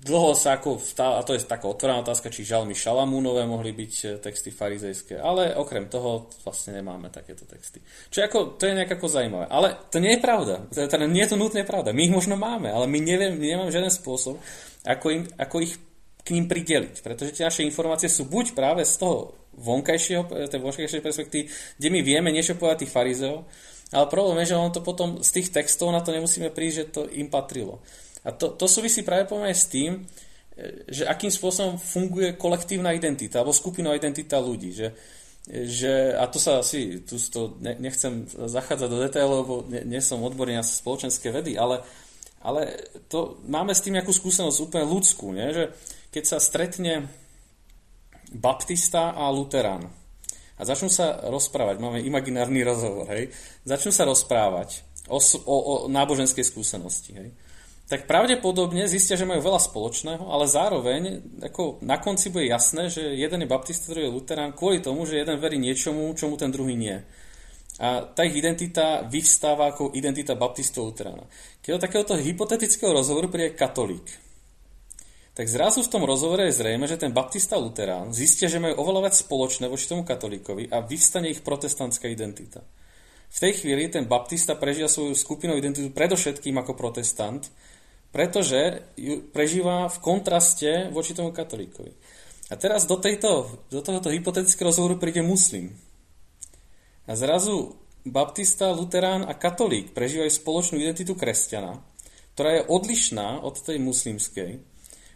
dlho 0.00 0.32
sa 0.32 0.56
ako, 0.56 0.80
a 0.96 1.20
to 1.20 1.36
je 1.36 1.44
taká 1.44 1.68
otvorená 1.68 2.00
otázka, 2.00 2.32
či 2.32 2.48
žalmy 2.48 2.72
Šalamúnové 2.72 3.44
mohli 3.44 3.76
byť 3.76 3.92
e, 4.00 4.06
texty 4.16 4.48
farizejské, 4.48 5.20
ale 5.20 5.52
okrem 5.52 5.92
toho 5.92 6.32
vlastne 6.40 6.80
nemáme 6.80 7.12
takéto 7.12 7.44
texty. 7.44 7.84
Čo 8.08 8.24
ako, 8.24 8.38
to 8.56 8.64
je 8.64 8.76
nejak 8.80 8.96
ako 8.96 9.06
zaujímavé. 9.12 9.46
Ale 9.52 9.76
to 9.92 10.00
nie 10.00 10.16
je 10.16 10.24
pravda. 10.24 10.64
Teda 10.72 11.04
nie 11.04 11.20
je 11.28 11.36
to 11.36 11.40
nutne 11.40 11.68
pravda. 11.68 11.92
My 11.92 12.08
ich 12.08 12.16
možno 12.16 12.40
máme, 12.40 12.72
ale 12.72 12.88
my 12.88 12.98
neviem, 12.98 13.36
nemáme 13.36 13.68
žiaden 13.68 13.92
spôsob, 13.92 14.40
ako, 14.88 15.06
im, 15.12 15.22
ako 15.36 15.56
ich 15.60 15.76
k 16.24 16.28
ním 16.32 16.48
prideliť. 16.48 17.04
Pretože 17.04 17.36
tie 17.36 17.44
naše 17.44 17.66
informácie 17.68 18.08
sú 18.08 18.24
buď 18.24 18.56
práve 18.56 18.88
z 18.88 18.96
toho 18.96 19.36
vonkajšieho, 19.60 20.48
tej 20.48 20.60
vonkajšej 20.64 21.04
perspektívy, 21.04 21.44
kde 21.76 21.88
my 21.92 22.00
vieme 22.00 22.32
niečo 22.32 22.56
povedať 22.56 22.88
tých 22.88 22.94
farizeov, 22.96 23.44
ale 23.90 24.06
problém 24.06 24.38
je, 24.42 24.54
že 24.54 24.60
on 24.60 24.70
to 24.70 24.80
potom 24.80 25.18
z 25.18 25.30
tých 25.34 25.50
textov 25.50 25.90
na 25.90 26.00
to 26.00 26.14
nemusíme 26.14 26.48
prísť, 26.54 26.76
že 26.76 26.90
to 26.94 27.02
im 27.10 27.26
patrilo. 27.26 27.82
A 28.24 28.36
to, 28.36 28.52
to 28.52 28.66
súvisí 28.68 29.00
práve 29.00 29.28
aj 29.28 29.56
s 29.56 29.66
tým, 29.72 30.04
že 30.88 31.08
akým 31.08 31.32
spôsobom 31.32 31.80
funguje 31.80 32.36
kolektívna 32.36 32.92
identita 32.92 33.40
alebo 33.40 33.56
skupinová 33.56 33.96
identita 33.96 34.36
ľudí. 34.36 34.76
Že, 34.76 34.88
že, 35.64 35.94
a 36.12 36.28
to 36.28 36.36
sa 36.36 36.60
asi, 36.60 37.00
tu 37.00 37.16
to 37.16 37.56
nechcem 37.60 38.28
zachádzať 38.28 38.88
do 38.90 38.98
detailov, 39.00 39.36
lebo 39.44 39.54
nie, 39.72 39.82
nie 39.96 40.02
som 40.04 40.20
odborný 40.20 40.60
na 40.60 40.64
spoločenské 40.66 41.32
vedy, 41.32 41.56
ale, 41.56 41.80
ale 42.44 42.76
to, 43.08 43.40
máme 43.48 43.72
s 43.72 43.80
tým 43.80 43.96
nejakú 43.96 44.12
skúsenosť 44.12 44.58
úplne 44.60 44.84
ľudskú, 44.84 45.32
nie? 45.32 45.48
že 45.48 45.64
keď 46.12 46.24
sa 46.26 46.38
stretne 46.42 47.08
baptista 48.30 49.16
a 49.16 49.32
luterán. 49.32 49.88
A 50.60 50.68
začnú 50.68 50.92
sa 50.92 51.24
rozprávať, 51.24 51.80
máme 51.80 52.04
imaginárny 52.04 52.60
rozhovor, 52.60 53.08
hej, 53.16 53.32
začnú 53.64 53.96
sa 53.96 54.04
rozprávať 54.04 54.84
o, 55.08 55.16
o, 55.16 55.56
o 55.56 55.74
náboženskej 55.88 56.44
skúsenosti, 56.44 57.16
hej. 57.16 57.32
Tak 57.90 58.06
pravdepodobne 58.06 58.86
zistia, 58.86 59.18
že 59.18 59.26
majú 59.26 59.42
veľa 59.42 59.58
spoločného, 59.66 60.30
ale 60.30 60.46
zároveň 60.46 61.02
ako 61.42 61.82
na 61.82 61.98
konci 61.98 62.30
bude 62.30 62.46
jasné, 62.46 62.86
že 62.86 63.02
jeden 63.02 63.42
je 63.42 63.50
baptista, 63.50 63.90
druhý 63.90 64.06
je 64.06 64.14
luterán, 64.14 64.54
kvôli 64.54 64.78
tomu, 64.78 65.02
že 65.10 65.18
jeden 65.18 65.42
verí 65.42 65.58
niečomu, 65.58 66.14
čomu 66.14 66.38
ten 66.38 66.54
druhý 66.54 66.78
nie. 66.78 67.02
A 67.82 68.06
tá 68.06 68.22
ich 68.22 68.38
identita 68.38 69.02
vyvstáva 69.02 69.74
ako 69.74 69.90
identita 69.98 70.38
baptistov 70.38 70.94
luterána. 70.94 71.26
Keď 71.66 71.70
do 71.74 71.82
takéhoto 71.82 72.14
hypotetického 72.14 72.94
rozhovoru 72.94 73.26
príde 73.26 73.58
katolík, 73.58 74.06
tak 75.34 75.50
zrazu 75.50 75.82
v 75.82 75.90
tom 75.90 76.06
rozhovore 76.06 76.46
je 76.46 76.54
zrejme, 76.54 76.86
že 76.86 76.94
ten 76.94 77.10
baptista 77.10 77.58
luterán 77.58 78.14
zistia, 78.14 78.46
že 78.46 78.62
majú 78.62 78.86
oveľa 78.86 79.10
viac 79.10 79.16
spoločné 79.18 79.66
voči 79.66 79.90
tomu 79.90 80.06
katolíkovi 80.06 80.70
a 80.70 80.78
vyvstane 80.78 81.26
ich 81.26 81.42
protestantská 81.42 82.06
identita. 82.06 82.62
V 83.30 83.38
tej 83.38 83.62
chvíli 83.62 83.90
ten 83.90 84.06
baptista 84.06 84.54
prežíva 84.54 84.90
svoju 84.90 85.14
skupinovú 85.14 85.58
identitu 85.58 85.90
predovšetkým 85.90 86.54
ako 86.60 86.78
protestant, 86.78 87.50
pretože 88.10 88.82
ju 88.98 89.22
prežíva 89.30 89.86
v 89.86 89.98
kontraste 90.02 90.90
voči 90.90 91.14
tomu 91.14 91.30
katolíkovi. 91.30 91.94
A 92.50 92.58
teraz 92.58 92.86
do, 92.86 92.98
tejto, 92.98 93.62
do 93.70 93.78
tohoto 93.78 94.10
hypotetického 94.10 94.74
rozhovoru 94.74 94.98
príde 94.98 95.22
muslim. 95.22 95.70
A 97.06 97.14
zrazu 97.14 97.78
baptista, 98.02 98.74
luterán 98.74 99.22
a 99.22 99.38
katolík 99.38 99.94
prežívajú 99.94 100.30
spoločnú 100.30 100.82
identitu 100.82 101.14
kresťana, 101.14 101.78
ktorá 102.34 102.50
je 102.58 102.66
odlišná 102.66 103.46
od 103.46 103.54
tej 103.62 103.78
muslimskej, 103.78 104.50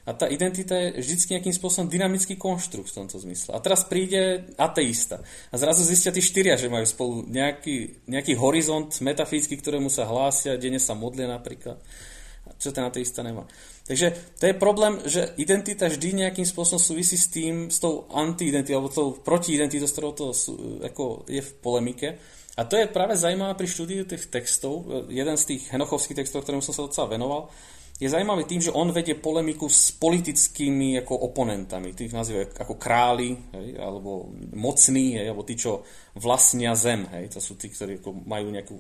a 0.05 0.13
tá 0.13 0.29
identita 0.29 0.77
je 0.77 1.01
vždy 1.01 1.41
nejakým 1.41 1.57
spôsobom 1.57 1.89
dynamický 1.89 2.37
konštrukt 2.37 2.93
v 2.93 2.97
tomto 3.01 3.17
zmysle. 3.25 3.57
A 3.57 3.65
teraz 3.65 3.89
príde 3.89 4.53
ateista. 4.61 5.25
A 5.49 5.57
zrazu 5.57 5.81
zistia 5.81 6.13
tí 6.13 6.21
štyria, 6.21 6.61
že 6.61 6.69
majú 6.69 6.85
spolu 6.85 7.15
nejaký, 7.25 8.05
nejaký 8.05 8.37
horizont 8.37 8.93
metafyzický, 9.01 9.57
ktorému 9.65 9.89
sa 9.89 10.05
hlásia, 10.05 10.61
denne 10.61 10.77
sa 10.77 10.93
modlia 10.93 11.25
napríklad. 11.25 11.81
Ten 12.59 12.85
ateista 12.85 13.21
nemá. 13.21 13.45
Takže 13.85 14.37
to 14.41 14.49
je 14.49 14.55
problém, 14.57 14.97
že 15.05 15.37
identita 15.37 15.87
vždy 15.87 16.25
nejakým 16.25 16.49
spôsobom 16.49 16.81
súvisí 16.81 17.21
s 17.21 17.29
tým, 17.29 17.69
s 17.69 17.77
tou 17.77 18.09
antiidentitou, 18.09 18.81
alebo 18.81 18.89
tou 18.89 19.09
protiidentitou, 19.21 19.85
s 19.85 19.93
ktorou 19.93 20.13
to 20.17 20.33
ako 20.81 21.29
je 21.29 21.45
v 21.45 21.53
polemike. 21.61 22.09
A 22.55 22.65
to 22.65 22.79
je 22.79 22.89
práve 22.89 23.19
zaujímavé 23.19 23.59
pri 23.59 23.69
štúdiu 23.69 24.03
tých 24.09 24.31
textov. 24.31 24.87
Jeden 25.11 25.37
z 25.37 25.45
tých 25.45 25.63
henochovských 25.75 26.25
textov, 26.25 26.47
ktorým 26.47 26.63
som 26.63 26.73
sa 26.73 26.87
docela 26.87 27.11
venoval, 27.11 27.51
je 27.95 28.11
zaujímavý 28.11 28.47
tým, 28.51 28.59
že 28.59 28.75
on 28.75 28.91
vedie 28.91 29.15
polemiku 29.15 29.71
s 29.71 29.95
politickými 29.95 30.99
ako 31.03 31.31
oponentami. 31.31 31.95
Tých 31.95 32.11
nazývajú 32.11 32.59
ako 32.59 32.75
králi, 32.75 33.39
hej, 33.55 33.79
alebo 33.79 34.35
mocní, 34.51 35.15
hej, 35.15 35.31
alebo 35.31 35.47
tí, 35.47 35.55
čo 35.55 35.87
vlastnia 36.19 36.75
zem. 36.75 37.07
Hej. 37.15 37.39
To 37.39 37.41
sú 37.43 37.55
tí, 37.55 37.71
ktorí 37.71 38.03
ako 38.03 38.11
majú 38.27 38.51
nejakú 38.51 38.77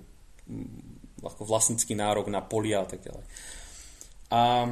ako 1.23 1.43
vlastnický 1.47 1.95
nárok 1.95 2.27
na 2.27 2.43
polia 2.43 2.83
a 2.83 2.89
tak 2.91 3.07
ďalej. 3.07 3.25
A 4.35 4.67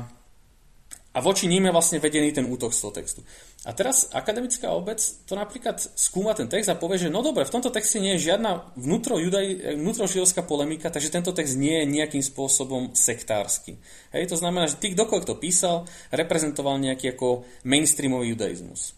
a 1.13 1.21
voči 1.21 1.45
ním 1.45 1.69
je 1.69 1.77
vlastne 1.77 2.01
vedený 2.01 2.33
ten 2.33 2.49
útok 2.49 2.73
z 2.73 2.81
toho 2.81 2.93
textu. 2.97 3.21
A 3.69 3.77
teraz 3.77 4.09
akademická 4.17 4.73
obec 4.73 4.97
to 5.29 5.37
napríklad 5.37 5.77
skúma 5.77 6.33
ten 6.33 6.49
text 6.49 6.73
a 6.73 6.81
povie, 6.81 6.97
že 6.97 7.13
no 7.13 7.21
dobre, 7.21 7.45
v 7.45 7.53
tomto 7.53 7.69
texte 7.69 8.01
nie 8.01 8.17
je 8.17 8.33
žiadna 8.33 8.73
vnútrožidovská 8.81 10.41
polemika, 10.49 10.89
takže 10.89 11.13
tento 11.13 11.37
text 11.37 11.61
nie 11.61 11.85
je 11.85 11.93
nejakým 11.93 12.25
spôsobom 12.25 12.97
sektársky. 12.97 13.77
Hej, 14.17 14.33
to 14.33 14.41
znamená, 14.41 14.73
že 14.73 14.81
tí, 14.81 14.97
kdokoľvek 14.97 15.29
to 15.29 15.37
písal, 15.37 15.85
reprezentoval 16.09 16.81
nejaký 16.81 17.13
ako 17.13 17.45
mainstreamový 17.69 18.33
judaizmus. 18.33 18.97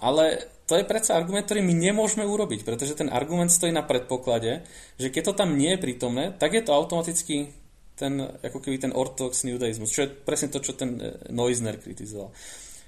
Ale 0.00 0.48
to 0.64 0.80
je 0.80 0.88
predsa 0.88 1.20
argument, 1.20 1.44
ktorý 1.44 1.60
my 1.60 1.76
nemôžeme 1.76 2.24
urobiť, 2.24 2.64
pretože 2.64 2.96
ten 2.96 3.12
argument 3.12 3.52
stojí 3.52 3.76
na 3.76 3.84
predpoklade, 3.84 4.64
že 4.96 5.12
keď 5.12 5.22
to 5.30 5.44
tam 5.44 5.60
nie 5.60 5.76
je 5.76 5.82
prítomné, 5.84 6.32
tak 6.32 6.56
je 6.56 6.64
to 6.64 6.72
automaticky 6.72 7.52
ten, 8.00 8.16
ako 8.40 8.64
keby 8.64 8.80
ten 8.80 8.96
ortodoxný 8.96 9.52
judaizmus, 9.52 9.92
čo 9.92 10.08
je 10.08 10.16
presne 10.16 10.48
to, 10.48 10.64
čo 10.64 10.72
ten 10.72 10.96
e, 10.96 11.28
Neusner 11.28 11.76
kritizoval. 11.76 12.32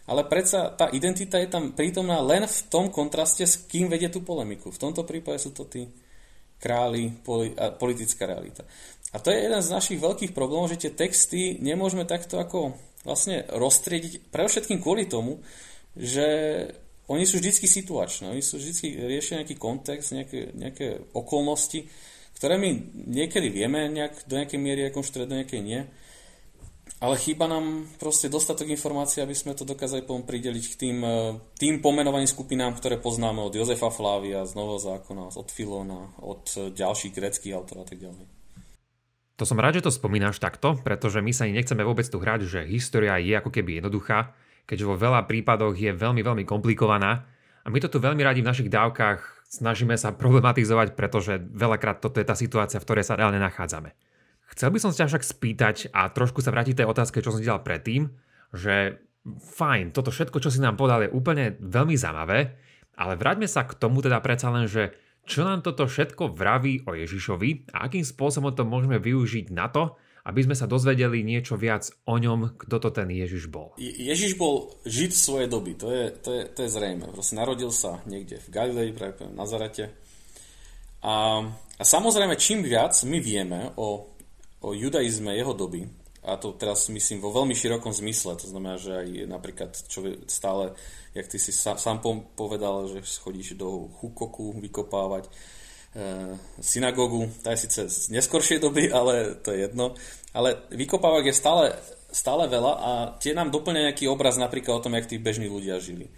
Ale 0.08 0.24
predsa 0.26 0.72
tá 0.72 0.88
identita 0.90 1.36
je 1.36 1.52
tam 1.52 1.76
prítomná 1.76 2.18
len 2.24 2.48
v 2.48 2.58
tom 2.72 2.88
kontraste, 2.88 3.44
s 3.44 3.68
kým 3.68 3.92
vedie 3.92 4.08
tú 4.08 4.24
polemiku. 4.24 4.72
V 4.72 4.80
tomto 4.80 5.04
prípade 5.04 5.38
sú 5.38 5.52
to 5.52 5.68
tí 5.68 5.86
králi 6.58 7.12
a 7.58 7.74
politická 7.74 8.26
realita. 8.26 8.66
A 9.12 9.20
to 9.20 9.28
je 9.28 9.44
jeden 9.44 9.60
z 9.60 9.74
našich 9.74 10.00
veľkých 10.00 10.32
problémov, 10.32 10.72
že 10.72 10.88
tie 10.88 10.92
texty 10.94 11.60
nemôžeme 11.60 12.08
takto 12.08 12.40
ako 12.40 12.74
vlastne 13.04 13.44
roztriediť, 13.50 14.30
pre 14.30 14.46
všetkým 14.46 14.80
kvôli 14.80 15.10
tomu, 15.10 15.42
že 15.98 16.26
oni 17.10 17.26
sú 17.26 17.42
vždy 17.42 17.50
situačné, 17.66 18.30
oni 18.30 18.40
sú 18.40 18.56
vždy 18.56 19.04
riešia 19.04 19.42
nejaký 19.42 19.58
kontext, 19.58 20.14
nejaké, 20.14 20.54
nejaké 20.54 20.86
okolnosti, 21.12 21.84
ktoré 22.42 22.58
my 22.58 22.74
niekedy 23.06 23.54
vieme 23.54 23.86
nejak, 23.86 24.26
do 24.26 24.34
nejakej 24.34 24.58
miery 24.58 24.90
rekonštruovať, 24.90 25.30
do 25.30 25.38
nejakej 25.38 25.62
nie. 25.62 25.86
Ale 26.98 27.14
chýba 27.14 27.46
nám 27.46 27.86
proste 28.02 28.26
dostatok 28.26 28.66
informácií, 28.66 29.22
aby 29.22 29.30
sme 29.30 29.54
to 29.54 29.62
dokázali 29.62 30.02
potom 30.02 30.26
prideliť 30.26 30.64
k 30.66 30.74
tým, 30.74 30.98
e, 31.06 31.38
tým 31.54 31.78
pomenovaným 31.78 32.26
skupinám, 32.26 32.74
ktoré 32.74 32.98
poznáme 32.98 33.38
od 33.46 33.54
Jozefa 33.54 33.94
Flávia 33.94 34.42
z 34.42 34.58
Nového 34.58 34.82
zákona, 34.82 35.38
od 35.38 35.48
Filona, 35.54 36.10
od 36.18 36.74
ďalších 36.74 37.14
greckých 37.14 37.54
autorov 37.54 37.86
a 37.86 37.88
tak 37.94 38.02
ďalej. 38.02 38.26
To 39.38 39.46
som 39.46 39.62
rád, 39.62 39.78
že 39.78 39.86
to 39.86 39.94
spomínaš 39.94 40.42
takto, 40.42 40.74
pretože 40.82 41.22
my 41.22 41.30
sa 41.30 41.46
nechceme 41.46 41.86
vôbec 41.86 42.10
tu 42.10 42.18
hrať, 42.18 42.50
že 42.50 42.66
história 42.66 43.22
je 43.22 43.38
ako 43.38 43.54
keby 43.54 43.78
jednoduchá, 43.78 44.34
keďže 44.66 44.90
vo 44.90 44.98
veľa 44.98 45.30
prípadoch 45.30 45.78
je 45.78 45.94
veľmi, 45.94 46.26
veľmi 46.26 46.42
komplikovaná 46.42 47.22
a 47.62 47.70
my 47.70 47.78
to 47.78 47.86
tu 47.86 48.02
veľmi 48.02 48.26
radi 48.26 48.42
v 48.42 48.50
našich 48.50 48.66
dávkach 48.66 49.31
snažíme 49.52 50.00
sa 50.00 50.16
problematizovať, 50.16 50.96
pretože 50.96 51.36
veľakrát 51.36 52.00
toto 52.00 52.16
je 52.16 52.24
tá 52.24 52.32
situácia, 52.32 52.80
v 52.80 52.88
ktorej 52.88 53.04
sa 53.04 53.20
reálne 53.20 53.36
nachádzame. 53.36 53.92
Chcel 54.56 54.72
by 54.72 54.78
som 54.80 54.92
sa 54.96 55.04
však 55.04 55.20
spýtať 55.20 55.76
a 55.92 56.08
trošku 56.08 56.40
sa 56.40 56.48
vrátiť 56.48 56.80
tej 56.80 56.88
otázke, 56.88 57.20
čo 57.20 57.36
som 57.36 57.40
si 57.40 57.48
predtým, 57.48 58.08
že 58.56 59.00
fajn, 59.60 59.92
toto 59.92 60.08
všetko, 60.08 60.40
čo 60.40 60.48
si 60.48 60.64
nám 60.64 60.80
podal, 60.80 61.04
je 61.04 61.12
úplne 61.12 61.60
veľmi 61.60 61.96
zaujímavé, 62.00 62.56
ale 62.96 63.12
vráťme 63.20 63.44
sa 63.44 63.68
k 63.68 63.76
tomu 63.76 64.00
teda 64.00 64.20
predsa 64.24 64.48
len, 64.48 64.64
že 64.68 64.96
Čo 65.22 65.46
nám 65.46 65.62
toto 65.62 65.86
všetko 65.86 66.34
vraví 66.34 66.82
o 66.82 66.98
Ježišovi 66.98 67.70
a 67.70 67.86
akým 67.86 68.02
spôsobom 68.02 68.50
to 68.58 68.66
môžeme 68.66 68.98
využiť 68.98 69.54
na 69.54 69.70
to, 69.70 69.94
aby 70.22 70.40
sme 70.46 70.54
sa 70.54 70.70
dozvedeli 70.70 71.26
niečo 71.26 71.58
viac 71.58 71.90
o 72.06 72.14
ňom, 72.14 72.54
kto 72.54 72.76
to 72.78 72.90
ten 72.94 73.10
Ježiš 73.10 73.50
bol. 73.50 73.74
Ježiš 73.82 74.38
bol 74.38 74.70
žid 74.86 75.10
svojej 75.10 75.50
doby, 75.50 75.74
to 75.74 75.90
je, 75.90 76.04
to 76.22 76.30
je, 76.30 76.42
to 76.46 76.58
je 76.62 76.70
zrejme. 76.70 77.10
Proste 77.10 77.34
narodil 77.34 77.74
sa 77.74 77.98
niekde 78.06 78.38
v 78.38 78.48
Galilei, 78.54 78.94
práve 78.94 79.26
v 79.26 79.34
Nazarete. 79.34 79.90
A, 81.02 81.42
a 81.78 81.82
samozrejme, 81.82 82.38
čím 82.38 82.62
viac 82.62 82.94
my 83.02 83.18
vieme 83.18 83.74
o, 83.74 84.14
o 84.62 84.68
judaizme 84.70 85.34
jeho 85.34 85.58
doby, 85.58 85.90
a 86.22 86.38
to 86.38 86.54
teraz 86.54 86.86
myslím 86.86 87.18
vo 87.18 87.34
veľmi 87.34 87.50
širokom 87.50 87.90
zmysle, 87.90 88.38
to 88.38 88.46
znamená, 88.46 88.78
že 88.78 88.94
aj 88.94 89.08
napríklad 89.26 89.74
čo 89.74 90.06
stále, 90.30 90.78
jak 91.18 91.26
ty 91.26 91.34
si 91.34 91.50
sám 91.50 91.98
povedal, 92.38 92.86
že 92.86 93.02
chodíš 93.02 93.58
do 93.58 93.90
Hukoku 93.98 94.54
vykopávať, 94.62 95.26
synagógu, 96.60 97.28
tá 97.44 97.52
je 97.52 97.68
síce 97.68 97.80
z 97.88 98.08
neskoršej 98.16 98.64
doby, 98.64 98.88
ale 98.88 99.36
to 99.44 99.52
je 99.52 99.68
jedno. 99.68 99.92
Ale 100.32 100.56
vykopávok 100.72 101.28
je 101.28 101.34
stále, 101.36 101.76
stále 102.08 102.48
veľa 102.48 102.72
a 102.72 102.90
tie 103.20 103.36
nám 103.36 103.52
doplňa 103.52 103.92
nejaký 103.92 104.08
obraz 104.08 104.40
napríklad 104.40 104.80
o 104.80 104.84
tom, 104.84 104.96
jak 104.96 105.08
tí 105.08 105.20
bežní 105.20 105.52
ľudia 105.52 105.76
žili. 105.76 106.08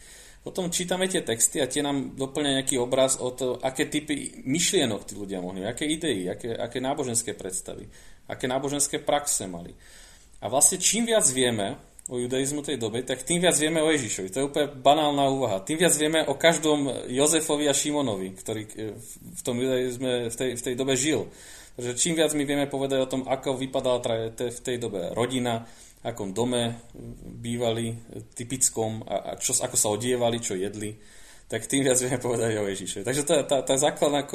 Potom 0.44 0.68
čítame 0.68 1.08
tie 1.08 1.24
texty 1.24 1.58
a 1.58 1.66
tie 1.66 1.80
nám 1.80 2.20
doplňa 2.20 2.60
nejaký 2.60 2.76
obraz 2.76 3.16
o 3.16 3.32
to, 3.32 3.56
aké 3.64 3.88
typy 3.88 4.44
myšlienok 4.44 5.08
tí 5.08 5.16
ľudia 5.16 5.40
mohli, 5.40 5.64
aké 5.64 5.88
idei, 5.88 6.28
aké, 6.28 6.52
aké 6.52 6.84
náboženské 6.84 7.32
predstavy, 7.32 7.88
aké 8.28 8.44
náboženské 8.44 9.00
praxe 9.00 9.48
mali. 9.48 9.72
A 10.44 10.52
vlastne 10.52 10.76
čím 10.76 11.08
viac 11.08 11.24
vieme 11.32 11.80
o 12.08 12.20
judaizmu 12.20 12.60
tej 12.60 12.76
dobe, 12.76 13.00
tak 13.00 13.24
tým 13.24 13.40
viac 13.40 13.56
vieme 13.56 13.80
o 13.80 13.88
Ježišovi. 13.88 14.28
To 14.28 14.38
je 14.40 14.48
úplne 14.52 14.68
banálna 14.76 15.24
úvaha. 15.32 15.64
Tým 15.64 15.80
viac 15.80 15.96
vieme 15.96 16.20
o 16.28 16.36
každom 16.36 17.08
Jozefovi 17.08 17.64
a 17.64 17.72
Šimonovi, 17.72 18.36
ktorý 18.36 18.62
e, 18.68 18.92
v 19.40 19.42
tom 19.42 19.56
judaizme 19.56 20.28
v 20.28 20.36
tej, 20.36 20.50
v 20.60 20.62
tej 20.68 20.74
dobe 20.76 21.00
žil. 21.00 21.24
Takže 21.74 21.96
čím 21.96 22.14
viac 22.20 22.36
my 22.36 22.44
vieme 22.44 22.66
povedať 22.68 22.98
o 23.02 23.10
tom, 23.10 23.22
ako 23.24 23.56
vypadala 23.56 23.98
v 24.36 24.60
tej 24.60 24.76
dobe 24.76 25.16
rodina, 25.16 25.64
akom 26.04 26.36
dome 26.36 26.92
bývali, 27.40 27.96
typickom, 28.36 29.02
a, 29.08 29.32
a 29.32 29.40
čo, 29.40 29.56
ako 29.56 29.74
sa 29.74 29.88
odievali, 29.88 30.38
čo 30.44 30.54
jedli, 30.54 30.92
tak 31.48 31.64
tým 31.64 31.88
viac 31.88 31.96
vieme 31.98 32.20
povedať 32.20 32.60
o 32.60 32.68
Ježišovi. 32.68 33.04
Takže 33.08 33.22
tá, 33.24 33.36
tá, 33.48 33.58
tá 33.64 33.74
základná 33.80 34.28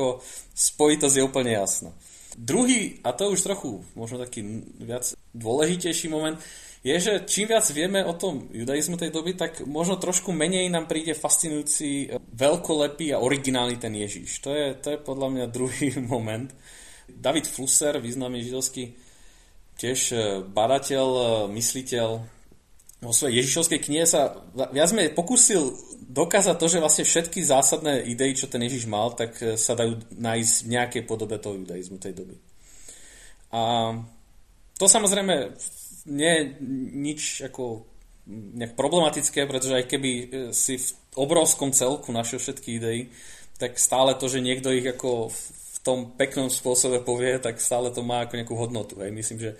spojitosť 0.57 1.15
je 1.21 1.23
úplne 1.23 1.53
jasná. 1.53 1.93
Druhý, 2.39 3.03
a 3.03 3.11
to 3.11 3.35
už 3.35 3.43
trochu 3.43 3.83
možno 3.99 4.15
taký 4.23 4.63
viac 4.79 5.11
dôležitejší 5.35 6.07
moment, 6.07 6.39
je, 6.79 6.95
že 6.95 7.27
čím 7.27 7.51
viac 7.51 7.67
vieme 7.75 7.99
o 8.07 8.15
tom 8.15 8.47
judaizmu 8.55 8.95
tej 8.95 9.11
doby, 9.11 9.35
tak 9.35 9.67
možno 9.67 9.99
trošku 9.99 10.31
menej 10.31 10.71
nám 10.71 10.87
príde 10.87 11.11
fascinujúci, 11.11 12.07
e, 12.07 12.15
veľkolepý 12.15 13.11
a 13.11 13.19
originálny 13.19 13.75
ten 13.75 13.91
Ježíš. 13.91 14.39
To 14.47 14.55
je, 14.55 14.71
to 14.79 14.95
je 14.95 15.03
podľa 15.03 15.27
mňa 15.35 15.45
druhý 15.55 15.99
moment. 15.99 16.47
David 17.11 17.43
Flusser, 17.43 17.99
významný 17.99 18.39
židovský 18.47 18.95
tiež 19.75 19.99
e, 20.15 20.17
badateľ, 20.47 21.07
e, 21.11 21.27
mysliteľ, 21.51 22.09
vo 22.99 23.15
svojej 23.15 23.43
Ježišovskej 23.43 23.79
knihe 23.79 24.03
sa 24.03 24.43
viac 24.75 24.91
menej 24.91 25.15
pokúsil 25.15 25.71
dokázať 26.09 26.55
to, 26.57 26.67
že 26.67 26.81
vlastne 26.81 27.05
všetky 27.05 27.39
zásadné 27.45 28.09
idei, 28.09 28.33
čo 28.33 28.49
ten 28.49 28.65
Ježiš 28.65 28.89
mal, 28.89 29.13
tak 29.13 29.37
sa 29.55 29.77
dajú 29.77 30.01
nájsť 30.17 30.55
v 30.65 30.71
nejakej 30.73 31.03
podobe 31.05 31.37
toho 31.37 31.61
judaizmu 31.61 32.01
tej 32.01 32.17
doby. 32.17 32.35
A 33.53 33.93
to 34.77 34.85
samozrejme 34.89 35.53
nie 36.09 36.33
je 36.33 36.43
nič 36.97 37.21
ako 37.45 37.85
nejak 38.29 38.77
problematické, 38.77 39.49
pretože 39.49 39.73
aj 39.73 39.85
keby 39.89 40.11
e, 40.11 40.25
si 40.53 40.77
v 40.77 40.89
obrovskom 41.17 41.73
celku 41.73 42.13
našiel 42.13 42.37
všetky 42.37 42.77
idei, 42.77 42.99
tak 43.57 43.81
stále 43.81 44.13
to, 44.15 44.29
že 44.29 44.45
niekto 44.45 44.69
ich 44.69 44.85
ako 44.85 45.33
v 45.79 45.87
tom 45.87 46.11
peknom 46.11 46.51
spôsobe 46.51 46.99
povie, 46.99 47.39
tak 47.39 47.63
stále 47.63 47.87
to 47.95 48.03
má 48.03 48.27
ako 48.27 48.35
nejakú 48.35 48.55
hodnotu. 48.59 48.99
Hej. 48.99 49.15
Myslím, 49.15 49.39
že 49.39 49.51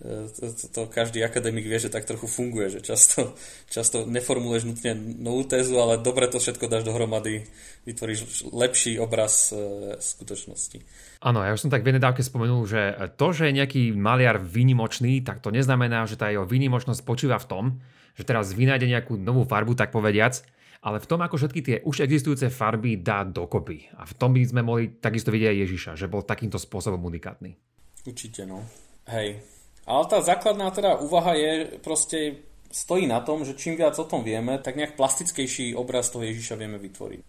e, 0.00 0.24
to, 0.32 0.44
to, 0.56 0.64
to 0.72 0.80
každý 0.88 1.20
akademik 1.20 1.68
vie, 1.68 1.76
že 1.76 1.92
tak 1.92 2.08
trochu 2.08 2.24
funguje, 2.24 2.72
že 2.72 2.80
často, 2.80 3.36
často 3.68 4.08
neformuluješ 4.08 4.64
nutne 4.64 4.96
novú 5.20 5.44
tézu, 5.44 5.76
ale 5.76 6.00
dobre 6.00 6.32
to 6.32 6.40
všetko 6.40 6.64
dáš 6.72 6.88
dohromady, 6.88 7.44
vytvoríš 7.84 8.48
lepší 8.56 8.96
obraz 8.96 9.52
e, 9.52 10.00
skutočnosti. 10.00 10.80
Áno, 11.20 11.44
ja 11.44 11.52
už 11.52 11.68
som 11.68 11.72
tak 11.72 11.84
v 11.84 11.92
jednej 11.92 12.04
dávke 12.08 12.24
spomenul, 12.24 12.64
že 12.64 12.96
to, 13.20 13.36
že 13.36 13.52
je 13.52 13.58
nejaký 13.60 13.82
maliar 13.92 14.40
výnimočný, 14.40 15.20
tak 15.20 15.44
to 15.44 15.52
neznamená, 15.52 16.08
že 16.08 16.16
tá 16.16 16.32
jeho 16.32 16.48
výnimočnosť 16.48 17.04
spočíva 17.04 17.36
v 17.36 17.48
tom, 17.52 17.64
že 18.16 18.24
teraz 18.24 18.56
vynájde 18.56 18.88
nejakú 18.88 19.20
novú 19.20 19.44
farbu, 19.44 19.76
tak 19.76 19.92
povediac, 19.92 20.40
ale 20.86 21.02
v 21.02 21.10
tom, 21.10 21.18
ako 21.18 21.34
všetky 21.34 21.60
tie 21.66 21.76
už 21.82 22.06
existujúce 22.06 22.46
farby 22.46 23.02
dá 23.02 23.26
dokopy. 23.26 23.90
A 23.98 24.06
v 24.06 24.14
tom 24.14 24.30
by 24.30 24.46
sme 24.46 24.62
mohli 24.62 25.02
takisto 25.02 25.34
vidieť 25.34 25.50
aj 25.50 25.58
Ježiša, 25.66 25.90
že 25.98 26.06
bol 26.06 26.22
takýmto 26.22 26.62
spôsobom 26.62 27.02
unikátny. 27.02 27.58
Určite, 28.06 28.46
no. 28.46 28.62
Hej. 29.10 29.42
Ale 29.82 30.02
tá 30.06 30.22
základná 30.22 30.70
teda 30.70 31.02
úvaha 31.02 31.34
je 31.34 31.82
proste 31.82 32.38
stojí 32.70 33.10
na 33.10 33.18
tom, 33.18 33.42
že 33.42 33.58
čím 33.58 33.74
viac 33.74 33.98
o 33.98 34.06
tom 34.06 34.22
vieme, 34.22 34.62
tak 34.62 34.78
nejak 34.78 34.94
plastickejší 34.94 35.74
obraz 35.74 36.14
toho 36.14 36.22
Ježiša 36.22 36.54
vieme 36.54 36.78
vytvoriť. 36.78 37.20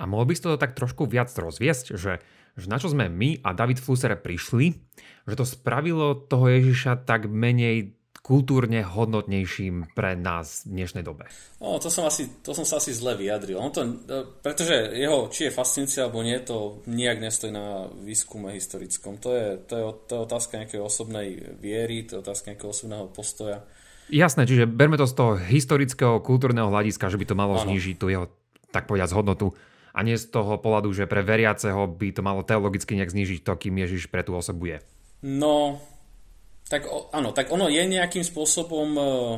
A 0.00 0.08
mohol 0.08 0.24
by 0.24 0.32
si 0.32 0.40
to 0.40 0.56
tak 0.56 0.72
trošku 0.72 1.04
viac 1.04 1.28
rozviesť, 1.28 2.00
že 2.00 2.24
že 2.58 2.66
na 2.66 2.76
čo 2.82 2.90
sme 2.90 3.06
my 3.06 3.46
a 3.46 3.54
David 3.54 3.78
Flusser 3.78 4.12
prišli, 4.18 4.74
že 5.24 5.38
to 5.38 5.46
spravilo 5.46 6.18
toho 6.26 6.50
Ježiša 6.50 7.06
tak 7.06 7.30
menej 7.30 7.99
kultúrne 8.20 8.84
hodnotnejším 8.84 9.96
pre 9.96 10.14
nás 10.14 10.68
v 10.68 10.80
dnešnej 10.80 11.02
dobe? 11.02 11.26
No, 11.58 11.80
to 11.80 11.88
som, 11.88 12.04
asi, 12.06 12.28
to 12.44 12.52
som 12.52 12.68
sa 12.68 12.78
asi 12.78 12.92
zle 12.92 13.16
vyjadril. 13.16 13.58
On 13.58 13.72
to, 13.72 14.04
pretože 14.44 14.92
jeho, 14.92 15.26
či 15.32 15.48
je 15.48 15.56
fascinácia 15.56 16.06
alebo 16.06 16.20
nie, 16.20 16.38
to 16.44 16.84
nijak 16.86 17.18
nestojí 17.18 17.50
na 17.50 17.88
výskume 17.90 18.52
historickom. 18.54 19.18
To 19.24 19.28
je, 19.32 19.46
to 19.66 19.74
je, 19.74 19.84
to 20.06 20.12
je 20.14 20.20
otázka 20.20 20.52
nejakej 20.60 20.80
osobnej 20.80 21.28
viery, 21.58 22.04
to 22.04 22.18
je 22.18 22.22
otázka 22.22 22.52
nejakého 22.52 22.70
osobného 22.70 23.06
postoja. 23.10 23.64
Jasné, 24.10 24.44
čiže 24.44 24.66
berme 24.66 24.98
to 24.98 25.06
z 25.06 25.14
toho 25.14 25.32
historického, 25.38 26.18
kultúrneho 26.20 26.66
hľadiska, 26.66 27.08
že 27.08 27.18
by 27.18 27.26
to 27.30 27.38
malo 27.38 27.54
ano. 27.56 27.62
znížiť 27.66 27.96
tú 27.96 28.10
jeho, 28.10 28.26
tak 28.74 28.90
povedať, 28.90 29.14
hodnotu 29.14 29.54
a 29.90 30.06
nie 30.06 30.14
z 30.14 30.30
toho 30.30 30.58
pohľadu, 30.58 30.90
že 30.94 31.10
pre 31.10 31.22
veriaceho 31.22 31.86
by 31.90 32.08
to 32.14 32.22
malo 32.22 32.46
teologicky 32.46 32.94
nejak 32.94 33.10
znižiť 33.10 33.40
to, 33.42 33.52
kým 33.58 33.74
Ježiš 33.78 34.10
pre 34.10 34.22
tú 34.22 34.38
osobu 34.38 34.74
je. 34.74 34.78
No, 35.26 35.82
tak 36.70 36.86
áno, 37.10 37.34
tak 37.34 37.50
ono 37.50 37.66
je 37.66 37.82
nejakým 37.82 38.22
spôsobom... 38.22 38.88
Uh, 38.94 39.34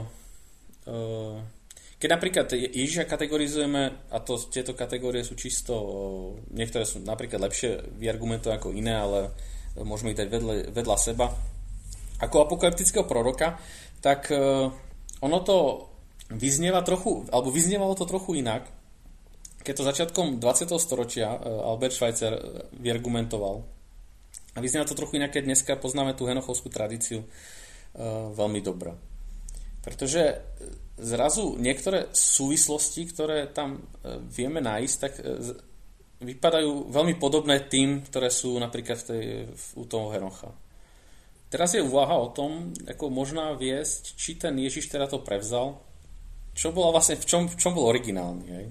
uh, 0.86 1.40
keď 1.96 2.08
napríklad 2.18 2.46
Ježiša 2.52 3.06
kategorizujeme, 3.08 4.10
a 4.10 4.18
to, 4.20 4.36
tieto 4.50 4.76
kategórie 4.76 5.24
sú 5.24 5.32
čisto, 5.32 5.72
uh, 5.72 5.88
niektoré 6.52 6.84
sú 6.84 7.00
napríklad 7.00 7.40
lepšie 7.40 7.96
vyargumentované 7.96 8.60
ako 8.60 8.76
iné, 8.76 8.92
ale 8.92 9.32
môžeme 9.80 10.12
ich 10.12 10.20
dať 10.20 10.28
vedle, 10.28 10.68
vedľa 10.68 10.96
seba, 11.00 11.32
ako 12.20 12.44
apokalyptického 12.44 13.08
proroka, 13.08 13.56
tak 14.04 14.30
ono 15.22 15.38
to 15.42 15.88
vyznieva 16.28 16.84
trochu, 16.84 17.24
alebo 17.32 17.48
vyznievalo 17.48 17.96
to 17.96 18.04
trochu 18.04 18.40
inak, 18.40 18.68
keď 19.62 19.74
to 19.78 19.88
začiatkom 19.88 20.26
20. 20.42 20.74
storočia 20.82 21.38
e, 21.38 21.38
Albert 21.46 21.94
Schweitzer 21.94 22.34
e, 22.34 22.42
vyargumentoval, 22.82 23.62
a 24.52 24.58
vyzerá 24.60 24.84
to 24.84 24.98
trochu 24.98 25.16
inak, 25.16 25.32
keď 25.32 25.44
dneska 25.48 25.72
poznáme 25.80 26.12
tú 26.12 26.28
henochovskú 26.28 26.68
tradíciu 26.68 27.24
uh, 27.24 28.30
veľmi 28.32 28.60
dobro. 28.60 28.96
Pretože 29.82 30.38
zrazu 31.00 31.58
niektoré 31.58 32.12
súvislosti, 32.14 33.08
ktoré 33.10 33.50
tam 33.50 33.80
uh, 33.80 34.20
vieme 34.22 34.60
nájsť, 34.62 34.96
tak 35.00 35.12
vypadajú 36.22 36.94
veľmi 36.94 37.18
podobné 37.18 37.66
tým, 37.66 38.06
ktoré 38.06 38.30
sú 38.30 38.54
napríklad 38.56 38.98
v 39.02 39.06
tej, 39.10 39.24
v, 39.50 39.64
u 39.74 39.84
toho 39.84 40.14
Henocha. 40.14 40.54
Teraz 41.52 41.76
je 41.76 41.84
úvaha 41.84 42.16
o 42.16 42.32
tom, 42.32 42.72
ako 42.88 43.12
možná 43.12 43.52
viesť, 43.52 44.16
či 44.16 44.40
ten 44.40 44.56
Ježiš 44.56 44.88
teda 44.88 45.04
to 45.04 45.20
prevzal, 45.20 45.84
čo 46.56 46.72
bolo 46.72 46.96
vlastne, 46.96 47.20
v 47.20 47.28
čom, 47.28 47.44
v 47.44 47.56
čom 47.60 47.76
bol 47.76 47.92
originálny. 47.92 48.46
Hej? 48.48 48.66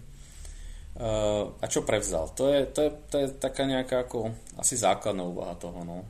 Uh, 0.91 1.55
a 1.63 1.71
čo 1.71 1.87
prevzal? 1.87 2.27
To 2.35 2.51
je, 2.51 2.67
to, 2.67 2.79
je, 2.83 2.91
to 3.07 3.15
je 3.23 3.27
taká 3.39 3.63
nejaká 3.63 4.03
ako 4.03 4.35
asi 4.59 4.75
základná 4.75 5.23
úvaha 5.23 5.55
toho. 5.55 5.87
No. 5.87 6.03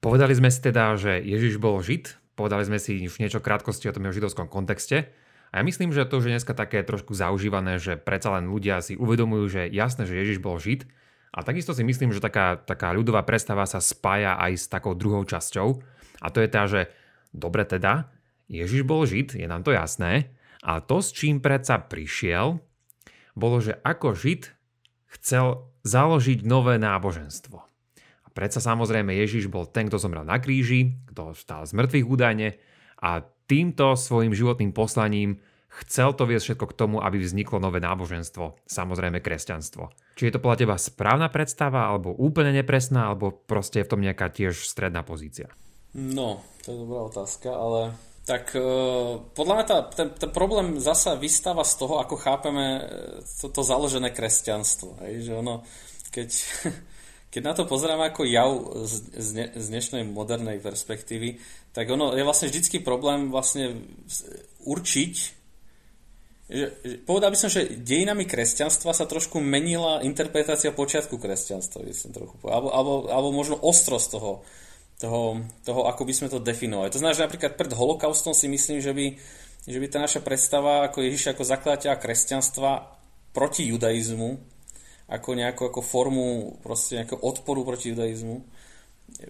Povedali 0.00 0.32
sme 0.32 0.48
si 0.48 0.64
teda, 0.64 0.96
že 0.96 1.20
Ježiš 1.20 1.60
bol 1.60 1.76
Žid, 1.84 2.16
povedali 2.32 2.64
sme 2.64 2.78
si 2.80 3.04
už 3.04 3.20
niečo 3.20 3.44
krátkosti 3.44 3.92
o 3.92 3.94
tom 3.94 4.08
jeho 4.08 4.16
židovskom 4.16 4.48
kontexte 4.48 5.12
a 5.52 5.60
ja 5.60 5.62
myslím, 5.68 5.92
že 5.92 6.08
to 6.08 6.18
už 6.18 6.26
je 6.26 6.34
dneska 6.34 6.56
také 6.56 6.80
trošku 6.80 7.12
zaužívané, 7.12 7.76
že 7.76 8.00
predsa 8.00 8.32
len 8.40 8.48
ľudia 8.48 8.80
si 8.80 8.96
uvedomujú, 8.96 9.44
že 9.52 9.62
jasné, 9.68 10.08
že 10.08 10.16
Ježiš 10.16 10.40
bol 10.40 10.56
Žid 10.56 10.88
a 11.36 11.44
takisto 11.44 11.76
si 11.76 11.84
myslím, 11.84 12.10
že 12.10 12.24
taká, 12.24 12.56
taká 12.56 12.96
ľudová 12.96 13.20
predstava 13.22 13.68
sa 13.68 13.84
spája 13.84 14.40
aj 14.40 14.52
s 14.58 14.64
takou 14.72 14.96
druhou 14.96 15.28
časťou 15.28 15.68
a 16.24 16.26
to 16.32 16.40
je 16.40 16.48
tá, 16.48 16.64
že 16.64 16.88
dobre 17.36 17.68
teda, 17.68 18.08
Ježiš 18.48 18.82
bol 18.88 19.04
Žid, 19.04 19.38
je 19.38 19.46
nám 19.46 19.60
to 19.60 19.76
jasné, 19.76 20.32
a 20.64 20.82
to, 20.82 21.04
s 21.04 21.14
čím 21.14 21.38
predsa 21.38 21.78
prišiel, 21.78 22.62
bolo, 23.32 23.60
že 23.60 23.78
ako 23.82 24.16
Žid 24.16 24.52
chcel 25.18 25.68
založiť 25.84 26.44
nové 26.46 26.80
náboženstvo. 26.80 27.58
A 28.22 28.28
predsa 28.32 28.62
samozrejme 28.62 29.12
Ježiš 29.12 29.52
bol 29.52 29.68
ten, 29.68 29.88
kto 29.88 30.00
zomrel 30.00 30.24
na 30.24 30.40
kríži, 30.40 30.96
kto 31.12 31.36
stál 31.36 31.68
z 31.68 31.76
mŕtvych 31.76 32.06
údajne 32.08 32.48
a 33.02 33.24
týmto 33.50 33.98
svojim 33.98 34.32
životným 34.32 34.72
poslaním 34.72 35.42
chcel 35.82 36.12
to 36.12 36.28
viesť 36.28 36.52
všetko 36.52 36.66
k 36.68 36.76
tomu, 36.76 36.96
aby 37.00 37.16
vzniklo 37.16 37.56
nové 37.56 37.80
náboženstvo, 37.80 38.60
samozrejme 38.68 39.24
kresťanstvo. 39.24 39.88
Či 40.20 40.28
je 40.28 40.32
to 40.36 40.42
podľa 40.44 40.60
teba 40.60 40.76
správna 40.76 41.32
predstava, 41.32 41.88
alebo 41.88 42.12
úplne 42.12 42.52
nepresná, 42.52 43.08
alebo 43.08 43.32
proste 43.32 43.80
je 43.80 43.86
v 43.88 43.92
tom 43.96 44.04
nejaká 44.04 44.28
tiež 44.28 44.68
stredná 44.68 45.00
pozícia? 45.00 45.48
No, 45.96 46.44
to 46.64 46.72
je 46.72 46.78
dobrá 46.84 47.00
otázka, 47.08 47.48
ale 47.52 47.96
tak 48.22 48.54
uh, 48.54 49.18
podľa 49.34 49.54
mňa 49.58 49.66
tá, 49.66 49.78
ten, 49.90 50.08
ten 50.14 50.30
problém 50.30 50.78
zasa 50.78 51.18
vystáva 51.18 51.66
z 51.66 51.74
toho, 51.74 51.98
ako 51.98 52.14
chápeme 52.14 52.86
toto 53.42 53.62
e, 53.62 53.66
založené 53.66 54.14
kresťanstvo. 54.14 55.02
Hej? 55.02 55.26
Že 55.26 55.32
ono, 55.42 55.66
keď, 56.14 56.30
keď 57.34 57.42
na 57.42 57.52
to 57.58 57.66
pozeráme 57.66 58.06
ako 58.06 58.22
jav 58.22 58.50
z, 58.86 58.94
z, 59.18 59.28
ne, 59.34 59.46
z 59.58 59.66
dnešnej 59.74 60.02
modernej 60.06 60.62
perspektívy, 60.62 61.42
tak 61.74 61.90
ono 61.90 62.14
je 62.14 62.22
vlastne 62.22 62.46
vždycky 62.46 62.78
problém 62.78 63.34
vlastne 63.34 63.82
určiť, 64.62 65.14
že, 66.52 66.66
povedal 67.08 67.32
by 67.32 67.38
som, 67.40 67.48
že 67.48 67.80
dejinami 67.80 68.28
kresťanstva 68.28 68.92
sa 68.92 69.08
trošku 69.08 69.40
menila 69.40 70.04
interpretácia 70.04 70.68
počiatku 70.68 71.16
kresťanstva, 71.16 71.80
trochu, 72.12 72.36
alebo, 72.44 72.68
alebo, 72.68 72.92
alebo 73.08 73.28
možno 73.32 73.56
ostrosť 73.56 74.08
toho, 74.12 74.44
toho, 75.02 75.42
toho, 75.66 75.90
ako 75.90 76.06
by 76.06 76.14
sme 76.14 76.28
to 76.30 76.38
definovali. 76.38 76.94
To 76.94 77.02
znamená, 77.02 77.18
že 77.18 77.26
napríklad 77.26 77.58
pred 77.58 77.74
holokaustom 77.74 78.30
si 78.30 78.46
myslím, 78.46 78.78
že 78.78 78.94
by, 78.94 79.06
že 79.66 79.78
by 79.82 79.86
tá 79.90 79.98
naša 79.98 80.22
predstava 80.22 80.86
ako 80.86 81.02
Ježiša 81.02 81.34
ako 81.34 81.42
zakladateľa 81.42 81.96
kresťanstva 81.98 82.70
proti 83.34 83.66
judaizmu, 83.66 84.38
ako 85.10 85.28
nejakú 85.34 85.62
ako 85.66 85.80
formu 85.82 86.28
proste 86.62 87.02
nejakého 87.02 87.18
odporu 87.18 87.66
proti 87.66 87.90
judaizmu, 87.90 88.46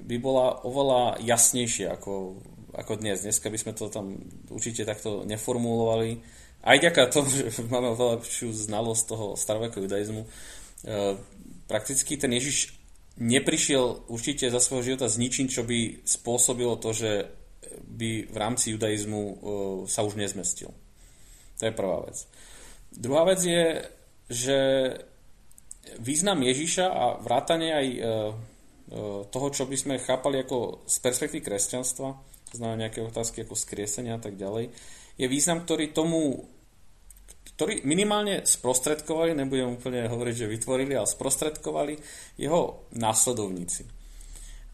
by 0.05 0.17
bola 0.21 0.61
oveľa 0.69 1.25
jasnejšia 1.25 1.97
ako, 1.97 2.37
ako 2.77 2.93
dnes. 3.01 3.25
Dneska 3.25 3.49
by 3.49 3.59
sme 3.59 3.73
to 3.73 3.89
tam 3.89 4.21
určite 4.53 4.85
takto 4.85 5.25
neformulovali. 5.25 6.21
Aj 6.63 6.79
ďaká 6.79 7.09
tomu, 7.09 7.33
že 7.33 7.49
máme 7.73 7.97
oveľa 7.97 8.21
lepšiu 8.21 8.53
znalosť 8.53 9.03
toho 9.09 9.27
starovekého 9.35 9.89
judaizmu. 9.89 10.23
E, 10.23 10.29
prakticky 11.67 12.15
ten 12.15 12.31
Ježiš 12.31 12.82
neprišiel 13.21 14.09
určite 14.09 14.49
za 14.49 14.61
svojho 14.61 14.95
života 14.95 15.09
s 15.09 15.21
ničím, 15.21 15.49
čo 15.51 15.67
by 15.67 16.05
spôsobilo 16.07 16.81
to, 16.81 16.97
že 16.97 17.29
by 17.83 18.29
v 18.29 18.37
rámci 18.37 18.73
judaizmu 18.73 19.21
uh, 19.21 19.35
sa 19.89 20.05
už 20.05 20.17
nezmestil. 20.17 20.73
To 21.61 21.63
je 21.69 21.73
prvá 21.73 22.05
vec. 22.09 22.25
Druhá 22.93 23.25
vec 23.25 23.41
je, 23.41 23.87
že 24.29 24.59
význam 26.01 26.41
Ježiša 26.41 26.87
a 26.89 27.05
vrátanie 27.21 27.71
aj 27.73 27.87
uh, 27.89 28.01
uh, 28.03 29.23
toho, 29.29 29.49
čo 29.53 29.65
by 29.69 29.77
sme 29.77 30.03
chápali 30.03 30.45
ako 30.45 30.85
z 30.89 30.97
perspektívy 31.01 31.41
kresťanstva, 31.45 32.09
to 32.53 32.55
znamená 32.61 32.89
nejaké 32.89 33.01
otázky 33.01 33.45
ako 33.45 33.57
skriesenia 33.57 34.17
a 34.17 34.23
tak 34.23 34.37
ďalej, 34.37 34.73
je 35.17 35.27
význam, 35.29 35.65
ktorý 35.65 35.93
tomu 35.93 36.49
ktorí 37.63 37.87
minimálne 37.87 38.43
sprostredkovali, 38.43 39.39
nebudem 39.39 39.79
úplne 39.79 40.11
hovoriť, 40.11 40.35
že 40.35 40.51
vytvorili, 40.51 40.99
ale 40.99 41.07
sprostredkovali 41.07 41.95
jeho 42.35 42.91
následovníci. 42.99 43.87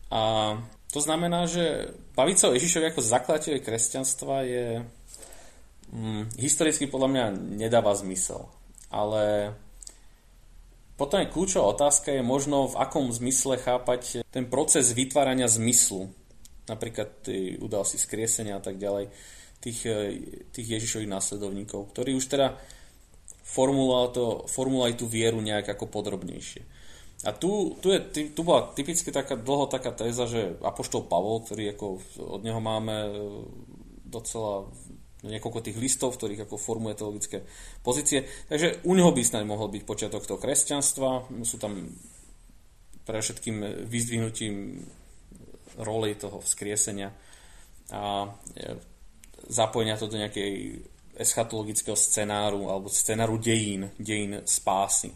A 0.09 0.57
to 0.89 1.05
znamená, 1.05 1.45
že 1.45 1.93
baviť 2.17 2.37
sa 2.41 2.49
o 2.49 2.57
Ježišovi 2.57 2.89
ako 2.89 3.05
zakladateľi 3.05 3.61
kresťanstva 3.61 4.37
je 4.49 4.67
hm, 5.93 6.33
historicky 6.41 6.89
podľa 6.89 7.09
mňa 7.13 7.25
nedáva 7.61 7.93
zmysel. 7.93 8.49
Ale 8.89 9.53
potom 10.97 11.21
je 11.21 11.29
kľúčová 11.29 11.69
otázka 11.69 12.09
je 12.17 12.25
možno 12.25 12.73
v 12.73 12.81
akom 12.81 13.13
zmysle 13.13 13.61
chápať 13.61 14.25
ten 14.33 14.49
proces 14.49 14.97
vytvárania 14.97 15.45
zmyslu. 15.45 16.09
Napríklad 16.65 17.21
tie 17.21 17.61
udalosti 17.61 18.01
skriesenia 18.01 18.57
a 18.57 18.65
tak 18.65 18.81
ďalej 18.81 19.13
tých, 19.61 19.85
tých 20.57 20.69
Ježišových 20.81 21.13
následovníkov, 21.13 21.93
ktorí 21.93 22.17
už 22.17 22.33
teda 22.33 22.57
formuloval, 23.49 24.13
to, 24.13 24.25
formuloval 24.45 24.93
aj 24.93 25.01
tú 25.01 25.09
vieru 25.09 25.41
nejak 25.41 25.73
ako 25.73 25.89
podrobnejšie. 25.89 26.63
A 27.27 27.35
tu, 27.35 27.75
tu, 27.83 27.91
je, 27.91 28.31
tu 28.31 28.41
bola 28.47 28.71
typicky 28.77 29.11
taká, 29.11 29.35
dlho 29.35 29.67
taká 29.67 29.91
téza, 29.91 30.31
že 30.31 30.55
Apoštol 30.63 31.11
Pavol, 31.11 31.43
ktorý 31.43 31.75
ako 31.75 31.87
od 32.39 32.43
neho 32.47 32.63
máme 32.63 32.95
e, 32.95 33.11
docela 34.07 34.71
niekoľko 35.27 35.67
tých 35.67 35.81
listov, 35.83 36.15
ktorých 36.15 36.47
ako 36.47 36.55
formuje 36.55 36.95
teologické 36.95 37.43
pozície. 37.83 38.23
Takže 38.47 38.87
u 38.87 38.95
neho 38.95 39.11
by 39.11 39.23
snáď 39.27 39.51
mohol 39.51 39.67
byť 39.67 39.83
počiatok 39.83 40.31
toho 40.31 40.39
kresťanstva. 40.39 41.27
Sú 41.43 41.59
tam 41.59 41.91
pre 43.03 43.19
všetkým 43.19 43.89
vyzdvihnutím 43.91 44.79
roli 45.83 46.15
toho 46.15 46.39
vzkriesenia 46.39 47.11
a 47.91 48.31
e, 48.55 48.79
zapojenia 49.51 49.99
to 49.99 50.07
do 50.07 50.23
nejakej 50.23 50.85
eschatologického 51.19 51.97
scenáru 51.99 52.71
alebo 52.71 52.89
scenáru 52.89 53.37
dejín, 53.37 53.91
dejín 53.99 54.41
spásy. 54.47 55.11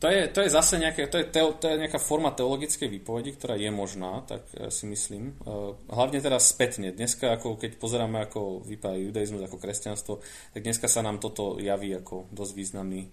To 0.00 0.08
je, 0.08 0.32
to 0.32 0.40
je 0.40 0.48
zase 0.48 0.80
nejaké, 0.80 1.12
to 1.12 1.20
je, 1.20 1.28
teo, 1.28 1.52
to 1.52 1.68
je 1.68 1.76
nejaká 1.76 2.00
forma 2.00 2.32
teologickej 2.32 2.88
výpovedi, 2.88 3.36
ktorá 3.36 3.60
je 3.60 3.68
možná, 3.68 4.24
tak 4.24 4.48
e, 4.56 4.72
si 4.72 4.88
myslím. 4.88 5.36
E, 5.36 5.76
hlavne 5.92 6.24
teraz 6.24 6.48
spätne. 6.48 6.88
Dneska, 6.88 7.36
ako 7.36 7.60
keď 7.60 7.76
pozeráme, 7.76 8.16
ako 8.24 8.64
vypadá 8.64 8.96
judaizmus, 8.96 9.44
ako 9.44 9.60
kresťanstvo, 9.60 10.24
tak 10.56 10.64
dneska 10.64 10.88
sa 10.88 11.04
nám 11.04 11.20
toto 11.20 11.60
javí 11.60 11.92
ako 11.92 12.32
dosť 12.32 12.52
významný 12.56 13.00
e, 13.04 13.08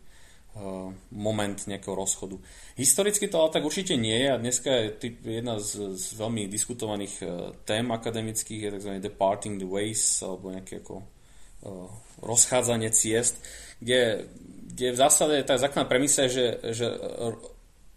moment 1.11 1.59
nejakého 1.59 1.91
rozchodu. 1.91 2.39
Historicky 2.79 3.27
to 3.27 3.35
ale 3.35 3.51
tak 3.51 3.67
určite 3.67 3.99
nie 3.99 4.23
je 4.23 4.27
a 4.31 4.39
dneska 4.39 4.71
je 4.71 4.85
typ, 4.95 5.15
jedna 5.27 5.59
z, 5.59 5.91
z 5.91 6.15
veľmi 6.15 6.47
diskutovaných 6.47 7.15
tém 7.67 7.83
akademických 7.91 8.63
je 8.63 8.69
tzv. 8.79 8.91
departing 9.03 9.59
the 9.59 9.67
ways 9.67 10.23
alebo 10.23 10.55
nejaké 10.55 10.79
ako 10.79 11.16
rozchádzanie 12.21 12.89
ciest, 12.89 13.37
kde, 13.79 14.25
kde 14.73 14.87
v 14.93 14.97
zásade 14.97 15.35
tá 15.45 15.57
základná 15.61 15.85
premisa 15.85 16.25
že, 16.25 16.59
že 16.73 16.87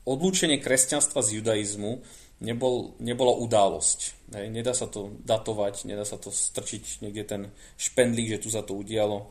odlúčenie 0.05 0.61
kresťanstva 0.61 1.25
z 1.25 1.41
judaizmu 1.41 2.01
nebol, 2.41 2.97
nebolo 2.99 3.37
udalosť. 3.45 4.33
Hej, 4.35 4.47
nedá 4.51 4.73
sa 4.73 4.89
to 4.89 5.13
datovať, 5.25 5.85
nedá 5.87 6.03
sa 6.09 6.17
to 6.17 6.33
strčiť 6.33 7.05
niekde 7.05 7.25
ten 7.25 7.43
špendlík, 7.77 8.37
že 8.37 8.43
tu 8.43 8.49
sa 8.49 8.65
to 8.65 8.77
udialo. 8.77 9.31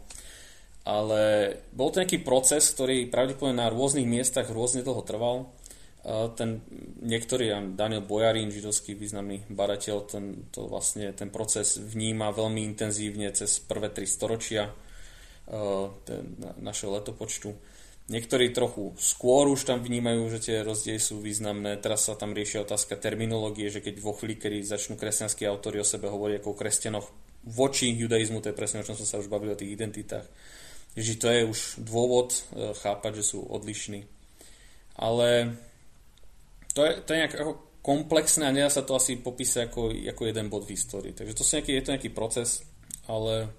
Ale 0.88 1.54
bol 1.76 1.94
to 1.94 2.02
nejaký 2.02 2.24
proces, 2.24 2.72
ktorý 2.74 3.12
pravdepodobne 3.12 3.62
na 3.62 3.70
rôznych 3.70 4.08
miestach 4.10 4.50
rôzne 4.50 4.82
dlho 4.82 5.04
trval 5.06 5.52
ten 6.10 6.66
niektorý, 7.06 7.54
Daniel 7.78 8.02
Bojarín, 8.02 8.50
židovský 8.50 8.98
významný 8.98 9.46
badateľ, 9.52 9.96
ten, 10.10 10.26
to 10.50 10.66
vlastne, 10.66 11.14
ten 11.14 11.30
proces 11.30 11.78
vníma 11.78 12.34
veľmi 12.34 12.66
intenzívne 12.66 13.30
cez 13.30 13.62
prvé 13.62 13.94
tri 13.94 14.10
storočia 14.10 14.74
ten, 16.06 16.24
našeho 16.62 16.94
letopočtu. 16.98 17.50
Niektorí 18.10 18.50
trochu 18.50 18.98
skôr 18.98 19.46
už 19.54 19.70
tam 19.70 19.86
vnímajú, 19.86 20.34
že 20.34 20.50
tie 20.50 20.66
rozdiely 20.66 20.98
sú 20.98 21.22
významné. 21.22 21.78
Teraz 21.78 22.10
sa 22.10 22.18
tam 22.18 22.34
riešia 22.34 22.66
otázka 22.66 22.98
terminológie, 22.98 23.70
že 23.70 23.86
keď 23.86 24.02
vo 24.02 24.18
chvíli, 24.18 24.34
kedy 24.34 24.66
začnú 24.66 24.98
kresťanskí 24.98 25.46
autori 25.46 25.78
o 25.78 25.86
sebe 25.86 26.10
hovoriť 26.10 26.42
ako 26.42 26.50
o 26.50 26.58
kresťanoch 26.58 27.08
voči 27.46 27.94
judaizmu, 27.94 28.42
to 28.42 28.50
je 28.50 28.58
presne 28.58 28.82
o 28.82 28.86
čom 28.86 28.98
som 28.98 29.06
sa 29.06 29.22
už 29.22 29.30
bavil 29.30 29.54
o 29.54 29.60
tých 29.60 29.78
identitách. 29.78 30.26
že 30.98 31.22
to 31.22 31.30
je 31.30 31.46
už 31.46 31.86
dôvod 31.86 32.34
e, 32.34 32.74
chápať, 32.82 33.22
že 33.22 33.38
sú 33.38 33.46
odlišní. 33.46 34.10
Ale 34.98 35.54
to 36.74 36.86
je, 36.86 36.92
to 37.02 37.10
je 37.14 37.20
nejak 37.26 37.36
ako 37.36 37.54
komplexné 37.80 38.46
a 38.46 38.56
nedá 38.56 38.70
sa 38.70 38.84
to 38.84 38.94
asi 38.94 39.18
popísať 39.18 39.72
ako, 39.72 39.90
ako 40.14 40.22
jeden 40.28 40.48
bod 40.52 40.68
v 40.68 40.76
histórii. 40.76 41.14
Takže 41.16 41.34
to 41.34 41.44
nejaký, 41.48 41.72
je 41.74 41.84
to 41.84 41.94
nejaký 41.96 42.12
proces, 42.12 42.62
ale 43.08 43.50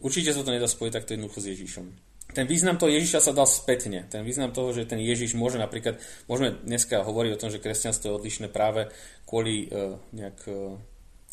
určite 0.00 0.32
sa 0.32 0.46
to 0.46 0.54
nedá 0.54 0.70
spojiť 0.70 0.92
takto 0.94 1.12
jednoducho 1.12 1.40
s 1.42 1.50
Ježišom. 1.52 1.86
Ten 2.30 2.46
význam 2.46 2.78
toho 2.78 2.94
Ježiša 2.94 3.26
sa 3.26 3.32
dal 3.34 3.50
spätne. 3.50 4.06
Ten 4.06 4.22
význam 4.22 4.54
toho, 4.54 4.70
že 4.70 4.86
ten 4.86 5.02
Ježiš 5.02 5.34
môže 5.34 5.58
napríklad, 5.58 5.98
môžeme 6.30 6.54
dneska 6.62 7.02
hovoriť 7.02 7.30
o 7.34 7.40
tom, 7.42 7.50
že 7.50 7.58
kresťanstvo 7.58 8.06
je 8.06 8.18
odlišné 8.22 8.46
práve 8.54 8.86
kvôli 9.26 9.66
uh, 9.66 9.98
nejak 10.14 10.38
uh, 10.46 10.78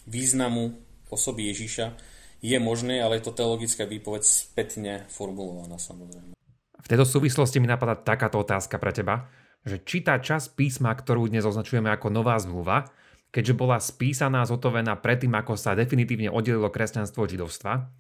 významu 0.10 0.74
osoby 1.14 1.54
Ježiša, 1.54 1.94
je 2.42 2.58
možné, 2.58 2.98
ale 2.98 3.22
je 3.22 3.30
to 3.30 3.38
teologická 3.38 3.86
výpoveď 3.86 4.26
spätne 4.26 4.94
formulovaná 5.10 5.78
samozrejme. 5.78 6.34
V 6.78 6.88
tejto 6.90 7.06
súvislosti 7.06 7.62
mi 7.62 7.70
napadá 7.70 7.98
takáto 7.98 8.42
otázka 8.42 8.82
pre 8.82 8.94
teba 8.94 9.30
že 9.68 9.84
či 9.84 10.02
tá 10.02 10.18
časť 10.18 10.56
písma, 10.56 10.96
ktorú 10.96 11.28
dnes 11.28 11.44
označujeme 11.44 11.92
ako 11.92 12.08
nová 12.10 12.40
zmluva, 12.40 12.88
keďže 13.30 13.54
bola 13.54 13.78
spísaná, 13.78 14.48
zotovená 14.48 14.96
predtým, 14.98 15.36
ako 15.36 15.60
sa 15.60 15.76
definitívne 15.76 16.32
oddelilo 16.32 16.72
kresťanstvo 16.72 17.28
od 17.28 17.32
židovstva, 17.36 17.92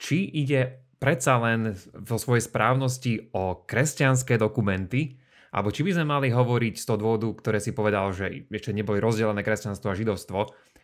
či 0.00 0.24
ide 0.24 0.80
predsa 0.96 1.36
len 1.40 1.76
vo 1.92 2.16
svojej 2.16 2.44
správnosti 2.48 3.32
o 3.36 3.64
kresťanské 3.68 4.40
dokumenty, 4.40 5.20
alebo 5.52 5.74
či 5.74 5.84
by 5.84 6.00
sme 6.00 6.06
mali 6.08 6.28
hovoriť 6.30 6.74
z 6.78 6.84
toho 6.86 6.98
dôvodu, 6.98 7.28
ktoré 7.36 7.58
si 7.58 7.76
povedal, 7.76 8.08
že 8.14 8.48
ešte 8.48 8.72
neboli 8.72 9.02
rozdelené 9.02 9.44
kresťanstvo 9.44 9.92
a 9.92 9.98
židovstvo, 9.98 10.38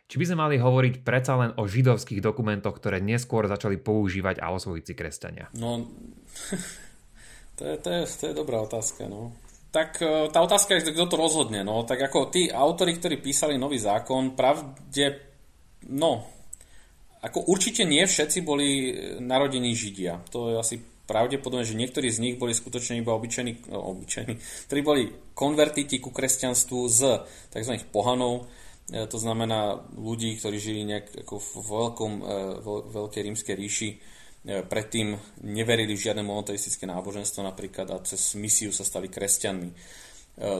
či 0.06 0.16
by 0.22 0.24
sme 0.26 0.38
mali 0.38 0.56
hovoriť 0.58 1.02
predsa 1.02 1.34
len 1.38 1.50
o 1.58 1.66
židovských 1.66 2.22
dokumentoch, 2.22 2.78
ktoré 2.78 3.02
neskôr 3.02 3.50
začali 3.50 3.78
používať 3.78 4.38
a 4.38 4.54
osvojiť 4.54 4.84
si 4.86 4.94
kresťania? 4.94 5.46
No, 5.58 5.82
to 7.58 7.62
je, 7.62 7.74
to 7.78 7.88
je, 7.90 8.02
to 8.06 8.24
je 8.30 8.34
dobrá 8.34 8.62
otázka, 8.62 9.06
no 9.10 9.34
tak 9.76 10.00
e, 10.00 10.32
tá 10.32 10.40
otázka 10.40 10.80
je, 10.80 10.96
kto 10.96 11.04
to 11.04 11.20
rozhodne. 11.20 11.60
No, 11.60 11.84
tak 11.84 12.00
ako 12.00 12.32
tí 12.32 12.48
autori, 12.48 12.96
ktorí 12.96 13.20
písali 13.20 13.60
nový 13.60 13.76
zákon, 13.76 14.32
pravde, 14.32 15.36
no, 15.92 16.24
ako 17.20 17.52
určite 17.52 17.84
nie 17.84 18.00
všetci 18.08 18.40
boli 18.40 18.96
narodení 19.20 19.76
Židia. 19.76 20.24
To 20.32 20.48
je 20.48 20.56
asi 20.56 20.76
pravdepodobné, 20.80 21.68
že 21.68 21.76
niektorí 21.76 22.08
z 22.08 22.24
nich 22.24 22.34
boli 22.40 22.56
skutočne 22.56 22.96
iba 22.96 23.12
obyčajní, 23.12 23.68
no, 23.68 24.00
obyčajní 24.00 24.40
ktorí 24.72 24.80
boli 24.80 25.02
konvertiti 25.36 26.00
ku 26.00 26.08
kresťanstvu 26.08 26.78
z 26.88 27.00
tzv. 27.52 27.76
pohanov, 27.92 28.48
e, 28.88 29.04
to 29.04 29.20
znamená 29.20 29.76
ľudí, 29.92 30.40
ktorí 30.40 30.56
žili 30.56 30.88
nejak 30.88 31.28
ako 31.28 31.34
v 31.36 31.48
veľkom, 31.68 32.12
veľkej 32.96 33.22
rímskej 33.28 33.54
ríši, 33.60 33.90
predtým 34.46 35.18
neverili 35.42 35.98
v 35.98 36.04
žiadne 36.10 36.22
monoteistické 36.22 36.86
náboženstvo 36.86 37.42
napríklad 37.42 37.90
a 37.90 38.02
cez 38.06 38.38
misiu 38.38 38.70
sa 38.70 38.86
stali 38.86 39.10
kresťanmi. 39.10 39.70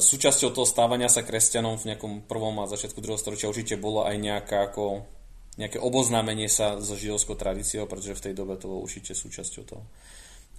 Súčasťou 0.01 0.51
toho 0.57 0.67
stávania 0.67 1.07
sa 1.07 1.23
kresťanom 1.23 1.77
v 1.79 1.95
nejakom 1.95 2.13
prvom 2.25 2.59
a 2.65 2.71
začiatku 2.71 2.99
druhého 2.99 3.21
storočia 3.21 3.53
určite 3.53 3.77
bolo 3.77 4.09
aj 4.09 4.17
nejaká 4.17 4.73
ako 4.73 5.05
nejaké 5.57 5.81
oboznámenie 5.81 6.53
sa 6.53 6.77
so 6.85 6.97
židovskou 6.97 7.33
tradíciou, 7.33 7.89
pretože 7.89 8.17
v 8.17 8.25
tej 8.29 8.35
dobe 8.37 8.61
to 8.61 8.69
bolo 8.69 8.85
určite 8.85 9.17
súčasťou 9.17 9.63
toho. 9.65 9.85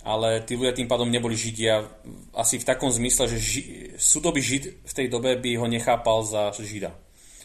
Ale 0.01 0.41
tí 0.41 0.57
ľudia 0.57 0.73
tým 0.73 0.89
pádom 0.89 1.09
neboli 1.09 1.37
židia 1.37 1.85
asi 2.33 2.57
v 2.57 2.65
takom 2.65 2.89
zmysle, 2.89 3.29
že 3.29 3.37
ži- 3.37 3.69
súdobý 3.97 4.41
žid 4.41 4.73
v 4.73 4.93
tej 4.93 5.07
dobe 5.09 5.37
by 5.37 5.57
ho 5.57 5.67
nechápal 5.69 6.25
za 6.25 6.49
žida. 6.57 6.97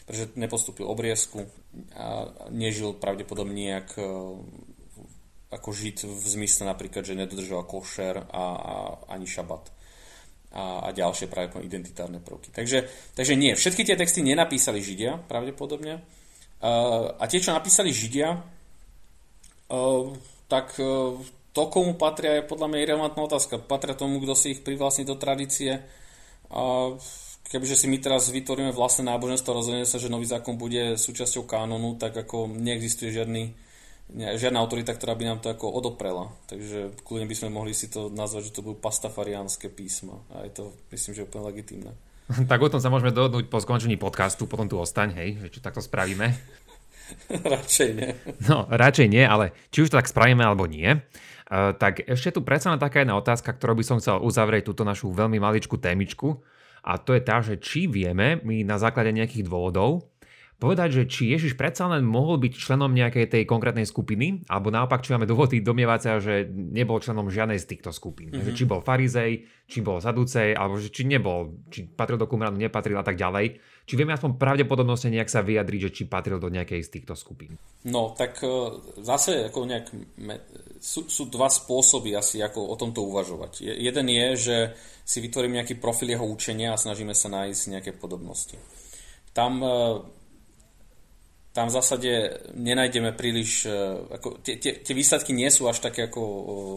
Pretože 0.05 0.33
nepostúpil 0.35 0.85
obriezku 0.85 1.45
a 1.93 2.29
nežil 2.49 2.97
pravdepodobne 2.97 3.55
nejak 3.55 3.87
e, 3.97 4.03
ako 5.53 5.69
žid 5.69 6.01
v 6.09 6.25
zmysle 6.25 6.65
napríklad, 6.65 7.05
že 7.05 7.13
nedodržoval 7.13 7.69
košer 7.69 8.27
a, 8.33 8.45
a 8.57 8.73
ani 9.13 9.29
šabat 9.29 9.69
a, 10.57 10.85
a 10.85 10.87
ďalšie 10.89 11.29
práve 11.29 11.53
identitárne 11.61 12.17
prvky. 12.17 12.49
Takže, 12.49 12.89
takže 13.13 13.37
nie, 13.37 13.53
všetky 13.53 13.85
tie 13.85 13.93
texty 13.93 14.25
nenapísali 14.25 14.81
židia 14.81 15.21
pravdepodobne, 15.21 16.01
Uh, 16.63 17.11
a 17.19 17.27
tie, 17.27 17.43
čo 17.43 17.51
napísali 17.51 17.91
Židia, 17.91 18.39
uh, 18.39 20.07
tak 20.47 20.79
uh, 20.79 21.19
to, 21.51 21.63
komu 21.67 21.99
patria, 21.99 22.39
je 22.39 22.47
podľa 22.47 22.71
mňa 22.71 22.79
irrelevantná 22.79 23.19
otázka. 23.27 23.59
Patria 23.59 23.99
tomu, 23.99 24.23
kto 24.23 24.31
si 24.31 24.55
ich 24.55 24.63
privlastní 24.63 25.03
do 25.03 25.19
tradície. 25.19 25.83
A 26.47 26.95
kebyže 27.51 27.75
si 27.75 27.91
my 27.91 27.99
teraz 27.99 28.31
vytvoríme 28.31 28.71
vlastné 28.71 29.11
náboženstvo, 29.11 29.51
rozhodne 29.51 29.83
sa, 29.83 29.99
že 29.99 30.07
nový 30.07 30.23
zákon 30.23 30.55
bude 30.55 30.95
súčasťou 30.95 31.43
kánonu, 31.43 31.99
tak 31.99 32.15
ako 32.15 32.47
neexistuje 32.47 33.11
žiadny, 33.11 33.51
žiadna 34.11 34.59
autorita, 34.59 34.91
ktorá 34.91 35.15
by 35.15 35.23
nám 35.25 35.39
to 35.39 35.53
ako 35.53 35.71
odoprela. 35.71 36.33
Takže 36.51 36.97
kľudne 37.05 37.27
by 37.29 37.35
sme 37.37 37.49
mohli 37.53 37.71
si 37.71 37.87
to 37.87 38.11
nazvať, 38.11 38.51
že 38.51 38.55
to 38.59 38.65
budú 38.65 38.75
pastafariánske 38.81 39.71
písma. 39.71 40.19
A 40.35 40.45
je 40.45 40.51
to, 40.51 40.63
myslím, 40.91 41.13
že 41.15 41.25
úplne 41.25 41.47
legitímne. 41.49 41.91
tak 42.51 42.59
o 42.61 42.71
tom 42.71 42.79
sa 42.79 42.91
môžeme 42.91 43.11
dohodnúť 43.11 43.51
po 43.51 43.59
skončení 43.59 43.99
podcastu, 43.99 44.47
potom 44.47 44.67
tu 44.67 44.79
ostaň, 44.79 45.15
hej, 45.17 45.29
že 45.43 45.47
čo 45.53 45.59
takto 45.63 45.83
spravíme. 45.83 46.31
radšej 47.53 47.89
nie. 47.93 48.11
No, 48.49 48.65
radšej 48.69 49.07
nie, 49.11 49.23
ale 49.23 49.55
či 49.69 49.83
už 49.85 49.91
to 49.91 49.99
tak 49.99 50.09
spravíme 50.09 50.43
alebo 50.43 50.65
nie, 50.65 50.87
uh, 50.87 51.71
tak 51.75 52.03
ešte 52.05 52.39
tu 52.39 52.41
predsa 52.41 52.71
len 52.71 52.81
taká 52.81 53.03
jedna 53.03 53.19
otázka, 53.19 53.53
ktorú 53.55 53.79
by 53.79 53.83
som 53.85 53.97
chcel 53.99 54.23
uzavrieť 54.23 54.71
túto 54.71 54.83
našu 54.87 55.11
veľmi 55.11 55.37
maličkú 55.39 55.77
témičku 55.79 56.39
a 56.83 56.99
to 56.99 57.15
je 57.15 57.21
tá, 57.23 57.39
že 57.39 57.59
či 57.59 57.87
vieme 57.87 58.43
my 58.43 58.67
na 58.67 58.75
základe 58.75 59.15
nejakých 59.15 59.47
dôvodov 59.47 60.12
povedať, 60.63 61.03
že 61.03 61.03
či 61.11 61.35
Ježiš 61.35 61.59
predsa 61.59 61.91
len 61.91 62.07
mohol 62.07 62.39
byť 62.39 62.53
členom 62.55 62.95
nejakej 62.95 63.27
tej 63.27 63.43
konkrétnej 63.43 63.83
skupiny, 63.83 64.47
alebo 64.47 64.71
naopak, 64.71 65.03
či 65.03 65.11
máme 65.11 65.27
dôvody 65.27 65.59
domnievať 65.59 65.99
sa, 65.99 66.23
že 66.23 66.47
nebol 66.47 67.03
členom 67.03 67.27
žiadnej 67.27 67.59
z 67.59 67.67
týchto 67.67 67.91
skupín. 67.91 68.31
Mm-hmm. 68.31 68.55
či 68.55 68.63
bol 68.63 68.79
farizej, 68.79 69.31
či 69.67 69.79
bol 69.83 69.99
zaducej, 69.99 70.55
alebo 70.55 70.79
že 70.79 70.87
či 70.87 71.03
nebol, 71.03 71.67
či 71.67 71.83
patril 71.83 72.15
do 72.15 72.31
Qumranu, 72.31 72.55
nepatril 72.55 72.95
a 72.95 73.03
tak 73.03 73.19
ďalej. 73.19 73.59
Či 73.83 73.93
vieme 73.99 74.15
aspoň 74.15 74.39
pravdepodobnosť 74.39 75.11
nejak 75.11 75.27
sa 75.27 75.43
vyjadriť, 75.43 75.79
že 75.91 75.91
či 75.91 76.03
patril 76.07 76.39
do 76.39 76.47
nejakej 76.47 76.87
z 76.87 76.89
týchto 76.99 77.19
skupín. 77.19 77.59
No, 77.83 78.15
tak 78.15 78.39
e, 78.39 78.47
zase 79.03 79.51
ako 79.51 79.67
nejak, 79.67 79.91
sú, 80.79 81.11
sú 81.11 81.27
dva 81.27 81.51
spôsoby 81.51 82.15
asi, 82.15 82.39
ako 82.39 82.71
o 82.71 82.75
tomto 82.79 83.03
uvažovať. 83.03 83.67
Jeden 83.67 84.07
je, 84.07 84.27
že 84.39 84.57
si 85.03 85.19
vytvorím 85.19 85.59
nejaký 85.59 85.75
profil 85.83 86.15
jeho 86.15 86.23
učenia 86.23 86.71
a 86.71 86.79
snažíme 86.79 87.11
sa 87.11 87.27
nájsť 87.27 87.63
nejaké 87.75 87.91
podobnosti. 87.91 88.55
Tam 89.35 89.59
e, 89.59 89.67
tam 91.53 91.69
v 91.69 91.75
zásade 91.77 92.11
nenájdeme 92.57 93.13
príliš, 93.13 93.69
e, 93.69 93.77
ako, 94.17 94.41
tie, 94.41 94.57
tie, 94.57 94.81
tie 94.81 94.93
výsledky 94.97 95.37
nie 95.37 95.53
sú 95.53 95.69
až 95.69 95.85
také 95.85 96.09
ako 96.09 96.21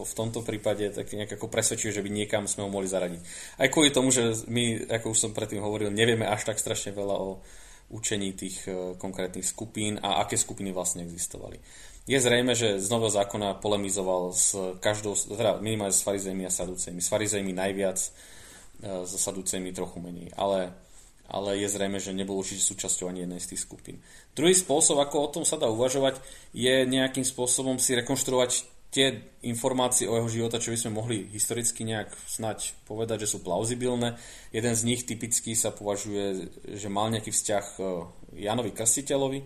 v 0.04 0.12
tomto 0.12 0.44
prípade 0.44 0.92
tak 0.92 1.08
nejak 1.08 1.40
ako 1.40 1.48
presvedčivé, 1.48 1.96
že 1.96 2.04
by 2.04 2.10
niekam 2.12 2.44
sme 2.44 2.68
ho 2.68 2.70
mohli 2.70 2.84
zaradiť. 2.84 3.20
Aj 3.56 3.72
kvôli 3.72 3.88
tomu, 3.88 4.12
že 4.12 4.36
my, 4.52 4.84
ako 5.00 5.16
už 5.16 5.18
som 5.18 5.32
predtým 5.32 5.64
hovoril, 5.64 5.88
nevieme 5.88 6.28
až 6.28 6.52
tak 6.52 6.60
strašne 6.60 6.92
veľa 6.92 7.16
o 7.16 7.40
učení 7.88 8.36
tých 8.36 8.68
e, 8.68 9.00
konkrétnych 9.00 9.48
skupín 9.48 9.96
a 9.96 10.20
aké 10.20 10.36
skupiny 10.36 10.76
vlastne 10.76 11.08
existovali. 11.08 11.56
Je 12.04 12.20
zrejme, 12.20 12.52
že 12.52 12.76
z 12.76 12.86
Nového 12.92 13.10
zákona 13.10 13.58
polemizoval 13.58 14.36
s 14.36 14.54
každou, 14.84 15.16
teda 15.16 15.56
minimálne 15.58 15.96
s 15.96 16.04
farizejmi 16.04 16.44
a 16.46 16.52
saducejmi. 16.52 17.00
S 17.00 17.08
farizejmi 17.08 17.56
najviac, 17.56 17.96
e, 17.96 18.08
s 19.08 19.12
saducejmi 19.16 19.72
trochu 19.72 20.04
menej. 20.04 20.36
Ale 20.36 20.76
ale 21.26 21.58
je 21.58 21.68
zrejme, 21.68 21.98
že 21.98 22.14
nebol 22.14 22.38
určite 22.38 22.62
súčasťou 22.62 23.10
ani 23.10 23.26
jednej 23.26 23.40
z 23.42 23.54
tých 23.54 23.64
skupín. 23.66 23.96
Druhý 24.38 24.54
spôsob, 24.54 25.02
ako 25.02 25.16
o 25.18 25.32
tom 25.32 25.44
sa 25.44 25.58
dá 25.58 25.66
uvažovať, 25.66 26.22
je 26.54 26.86
nejakým 26.86 27.26
spôsobom 27.26 27.82
si 27.82 27.98
rekonštruovať 27.98 28.76
tie 28.94 29.18
informácie 29.44 30.06
o 30.06 30.16
jeho 30.16 30.30
života, 30.30 30.62
čo 30.62 30.72
by 30.72 30.78
sme 30.78 30.96
mohli 30.96 31.26
historicky 31.28 31.84
nejak 31.84 32.14
snať 32.30 32.86
povedať, 32.86 33.26
že 33.26 33.36
sú 33.36 33.44
plauzibilné. 33.44 34.16
Jeden 34.54 34.74
z 34.78 34.86
nich 34.86 35.04
typicky 35.04 35.52
sa 35.58 35.74
považuje, 35.74 36.48
že 36.78 36.88
mal 36.88 37.10
nejaký 37.10 37.34
vzťah 37.34 37.66
e, 37.76 37.80
Janovi 38.46 38.70
Krstiteľovi, 38.72 39.40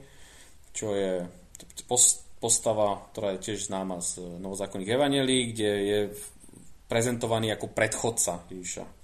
čo 0.71 0.95
je 0.95 1.27
postava, 2.39 3.11
ktorá 3.11 3.37
je 3.37 3.43
tiež 3.51 3.73
známa 3.73 3.99
z 4.05 4.23
novozákonných 4.39 4.93
evanelí, 4.93 5.51
kde 5.51 5.71
je 5.83 6.01
prezentovaný 6.87 7.51
ako 7.51 7.75
predchodca 7.75 8.47
Ježiša 8.53 9.00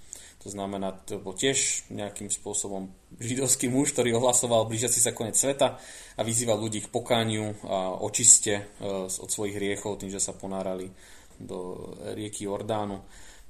to 0.47 0.55
znamená, 0.55 0.95
to 1.03 1.19
bol 1.19 1.35
tiež 1.35 1.91
nejakým 1.91 2.31
spôsobom 2.31 2.87
židovský 3.19 3.67
muž, 3.67 3.91
ktorý 3.91 4.15
ohlasoval 4.15 4.63
blížiaci 4.71 5.03
sa 5.03 5.11
koniec 5.11 5.35
sveta 5.35 5.75
a 6.15 6.21
vyzýval 6.23 6.55
ľudí 6.55 6.87
k 6.87 6.87
pokániu 6.87 7.51
a 7.67 7.99
očiste 7.99 8.55
e, 8.55 8.63
od 9.03 9.27
svojich 9.27 9.59
hriechov 9.59 9.99
tým, 9.99 10.07
že 10.07 10.23
sa 10.23 10.31
ponárali 10.31 10.87
do 11.35 11.91
rieky 12.15 12.47
Jordánu. 12.47 13.03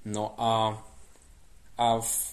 No 0.09 0.33
a, 0.41 0.73
a 1.77 1.87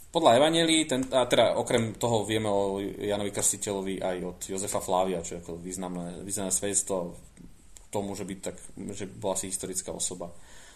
podľa 0.08 0.40
Evangelii, 0.40 0.88
ten, 0.88 1.12
a 1.12 1.28
teda 1.28 1.60
okrem 1.60 2.00
toho 2.00 2.24
vieme 2.24 2.48
o 2.48 2.80
Janovi 2.80 3.36
Krstiteľovi 3.36 4.00
aj 4.00 4.16
od 4.24 4.38
Jozefa 4.48 4.80
Flávia, 4.80 5.20
čo 5.20 5.36
je 5.36 5.42
ako 5.44 5.60
významné, 5.60 6.24
významné 6.24 6.56
svedectvo 6.56 7.12
tomu, 7.92 8.16
že 8.16 8.24
by, 8.24 8.34
tak, 8.40 8.56
že 8.96 9.04
bola 9.12 9.36
si 9.36 9.52
historická 9.52 9.92
osoba. 9.92 10.32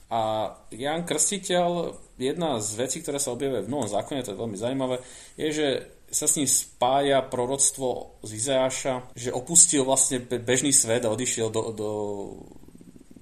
A 0.09 0.53
Jan 0.73 1.05
Krstiteľ, 1.05 1.93
jedna 2.17 2.65
z 2.65 2.71
vecí, 2.81 3.05
ktoré 3.05 3.21
sa 3.21 3.37
objavuje 3.37 3.69
v 3.69 3.73
Novom 3.73 3.93
zákone, 3.93 4.25
to 4.25 4.33
je 4.33 4.41
veľmi 4.41 4.57
zaujímavé, 4.57 4.97
je, 5.37 5.49
že 5.53 5.69
sa 6.09 6.25
s 6.25 6.41
ním 6.41 6.49
spája 6.49 7.21
proroctvo 7.21 8.17
z 8.25 8.31
Izajaša, 8.41 9.13
že 9.13 9.37
opustil 9.37 9.85
vlastne 9.85 10.25
bežný 10.25 10.73
svet 10.73 11.05
a 11.05 11.13
odišiel 11.13 11.53
do, 11.53 11.63
do 11.77 11.91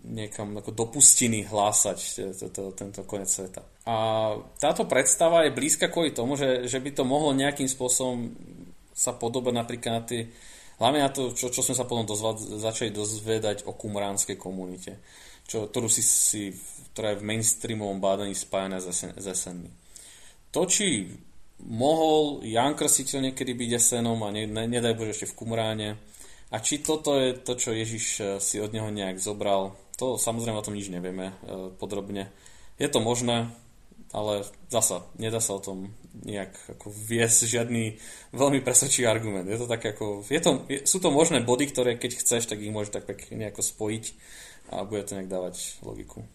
niekam 0.07 0.55
ako 0.55 0.71
do 0.71 0.87
pustiny 0.87 1.43
hlásať 1.43 1.99
tento, 2.39 2.71
tento 2.79 3.03
konec 3.03 3.27
sveta. 3.27 3.67
A 3.91 3.95
táto 4.63 4.87
predstava 4.87 5.43
je 5.43 5.57
blízka 5.59 5.91
kvôli 5.91 6.15
tomu, 6.15 6.39
že, 6.39 6.71
že 6.71 6.79
by 6.79 6.91
to 6.95 7.03
mohlo 7.03 7.35
nejakým 7.35 7.67
spôsobom 7.67 8.31
sa 8.95 9.13
podobať 9.13 9.53
napríklad 9.53 9.93
na 9.93 10.03
tie, 10.07 10.31
hlavne 10.79 11.03
na 11.03 11.11
to, 11.11 11.35
čo, 11.35 11.51
čo 11.51 11.61
sme 11.61 11.75
sa 11.75 11.85
potom 11.85 12.07
dozva, 12.07 12.39
začali 12.39 12.95
dozvedať 12.95 13.67
o 13.67 13.75
kumránskej 13.75 14.39
komunite, 14.39 15.03
čo, 15.47 15.71
ktorú 15.71 15.87
si, 15.87 16.03
si 16.03 16.43
ktorá 16.93 17.15
je 17.15 17.21
v 17.23 17.29
mainstreamovom 17.29 18.03
bádaní 18.03 18.35
spájana 18.35 18.83
s, 18.83 18.91
SN, 19.19 19.71
To, 20.51 20.67
či 20.67 21.11
mohol 21.65 22.45
Jan 22.45 22.77
Krstiteľ 22.77 23.33
niekedy 23.33 23.57
byť 23.57 23.71
SN 23.81 24.07
a 24.11 24.29
ne, 24.35 24.45
ne, 24.45 24.65
nedaj 24.69 24.99
Bože 24.99 25.17
ešte 25.17 25.31
v 25.33 25.37
Kumráne 25.39 25.89
a 26.53 26.57
či 26.61 26.85
toto 26.85 27.17
je 27.17 27.35
to, 27.37 27.57
čo 27.57 27.71
Ježiš 27.73 28.05
eh, 28.21 28.27
si 28.39 28.61
od 28.61 28.71
neho 28.71 28.93
nejak 28.93 29.19
zobral, 29.19 29.75
to 29.97 30.21
samozrejme 30.21 30.61
o 30.61 30.67
tom 30.67 30.77
nič 30.77 30.93
nevieme 30.93 31.33
e, 31.33 31.73
podrobne. 31.81 32.29
Je 32.77 32.85
to 32.85 33.01
možné, 33.01 33.49
ale 34.13 34.45
zasa, 34.69 35.09
nedá 35.17 35.41
sa 35.41 35.57
o 35.57 35.65
tom 35.65 35.97
nejak 36.13 36.53
ako 36.77 36.93
viesť 36.93 37.49
žiadny 37.49 37.97
veľmi 38.37 38.61
presvedčivý 38.61 39.09
argument. 39.09 39.49
Je 39.49 39.57
to 39.57 39.65
tak 39.65 39.81
ako, 39.89 40.21
je 40.29 40.41
to, 40.41 40.69
sú 40.85 41.01
to 41.01 41.09
možné 41.09 41.41
body, 41.41 41.73
ktoré 41.73 41.97
keď 41.97 42.21
chceš, 42.21 42.45
tak 42.45 42.61
ich 42.61 42.73
môžeš 42.73 42.93
tak 42.93 43.09
pekne 43.09 43.49
nejako 43.49 43.65
spojiť 43.65 44.05
a 44.73 44.83
bude 44.87 45.03
to 45.07 45.15
nejak 45.19 45.31
dávať 45.31 45.81
logiku. 45.83 46.27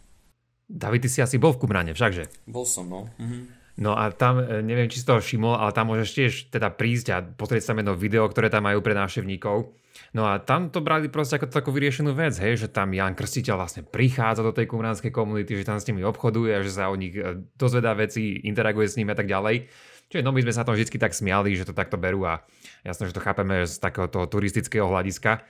David, 0.71 1.03
ty 1.03 1.09
si 1.11 1.19
asi 1.19 1.35
bol 1.35 1.51
v 1.51 1.67
Kumrane, 1.67 1.91
všakže? 1.91 2.47
Bol 2.47 2.63
som, 2.63 2.87
no. 2.87 3.11
Mhm. 3.19 3.61
No 3.81 3.95
a 3.95 4.11
tam, 4.11 4.43
e, 4.43 4.59
neviem, 4.61 4.91
či 4.91 4.99
si 4.99 5.07
toho 5.07 5.23
všimol, 5.23 5.55
ale 5.55 5.71
tam 5.71 5.89
môžeš 5.89 6.09
tiež 6.11 6.31
teda 6.51 6.69
prísť 6.75 7.07
a 7.15 7.17
pozrieť 7.23 7.71
sa 7.71 7.73
jedno 7.73 7.95
video, 7.95 8.27
ktoré 8.27 8.51
tam 8.51 8.67
majú 8.67 8.83
pre 8.83 8.91
návštevníkov. 8.93 9.71
No 10.11 10.27
a 10.27 10.43
tam 10.43 10.67
to 10.67 10.83
brali 10.83 11.07
proste 11.07 11.39
ako 11.39 11.47
takú 11.47 11.71
vyriešenú 11.71 12.11
vec, 12.11 12.35
hej, 12.35 12.59
že 12.59 12.67
tam 12.67 12.91
Jan 12.91 13.15
Krstiteľ 13.15 13.55
vlastne 13.55 13.83
prichádza 13.87 14.43
do 14.43 14.51
tej 14.51 14.67
kumránskej 14.67 15.11
komunity, 15.11 15.55
že 15.55 15.67
tam 15.67 15.79
s 15.79 15.87
nimi 15.87 16.03
obchoduje, 16.03 16.51
že 16.67 16.71
sa 16.71 16.91
o 16.91 16.99
nich 16.99 17.15
e, 17.15 17.47
dozvedá 17.55 17.95
veci, 17.95 18.43
interaguje 18.43 18.91
s 18.91 18.99
nimi 18.99 19.15
a 19.15 19.17
tak 19.17 19.31
ďalej. 19.31 19.71
Čiže 20.11 20.23
no 20.27 20.35
my 20.35 20.43
sme 20.43 20.51
sa 20.51 20.67
tom 20.67 20.75
vždy 20.75 20.99
tak 20.99 21.15
smiali, 21.15 21.55
že 21.55 21.63
to 21.63 21.71
takto 21.71 21.95
berú 21.95 22.27
a 22.27 22.43
jasno, 22.83 23.07
že 23.07 23.15
to 23.15 23.23
chápeme 23.23 23.63
z 23.63 23.79
takého 23.79 24.11
toho 24.11 24.27
turistického 24.27 24.83
hľadiska. 24.83 25.47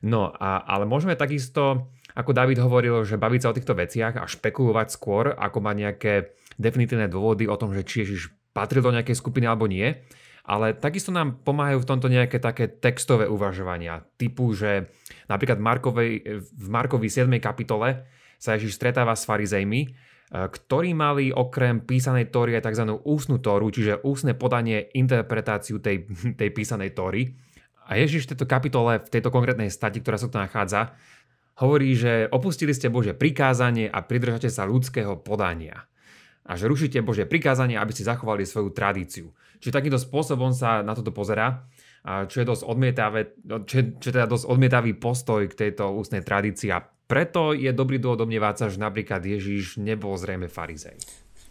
No, 0.00 0.32
a, 0.32 0.64
ale 0.64 0.88
môžeme 0.88 1.12
takisto, 1.12 1.92
ako 2.12 2.30
David 2.36 2.60
hovoril, 2.60 3.04
že 3.08 3.20
baviť 3.20 3.40
sa 3.40 3.50
o 3.50 3.56
týchto 3.56 3.74
veciach 3.76 4.14
a 4.20 4.28
špekulovať 4.28 4.88
skôr, 4.92 5.32
ako 5.32 5.58
má 5.64 5.72
nejaké 5.72 6.36
definitívne 6.60 7.08
dôvody 7.08 7.48
o 7.48 7.56
tom, 7.56 7.72
že 7.72 7.84
či 7.84 8.04
Ježiš 8.04 8.32
patril 8.52 8.84
do 8.84 8.92
nejakej 8.92 9.16
skupiny 9.16 9.48
alebo 9.48 9.64
nie. 9.64 9.96
Ale 10.42 10.74
takisto 10.74 11.14
nám 11.14 11.38
pomáhajú 11.46 11.86
v 11.86 11.88
tomto 11.88 12.10
nejaké 12.10 12.42
také 12.42 12.66
textové 12.66 13.30
uvažovania, 13.30 14.02
typu, 14.18 14.50
že 14.58 14.90
napríklad 15.30 15.62
Markovej, 15.62 16.10
v 16.42 16.66
Markovi 16.66 17.06
7. 17.06 17.30
kapitole 17.38 18.02
sa 18.42 18.58
Ježiš 18.58 18.74
stretáva 18.74 19.14
s 19.14 19.22
farizejmi, 19.22 19.94
ktorí 20.32 20.98
mali 20.98 21.30
okrem 21.30 21.84
písanej 21.86 22.34
tóry 22.34 22.58
aj 22.58 22.66
tzv. 22.66 22.90
ústnu 22.90 23.38
tóru, 23.38 23.70
čiže 23.70 24.02
ústne 24.02 24.34
podanie, 24.34 24.90
interpretáciu 24.96 25.78
tej, 25.78 26.10
tej 26.40 26.50
písanej 26.50 26.90
tóry. 26.90 27.38
A 27.86 28.00
Ježiš 28.00 28.26
v 28.26 28.30
tejto 28.34 28.46
kapitole, 28.50 28.98
v 28.98 29.12
tejto 29.12 29.30
konkrétnej 29.30 29.70
stati, 29.70 30.02
ktorá 30.02 30.18
sa 30.18 30.26
tu 30.26 30.42
nachádza, 30.42 30.96
hovorí, 31.60 31.92
že 31.92 32.28
opustili 32.30 32.72
ste 32.72 32.88
Bože 32.88 33.12
prikázanie 33.12 33.90
a 33.90 34.00
pridržate 34.00 34.48
sa 34.48 34.64
ľudského 34.64 35.20
podania. 35.20 35.88
A 36.42 36.58
že 36.58 36.66
rušíte 36.66 37.04
Bože 37.04 37.28
prikázanie, 37.28 37.78
aby 37.78 37.92
ste 37.94 38.08
zachovali 38.08 38.42
svoju 38.42 38.74
tradíciu. 38.74 39.30
Čiže 39.62 39.76
takýmto 39.78 40.00
spôsobom 40.00 40.50
sa 40.50 40.82
na 40.82 40.96
toto 40.96 41.14
pozera, 41.14 41.70
čo 42.02 42.42
je 42.42 42.46
dosť 42.46 42.66
odmietavé, 42.66 43.20
čo, 43.62 43.74
je, 43.78 43.84
čo 44.02 44.06
je 44.10 44.14
teda 44.18 44.26
dosť 44.26 44.50
odmietavý 44.50 44.98
postoj 44.98 45.46
k 45.46 45.54
tejto 45.54 45.94
ústnej 45.94 46.26
tradícii 46.26 46.74
a 46.74 46.82
preto 46.82 47.54
je 47.54 47.70
dobrý 47.70 48.02
dôvod 48.02 48.26
domnievať 48.26 48.54
sa, 48.58 48.66
že 48.72 48.82
napríklad 48.82 49.22
Ježiš 49.22 49.78
nebol 49.78 50.18
zrejme 50.18 50.50
farizej. 50.50 50.98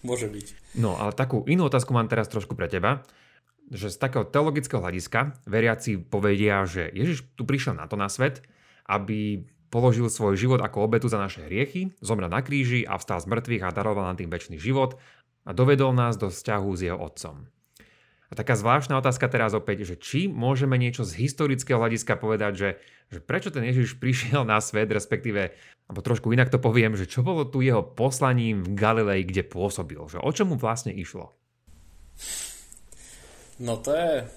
Môže 0.04 0.28
byť. 0.28 0.76
No, 0.82 0.98
ale 0.98 1.16
takú 1.16 1.46
inú 1.48 1.70
otázku 1.70 1.94
mám 1.96 2.10
teraz 2.12 2.28
trošku 2.28 2.58
pre 2.58 2.68
teba 2.68 3.06
že 3.72 3.88
z 3.88 3.98
takého 3.98 4.28
teologického 4.28 4.84
hľadiska 4.84 5.48
veriaci 5.48 5.96
povedia, 5.96 6.68
že 6.68 6.92
Ježiš 6.92 7.24
tu 7.40 7.48
prišiel 7.48 7.80
na 7.80 7.88
to 7.88 7.96
na 7.96 8.12
svet, 8.12 8.44
aby 8.84 9.48
položil 9.72 10.12
svoj 10.12 10.36
život 10.36 10.60
ako 10.60 10.86
obetu 10.86 11.08
za 11.08 11.18
naše 11.18 11.48
hriechy, 11.48 11.96
zomrel 12.04 12.28
na 12.28 12.44
kríži 12.44 12.84
a 12.84 13.00
vstal 13.00 13.24
z 13.24 13.32
mŕtvych 13.32 13.64
a 13.64 13.74
daroval 13.74 14.04
nám 14.12 14.20
tým 14.20 14.28
väčší 14.28 14.60
život 14.60 15.00
a 15.48 15.56
dovedol 15.56 15.96
nás 15.96 16.20
do 16.20 16.28
vzťahu 16.28 16.70
s 16.76 16.82
jeho 16.84 17.00
otcom. 17.00 17.48
A 18.32 18.34
taká 18.36 18.56
zvláštna 18.56 18.96
otázka 18.96 19.28
teraz 19.28 19.52
opäť, 19.52 19.84
že 19.84 19.96
či 20.00 20.32
môžeme 20.32 20.80
niečo 20.80 21.04
z 21.04 21.20
historického 21.28 21.76
hľadiska 21.76 22.16
povedať, 22.16 22.54
že, 22.56 22.70
že 23.12 23.20
prečo 23.20 23.52
ten 23.52 23.64
Ježiš 23.68 23.96
prišiel 24.04 24.44
na 24.44 24.60
svet, 24.64 24.92
respektíve, 24.92 25.56
alebo 25.88 26.00
trošku 26.04 26.32
inak 26.32 26.52
to 26.52 26.60
poviem, 26.60 26.96
že 26.96 27.08
čo 27.08 27.24
bolo 27.24 27.48
tu 27.48 27.60
jeho 27.64 27.84
poslaním 27.84 28.64
v 28.64 28.76
Galilei, 28.76 29.28
kde 29.28 29.48
pôsobil, 29.48 30.00
že 30.08 30.20
o 30.20 30.32
čom 30.32 30.52
mu 30.52 30.58
vlastne 30.60 30.96
išlo? 30.96 31.36
No 33.60 33.80
to 33.80 33.96
je... 33.96 34.28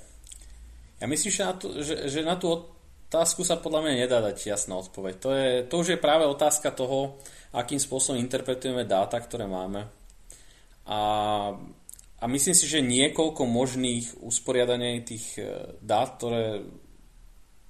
Ja 0.98 1.06
myslím, 1.10 1.30
že 1.30 1.42
na, 1.42 1.54
tú, 1.54 1.66
že, 1.84 1.94
že 2.10 2.20
na 2.22 2.34
tú 2.38 2.73
otázku 3.08 3.46
sa 3.46 3.60
podľa 3.60 3.80
mňa 3.86 3.94
nedá 4.04 4.18
dať 4.20 4.50
jasná 4.50 4.80
odpoveď. 4.80 5.14
To, 5.22 5.30
je, 5.30 5.50
to 5.66 5.74
už 5.80 5.88
je 5.94 6.04
práve 6.04 6.26
otázka 6.26 6.74
toho, 6.74 7.18
akým 7.54 7.78
spôsobom 7.78 8.18
interpretujeme 8.18 8.84
dáta, 8.84 9.20
ktoré 9.20 9.46
máme. 9.46 9.86
A, 10.84 11.00
a 12.20 12.24
myslím 12.26 12.56
si, 12.56 12.66
že 12.66 12.84
niekoľko 12.84 13.46
možných 13.46 14.20
usporiadaní 14.20 15.06
tých 15.06 15.38
e, 15.40 15.44
dát, 15.80 16.18
ktoré 16.18 16.66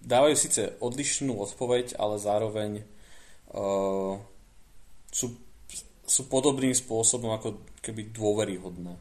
dávajú 0.05 0.35
síce 0.37 0.77
odlišnú 0.81 1.37
odpoveď, 1.41 1.97
ale 1.97 2.21
zároveň 2.21 2.85
uh, 3.57 4.21
sú, 5.09 5.33
sú 6.05 6.23
podobným 6.29 6.77
spôsobom 6.77 7.33
ako 7.33 7.65
keby 7.81 8.13
dôveryhodné 8.13 9.01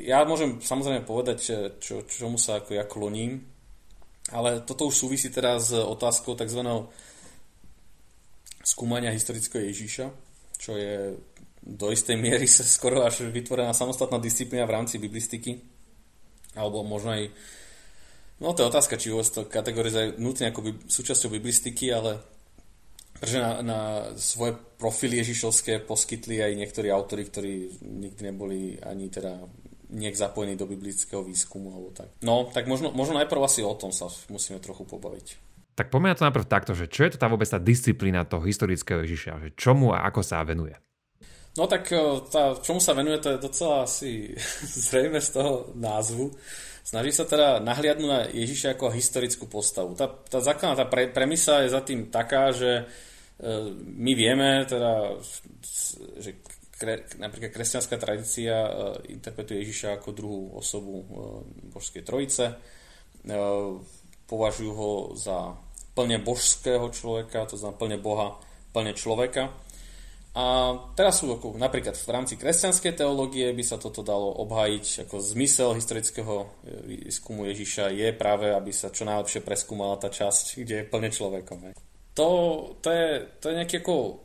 ja 0.00 0.26
môžem 0.26 0.58
samozrejme 0.58 1.06
povedať, 1.06 1.36
čo, 1.78 2.02
čomu 2.06 2.34
sa 2.34 2.58
ako 2.58 2.74
ja 2.74 2.84
kloním, 2.86 3.46
ale 4.32 4.64
toto 4.64 4.88
už 4.88 4.96
súvisí 4.96 5.28
teraz 5.28 5.68
s 5.68 5.76
otázkou 5.76 6.32
tzv. 6.38 6.64
skúmania 8.64 9.12
historického 9.12 9.60
Ježíša, 9.68 10.08
čo 10.56 10.78
je 10.78 11.18
do 11.64 11.88
istej 11.92 12.16
miery 12.16 12.44
sa 12.48 12.64
skoro 12.64 13.04
až 13.04 13.28
vytvorená 13.28 13.72
samostatná 13.72 14.20
disciplína 14.20 14.68
v 14.68 14.74
rámci 14.80 14.96
biblistiky, 15.00 15.60
alebo 16.56 16.84
možno 16.84 17.16
aj 17.16 17.32
No 18.34 18.50
to 18.50 18.66
je 18.66 18.70
otázka, 18.70 18.98
či 18.98 19.14
vôbec 19.14 19.30
to 19.30 19.46
kategorizuje 19.46 20.18
nutne 20.18 20.50
ako 20.50 20.60
by, 20.66 20.70
súčasťou 20.90 21.30
biblistiky, 21.38 21.94
ale 21.94 22.18
pretože 23.14 23.38
na, 23.38 23.62
na 23.62 23.80
svoje 24.18 24.58
profily 24.74 25.22
Ježišovské 25.22 25.86
poskytli 25.86 26.42
aj 26.42 26.58
niektorí 26.58 26.90
autory, 26.90 27.30
ktorí 27.30 27.78
nikdy 27.80 28.20
neboli 28.26 28.74
ani 28.82 29.06
teda 29.06 29.38
nejak 29.94 30.18
zapojený 30.18 30.58
do 30.58 30.66
biblického 30.66 31.22
výskumu 31.22 31.70
alebo 31.70 31.88
tak. 31.94 32.10
No, 32.20 32.50
tak 32.50 32.66
možno, 32.66 32.90
možno 32.90 33.14
najprv 33.22 33.40
asi 33.46 33.62
o 33.62 33.72
tom 33.78 33.94
sa 33.94 34.10
musíme 34.28 34.58
trochu 34.58 34.82
pobaviť. 34.82 35.38
Tak 35.74 35.90
poďme 35.90 36.14
na 36.14 36.18
to 36.18 36.26
najprv 36.26 36.46
takto, 36.46 36.72
že 36.74 36.86
čo 36.86 37.06
je 37.06 37.14
to 37.14 37.22
tá 37.22 37.26
vôbec 37.26 37.46
tá 37.50 37.58
disciplína 37.58 38.26
toho 38.26 38.46
historického 38.46 39.02
Ježiša, 39.02 39.42
že 39.42 39.58
čomu 39.58 39.90
a 39.90 40.06
ako 40.06 40.22
sa 40.22 40.42
venuje? 40.46 40.74
No 41.54 41.70
tak 41.70 41.90
e, 41.90 41.98
tá, 42.30 42.58
čomu 42.58 42.82
sa 42.82 42.94
venuje, 42.94 43.18
to 43.22 43.34
je 43.34 43.42
docela 43.42 43.86
asi 43.86 44.34
zrejme 44.90 45.22
z 45.22 45.30
toho 45.34 45.74
názvu. 45.74 46.34
Snaží 46.84 47.16
sa 47.16 47.24
teda 47.24 47.64
nahliadnúť 47.64 48.10
na 48.10 48.22
Ježiša 48.28 48.76
ako 48.76 48.92
historickú 48.92 49.48
postavu. 49.48 49.96
Tá, 49.96 50.10
tá 50.10 50.38
základná 50.38 50.76
tá 50.76 50.86
pre, 50.86 51.08
premisa 51.08 51.64
je 51.64 51.72
za 51.72 51.80
tým 51.80 52.12
taká, 52.12 52.52
že 52.52 52.84
e, 53.40 53.54
my 53.74 54.12
vieme 54.14 54.62
teda, 54.66 55.18
že 56.22 56.38
kre, 56.84 56.94
napríklad 57.16 57.50
kresťanská 57.56 57.96
tradícia 57.96 58.52
uh, 58.68 59.00
interpretuje 59.08 59.64
Ježiša 59.64 59.96
ako 59.96 60.08
druhú 60.12 60.42
osobu 60.52 60.94
uh, 61.00 61.06
božskej 61.72 62.04
trojice. 62.04 62.52
Uh, 63.24 63.80
považujú 64.28 64.72
ho 64.76 64.92
za 65.16 65.56
plne 65.96 66.20
božského 66.20 66.84
človeka, 66.92 67.48
to 67.48 67.56
znamená 67.56 67.80
plne 67.80 67.98
Boha, 68.04 68.36
plne 68.76 68.92
človeka. 68.92 69.48
A 70.34 70.74
teraz 70.98 71.22
sú 71.22 71.30
napríklad 71.54 71.94
v 71.94 72.10
rámci 72.10 72.34
kresťanskej 72.34 72.98
teológie 72.98 73.54
by 73.54 73.62
sa 73.62 73.78
toto 73.78 74.02
dalo 74.02 74.34
obhájiť 74.42 75.06
ako 75.06 75.22
zmysel 75.22 75.78
historického 75.78 76.50
výskumu 76.90 77.46
Ježiša 77.46 77.94
je 77.94 78.10
práve, 78.10 78.50
aby 78.50 78.74
sa 78.74 78.90
čo 78.90 79.06
najlepšie 79.06 79.46
preskúmala 79.46 79.94
tá 79.94 80.10
časť, 80.10 80.58
kde 80.66 80.74
je 80.82 80.90
plne 80.90 81.14
človekom. 81.14 81.78
To, 82.18 82.28
to, 82.82 82.88
je, 82.90 83.06
to 83.38 83.44
je 83.46 83.58
nejaký 83.62 83.78
ako 83.78 84.23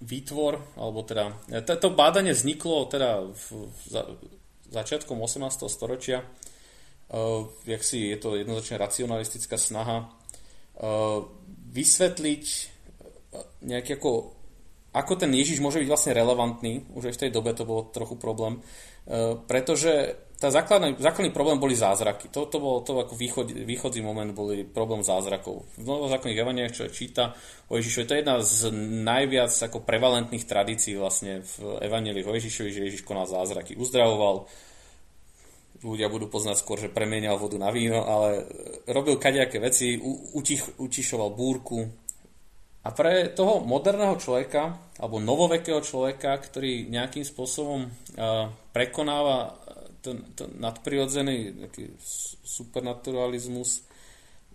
výtvor, 0.00 0.76
alebo 0.76 1.00
teda, 1.00 1.32
to 1.64 1.88
bádanie 1.88 2.36
vzniklo 2.36 2.84
teda 2.84 3.24
v 3.32 3.72
za, 3.88 4.02
začiatkom 4.68 5.16
18. 5.16 5.66
storočia, 5.72 6.20
uh, 6.20 7.48
jak 7.64 7.80
si 7.80 8.12
je 8.12 8.18
to 8.20 8.36
jednoznačne 8.36 8.76
racionalistická 8.76 9.56
snaha 9.56 10.04
uh, 10.04 11.24
vysvetliť 11.72 12.44
nejaký 13.64 14.00
ako, 14.00 14.36
ako 14.96 15.12
ten 15.16 15.32
Ježiš 15.32 15.60
môže 15.60 15.80
byť 15.80 15.88
vlastne 15.88 16.16
relevantný, 16.16 16.88
už 16.92 17.12
aj 17.12 17.14
v 17.16 17.22
tej 17.26 17.30
dobe 17.32 17.52
to 17.56 17.68
bolo 17.68 17.88
trochu 17.88 18.20
problém, 18.20 18.60
uh, 18.60 19.40
pretože 19.48 20.25
tá 20.36 20.52
základný, 20.52 21.00
základný 21.00 21.32
problém 21.32 21.56
boli 21.56 21.72
zázraky. 21.72 22.28
To, 22.28 22.44
to 22.44 22.60
bol 22.60 22.84
to 22.84 22.92
ako 22.92 23.16
východ, 23.16 23.56
východzí 23.56 24.04
moment 24.04 24.36
boli 24.36 24.68
problém 24.68 25.00
zázrakov. 25.00 25.64
V 25.80 25.86
novozákonných 25.88 26.42
evaniach, 26.44 26.76
čo 26.76 26.92
číta 26.92 27.32
o 27.72 27.80
Ježišovi, 27.80 28.04
to 28.04 28.14
je 28.14 28.20
jedna 28.20 28.36
z 28.44 28.58
najviac 29.00 29.48
ako 29.48 29.80
prevalentných 29.80 30.44
tradícií 30.44 31.00
vlastne 31.00 31.40
v 31.40 31.80
evangelii 31.80 32.20
o 32.20 32.36
Ježišovi, 32.36 32.68
že 32.68 32.84
Ježiš 32.84 33.08
konal 33.08 33.24
zázraky. 33.24 33.80
Uzdravoval, 33.80 34.44
ľudia 35.80 36.12
budú 36.12 36.28
poznať 36.28 36.56
skôr, 36.60 36.76
že 36.76 36.92
premienial 36.92 37.40
vodu 37.40 37.56
na 37.56 37.72
víno, 37.72 38.04
ale 38.04 38.44
robil 38.92 39.16
kadejaké 39.16 39.56
veci, 39.56 39.96
utich, 40.36 40.60
utišoval 40.76 41.32
búrku. 41.32 41.80
A 42.86 42.94
pre 42.94 43.34
toho 43.34 43.64
moderného 43.64 44.14
človeka, 44.20 44.94
alebo 45.00 45.18
novovekého 45.18 45.82
človeka, 45.82 46.38
ktorý 46.38 46.86
nejakým 46.86 47.26
spôsobom 47.26 47.82
uh, 47.82 48.46
prekonáva 48.70 49.65
ten, 50.06 50.22
ten 50.38 50.50
nadprirodzený 50.62 51.66
taký 51.66 51.90
supernaturalizmus 52.46 53.82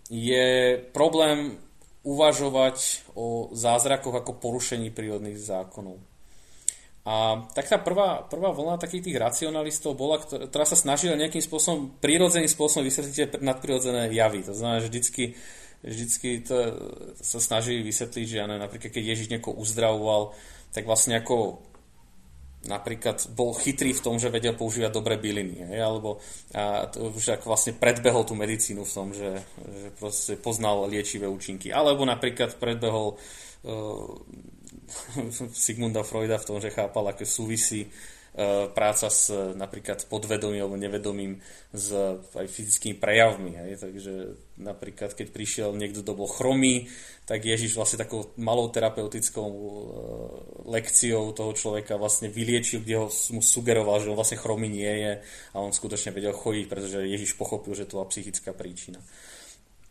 je 0.08 0.80
problém 0.96 1.60
uvažovať 2.02 3.06
o 3.14 3.52
zázrakoch 3.54 4.16
ako 4.16 4.40
porušení 4.40 4.90
prírodných 4.90 5.38
zákonov. 5.38 6.00
A 7.02 7.46
tak 7.50 7.66
tá 7.66 7.82
prvá, 7.82 8.22
prvá 8.22 8.54
vlna 8.54 8.78
takých 8.78 9.10
tých 9.10 9.18
racionalistov 9.18 9.98
bola, 9.98 10.22
ktorá, 10.22 10.46
ktorá 10.46 10.64
sa 10.66 10.78
snažila 10.78 11.18
nejakým 11.18 11.42
spôsobom, 11.42 11.98
prírodzeným 11.98 12.46
spôsobom 12.46 12.86
vysvetliť 12.86 13.42
nadprirodzené 13.42 14.06
javy. 14.14 14.46
To 14.46 14.54
znamená, 14.54 14.78
že 14.78 14.90
vždycky, 14.90 15.24
vždycky 15.82 16.46
to 16.46 16.56
sa 17.18 17.42
snaží 17.42 17.82
vysvetliť, 17.82 18.26
že 18.26 18.38
ja 18.38 18.46
neviem, 18.46 18.62
napríklad 18.62 18.94
keď 18.94 19.02
Ježiš 19.02 19.34
niekoho 19.34 19.58
uzdravoval, 19.58 20.30
tak 20.70 20.86
vlastne 20.86 21.18
ako 21.18 21.58
napríklad 22.62 23.18
bol 23.34 23.54
chytrý 23.58 23.90
v 23.90 24.04
tom, 24.04 24.16
že 24.22 24.30
vedel 24.30 24.54
používať 24.54 24.94
dobré 24.94 25.18
byliny, 25.18 25.66
hej, 25.66 25.80
alebo 25.82 26.22
a 26.54 26.86
to 26.86 27.10
už 27.10 27.38
ako 27.38 27.50
vlastne 27.50 27.74
predbehol 27.74 28.22
tú 28.22 28.38
medicínu 28.38 28.86
v 28.86 28.94
tom, 28.94 29.10
že, 29.10 29.42
že 29.58 29.88
proste 29.98 30.38
poznal 30.38 30.86
liečivé 30.86 31.26
účinky. 31.26 31.74
Alebo 31.74 32.06
napríklad 32.06 32.54
predbehol 32.62 33.18
uh, 33.66 34.14
Sigmunda 35.64 36.06
Freuda 36.06 36.38
v 36.38 36.46
tom, 36.46 36.58
že 36.62 36.70
chápal, 36.70 37.10
aké 37.10 37.26
súvisí 37.26 37.90
práca 38.72 39.12
s 39.12 39.28
napríklad 39.52 40.08
podvedomým 40.08 40.64
alebo 40.64 40.80
nevedomým 40.80 41.44
s 41.68 41.92
aj 42.32 42.48
fyzickými 42.48 42.96
prejavmi. 42.96 43.52
Hej. 43.52 43.84
Takže 43.84 44.12
napríklad, 44.56 45.12
keď 45.12 45.28
prišiel 45.36 45.76
niekto, 45.76 46.00
kto 46.00 46.16
bol 46.16 46.24
chromý, 46.24 46.88
tak 47.28 47.44
Ježiš 47.44 47.76
vlastne 47.76 48.00
takou 48.00 48.32
malou 48.40 48.72
terapeutickou 48.72 49.48
lekciou 50.64 51.36
toho 51.36 51.52
človeka 51.52 52.00
vlastne 52.00 52.32
vyliečil, 52.32 52.80
kde 52.80 53.04
ho 53.04 53.06
mu 53.36 53.44
sugeroval, 53.44 54.00
že 54.00 54.08
on 54.08 54.16
vlastne 54.16 54.40
chromý 54.40 54.72
nie 54.72 54.92
je 54.92 55.12
a 55.52 55.56
on 55.60 55.76
skutočne 55.76 56.16
vedel 56.16 56.32
chodiť, 56.32 56.64
pretože 56.72 57.04
Ježiš 57.04 57.36
pochopil, 57.36 57.76
že 57.76 57.84
to 57.84 58.00
bola 58.00 58.08
psychická 58.08 58.56
príčina. 58.56 58.98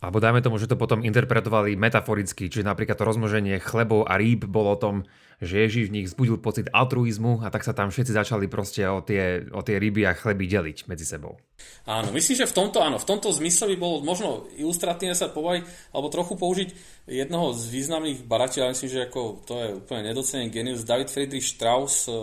Alebo 0.02 0.18
dajme 0.18 0.42
tomu, 0.42 0.58
že 0.58 0.66
to 0.66 0.82
potom 0.82 1.06
interpretovali 1.06 1.78
metaforicky, 1.78 2.50
čiže 2.50 2.66
napríklad 2.66 2.98
to 2.98 3.06
rozmnoženie 3.06 3.62
chlebov 3.62 4.10
a 4.10 4.18
rýb 4.18 4.50
bolo 4.50 4.74
o 4.74 4.82
tom, 4.82 5.06
že 5.42 5.66
Ježiš 5.66 5.89
v 5.89 5.96
nich 5.98 6.08
zbudil 6.14 6.38
pocit 6.38 6.70
altruizmu 6.70 7.42
a 7.42 7.50
tak 7.50 7.66
sa 7.66 7.74
tam 7.74 7.89
všetci 7.89 8.14
začali 8.14 8.46
proste 8.46 8.86
o 8.86 9.02
tie, 9.02 9.42
o 9.50 9.66
tie 9.66 9.82
ryby 9.82 10.06
a 10.06 10.14
chleby 10.14 10.46
deliť 10.46 10.86
medzi 10.86 11.02
sebou. 11.02 11.42
Áno, 11.89 12.14
myslím, 12.14 12.46
že 12.46 12.50
v 12.50 12.58
tomto, 12.58 12.78
áno, 12.82 13.02
v 13.02 13.10
tomto 13.10 13.34
zmysle 13.34 13.74
by 13.74 13.78
bolo 13.82 13.96
možno 14.06 14.46
ilustratívne 14.54 15.18
sa 15.18 15.34
povedať, 15.34 15.66
alebo 15.89 16.14
trochu 16.14 16.38
použiť 16.38 16.70
jednoho 17.10 17.58
z 17.58 17.64
významných 17.74 18.30
barateľov, 18.30 18.78
myslím, 18.78 18.92
že 18.94 19.06
ako 19.10 19.22
to 19.50 19.54
je 19.58 19.70
úplne 19.82 20.14
nedocenený 20.14 20.54
genius, 20.54 20.86
David 20.86 21.10
Friedrich 21.10 21.50
Strauss 21.50 22.06
e, 22.06 22.14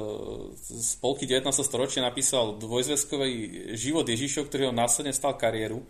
z 0.62 0.90
polky 1.02 1.26
19. 1.26 1.50
storočia 1.58 2.06
napísal 2.06 2.54
dvojzväzkový 2.62 3.30
život 3.74 4.06
Ježišov, 4.06 4.46
ktorý 4.46 4.70
ho 4.70 4.74
následne 4.74 5.10
stal 5.10 5.34
kariéru 5.34 5.82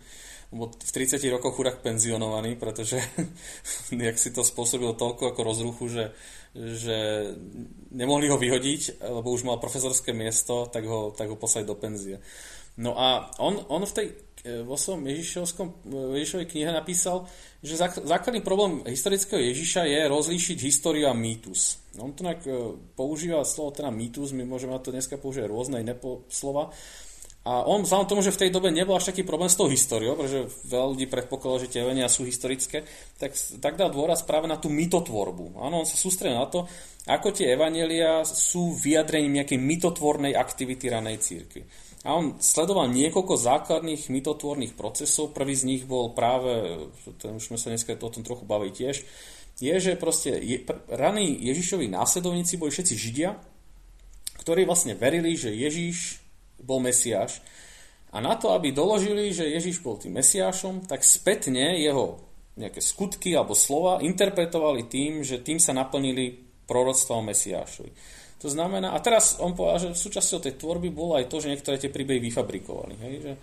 v 0.49 0.91
30 0.91 1.21
rokoch 1.29 1.53
chudák 1.53 1.85
penzionovaný, 1.85 2.57
pretože 2.57 2.97
jak 3.93 4.17
si 4.17 4.33
to 4.33 4.41
spôsobilo 4.41 4.97
toľko 4.97 5.33
ako 5.33 5.41
rozruchu, 5.45 5.85
že, 5.93 6.05
že 6.57 6.97
nemohli 7.93 8.33
ho 8.33 8.37
vyhodiť, 8.41 8.97
lebo 9.05 9.29
už 9.29 9.45
mal 9.45 9.61
profesorské 9.61 10.09
miesto, 10.09 10.65
tak 10.65 10.89
ho, 10.89 11.13
tak 11.13 11.29
ho 11.29 11.37
poslali 11.37 11.69
do 11.69 11.77
penzie. 11.77 12.17
No 12.79 12.97
a 12.97 13.29
on, 13.37 13.61
on 13.69 13.85
v 13.85 13.93
tej 13.93 14.07
e, 14.41 14.65
vo 14.65 14.73
svojom 14.73 15.05
Ježišovskom, 15.05 15.67
Ježišovej 16.17 16.47
knihe 16.47 16.71
napísal, 16.71 17.27
že 17.59 17.77
základný 18.07 18.39
problém 18.39 18.81
historického 18.87 19.37
Ježiša 19.37 19.83
je 19.83 20.01
rozlíšiť 20.07 20.57
históriu 20.63 21.11
a 21.11 21.13
mýtus. 21.13 21.77
On 21.99 22.15
to 22.15 22.23
e, 22.25 22.33
používa 22.95 23.43
slovo 23.45 23.75
teda 23.75 23.91
mýtus, 23.91 24.31
my 24.31 24.47
môžeme 24.47 24.73
na 24.73 24.81
to 24.81 24.95
dneska 24.95 25.19
použiť 25.19 25.45
rôzne 25.45 25.83
iné 25.83 25.93
slova, 26.31 26.71
a 27.49 27.65
on, 27.65 27.81
vzhľadom 27.81 28.05
tomu, 28.05 28.21
že 28.21 28.29
v 28.29 28.45
tej 28.45 28.53
dobe 28.53 28.69
nebol 28.69 28.93
až 28.93 29.09
taký 29.09 29.25
problém 29.25 29.49
s 29.49 29.57
tou 29.57 29.65
históriou, 29.65 30.13
pretože 30.13 30.53
veľa 30.69 30.93
ľudí 30.93 31.09
predpokladalo, 31.09 31.65
že 31.65 31.73
tie 31.73 31.81
evenia 31.81 32.05
sú 32.05 32.21
historické, 32.21 32.85
tak, 33.17 33.33
tak 33.57 33.73
dá 33.73 33.89
dôraz 33.89 34.21
práve 34.21 34.45
na 34.45 34.61
tú 34.61 34.69
mytotvorbu. 34.69 35.57
Áno, 35.57 35.81
on 35.81 35.87
sa 35.89 35.97
sústredil 35.97 36.37
na 36.37 36.45
to, 36.45 36.69
ako 37.09 37.33
tie 37.33 37.57
evanelia 37.57 38.21
sú 38.21 38.77
vyjadrením 38.77 39.41
nejakej 39.41 39.57
mytotvornej 39.65 40.37
aktivity 40.37 40.93
ranej 40.93 41.17
círky. 41.25 41.65
A 42.05 42.13
on 42.13 42.37
sledoval 42.37 42.85
niekoľko 42.93 43.33
základných 43.33 44.13
mytotvorných 44.13 44.77
procesov. 44.77 45.33
Prvý 45.33 45.57
z 45.57 45.65
nich 45.65 45.83
bol 45.89 46.13
práve, 46.13 46.85
ten 47.17 47.33
už 47.33 47.49
sme 47.49 47.57
sa 47.57 47.73
dneska 47.73 47.97
o 47.97 48.13
tom 48.13 48.21
trochu 48.21 48.45
bavili 48.45 48.77
tiež, 48.77 49.01
je, 49.57 49.73
že 49.73 49.97
proste 49.97 50.37
je, 50.37 50.63
raní 50.87 51.33
Ježišovi 51.49 51.89
následovníci 51.89 52.61
boli 52.61 52.69
všetci 52.71 52.93
Židia, 52.93 53.35
ktorí 54.39 54.63
vlastne 54.69 54.95
verili, 54.95 55.35
že 55.35 55.51
Ježiš 55.51 56.18
bol 56.63 56.83
Mesiáš. 56.83 57.41
A 58.09 58.17
na 58.21 58.33
to, 58.35 58.53
aby 58.57 58.73
doložili, 58.73 59.29
že 59.29 59.45
Ježiš 59.45 59.85
bol 59.85 60.01
tým 60.01 60.17
Mesiášom, 60.17 60.89
tak 60.89 61.05
spätne 61.05 61.77
jeho 61.77 62.17
nejaké 62.59 62.81
skutky 62.83 63.37
alebo 63.37 63.55
slova 63.55 64.03
interpretovali 64.03 64.89
tým, 64.89 65.23
že 65.23 65.39
tým 65.39 65.61
sa 65.61 65.71
naplnili 65.71 66.35
proroctva 66.67 67.21
o 67.21 67.23
Mesiášovi. 67.23 67.91
To 68.39 68.47
znamená, 68.47 68.95
a 68.95 68.99
teraz 69.03 69.35
on 69.43 69.51
povedal, 69.51 69.91
že 69.91 69.99
súčasťou 69.99 70.39
tej 70.39 70.55
tvorby 70.55 70.89
bolo 70.91 71.19
aj 71.19 71.27
to, 71.27 71.43
že 71.43 71.51
niektoré 71.51 71.75
tie 71.75 71.91
príbehy 71.91 72.23
vyfabrikovali. 72.23 72.95
Hej? 73.03 73.13
Že, 73.19 73.33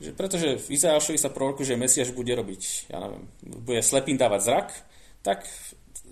že 0.00 0.10
pretože 0.16 0.48
v 0.56 0.66
Izajášovi 0.72 1.18
sa 1.20 1.28
prorokuje, 1.28 1.76
že 1.76 1.80
Mesiáš 1.80 2.16
bude 2.16 2.32
robiť, 2.32 2.88
ja 2.88 3.04
neviem, 3.04 3.24
bude 3.44 3.84
slepým 3.84 4.16
dávať 4.16 4.40
zrak, 4.48 4.68
tak 5.20 5.44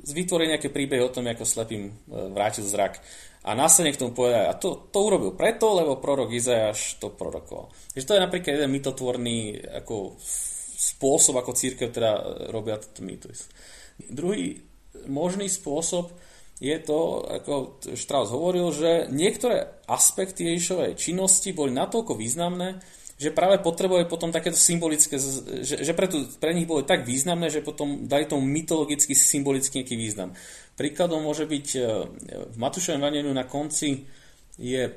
vytvorí 0.05 0.45
nejaké 0.53 0.69
príbehy 0.69 1.01
o 1.01 1.13
tom, 1.13 1.25
ako 1.25 1.49
slepým 1.49 1.89
e, 1.89 1.93
vrátil 2.37 2.69
zrak. 2.69 3.01
A 3.45 3.53
následne 3.53 3.93
k 3.93 4.01
tomu 4.01 4.17
povedať, 4.17 4.49
a 4.49 4.57
to, 4.57 4.89
to 4.89 4.99
urobil 5.05 5.37
preto, 5.37 5.77
lebo 5.77 6.01
prorok 6.01 6.33
Izajáš 6.33 6.97
to 6.97 7.13
prorokoval. 7.13 7.69
Takže 7.93 8.09
to 8.09 8.15
je 8.17 8.25
napríklad 8.25 8.53
jeden 8.57 8.73
mytotvorný 8.73 9.61
ako 9.85 10.17
spôsob, 10.85 11.37
ako 11.37 11.53
církev 11.53 11.93
teda 11.93 12.13
robia 12.49 12.81
tento 12.81 13.05
mýtus. 13.05 13.53
Druhý 14.01 14.65
možný 15.05 15.53
spôsob 15.53 16.13
je 16.63 16.77
to, 16.81 17.21
ako 17.27 17.83
Strauss 17.99 18.31
hovoril, 18.31 18.73
že 18.73 19.11
niektoré 19.11 19.85
aspekty 19.91 20.49
Ježišovej 20.55 20.97
činnosti 20.97 21.51
boli 21.53 21.75
natoľko 21.75 22.15
významné, 22.15 22.81
že 23.15 23.31
práve 23.31 23.63
potrebuje 23.63 24.11
potom 24.11 24.35
takéto 24.35 24.59
symbolické, 24.59 25.19
že, 25.63 25.87
že 25.87 25.93
pre, 25.95 26.11
tu, 26.11 26.27
pre 26.39 26.51
nich 26.51 26.67
boli 26.67 26.83
tak 26.83 27.07
významné, 27.07 27.47
že 27.47 27.63
potom 27.63 28.11
dali 28.11 28.27
tomu 28.27 28.43
mytologicky 28.43 29.15
symbolický 29.15 29.83
nejaký 29.83 29.95
význam. 29.95 30.35
Príkladom 30.75 31.23
môže 31.23 31.47
byť 31.47 31.67
e, 31.75 31.81
v 32.51 32.57
Matúšovom 32.59 32.99
Evangeliu 32.99 33.31
na 33.31 33.47
konci 33.47 34.03
je, 34.59 34.83
e, 34.83 34.93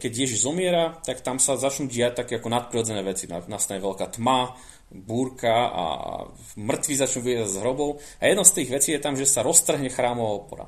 keď 0.00 0.12
Ježiš 0.24 0.48
zomiera, 0.48 0.96
tak 1.04 1.20
tam 1.20 1.36
sa 1.36 1.60
začnú 1.60 1.84
diať 1.88 2.24
také 2.24 2.40
ako 2.40 2.48
nadprirodzené 2.48 3.04
veci. 3.04 3.28
Nastane 3.28 3.84
veľká 3.84 4.16
tma, 4.16 4.56
búrka 4.88 5.68
a 5.68 5.84
mŕtvi 6.56 6.94
začnú 6.94 7.20
vyjať 7.26 7.48
z 7.50 7.60
hrobov. 7.60 8.00
A 8.22 8.30
jedno 8.30 8.46
z 8.46 8.54
tých 8.62 8.68
vecí 8.70 8.90
je 8.94 9.02
tam, 9.02 9.18
že 9.18 9.28
sa 9.28 9.44
roztrhne 9.44 9.90
chrámová 9.90 10.32
opora. 10.32 10.66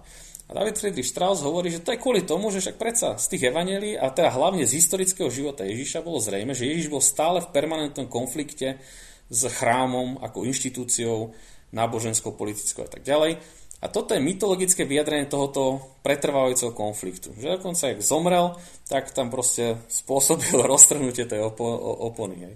A 0.48 0.56
David 0.56 0.80
Friedrich 0.80 1.08
Strauss 1.08 1.44
hovorí, 1.44 1.68
že 1.68 1.84
to 1.84 1.92
je 1.92 2.00
kvôli 2.00 2.24
tomu, 2.24 2.48
že 2.48 2.64
však 2.64 2.80
predsa 2.80 3.20
z 3.20 3.36
tých 3.36 3.52
evanelí 3.52 4.00
a 4.00 4.08
teda 4.08 4.32
hlavne 4.32 4.64
z 4.64 4.80
historického 4.80 5.28
života 5.28 5.68
Ježiša 5.68 6.00
bolo 6.00 6.24
zrejme, 6.24 6.56
že 6.56 6.64
Ježiš 6.64 6.88
bol 6.88 7.04
stále 7.04 7.44
v 7.44 7.52
permanentnom 7.52 8.08
konflikte 8.08 8.80
s 9.28 9.44
chrámom 9.44 10.16
ako 10.24 10.48
inštitúciou 10.48 11.36
náboženskou, 11.68 12.32
politickou 12.32 12.88
a 12.88 12.90
tak 12.90 13.04
ďalej. 13.04 13.36
A 13.78 13.86
toto 13.86 14.10
je 14.10 14.22
mytologické 14.22 14.82
vyjadrenie 14.82 15.30
tohoto 15.30 15.94
pretrvávajúceho 16.02 16.74
konfliktu. 16.74 17.30
Že 17.38 17.62
dokonca, 17.62 17.94
ak 17.94 18.02
zomrel, 18.02 18.58
tak 18.90 19.14
tam 19.14 19.30
proste 19.30 19.78
spôsobil 19.86 20.58
roztrhnutie 20.72 21.30
tej 21.30 21.46
opo- 21.46 21.78
opony. 22.10 22.36
Hej. 22.42 22.54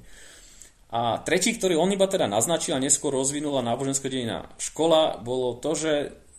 A 0.93 1.23
tretí, 1.25 1.57
ktorý 1.57 1.79
on 1.81 1.95
iba 1.95 2.05
teda 2.05 2.29
naznačil 2.29 2.77
a 2.77 2.83
neskôr 2.83 3.15
rozvinula 3.15 3.65
náboženská 3.65 4.13
dejina 4.13 4.51
škola, 4.61 5.17
bolo 5.25 5.57
to, 5.57 5.73
že 5.73 5.93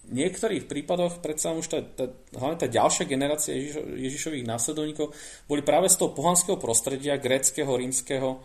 v 0.03 0.19
niektorých 0.19 0.67
prípadoch 0.67 1.23
predsa 1.23 1.55
už 1.55 1.65
tá, 1.71 1.79
tá, 1.79 2.11
hlavne 2.35 2.59
tá 2.59 2.67
ďalšia 2.67 3.07
generácia 3.07 3.55
Ježišo, 3.55 3.81
Ježišových 3.97 4.45
následovníkov 4.45 5.15
boli 5.47 5.63
práve 5.63 5.87
z 5.87 5.95
toho 5.95 6.11
pohanského 6.11 6.59
prostredia, 6.59 7.15
gréckého, 7.15 7.71
rímskeho 7.71 8.43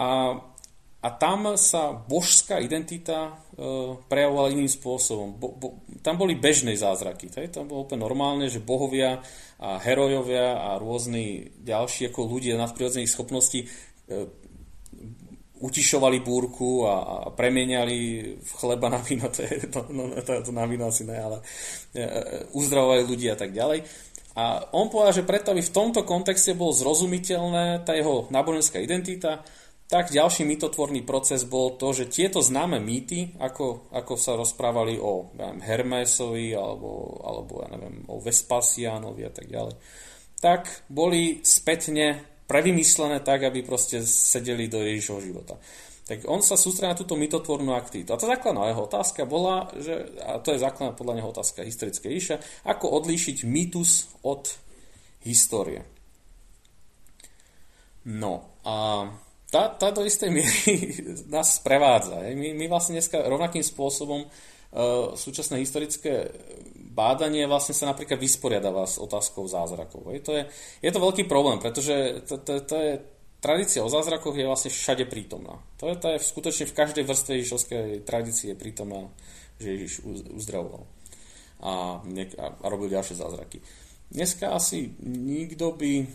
a 0.00 0.40
a 1.00 1.08
tam 1.08 1.56
sa 1.56 1.96
božská 1.96 2.60
identita 2.60 3.32
e, 3.56 3.96
prejavovala 4.04 4.52
iným 4.52 4.68
spôsobom. 4.68 5.32
Bo, 5.32 5.48
bo, 5.56 5.68
tam 6.04 6.20
boli 6.20 6.36
bežné 6.36 6.76
zázraky. 6.76 7.32
Taj? 7.32 7.56
Tam 7.56 7.64
bolo 7.64 7.88
úplne 7.88 8.04
normálne, 8.04 8.52
že 8.52 8.60
bohovia 8.60 9.24
a 9.56 9.80
herojovia 9.80 10.60
a 10.60 10.76
rôzni 10.76 11.56
ďalší 11.64 12.12
ako 12.12 12.28
ľudia 12.28 12.60
nadprirodzených 12.60 13.12
schopností 13.16 13.64
e, 13.64 13.68
utišovali 15.60 16.24
búrku 16.24 16.88
a, 16.88 16.94
a 17.00 17.16
premieniali 17.32 17.96
v 18.40 18.52
chleba 18.56 18.88
na 18.88 19.00
víno, 19.00 19.28
to, 19.28 19.44
je, 19.44 19.68
to, 19.68 19.88
no, 19.92 20.08
to, 20.20 20.40
to 20.40 20.52
na 20.52 20.64
víno 20.64 20.88
asi 20.88 21.04
ne, 21.04 21.16
ale 21.16 21.38
e, 21.92 22.00
e, 22.00 22.08
uzdravovali 22.56 23.08
ľudí 23.08 23.28
a 23.28 23.36
tak 23.36 23.52
ďalej. 23.56 23.84
A 24.36 24.72
on 24.72 24.88
povedal, 24.88 25.20
že 25.20 25.28
preto, 25.28 25.52
aby 25.52 25.60
v 25.60 25.74
tomto 25.74 26.04
kontexte 26.04 26.56
bolo 26.56 26.76
zrozumiteľné 26.76 27.84
tá 27.84 27.92
jeho 27.92 28.28
náboženská 28.32 28.80
identita, 28.80 29.44
tak 29.90 30.14
ďalší 30.14 30.46
mytotvorný 30.46 31.02
proces 31.02 31.42
bol 31.42 31.74
to, 31.74 31.90
že 31.90 32.06
tieto 32.06 32.38
známe 32.38 32.78
mýty, 32.78 33.34
ako, 33.42 33.90
ako 33.90 34.14
sa 34.14 34.38
rozprávali 34.38 35.02
o 35.02 35.34
ja 35.34 35.50
neviem, 35.50 35.66
Hermesovi 35.66 36.54
alebo, 36.54 37.18
alebo 37.26 37.66
ja 37.66 37.74
neviem, 37.74 38.06
o 38.06 38.22
Vespasianovi 38.22 39.26
a 39.26 39.32
tak 39.34 39.50
ďalej, 39.50 39.74
tak 40.38 40.86
boli 40.86 41.42
spätne 41.42 42.22
prevymyslené 42.46 43.18
tak, 43.26 43.50
aby 43.50 43.66
proste 43.66 44.06
sedeli 44.06 44.70
do 44.70 44.78
Ježišovho 44.78 45.26
života. 45.26 45.54
Tak 46.06 46.26
on 46.26 46.42
sa 46.42 46.54
sústredí 46.54 46.90
na 46.90 46.98
túto 46.98 47.14
mytotvornú 47.14 47.74
aktivitu. 47.74 48.14
A 48.14 48.18
tá 48.18 48.30
základná 48.30 48.70
jeho 48.70 48.86
otázka 48.86 49.26
bola, 49.26 49.70
že, 49.78 50.06
a 50.22 50.38
to 50.42 50.54
je 50.54 50.62
základná 50.62 50.94
podľa 50.94 51.22
neho 51.22 51.30
otázka 51.30 51.66
historické 51.66 52.10
Ježiša, 52.14 52.66
ako 52.66 52.94
odlíšiť 52.94 53.46
mýtus 53.46 54.10
od 54.22 54.54
histórie. 55.22 55.82
No 58.06 58.50
a 58.66 59.06
tá, 59.50 59.68
tá 59.68 59.90
do 59.90 60.06
istej 60.06 60.30
miery 60.30 60.62
nás 61.34 61.58
sprevádza. 61.58 62.22
My, 62.32 62.54
my 62.54 62.64
vlastne 62.70 62.96
dneska 62.96 63.18
rovnakým 63.20 63.66
spôsobom 63.66 64.26
uh, 64.26 65.12
súčasné 65.18 65.58
historické 65.58 66.30
bádanie 66.90 67.46
vlastne 67.50 67.74
sa 67.74 67.90
napríklad 67.90 68.18
vysporiadáva 68.18 68.86
s 68.86 69.02
otázkou 69.02 69.46
zázrakov. 69.50 70.10
Je 70.14 70.22
to, 70.22 70.32
je, 70.38 70.42
je 70.82 70.90
to 70.90 71.02
veľký 71.02 71.26
problém, 71.26 71.58
pretože 71.58 72.26
to, 72.26 72.38
to, 72.42 72.62
to 72.62 72.76
je, 72.78 72.92
tradícia 73.42 73.82
o 73.82 73.90
zázrakoch 73.90 74.34
je 74.34 74.46
vlastne 74.46 74.70
všade 74.70 75.04
prítomná. 75.10 75.58
To 75.82 75.90
je, 75.90 75.94
to 75.98 76.06
je 76.14 76.18
skutočne 76.18 76.64
v 76.70 76.76
každej 76.76 77.04
vrstve 77.06 77.32
ježišovskej 77.40 77.86
tradície 78.06 78.54
prítomná, 78.54 79.10
že 79.58 79.74
Ježiš 79.74 80.06
uzdravoval 80.34 80.86
a, 81.60 82.00
a, 82.00 82.46
a 82.46 82.66
robil 82.68 82.88
ďalšie 82.88 83.20
zázraky. 83.20 83.60
dneska 84.10 84.52
asi 84.56 84.96
nikto 85.04 85.76
by 85.76 86.08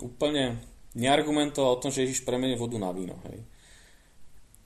úplne 0.00 0.58
neargumentoval 0.98 1.78
o 1.78 1.80
tom, 1.80 1.94
že 1.94 2.02
Ježiš 2.04 2.26
premenie 2.26 2.58
vodu 2.58 2.74
na 2.76 2.90
víno. 2.90 3.16
Hej. 3.30 3.46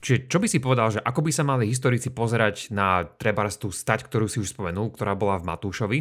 Čiže 0.03 0.17
čo 0.27 0.37
by 0.43 0.47
si 0.51 0.59
povedal, 0.59 0.91
že 0.91 0.99
ako 0.99 1.21
by 1.23 1.31
sa 1.31 1.47
mali 1.47 1.71
historici 1.71 2.11
pozerať 2.11 2.75
na 2.75 3.07
trebárs 3.07 3.55
tú 3.55 3.71
stať, 3.71 4.03
ktorú 4.03 4.27
si 4.27 4.43
už 4.43 4.51
spomenul, 4.51 4.91
ktorá 4.91 5.15
bola 5.15 5.39
v 5.39 5.47
Matúšovi, 5.47 5.99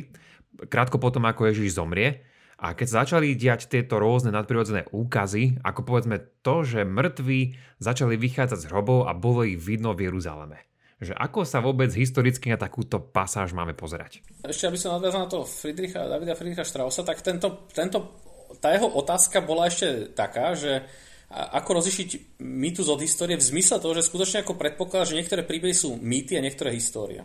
krátko 0.67 0.99
potom, 0.99 1.23
ako 1.23 1.47
Ježiš 1.47 1.79
zomrie, 1.79 2.27
a 2.63 2.79
keď 2.79 3.03
začali 3.03 3.35
diať 3.35 3.67
tieto 3.67 3.99
rôzne 3.99 4.31
nadprirodzené 4.31 4.87
úkazy, 4.95 5.59
ako 5.67 5.83
povedzme 5.83 6.23
to, 6.47 6.63
že 6.63 6.87
mŕtvi 6.87 7.59
začali 7.83 8.15
vychádzať 8.15 8.59
z 8.63 8.69
hrobov 8.71 9.11
a 9.11 9.19
bolo 9.19 9.43
ich 9.43 9.59
vidno 9.59 9.95
v 9.99 10.07
Jeruzaleme. 10.07 10.63
Že 11.03 11.19
ako 11.19 11.43
sa 11.43 11.59
vôbec 11.59 11.91
historicky 11.91 12.55
na 12.55 12.59
takúto 12.63 13.03
pasáž 13.03 13.51
máme 13.51 13.75
pozerať? 13.75 14.23
Ešte 14.47 14.71
aby 14.71 14.79
som 14.79 14.95
nadviazal 14.95 15.27
na 15.27 15.31
to 15.31 15.43
Friedricha, 15.43 16.07
Davida 16.07 16.39
Friedricha 16.39 16.63
Straussa, 16.63 17.03
tak 17.03 17.19
tento, 17.27 17.67
tento, 17.75 18.31
tá 18.59 18.75
jeho 18.75 18.89
otázka 18.91 19.41
bola 19.41 19.71
ešte 19.71 20.13
taká, 20.13 20.53
že 20.59 20.85
ako 21.33 21.81
rozlišiť 21.81 22.41
mýtus 22.45 22.93
od 22.93 23.01
histórie 23.01 23.41
v 23.41 23.49
zmysle 23.49 23.81
toho, 23.81 23.97
že 23.97 24.05
skutočne 24.05 24.45
ako 24.45 24.61
predpokladá, 24.61 25.09
že 25.09 25.17
niektoré 25.17 25.41
príbehy 25.47 25.73
sú 25.73 25.97
mýty 25.97 26.37
a 26.37 26.45
niektoré 26.45 26.77
história 26.77 27.25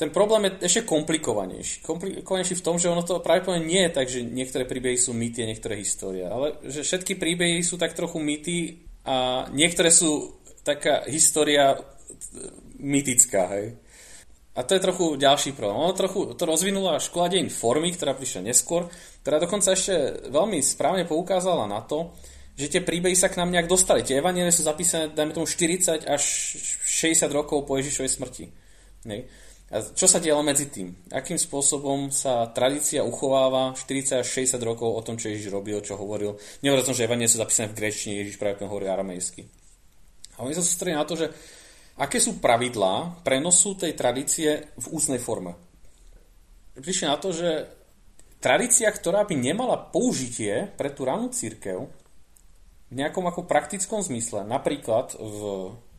ten 0.00 0.08
problém 0.08 0.48
je 0.48 0.64
ešte 0.64 0.88
komplikovanejší. 0.88 1.84
Komplikovanejší 1.84 2.56
v 2.56 2.64
tom, 2.64 2.80
že 2.80 2.88
ono 2.88 3.04
to 3.04 3.20
pravdepodobne 3.20 3.68
nie 3.68 3.84
je 3.84 3.92
tak, 3.92 4.08
že 4.08 4.24
niektoré 4.24 4.64
príbehy 4.64 4.96
sú 4.96 5.12
mýty 5.12 5.44
a 5.44 5.50
niektoré 5.52 5.76
história, 5.76 6.32
ale 6.32 6.56
že 6.64 6.80
všetky 6.80 7.20
príbehy 7.20 7.60
sú 7.60 7.76
tak 7.76 7.92
trochu 7.92 8.16
mýty 8.16 8.80
a 9.04 9.44
niektoré 9.52 9.92
sú 9.92 10.40
taká 10.64 11.04
história 11.04 11.76
mytická, 12.80 13.52
hej. 13.52 13.76
A 14.50 14.66
to 14.66 14.74
je 14.74 14.82
trochu 14.82 15.14
ďalší 15.14 15.54
problém. 15.54 15.78
Ono 15.78 15.94
trochu 15.94 16.34
to 16.34 16.42
rozvinula 16.42 16.98
škola 16.98 17.30
dejin 17.30 17.48
formy, 17.48 17.94
ktorá 17.94 18.18
prišla 18.18 18.50
neskôr, 18.50 18.90
ktorá 19.22 19.38
dokonca 19.38 19.70
ešte 19.72 20.26
veľmi 20.26 20.58
správne 20.58 21.06
poukázala 21.06 21.70
na 21.70 21.80
to, 21.86 22.10
že 22.58 22.66
tie 22.68 22.82
príbehy 22.82 23.14
sa 23.14 23.30
k 23.30 23.38
nám 23.38 23.54
nejak 23.54 23.70
dostali. 23.70 24.02
Tie 24.04 24.18
evanielie 24.18 24.52
sú 24.52 24.66
zapísané, 24.66 25.14
dajme 25.14 25.32
tomu, 25.32 25.46
40 25.46 26.04
až 26.04 26.22
60 26.82 27.30
rokov 27.30 27.64
po 27.64 27.78
Ježišovej 27.78 28.10
smrti. 28.10 28.44
A 29.70 29.86
čo 29.94 30.10
sa 30.10 30.18
dialo 30.18 30.42
medzi 30.42 30.66
tým? 30.66 30.92
Akým 31.14 31.38
spôsobom 31.38 32.10
sa 32.10 32.50
tradícia 32.50 33.06
uchováva 33.06 33.72
40 33.78 34.20
až 34.20 34.26
60 34.26 34.58
rokov 34.66 34.90
o 34.90 35.00
tom, 35.00 35.14
čo 35.14 35.30
Ježiš 35.30 35.54
robil, 35.54 35.78
čo 35.78 35.94
hovoril? 35.94 36.34
Nehovoril 36.60 36.84
som, 36.84 36.92
že 36.92 37.06
Evanie 37.06 37.30
sú 37.30 37.38
zapísané 37.38 37.70
v 37.70 37.78
grečtine, 37.78 38.18
Ježiš 38.18 38.36
práve 38.36 38.66
hovorí 38.66 38.90
aramejsky. 38.90 39.46
A 40.36 40.42
oni 40.42 40.58
sa 40.58 40.66
sústredili 40.66 40.98
na 40.98 41.06
to, 41.06 41.14
že 41.14 41.30
aké 42.00 42.16
sú 42.16 42.40
pravidlá 42.40 43.20
prenosu 43.20 43.76
tej 43.76 43.92
tradície 43.92 44.72
v 44.80 44.86
ústnej 44.88 45.20
forme. 45.20 45.52
Prišli 46.72 47.06
na 47.06 47.20
to, 47.20 47.28
že 47.28 47.68
tradícia, 48.40 48.88
ktorá 48.88 49.28
by 49.28 49.36
nemala 49.36 49.76
použitie 49.76 50.72
pre 50.80 50.88
tú 50.88 51.04
ranú 51.04 51.28
církev 51.28 51.92
v 52.90 52.94
nejakom 52.96 53.28
ako 53.28 53.44
praktickom 53.44 54.00
zmysle, 54.00 54.48
napríklad 54.48 55.12
v 55.20 55.40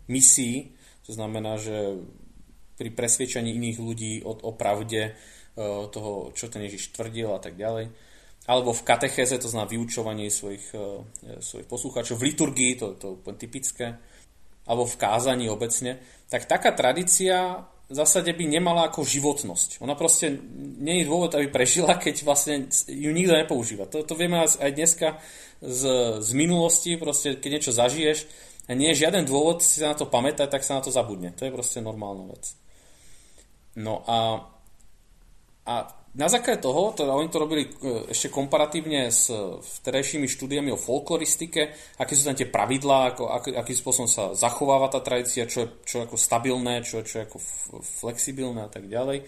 misii, 0.09 0.73
to 1.05 1.13
znamená, 1.13 1.61
že 1.61 2.01
pri 2.75 2.89
presviečaní 2.91 3.53
iných 3.61 3.77
ľudí 3.77 4.13
o, 4.25 4.33
o 4.33 4.51
pravde 4.57 5.01
e, 5.05 5.11
toho, 5.93 6.33
čo 6.33 6.49
ten 6.49 6.65
Ježiš 6.65 6.97
tvrdil 6.97 7.29
a 7.29 7.39
tak 7.39 7.53
ďalej. 7.53 7.93
Alebo 8.49 8.73
v 8.73 8.81
katechéze, 8.81 9.37
to 9.37 9.47
znamená 9.47 9.69
vyučovanie 9.69 10.33
svojich, 10.33 10.73
e, 10.73 11.05
svojich 11.39 11.69
poslucháčov, 11.69 12.17
v 12.17 12.33
liturgii, 12.33 12.73
to, 12.73 12.97
to 12.97 13.21
je 13.21 13.37
typické, 13.37 14.01
alebo 14.65 14.85
v 14.85 14.99
kázaní 14.99 15.49
obecne, 15.49 15.99
tak 16.29 16.47
taká 16.47 16.71
tradícia 16.71 17.67
v 17.91 17.95
zásade 17.99 18.31
by 18.31 18.47
nemala 18.47 18.87
ako 18.87 19.03
životnosť. 19.03 19.83
Ona 19.83 19.99
proste 19.99 20.31
nie 20.79 21.03
je 21.03 21.09
dôvod, 21.11 21.35
aby 21.35 21.51
prežila, 21.51 21.99
keď 21.99 22.23
vlastne 22.23 22.71
ju 22.87 23.11
nikto 23.11 23.35
nepoužíva. 23.35 23.91
To, 23.91 24.07
to 24.07 24.15
vieme 24.15 24.39
aj 24.47 24.71
dneska 24.71 25.19
z, 25.59 25.83
z 26.23 26.29
minulosti, 26.31 26.95
proste 26.95 27.35
keď 27.35 27.49
niečo 27.51 27.75
zažiješ 27.75 28.31
a 28.71 28.79
nie 28.79 28.95
je 28.95 29.03
žiaden 29.03 29.27
dôvod 29.27 29.59
si 29.59 29.83
sa 29.83 29.91
na 29.91 29.99
to 29.99 30.07
pamätať, 30.07 30.47
tak 30.47 30.63
sa 30.63 30.79
na 30.79 30.81
to 30.87 30.87
zabudne. 30.87 31.35
To 31.35 31.43
je 31.43 31.51
proste 31.51 31.83
normálna 31.83 32.31
vec. 32.31 32.55
No 33.75 34.07
a, 34.07 34.47
a 35.67 35.75
na 36.11 36.27
základe 36.27 36.59
toho, 36.59 36.91
teda 36.91 37.15
oni 37.15 37.31
to 37.31 37.39
robili 37.39 37.63
e, 37.63 37.69
ešte 38.11 38.27
komparatívne 38.27 39.07
s 39.07 39.31
vterejšími 39.79 40.27
štúdiami 40.27 40.75
o 40.75 40.79
folkloristike, 40.79 41.71
aké 42.03 42.13
sú 42.19 42.27
tam 42.27 42.35
tie 42.35 42.51
pravidlá, 42.51 43.15
ako, 43.15 43.23
aký, 43.31 43.49
akým 43.55 43.77
spôsobom 43.79 44.11
sa 44.11 44.35
zachováva 44.35 44.91
tá 44.91 44.99
tradícia, 44.99 45.47
čo 45.47 45.63
je, 45.63 45.67
čo 45.87 45.93
je 45.99 46.05
ako 46.11 46.17
stabilné, 46.19 46.83
čo 46.83 46.99
čo 46.99 47.23
je 47.23 47.23
ako 47.23 47.37
flexibilné 48.03 48.67
a 48.67 48.71
tak 48.71 48.91
ďalej. 48.91 49.23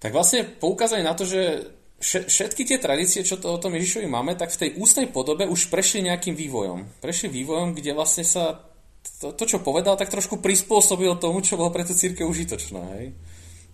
Tak 0.00 0.16
vlastne 0.16 0.48
poukázali 0.48 1.04
na 1.04 1.12
to, 1.12 1.28
že 1.28 1.68
všetky 2.00 2.64
tie 2.64 2.80
tradície, 2.80 3.20
čo 3.20 3.36
to 3.36 3.52
o 3.52 3.60
tom 3.60 3.76
Ježišovi 3.76 4.08
máme, 4.08 4.32
tak 4.40 4.48
v 4.56 4.60
tej 4.64 4.70
ústnej 4.80 5.12
podobe 5.12 5.44
už 5.44 5.68
prešli 5.68 6.08
nejakým 6.08 6.32
vývojom. 6.32 7.04
Prešli 7.04 7.28
vývojom, 7.28 7.76
kde 7.76 7.92
vlastne 7.92 8.24
sa 8.24 8.64
to, 9.20 9.36
to, 9.36 9.44
čo 9.44 9.60
povedal, 9.60 10.00
tak 10.00 10.08
trošku 10.08 10.40
prispôsobil 10.40 11.12
tomu, 11.20 11.44
čo 11.44 11.60
bolo 11.60 11.68
pre 11.68 11.84
tú 11.84 11.92
církev 11.92 12.24
užitočné. 12.24 12.80
Hej? 12.96 13.06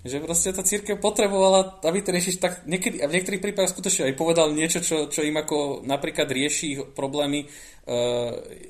Že 0.07 0.23
proste 0.23 0.55
tá 0.55 0.63
církev 0.63 1.03
potrebovala, 1.03 1.83
aby 1.83 1.99
to 2.01 2.15
riešiš 2.15 2.39
tak 2.39 2.63
niekedy, 2.65 3.03
a 3.03 3.11
v 3.11 3.15
niektorých 3.19 3.43
prípadoch 3.43 3.75
skutočne 3.75 4.09
aj 4.09 4.15
povedal 4.15 4.55
niečo, 4.55 4.79
čo, 4.79 5.11
čo 5.11 5.27
im 5.27 5.35
ako 5.35 5.83
napríklad 5.83 6.31
rieši 6.31 6.95
problémy 6.95 7.43
e, 7.43 7.47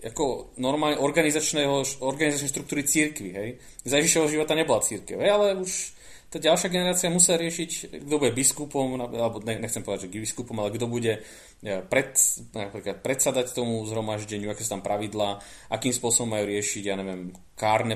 ako 0.08 0.56
normálne 0.56 0.96
organizačného, 0.96 2.00
organizačnej 2.00 2.52
štruktúry 2.52 2.88
církvy. 2.88 3.30
Hej? 3.36 3.48
Za 3.84 4.00
Ježišovho 4.00 4.32
života 4.32 4.56
nebola 4.56 4.80
církev, 4.80 5.20
hej? 5.20 5.30
ale 5.30 5.60
už 5.60 5.96
tá 6.26 6.42
ďalšia 6.42 6.74
generácia 6.74 7.06
musí 7.06 7.30
riešiť, 7.30 8.02
kto 8.02 8.14
bude 8.18 8.34
biskupom, 8.34 8.98
alebo 8.98 9.38
nechcem 9.46 9.86
povedať, 9.86 10.10
že 10.10 10.18
biskupom, 10.18 10.58
ale 10.58 10.74
kto 10.74 10.90
bude 10.90 11.22
e, 11.62 11.80
pred, 11.86 12.12
napríklad 12.50 12.98
predsadať 12.98 13.54
tomu 13.54 13.86
zhromaždeniu, 13.86 14.50
aké 14.50 14.66
sú 14.66 14.74
tam 14.74 14.82
pravidlá, 14.82 15.38
akým 15.70 15.94
spôsobom 15.94 16.34
majú 16.34 16.50
riešiť, 16.50 16.82
ja 16.82 16.98
neviem, 16.98 17.30
kárne 17.54 17.94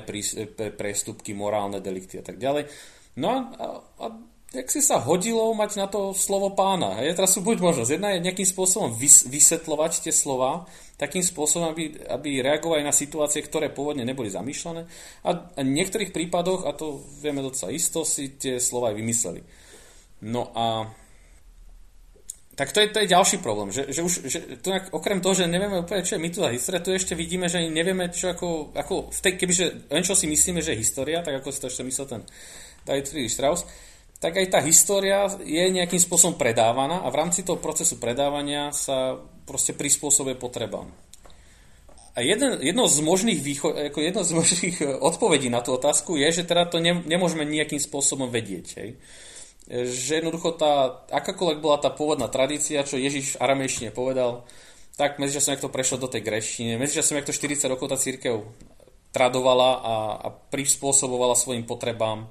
prestupky, 0.79 1.35
morálne 1.35 1.83
delikty 1.83 2.23
a 2.23 2.25
tak 2.25 2.39
ďalej. 2.39 2.71
No 3.17 3.29
a, 3.31 3.65
a, 3.99 4.07
jak 4.51 4.69
si 4.71 4.83
sa 4.83 4.99
hodilo 4.99 5.51
mať 5.55 5.71
na 5.79 5.87
to 5.87 6.11
slovo 6.11 6.55
pána. 6.55 6.99
Hej? 7.03 7.19
Teraz 7.19 7.35
sú 7.35 7.41
buď 7.43 7.63
možnosť. 7.63 7.91
Jedna 7.91 8.15
je 8.15 8.27
nejakým 8.27 8.47
spôsobom 8.47 8.91
vys- 8.95 9.27
vysvetľovať 9.27 9.93
tie 10.07 10.15
slova, 10.15 10.67
takým 10.99 11.23
spôsobom, 11.23 11.71
aby, 11.71 11.97
aby 12.11 12.43
reagovali 12.43 12.83
na 12.83 12.95
situácie, 12.95 13.47
ktoré 13.47 13.71
pôvodne 13.71 14.03
neboli 14.03 14.29
zamýšľané. 14.29 14.83
A, 15.27 15.31
a 15.55 15.61
v 15.63 15.71
niektorých 15.71 16.11
prípadoch, 16.11 16.67
a 16.67 16.75
to 16.75 16.99
vieme 17.23 17.43
docela 17.43 17.71
isto, 17.71 18.03
si 18.03 18.35
tie 18.37 18.59
slova 18.59 18.91
aj 18.91 18.99
vymysleli. 18.99 19.41
No 20.27 20.51
a 20.53 20.91
tak 22.61 22.77
to 22.77 22.85
je, 22.85 22.93
to 22.93 23.01
je 23.01 23.09
ďalší 23.09 23.41
problém, 23.41 23.73
že, 23.73 23.89
že 23.89 24.05
už, 24.05 24.13
že 24.29 24.39
to, 24.61 24.69
okrem 24.93 25.25
toho, 25.25 25.33
že 25.33 25.49
nevieme 25.49 25.81
úplne, 25.81 26.05
čo 26.05 26.21
je 26.21 26.25
mýtus 26.29 26.45
a 26.45 26.53
história, 26.53 26.85
tu 26.85 26.93
ešte 26.93 27.17
vidíme, 27.17 27.49
že 27.49 27.65
nevieme, 27.65 28.13
čo 28.13 28.37
ako, 28.37 28.77
ako 28.77 29.09
v 29.09 29.21
tej, 29.25 29.33
kebyže 29.41 29.67
len 29.89 30.05
čo 30.05 30.13
si 30.13 30.29
myslíme, 30.29 30.61
že 30.61 30.77
je 30.77 30.83
história, 30.85 31.25
tak 31.25 31.41
ako 31.41 31.49
si 31.49 31.61
to 31.65 31.73
ešte 31.73 31.89
myslel 31.89 32.07
ten 32.11 32.23
David 32.85 33.07
Friedrich 33.09 33.35
Strauss, 33.35 33.65
tak 34.21 34.37
aj 34.37 34.53
tá 34.53 34.61
história 34.61 35.25
je 35.41 35.65
nejakým 35.73 35.97
spôsobom 35.97 36.37
predávaná 36.37 37.01
a 37.01 37.09
v 37.09 37.19
rámci 37.25 37.41
toho 37.41 37.57
procesu 37.57 37.97
predávania 37.97 38.69
sa 38.69 39.17
proste 39.49 39.73
prispôsobuje 39.73 40.37
potrebám. 40.37 40.93
A 42.13 42.27
jeden, 42.27 42.61
jedno 42.61 42.85
z 42.85 43.01
možných 43.01 43.41
výcho, 43.41 43.73
ako 43.73 43.99
jedno 44.05 44.21
z 44.21 44.33
možných 44.45 44.77
odpovedí 45.01 45.49
na 45.49 45.65
tú 45.65 45.73
otázku 45.73 46.21
je, 46.21 46.43
že 46.43 46.45
teda 46.45 46.69
to 46.69 46.83
ne, 46.83 47.01
nemôžeme 47.01 47.49
nejakým 47.49 47.81
spôsobom 47.81 48.29
vedieť. 48.29 48.67
Hej. 48.77 48.91
Že 49.71 50.13
jednoducho 50.21 50.59
tá, 50.59 51.07
akákoľvek 51.09 51.59
bola 51.65 51.79
tá 51.81 51.89
pôvodná 51.89 52.29
tradícia, 52.29 52.85
čo 52.85 53.01
Ježiš 53.01 53.39
v 53.39 53.41
aramejštine 53.41 53.95
povedal, 53.95 54.45
tak 55.01 55.17
medzičasom, 55.17 55.57
jak 55.57 55.65
to 55.65 55.73
prešlo 55.73 55.97
do 55.97 56.13
tej 56.13 56.21
greštine, 56.21 56.77
medzičasom, 56.77 57.17
jak 57.17 57.29
to 57.31 57.33
40 57.33 57.73
rokov 57.73 57.89
tá 57.89 57.97
církev 57.97 58.45
tradovala 59.17 59.71
a, 59.81 59.95
a 60.21 60.29
prispôsobovala 60.29 61.39
svojim 61.39 61.65
potrebám, 61.65 62.29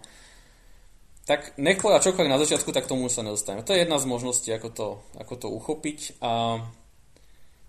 tak 1.29 1.53
nech 1.61 1.77
povedať 1.77 2.09
čokoľvek 2.09 2.33
na 2.33 2.41
začiatku, 2.41 2.73
tak 2.73 2.89
tomu 2.89 3.05
sa 3.05 3.21
nedostaneme. 3.21 3.61
To 3.61 3.77
je 3.77 3.85
jedna 3.85 4.01
z 4.01 4.09
možností, 4.09 4.49
ako 4.49 4.69
to, 4.73 4.87
ako 5.13 5.33
to 5.37 5.47
uchopiť. 5.53 6.17
A, 6.25 6.57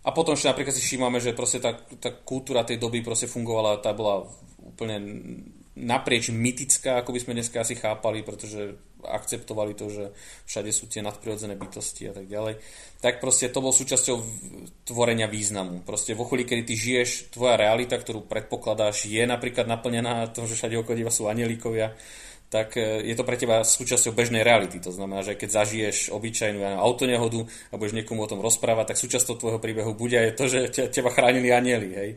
a 0.00 0.08
potom 0.16 0.32
ešte 0.32 0.48
napríklad 0.48 0.72
si 0.72 0.80
všímame, 0.80 1.20
že 1.20 1.36
proste 1.36 1.60
tá, 1.60 1.76
tá 1.76 2.08
kultúra 2.24 2.64
tej 2.64 2.80
doby 2.80 3.04
proste 3.04 3.28
fungovala, 3.28 3.84
tá 3.84 3.92
bola 3.92 4.24
úplne 4.64 4.96
naprieč 5.76 6.32
mytická, 6.32 7.04
ako 7.04 7.12
by 7.12 7.20
sme 7.20 7.36
dneska 7.36 7.60
asi 7.60 7.76
chápali, 7.76 8.24
pretože 8.24 8.80
akceptovali 9.04 9.76
to, 9.76 9.92
že 9.92 10.04
všade 10.48 10.72
sú 10.72 10.88
tie 10.88 11.04
nadprirodzené 11.04 11.52
bytosti 11.52 12.08
a 12.08 12.16
tak 12.16 12.32
ďalej. 12.32 12.64
Tak 13.04 13.20
proste 13.20 13.52
to 13.52 13.60
bol 13.60 13.76
súčasťou 13.76 14.16
tvorenia 14.88 15.28
významu. 15.28 15.84
Proste 15.84 16.16
vo 16.16 16.24
chvíli, 16.24 16.48
kedy 16.48 16.62
ty 16.64 16.74
žiješ, 16.80 17.32
tvoja 17.32 17.60
realita, 17.60 18.00
ktorú 18.00 18.24
predpokladáš, 18.24 19.04
je 19.04 19.20
napríklad 19.28 19.68
naplnená 19.68 20.32
tom, 20.32 20.48
že 20.48 20.56
všade 20.56 20.80
okolo 20.80 21.12
sú 21.12 21.28
anielikovia, 21.28 21.92
tak 22.50 22.74
e, 22.74 23.06
je 23.06 23.14
to 23.14 23.22
pre 23.22 23.38
teba 23.38 23.62
súčasťou 23.62 24.10
bežnej 24.10 24.42
reality. 24.42 24.82
To 24.82 24.90
znamená, 24.90 25.22
že 25.22 25.38
keď 25.38 25.62
zažiješ 25.62 26.10
obyčajnú 26.10 26.60
autonehodu 26.82 27.46
a 27.70 27.78
budeš 27.78 27.94
niekomu 28.02 28.26
o 28.26 28.30
tom 28.30 28.42
rozprávať, 28.42 28.92
tak 28.92 28.98
súčasťou 28.98 29.38
tvojho 29.38 29.62
príbehu 29.62 29.94
bude 29.94 30.18
aj 30.18 30.30
to, 30.34 30.44
že 30.50 30.90
teba 30.90 31.14
chránili 31.14 31.54
anieli. 31.54 31.90
Hej? 31.94 32.10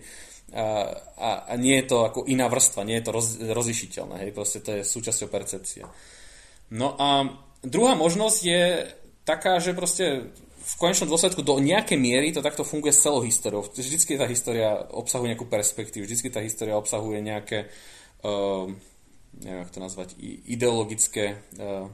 A, 0.58 0.90
a, 1.22 1.30
a 1.50 1.54
nie 1.56 1.78
je 1.80 1.86
to 1.86 2.10
ako 2.10 2.26
iná 2.26 2.50
vrstva, 2.50 2.82
nie 2.82 2.98
je 2.98 3.06
to 3.06 3.12
roz, 3.14 3.28
rozlišiteľné. 3.40 4.26
Hej? 4.26 4.32
Proste 4.34 4.60
to 4.66 4.82
je 4.82 4.82
súčasťou 4.82 5.30
percepcie. 5.30 5.86
No 6.74 6.98
a 6.98 7.30
druhá 7.62 7.94
možnosť 7.94 8.40
je 8.42 8.90
taká, 9.22 9.62
že 9.62 9.78
proste 9.78 10.34
v 10.64 10.74
konečnom 10.80 11.12
dôsledku 11.12 11.44
do 11.44 11.60
nejakej 11.60 12.00
miery 12.00 12.32
to 12.32 12.42
takto 12.42 12.64
funguje 12.64 12.96
s 12.96 13.04
celou 13.04 13.22
históriou. 13.22 13.68
Vždycky 13.68 14.16
tá 14.16 14.26
história 14.26 14.80
obsahuje 14.96 15.36
nejakú 15.36 15.46
perspektívu, 15.46 16.08
vždycky 16.08 16.32
tá 16.32 16.40
história 16.40 16.80
obsahuje 16.80 17.20
nejaké, 17.20 17.68
uh, 18.24 18.72
neviem, 19.42 19.66
ako 19.66 19.74
to 19.74 19.86
nazvať, 19.86 20.10
ideologické 20.46 21.42
uh, 21.58 21.90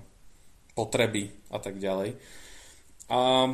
potreby 0.76 1.32
a 1.52 1.58
tak 1.60 1.80
ďalej. 1.80 2.20
A 3.10 3.50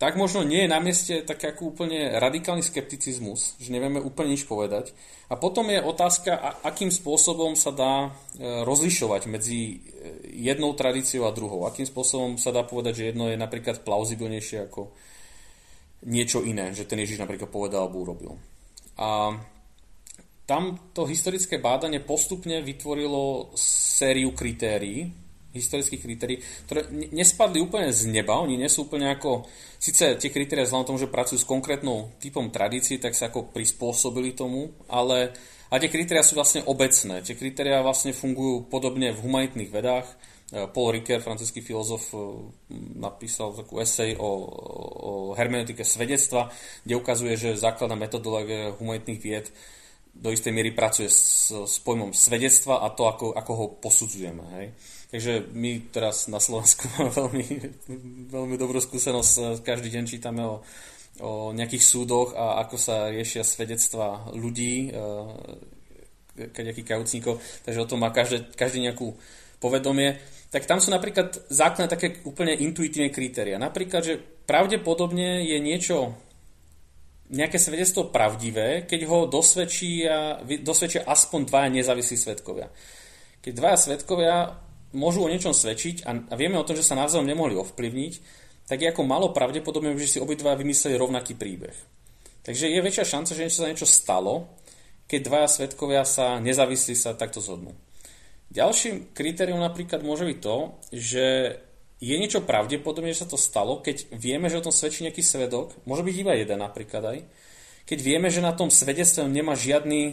tak 0.00 0.16
možno 0.16 0.40
nie 0.40 0.64
je 0.64 0.72
na 0.72 0.80
mieste 0.80 1.20
tak 1.20 1.44
ako 1.44 1.76
úplne 1.76 2.16
radikálny 2.16 2.64
skepticizmus, 2.64 3.60
že 3.60 3.68
nevieme 3.68 4.00
úplne 4.00 4.32
nič 4.32 4.48
povedať. 4.48 4.96
A 5.28 5.36
potom 5.36 5.68
je 5.68 5.76
otázka, 5.76 6.56
akým 6.64 6.88
spôsobom 6.88 7.52
sa 7.52 7.68
dá 7.68 8.08
e, 8.08 8.64
rozlišovať 8.64 9.28
medzi 9.28 9.60
e, 9.60 9.76
jednou 10.40 10.72
tradíciou 10.72 11.28
a 11.28 11.36
druhou. 11.36 11.68
Akým 11.68 11.84
spôsobom 11.84 12.40
sa 12.40 12.48
dá 12.48 12.64
povedať, 12.64 12.96
že 12.96 13.08
jedno 13.12 13.28
je 13.28 13.36
napríklad 13.36 13.84
plauzibilnejšie 13.84 14.72
ako 14.72 14.88
niečo 16.08 16.40
iné, 16.48 16.72
že 16.72 16.88
ten 16.88 16.96
Ježiš 16.96 17.20
napríklad 17.20 17.52
povedal 17.52 17.84
alebo 17.84 18.00
urobil. 18.00 18.40
A 18.96 19.36
tam 20.50 20.74
to 20.90 21.06
historické 21.06 21.62
bádanie 21.62 22.02
postupne 22.02 22.58
vytvorilo 22.58 23.54
sériu 23.54 24.34
kritérií, 24.34 25.06
historických 25.54 26.02
kritérií, 26.02 26.38
ktoré 26.66 26.90
nespadli 27.14 27.62
úplne 27.62 27.94
z 27.94 28.10
neba, 28.10 28.42
oni 28.42 28.58
nie 28.58 28.66
sú 28.66 28.90
úplne 28.90 29.14
ako, 29.14 29.46
síce 29.78 30.18
tie 30.18 30.30
kritéria 30.34 30.66
vzhľadom 30.66 30.94
tomu, 30.94 30.98
že 30.98 31.10
pracujú 31.10 31.38
s 31.38 31.46
konkrétnou 31.46 32.18
typom 32.18 32.50
tradícií, 32.50 32.98
tak 32.98 33.14
sa 33.14 33.30
ako 33.30 33.54
prispôsobili 33.54 34.34
tomu, 34.34 34.74
ale 34.90 35.34
a 35.70 35.78
tie 35.78 35.86
kritéria 35.86 36.26
sú 36.26 36.34
vlastne 36.34 36.66
obecné. 36.66 37.22
Tie 37.22 37.38
kritéria 37.38 37.78
vlastne 37.78 38.10
fungujú 38.10 38.66
podobne 38.66 39.14
v 39.14 39.22
humanitných 39.22 39.70
vedách. 39.70 40.02
E, 40.50 40.66
Paul 40.66 40.98
Ricoeur, 40.98 41.22
francúzsky 41.22 41.62
filozof, 41.62 42.10
e, 42.10 42.18
napísal 42.98 43.54
takú 43.54 43.78
esej 43.78 44.18
o, 44.18 44.30
o 44.98 45.10
hermeneutike 45.38 45.86
svedectva, 45.86 46.50
kde 46.82 46.98
ukazuje, 46.98 47.38
že 47.38 47.54
základná 47.54 47.94
metodológia 47.94 48.74
humanitných 48.82 49.22
vied 49.22 49.46
do 50.14 50.28
istej 50.28 50.52
miery 50.52 50.74
pracuje 50.74 51.08
s, 51.08 51.50
s 51.52 51.76
pojmom 51.80 52.12
svedectva 52.12 52.82
a 52.84 52.92
to, 52.92 53.08
ako, 53.08 53.32
ako 53.32 53.52
ho 53.56 53.66
posudzujeme. 53.80 54.44
Hej. 54.58 54.66
Takže 55.10 55.32
my 55.54 55.70
teraz 55.90 56.30
na 56.30 56.38
Slovensku 56.38 56.86
máme 56.94 57.10
veľmi, 57.10 57.46
veľmi 58.30 58.56
dobrú 58.60 58.78
skúsenosť. 58.78 59.64
Každý 59.64 59.88
deň 59.90 60.04
čítame 60.06 60.42
o, 60.46 60.62
o 61.22 61.50
nejakých 61.50 61.82
súdoch 61.82 62.36
a 62.36 62.62
ako 62.62 62.76
sa 62.78 63.10
riešia 63.10 63.42
svedectva 63.42 64.30
ľudí, 64.34 64.90
e, 64.90 65.00
kaďakých 66.48 66.86
kajúcnikov, 66.86 67.42
takže 67.66 67.82
o 67.84 67.88
tom 67.90 68.00
má 68.00 68.14
každé, 68.14 68.54
každý 68.54 68.80
nejakú 68.86 69.12
povedomie. 69.60 70.16
Tak 70.50 70.66
tam 70.66 70.80
sú 70.82 70.90
napríklad 70.90 71.36
základné 71.52 71.88
také 71.90 72.08
úplne 72.26 72.56
intuitívne 72.56 73.12
kritéria. 73.12 73.60
Napríklad, 73.60 74.02
že 74.02 74.14
pravdepodobne 74.48 75.46
je 75.46 75.58
niečo 75.62 76.16
nejaké 77.30 77.56
svedectvo 77.62 78.10
pravdivé, 78.10 78.84
keď 78.84 79.00
ho 79.06 79.18
dosvedčia, 79.30 80.42
dosvedčia 80.42 81.06
aspoň 81.06 81.46
dvaja 81.46 81.68
nezávislí 81.70 82.16
svetkovia. 82.18 82.68
Keď 83.40 83.52
dvaja 83.54 83.78
svetkovia 83.78 84.34
môžu 84.92 85.22
o 85.22 85.30
niečom 85.30 85.54
svedčiť 85.54 86.02
a, 86.04 86.34
vieme 86.34 86.58
o 86.58 86.66
tom, 86.66 86.74
že 86.74 86.82
sa 86.82 86.98
navzájom 86.98 87.26
nemohli 87.26 87.54
ovplyvniť, 87.54 88.12
tak 88.66 88.82
je 88.82 88.90
ako 88.90 89.02
malo 89.06 89.30
pravdepodobné, 89.30 89.94
že 89.98 90.18
si 90.18 90.22
obidva 90.22 90.58
vymysleli 90.58 90.98
rovnaký 90.98 91.38
príbeh. 91.38 91.74
Takže 92.42 92.66
je 92.70 92.80
väčšia 92.82 93.06
šanca, 93.06 93.30
že 93.34 93.42
niečo 93.46 93.60
sa 93.62 93.70
niečo 93.70 93.88
stalo, 93.88 94.58
keď 95.06 95.20
dvaja 95.26 95.48
svetkovia 95.50 96.02
sa 96.06 96.38
nezávislí 96.38 96.94
sa 96.94 97.14
takto 97.14 97.42
zhodnú. 97.42 97.74
Ďalším 98.50 99.14
kritérium 99.14 99.62
napríklad 99.62 100.02
môže 100.02 100.26
byť 100.26 100.38
to, 100.42 100.56
že 100.90 101.26
je 102.00 102.16
niečo 102.16 102.40
pravdepodobné, 102.40 103.12
že 103.12 103.22
sa 103.22 103.28
to 103.28 103.36
stalo, 103.36 103.84
keď 103.84 104.08
vieme, 104.16 104.48
že 104.48 104.56
o 104.56 104.64
tom 104.64 104.72
svedčí 104.72 105.04
nejaký 105.04 105.20
svedok, 105.20 105.76
môže 105.84 106.00
byť 106.00 106.16
iba 106.16 106.32
jeden 106.32 106.64
napríklad 106.64 107.04
aj, 107.04 107.18
keď 107.84 107.98
vieme, 108.00 108.32
že 108.32 108.40
na 108.40 108.56
tom 108.56 108.72
svedectve 108.72 109.28
nemá 109.28 109.52
žiadny 109.52 110.00
e, 110.08 110.12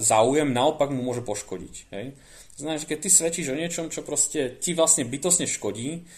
záujem, 0.00 0.48
naopak 0.48 0.88
mu 0.88 1.04
môže 1.04 1.20
poškodiť. 1.20 1.74
Hej? 1.92 2.16
Znamená, 2.56 2.80
že 2.80 2.88
keď 2.88 2.98
ty 3.04 3.08
svedčíš 3.12 3.48
o 3.52 3.58
niečom, 3.60 3.92
čo 3.92 4.00
proste 4.02 4.56
ti 4.56 4.72
vlastne 4.72 5.04
bytosne 5.04 5.44
škodí, 5.44 6.08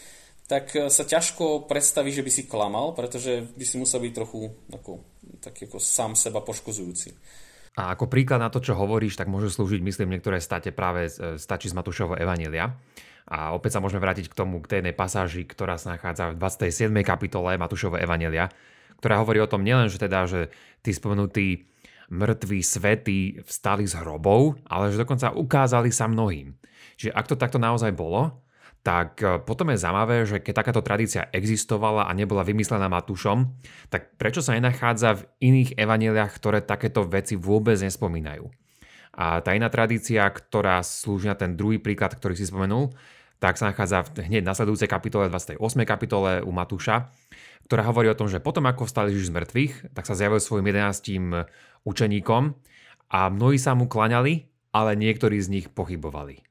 tak 0.47 0.71
e, 0.79 0.87
sa 0.87 1.03
ťažko 1.03 1.67
predstaví, 1.67 2.15
že 2.15 2.23
by 2.23 2.31
si 2.31 2.43
klamal, 2.47 2.95
pretože 2.95 3.51
by 3.55 3.65
si 3.67 3.77
musel 3.83 3.99
byť 4.03 4.13
trochu 4.15 4.47
ako, 4.71 5.03
taký 5.43 5.67
ako 5.67 5.79
sám 5.83 6.15
seba 6.15 6.39
poškozujúci. 6.39 7.11
A 7.79 7.95
ako 7.95 8.11
príklad 8.11 8.43
na 8.43 8.51
to, 8.51 8.59
čo 8.59 8.75
hovoríš, 8.75 9.15
tak 9.15 9.31
môže 9.31 9.49
slúžiť, 9.55 9.81
myslím, 9.81 10.19
niektoré 10.19 10.43
state 10.43 10.71
práve 10.71 11.11
e, 11.11 11.39
stačí 11.39 11.67
z 11.67 11.79
Matúšovho 11.79 12.19
Evanília. 12.19 12.77
A 13.31 13.55
opäť 13.55 13.79
sa 13.79 13.83
môžeme 13.83 14.03
vrátiť 14.03 14.27
k 14.27 14.35
tomu, 14.35 14.59
k 14.59 14.67
tej 14.67 14.77
jednej 14.83 14.97
pasáži, 14.99 15.47
ktorá 15.47 15.79
sa 15.79 15.95
nachádza 15.95 16.35
v 16.35 16.43
27. 16.43 16.91
kapitole 17.07 17.55
Matúšovho 17.55 18.03
Evanília, 18.03 18.51
ktorá 18.99 19.23
hovorí 19.23 19.39
o 19.39 19.47
tom 19.47 19.63
nielen, 19.63 19.87
že 19.87 20.03
teda, 20.03 20.27
že 20.27 20.51
tí 20.83 20.91
spomenutí 20.91 21.71
mŕtvi 22.11 22.59
svety 22.59 23.47
vstali 23.47 23.87
z 23.87 24.03
hrobov, 24.03 24.59
ale 24.67 24.91
že 24.91 24.99
dokonca 24.99 25.31
ukázali 25.31 25.95
sa 25.95 26.11
mnohým. 26.11 26.59
Čiže 26.99 27.15
ak 27.15 27.31
to 27.31 27.39
takto 27.39 27.63
naozaj 27.63 27.95
bolo, 27.95 28.43
tak 28.83 29.23
e, 29.23 29.39
potom 29.41 29.71
je 29.71 29.79
zaujímavé, 29.79 30.27
že 30.27 30.43
keď 30.43 30.55
takáto 30.65 30.83
tradícia 30.83 31.31
existovala 31.31 32.09
a 32.09 32.13
nebola 32.17 32.43
vymyslená 32.43 32.91
Matúšom, 32.91 33.47
tak 33.93 34.19
prečo 34.19 34.43
sa 34.43 34.59
nenachádza 34.59 35.23
v 35.23 35.27
iných 35.39 35.79
evaneliách, 35.79 36.33
ktoré 36.35 36.59
takéto 36.65 37.07
veci 37.07 37.39
vôbec 37.39 37.79
nespomínajú. 37.79 38.49
A 39.15 39.45
tá 39.45 39.53
iná 39.53 39.69
tradícia, 39.69 40.25
ktorá 40.27 40.81
slúži 40.81 41.29
na 41.29 41.37
ten 41.37 41.59
druhý 41.59 41.77
príklad, 41.77 42.17
ktorý 42.17 42.35
si 42.39 42.49
spomenul, 42.49 42.95
tak 43.41 43.57
sa 43.57 43.73
nachádza 43.73 44.05
hneď 44.21 44.45
v 44.45 44.51
nasledujúcej 44.53 44.87
kapitole, 44.87 45.33
28. 45.33 45.57
kapitole 45.89 46.45
u 46.45 46.53
Matúša, 46.53 47.09
ktorá 47.65 47.89
hovorí 47.89 48.13
o 48.13 48.19
tom, 48.19 48.29
že 48.29 48.37
potom 48.37 48.69
ako 48.69 48.85
vstal 48.85 49.09
Ježiš 49.09 49.33
z 49.33 49.35
mŕtvych, 49.41 49.73
tak 49.97 50.05
sa 50.05 50.13
zjavil 50.13 50.45
svojim 50.45 50.69
11 50.69 51.49
učeníkom 51.89 52.53
a 53.09 53.21
mnohí 53.33 53.57
sa 53.57 53.73
mu 53.73 53.89
klaňali, 53.89 54.45
ale 54.77 54.95
niektorí 54.95 55.41
z 55.41 55.49
nich 55.49 55.67
pochybovali. 55.73 56.45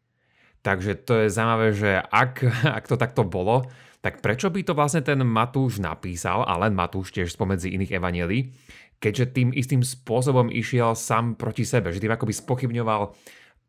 Takže 0.66 0.98
to 1.08 1.24
je 1.24 1.28
zaujímavé, 1.32 1.68
že 1.78 2.02
ak, 2.02 2.42
ak 2.82 2.90
to 2.90 2.98
takto 2.98 3.22
bolo, 3.22 3.70
tak 4.02 4.24
prečo 4.26 4.50
by 4.50 4.64
to 4.66 4.74
vlastne 4.74 5.06
ten 5.06 5.22
Matúš 5.22 5.78
napísal, 5.78 6.42
a 6.48 6.58
len 6.58 6.74
Matúš 6.74 7.14
tiež 7.14 7.36
spomedzi 7.36 7.70
iných 7.76 8.00
evanielí, 8.00 8.50
keďže 8.98 9.32
tým 9.38 9.50
istým 9.54 9.86
spôsobom 9.86 10.50
išiel 10.52 10.98
sám 10.98 11.38
proti 11.38 11.64
sebe, 11.64 11.94
že 11.94 12.02
tým 12.02 12.12
akoby 12.12 12.34
spochybňoval 12.36 13.16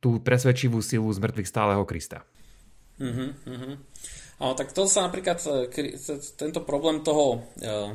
tú 0.01 0.19
presvedčivú 0.23 0.81
silu 0.81 1.07
z 1.13 1.19
mŕtvych 1.21 1.51
stáleho 1.51 1.83
Krista. 1.85 2.25
Uh-huh, 3.01 3.33
uh-huh. 3.49 3.75
Ale 4.41 4.53
tak 4.57 4.77
to 4.77 4.85
sa 4.85 5.09
napríklad, 5.09 5.41
e, 5.41 5.97
tento 6.37 6.61
problém 6.65 7.01
toho 7.01 7.45
uh, 7.61 7.93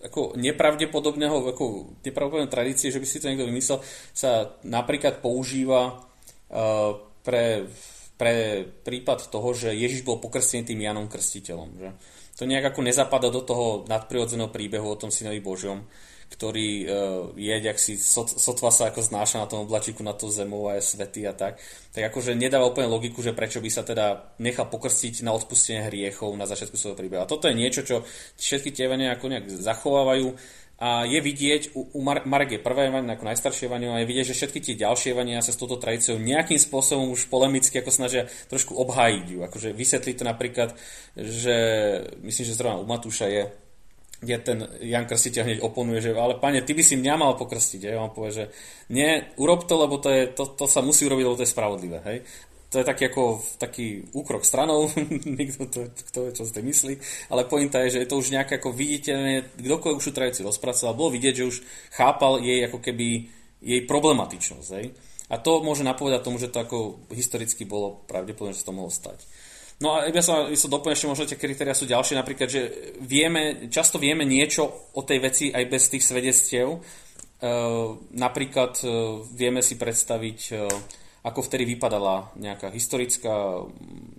ako 0.00 0.34
nepravdepodobného, 0.34 1.54
ako 1.54 1.98
nepravdepodobné 2.02 2.50
tradície, 2.50 2.88
že 2.88 3.02
by 3.02 3.06
si 3.06 3.20
to 3.20 3.28
niekto 3.28 3.46
vymyslel, 3.46 3.78
sa 4.14 4.56
napríklad 4.64 5.20
používa 5.20 6.00
uh, 6.50 6.90
pre, 7.20 7.68
pre 8.16 8.64
prípad 8.64 9.28
toho, 9.28 9.52
že 9.52 9.76
Ježiš 9.76 10.02
bol 10.02 10.18
pokrstený 10.18 10.66
tým 10.66 10.80
Janom 10.82 11.06
Krstiteľom. 11.06 11.70
Že? 11.76 11.88
To 12.40 12.48
nejak 12.48 12.72
ako 12.72 12.80
nezapada 12.80 13.28
do 13.28 13.44
toho 13.44 13.84
nadprirodzeného 13.84 14.48
príbehu 14.48 14.88
o 14.88 14.96
tom 14.96 15.12
synovi 15.12 15.44
Božom 15.44 15.84
ktorý 16.30 16.68
uh, 16.86 16.88
je, 17.34 17.54
ak 17.58 17.78
si 17.78 17.98
sot, 17.98 18.30
sotva 18.38 18.70
sa 18.70 18.88
ako 18.88 19.02
znáša 19.02 19.42
na 19.42 19.50
tom 19.50 19.66
oblačíku 19.66 20.06
na 20.06 20.14
tú 20.14 20.30
zemu 20.30 20.70
a 20.70 20.78
je 20.78 20.86
svetý 20.86 21.26
a 21.26 21.34
tak, 21.34 21.58
tak 21.90 22.06
akože 22.06 22.38
nedáva 22.38 22.70
úplne 22.70 22.86
logiku, 22.86 23.18
že 23.18 23.34
prečo 23.34 23.58
by 23.58 23.70
sa 23.70 23.82
teda 23.82 24.38
nechal 24.38 24.70
pokrstiť 24.70 25.26
na 25.26 25.34
odpustenie 25.34 25.90
hriechov 25.90 26.30
na 26.38 26.46
začiatku 26.46 26.78
svojho 26.78 26.94
príbehu. 26.94 27.20
A 27.20 27.28
toto 27.28 27.50
je 27.50 27.58
niečo, 27.58 27.82
čo 27.82 28.06
všetky 28.38 28.70
tie 28.70 28.86
evania 28.86 29.18
ako 29.18 29.26
nejak 29.26 29.46
zachovávajú 29.50 30.38
a 30.80 31.04
je 31.04 31.20
vidieť, 31.20 31.76
u, 31.76 31.92
u 31.92 32.00
Mar- 32.00 32.24
Marek 32.24 32.56
je 32.56 32.64
prvé 32.64 32.88
evanie, 32.88 33.12
ako 33.12 33.28
najstaršie 33.28 33.68
evanie, 33.68 33.92
a 33.92 34.00
je 34.00 34.08
vidieť, 34.08 34.32
že 34.32 34.38
všetky 34.40 34.58
tie 34.64 34.80
ďalšie 34.80 35.12
evania 35.12 35.44
sa 35.44 35.52
s 35.52 35.60
touto 35.60 35.76
tradíciou 35.76 36.16
nejakým 36.16 36.56
spôsobom 36.56 37.12
už 37.12 37.28
polemicky 37.28 37.76
ako 37.76 37.92
snažia 37.92 38.32
trošku 38.48 38.72
obhájiť 38.72 39.24
ju. 39.28 39.38
Akože 39.44 39.76
vysvetliť 39.76 40.16
to 40.16 40.24
napríklad, 40.24 40.72
že 41.20 41.56
myslím, 42.24 42.44
že 42.48 42.56
zrovna 42.56 42.80
u 42.80 42.88
Matúša 42.88 43.28
je 43.28 43.52
kde 44.20 44.36
ten 44.44 44.58
Jan 44.84 45.08
Krstiteľ 45.08 45.42
hneď 45.48 45.58
oponuje, 45.64 46.04
že 46.04 46.12
ale 46.12 46.36
pane, 46.36 46.60
ty 46.60 46.76
by 46.76 46.84
si 46.84 47.00
mňa 47.00 47.14
mal 47.16 47.32
pokrstiť. 47.40 47.88
Hej? 47.88 47.96
On 47.96 48.12
povie, 48.12 48.32
že 48.36 48.44
nie, 48.92 49.24
urob 49.40 49.64
to, 49.64 49.80
lebo 49.80 49.96
to, 49.96 50.12
je, 50.12 50.28
to, 50.36 50.44
to 50.52 50.68
sa 50.68 50.84
musí 50.84 51.08
urobiť, 51.08 51.24
lebo 51.24 51.38
to 51.40 51.44
je 51.48 51.54
spravodlivé. 51.56 51.98
Hej? 52.04 52.18
To 52.70 52.78
je 52.78 52.86
taký, 52.86 53.10
ako, 53.10 53.42
taký 53.58 54.06
úkrok 54.14 54.46
stranou, 54.46 54.92
nikto 55.40 55.66
to, 55.66 55.90
kto 55.90 56.18
vie, 56.28 56.32
čo 56.36 56.46
si 56.46 56.52
to 56.54 56.62
myslí, 56.62 56.94
ale 57.34 57.48
pointa 57.48 57.82
je, 57.82 57.98
že 57.98 58.00
je 58.06 58.08
to 58.12 58.20
už 58.20 58.30
nejaké 58.30 58.62
ako 58.62 58.70
viditeľné, 58.70 59.58
kdokoľvek 59.58 59.98
už 59.98 60.06
tú 60.06 60.14
tradíciu 60.14 60.46
rozpracoval, 60.46 60.94
bolo 60.94 61.10
vidieť, 61.10 61.34
že 61.34 61.48
už 61.50 61.56
chápal 61.96 62.38
jej 62.38 62.62
ako 62.68 62.78
keby 62.78 63.26
jej 63.58 63.80
problematičnosť. 63.88 64.68
Hej? 64.78 64.86
A 65.30 65.38
to 65.40 65.62
môže 65.64 65.82
napovedať 65.82 66.20
tomu, 66.26 66.36
že 66.38 66.52
to 66.52 66.62
ako 66.62 67.08
historicky 67.10 67.66
bolo 67.66 68.04
pravdepodobne, 68.06 68.54
že 68.54 68.66
to 68.66 68.76
mohlo 68.76 68.92
stať. 68.92 69.24
No 69.80 69.96
a 69.96 70.04
som, 70.20 70.52
ja 70.52 70.56
som 70.60 70.68
doplnil 70.68 70.92
ešte 70.92 71.08
možno 71.08 71.24
tie 71.24 71.40
kritéria 71.40 71.72
sú 71.72 71.88
ďalšie, 71.88 72.12
napríklad, 72.12 72.52
že 72.52 72.92
vieme, 73.00 73.72
často 73.72 73.96
vieme 73.96 74.28
niečo 74.28 74.92
o 74.92 75.00
tej 75.00 75.18
veci 75.24 75.44
aj 75.48 75.64
bez 75.72 75.88
tých 75.88 76.04
svedectiev. 76.04 76.76
E, 76.76 76.78
napríklad 78.12 78.76
e, 78.84 78.86
vieme 79.32 79.64
si 79.64 79.80
predstaviť, 79.80 80.38
e, 80.52 80.56
ako 81.20 81.44
vtedy 81.44 81.68
vypadala 81.76 82.32
nejaká 82.40 82.72
historická, 82.72 83.68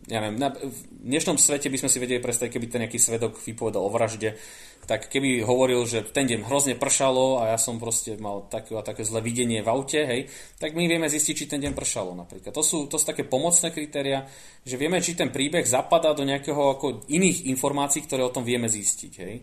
ja 0.05 0.19
neviem, 0.21 0.37
na, 0.37 0.53
v 0.53 0.79
dnešnom 1.01 1.41
svete 1.41 1.65
by 1.73 1.81
sme 1.81 1.89
si 1.89 1.97
vedeli 1.97 2.21
predstaviť, 2.21 2.53
keby 2.53 2.67
ten 2.69 2.81
nejaký 2.85 3.01
svedok 3.01 3.41
vypovedal 3.41 3.81
o 3.81 3.89
vražde, 3.89 4.37
tak 4.85 5.09
keby 5.09 5.41
hovoril, 5.41 5.81
že 5.89 6.05
ten 6.13 6.29
deň 6.29 6.45
hrozne 6.45 6.77
pršalo 6.77 7.41
a 7.41 7.53
ja 7.53 7.57
som 7.57 7.81
proste 7.81 8.21
mal 8.21 8.45
také 8.49 8.77
a 8.77 8.85
také 8.85 9.01
zlé 9.01 9.25
videnie 9.25 9.65
v 9.65 9.71
aute, 9.73 9.97
hej, 9.97 10.29
tak 10.61 10.77
my 10.77 10.85
vieme 10.85 11.09
zistiť, 11.09 11.33
či 11.33 11.49
ten 11.49 11.61
deň 11.61 11.73
pršalo 11.73 12.13
napríklad. 12.13 12.53
To 12.53 12.61
sú, 12.61 12.85
to 12.85 13.01
sú 13.01 13.05
také 13.09 13.25
pomocné 13.25 13.73
kritéria, 13.73 14.29
že 14.61 14.77
vieme, 14.77 15.01
či 15.01 15.17
ten 15.17 15.33
príbeh 15.33 15.65
zapadá 15.65 16.13
do 16.13 16.21
nejakého 16.21 16.77
ako 16.77 17.09
iných 17.09 17.49
informácií, 17.49 18.05
ktoré 18.05 18.21
o 18.21 18.33
tom 18.33 18.45
vieme 18.45 18.69
zistiť, 18.69 19.13
hej. 19.25 19.35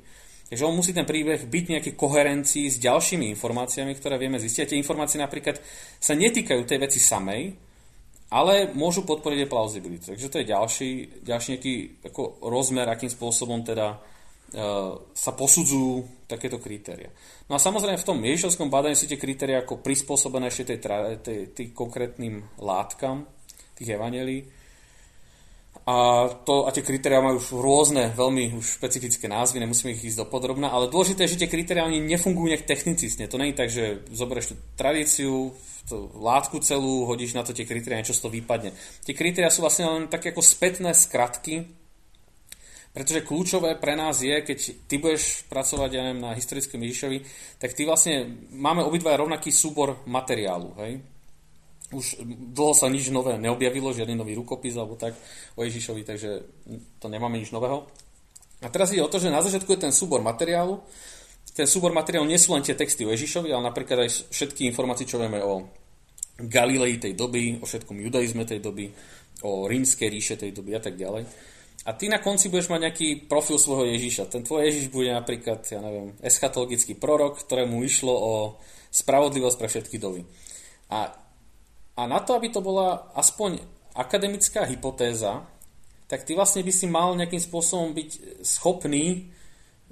Takže 0.49 0.65
on 0.65 0.73
musí 0.73 0.97
ten 0.97 1.05
príbeh 1.05 1.45
byť 1.45 1.65
nejaký 1.77 1.91
koherencii 1.93 2.73
s 2.73 2.81
ďalšími 2.81 3.29
informáciami, 3.37 3.93
ktoré 3.93 4.17
vieme 4.17 4.41
zistiť. 4.41 4.65
A 4.65 4.71
tie 4.73 4.81
informácie 4.81 5.21
napríklad 5.21 5.61
sa 6.01 6.17
netýkajú 6.17 6.65
tej 6.65 6.79
veci 6.81 6.97
samej, 6.97 7.53
ale 8.33 8.73
môžu 8.73 9.05
podporiť 9.05 9.45
aj 9.45 9.53
plauzibilitu. 9.53 10.05
Takže 10.13 10.29
to 10.33 10.41
je 10.41 10.51
ďalší, 10.53 10.91
ďalší 11.21 11.49
nejaký 11.57 11.75
ako 12.09 12.49
rozmer, 12.49 12.89
akým 12.89 13.13
spôsobom 13.13 13.61
teda 13.61 13.97
uh, 13.97 14.97
sa 15.13 15.33
posudzujú 15.37 16.25
takéto 16.29 16.61
kritéria. 16.61 17.13
No 17.49 17.57
a 17.57 17.61
samozrejme 17.61 18.01
v 18.01 18.09
tom 18.09 18.21
Ježišovskom 18.21 18.73
badaní 18.73 18.97
sú 18.97 19.09
tie 19.09 19.21
kritéria 19.21 19.65
ako 19.65 19.81
prispôsobené 19.81 20.49
ešte 20.49 20.77
tej, 20.77 20.79
tej, 21.25 21.41
tej 21.57 21.67
konkrétnym 21.73 22.41
látkam 22.61 23.25
tých 23.77 23.97
evanelí. 23.97 24.45
A, 25.89 26.29
to, 26.45 26.69
a 26.69 26.71
tie 26.71 26.85
kritéria 26.85 27.25
majú 27.25 27.41
rôzne, 27.41 28.13
veľmi 28.13 28.53
už 28.61 28.77
špecifické 28.77 29.25
názvy, 29.25 29.65
nemusíme 29.65 29.97
ich 29.97 30.05
ísť 30.13 30.21
do 30.21 30.27
podrobna, 30.29 30.69
ale 30.69 30.93
dôležité 30.93 31.25
je, 31.25 31.33
že 31.33 31.41
tie 31.41 31.49
kritéria 31.49 31.89
oni 31.89 31.97
nefungujú 32.05 32.53
nejak 32.53 32.69
technicistne. 32.69 33.25
To 33.25 33.41
je 33.41 33.57
tak, 33.57 33.73
že 33.73 34.05
zoberieš 34.13 34.53
tú 34.53 34.55
tradíciu, 34.77 35.57
tú 35.89 36.13
látku 36.21 36.61
celú, 36.61 37.09
hodíš 37.09 37.33
na 37.33 37.41
to 37.41 37.57
tie 37.57 37.65
kritéria, 37.65 38.05
niečo 38.05 38.13
z 38.13 38.21
toho 38.21 38.37
vypadne. 38.37 38.77
Tie 39.01 39.17
kritéria 39.17 39.49
sú 39.49 39.65
vlastne 39.65 39.89
len 39.89 40.13
také 40.13 40.37
ako 40.37 40.45
spätné 40.45 40.93
skratky, 40.93 41.65
pretože 42.93 43.25
kľúčové 43.25 43.81
pre 43.81 43.97
nás 43.97 44.21
je, 44.21 44.45
keď 44.45 44.59
ty 44.85 45.01
budeš 45.01 45.49
pracovať 45.49 45.91
ja 45.97 46.05
neviem, 46.05 46.21
na 46.21 46.37
historickom 46.37 46.85
Ježišovi, 46.85 47.19
tak 47.57 47.73
ty 47.73 47.89
vlastne 47.89 48.45
máme 48.53 48.85
obidva 48.85 49.17
rovnaký 49.17 49.49
súbor 49.49 50.05
materiálu. 50.05 50.77
Hej? 50.85 51.01
Už 51.89 52.21
dlho 52.53 52.75
sa 52.77 52.93
nič 52.93 53.09
nové 53.09 53.41
neobjavilo, 53.41 53.97
žiadny 53.97 54.13
nový 54.13 54.37
rukopis 54.37 54.77
alebo 54.77 55.01
tak 55.01 55.17
o 55.57 55.65
Ježišovi, 55.65 56.05
takže 56.05 56.31
to 57.01 57.07
nemáme 57.09 57.41
nič 57.41 57.49
nového. 57.49 57.89
A 58.61 58.69
teraz 58.69 58.93
ide 58.93 59.01
o 59.01 59.09
to, 59.09 59.23
že 59.23 59.33
na 59.33 59.41
začiatku 59.41 59.71
je 59.73 59.89
ten 59.89 59.95
súbor 59.95 60.21
materiálu. 60.21 60.83
Ten 61.55 61.65
súbor 61.65 61.95
materiálu 61.97 62.29
nie 62.29 62.39
sú 62.39 62.53
len 62.53 62.63
tie 62.63 62.77
texty 62.77 63.07
o 63.07 63.15
Ježišovi, 63.15 63.49
ale 63.55 63.71
napríklad 63.71 64.05
aj 64.05 64.31
všetky 64.31 64.69
informácie, 64.69 65.09
čo 65.09 65.17
vieme 65.17 65.41
o 65.41 65.65
Galilei 66.39 67.01
tej 67.01 67.17
doby, 67.19 67.59
o 67.59 67.67
všetkom 67.67 67.99
judaizme 67.99 68.45
tej 68.47 68.61
doby, 68.63 68.91
o 69.43 69.67
rímskej 69.67 70.09
ríše 70.11 70.35
tej 70.39 70.55
doby 70.55 70.75
a 70.77 70.83
tak 70.83 70.95
ďalej. 70.95 71.25
A 71.89 71.97
ty 71.97 72.11
na 72.11 72.21
konci 72.21 72.53
budeš 72.53 72.69
mať 72.69 72.81
nejaký 72.85 73.09
profil 73.31 73.57
svojho 73.57 73.89
Ježiša. 73.97 74.29
Ten 74.29 74.45
tvoj 74.45 74.67
Ježiš 74.67 74.93
bude 74.93 75.09
napríklad, 75.09 75.65
ja 75.65 75.81
neviem, 75.81 76.13
eschatologický 76.21 76.99
prorok, 76.99 77.41
ktorému 77.47 77.81
išlo 77.81 78.13
o 78.13 78.33
spravodlivosť 78.93 79.57
pre 79.57 79.69
všetky 79.71 79.97
doby. 79.97 80.27
A 80.93 81.28
a 81.99 82.07
na 82.07 82.23
to, 82.23 82.39
aby 82.39 82.55
to 82.55 82.63
bola 82.63 83.11
aspoň 83.19 83.59
akademická 83.99 84.63
hypotéza, 84.71 85.43
tak 86.07 86.23
ty 86.23 86.39
vlastne 86.39 86.63
by 86.63 86.71
si 86.71 86.87
mal 86.87 87.19
nejakým 87.19 87.43
spôsobom 87.43 87.91
byť 87.91 88.41
schopný 88.47 89.35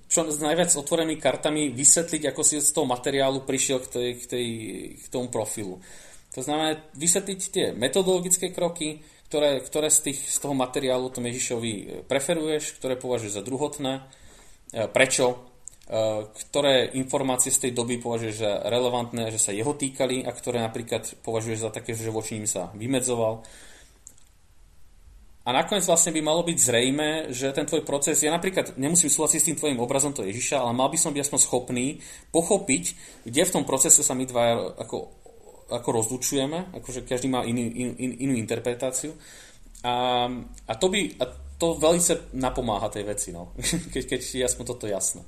čo 0.07 0.23
s 0.31 0.39
najviac 0.39 0.71
otvorenými 0.71 1.19
kartami 1.19 1.75
vysvetliť, 1.75 2.31
ako 2.31 2.43
si 2.47 2.63
z 2.63 2.71
toho 2.71 2.87
materiálu 2.87 3.43
prišiel 3.43 3.83
k, 3.83 3.87
tej, 3.91 4.09
k, 4.23 4.25
tej, 4.31 4.47
k 5.03 5.07
tomu 5.11 5.27
profilu. 5.35 5.83
To 6.31 6.41
znamená 6.47 6.79
vysvetliť 6.95 7.41
tie 7.51 7.67
metodologické 7.75 8.55
kroky, 8.55 9.03
ktoré, 9.27 9.59
ktoré 9.67 9.91
z, 9.91 10.11
tých, 10.11 10.31
z 10.31 10.39
toho 10.39 10.55
materiálu 10.55 11.11
tom 11.11 11.27
Ježišovi 11.27 12.07
preferuješ, 12.07 12.79
ktoré 12.79 12.95
považuješ 12.95 13.35
za 13.35 13.43
druhotné, 13.43 13.93
e, 13.99 14.87
prečo 14.87 15.43
ktoré 15.87 16.99
informácie 16.99 17.55
z 17.55 17.69
tej 17.69 17.73
doby 17.73 18.03
považuješ 18.03 18.37
za 18.43 18.53
relevantné, 18.67 19.31
že 19.31 19.39
sa 19.39 19.55
jeho 19.55 19.71
týkali 19.71 20.27
a 20.27 20.35
ktoré 20.35 20.59
napríklad 20.59 21.23
považuješ 21.23 21.59
za 21.63 21.71
také, 21.71 21.95
že 21.95 22.11
voči 22.11 22.43
ním 22.43 22.51
sa 22.51 22.75
vymedzoval. 22.75 23.47
A 25.47 25.55
nakoniec 25.55 25.87
vlastne 25.87 26.11
by 26.11 26.27
malo 26.27 26.43
byť 26.43 26.59
zrejme, 26.59 27.31
že 27.31 27.55
ten 27.55 27.71
tvoj 27.71 27.87
proces, 27.87 28.19
ja 28.19 28.35
napríklad 28.35 28.75
nemusím 28.83 29.07
súhlasiť 29.07 29.39
s 29.39 29.47
tým 29.47 29.59
tvojim 29.63 29.79
obrazom 29.79 30.11
to 30.11 30.27
Ježiša, 30.27 30.59
ale 30.59 30.75
mal 30.75 30.91
by 30.91 30.99
som 30.99 31.15
byť 31.15 31.23
aspoň 31.23 31.39
schopný 31.39 32.03
pochopiť, 32.35 32.85
kde 33.23 33.47
v 33.47 33.55
tom 33.55 33.63
procese 33.63 34.03
sa 34.03 34.19
my 34.19 34.27
dva 34.27 34.75
ako, 34.75 34.99
ako 35.71 35.89
rozlučujeme, 36.03 36.75
akože 36.75 37.07
každý 37.07 37.31
má 37.31 37.47
iný, 37.47 37.63
in, 37.63 37.89
in, 37.95 38.11
inú 38.27 38.35
interpretáciu. 38.35 39.15
A, 39.87 40.27
a, 40.67 40.73
to 40.75 40.91
by, 40.91 41.15
a 41.23 41.25
to 41.63 41.79
veľmi 41.79 42.03
napomáha 42.35 42.91
tej 42.91 43.07
veci, 43.07 43.31
no. 43.31 43.55
keď, 43.95 44.03
keď 44.03 44.21
je 44.27 44.43
aspoň 44.43 44.65
toto 44.67 44.91
jasné. 44.91 45.23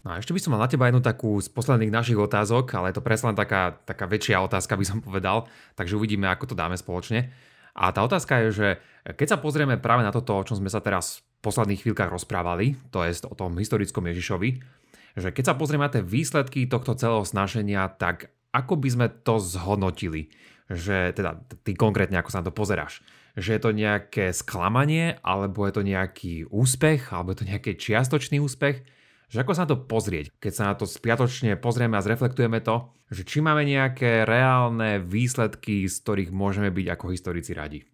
No 0.00 0.16
a 0.16 0.18
ešte 0.20 0.32
by 0.32 0.40
som 0.40 0.56
mal 0.56 0.64
na 0.64 0.70
teba 0.70 0.88
jednu 0.88 1.04
takú 1.04 1.36
z 1.36 1.52
posledných 1.52 1.92
našich 1.92 2.16
otázok, 2.16 2.72
ale 2.72 2.88
je 2.88 2.96
to 2.96 3.04
presne 3.04 3.36
taká, 3.36 3.76
taká 3.84 4.08
väčšia 4.08 4.40
otázka, 4.40 4.80
by 4.80 4.86
som 4.88 5.04
povedal, 5.04 5.44
takže 5.76 5.96
uvidíme, 5.96 6.24
ako 6.24 6.52
to 6.52 6.54
dáme 6.56 6.72
spoločne. 6.80 7.28
A 7.76 7.92
tá 7.92 8.00
otázka 8.00 8.48
je, 8.48 8.48
že 8.50 8.68
keď 9.04 9.36
sa 9.36 9.38
pozrieme 9.38 9.76
práve 9.76 10.00
na 10.00 10.10
toto, 10.10 10.32
o 10.32 10.46
čom 10.46 10.56
sme 10.56 10.72
sa 10.72 10.80
teraz 10.80 11.20
v 11.20 11.44
posledných 11.44 11.84
chvíľkach 11.84 12.08
rozprávali, 12.08 12.80
to 12.88 13.04
je 13.04 13.28
o 13.28 13.36
tom 13.36 13.56
historickom 13.60 14.08
Ježišovi, 14.08 14.80
že 15.20 15.28
keď 15.36 15.52
sa 15.52 15.58
pozrieme 15.58 15.84
na 15.84 15.92
tie 15.92 16.04
výsledky 16.04 16.64
tohto 16.64 16.96
celého 16.96 17.24
snaženia, 17.28 17.84
tak 17.92 18.32
ako 18.56 18.80
by 18.80 18.88
sme 18.88 19.06
to 19.22 19.36
zhodnotili? 19.36 20.32
Že 20.70 21.18
teda 21.18 21.44
ty 21.66 21.74
konkrétne, 21.74 22.18
ako 22.18 22.30
sa 22.30 22.40
na 22.40 22.46
to 22.48 22.54
pozeráš? 22.54 23.02
Že 23.34 23.50
je 23.58 23.60
to 23.62 23.70
nejaké 23.74 24.24
sklamanie, 24.30 25.18
alebo 25.22 25.66
je 25.66 25.74
to 25.74 25.82
nejaký 25.82 26.34
úspech, 26.46 27.10
alebo 27.10 27.34
je 27.34 27.42
to 27.42 27.48
nejaký 27.50 27.74
čiastočný 27.74 28.38
úspech? 28.38 28.86
Že 29.30 29.46
ako 29.46 29.54
sa 29.54 29.62
na 29.62 29.70
to 29.70 29.78
pozrieť, 29.78 30.34
keď 30.42 30.52
sa 30.52 30.64
na 30.66 30.74
to 30.74 30.90
spiatočne 30.90 31.54
pozrieme 31.54 31.94
a 31.94 32.02
zreflektujeme 32.02 32.58
to, 32.66 32.90
že 33.14 33.22
či 33.22 33.38
máme 33.38 33.62
nejaké 33.62 34.26
reálne 34.26 34.98
výsledky, 34.98 35.86
z 35.86 35.96
ktorých 36.02 36.30
môžeme 36.34 36.74
byť 36.74 36.86
ako 36.90 37.06
historici 37.14 37.54
radi. 37.54 37.86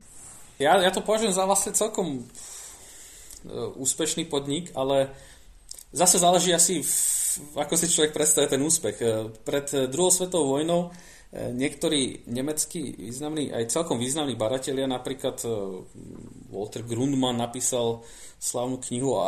Ja, 0.57 0.81
ja 0.81 0.89
to 0.89 1.05
považujem 1.05 1.37
za 1.37 1.45
vlastne 1.45 1.77
celkom 1.77 2.25
e, 2.25 3.53
úspešný 3.77 4.33
podnik, 4.33 4.73
ale 4.73 5.13
zase 5.93 6.17
záleží 6.17 6.57
asi, 6.57 6.81
ako 7.53 7.75
si 7.77 7.93
človek 7.93 8.17
predstavuje 8.17 8.57
ten 8.57 8.65
úspech. 8.65 8.97
E, 9.05 9.07
pred 9.45 9.69
druhou 9.93 10.09
svetovou 10.09 10.57
vojnou 10.57 10.89
e, 10.89 11.53
niektorí 11.53 12.25
nemeckí 12.33 12.97
významní, 12.97 13.53
aj 13.53 13.77
celkom 13.77 14.01
významní 14.01 14.41
baratelia, 14.41 14.89
napríklad 14.89 15.45
Walter 16.49 16.81
Grundmann 16.81 17.37
napísal 17.37 18.01
slavnú 18.41 18.81
knihu 18.89 19.21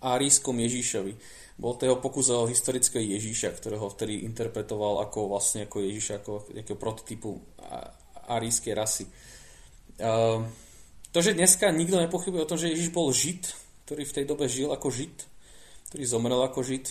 a, 0.00 0.16
árijskom 0.16 0.56
Ježíšovi. 0.56 1.12
Bol 1.60 1.76
to 1.76 1.84
jeho 1.84 2.00
pokus 2.00 2.32
o 2.32 2.48
historického 2.48 3.04
Ježíša, 3.04 3.52
ktorého 3.52 3.84
vtedy 3.92 4.24
interpretoval 4.24 5.04
ako 5.04 5.28
vlastne 5.28 5.68
ako 5.68 5.84
Ježíša, 5.84 6.24
ako 6.24 6.48
nejakého 6.56 6.80
prototypu 6.80 7.36
árijskej 8.32 8.72
rasy. 8.72 9.04
To, 11.12 11.18
že 11.20 11.36
dneska 11.36 11.68
nikto 11.68 12.00
nepochybuje 12.00 12.42
o 12.42 12.48
tom, 12.48 12.56
že 12.56 12.72
Ježíš 12.72 12.96
bol 12.96 13.12
Žid, 13.12 13.52
ktorý 13.84 14.02
v 14.08 14.14
tej 14.16 14.24
dobe 14.24 14.48
žil 14.48 14.72
ako 14.72 14.88
Žid, 14.88 15.16
ktorý 15.92 16.04
zomrel 16.08 16.40
ako 16.40 16.64
Žid, 16.64 16.86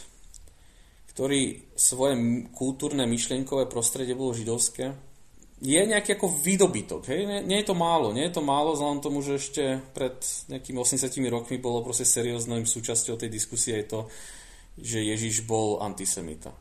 ktorý 1.18 1.41
svoje 1.73 2.14
kultúrne 2.53 3.10
myšlienkové 3.10 3.65
prostredie 3.65 4.14
bolo 4.14 4.38
židovské, 4.38 4.94
je 5.60 5.81
nejaký 5.84 6.15
ako 6.15 6.40
výdobytok. 6.40 7.03
Hej? 7.11 7.27
Nie, 7.27 7.40
nie 7.44 7.57
je 7.60 7.68
to 7.68 7.76
málo. 7.76 8.15
Nie 8.15 8.31
je 8.31 8.40
to 8.40 8.44
málo 8.44 8.76
vzhľadom 8.76 9.03
tomu, 9.03 9.19
že 9.19 9.36
ešte 9.36 9.64
pred 9.91 10.15
nejakými 10.48 10.80
80 10.80 11.11
rokmi 11.27 11.60
bolo 11.60 11.84
proste 11.84 12.07
serióznym 12.07 12.64
súčasťou 12.64 13.19
tej 13.19 13.27
diskusie 13.27 13.84
aj 13.84 13.86
to, 13.91 13.99
že 14.80 15.03
Ježiš 15.03 15.44
bol 15.44 15.84
antisemita. 15.84 16.56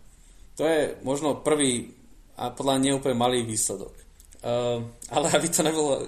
To 0.58 0.66
je 0.66 0.98
možno 1.06 1.38
prvý 1.46 1.94
a 2.38 2.50
podľa 2.50 2.78
mňa 2.78 2.86
neúplne 2.90 3.16
malý 3.18 3.42
výsledok. 3.46 3.94
Uh, 4.38 4.82
ale 5.10 5.26
aby 5.34 5.46
to 5.50 5.66
nebolo 5.66 5.98
uh, 5.98 6.06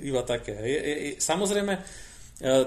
iba 0.00 0.24
také. 0.24 0.56
Je, 0.56 0.78
je, 0.80 0.96
je, 0.96 1.12
samozrejme, 1.20 1.72
uh, 1.76 2.64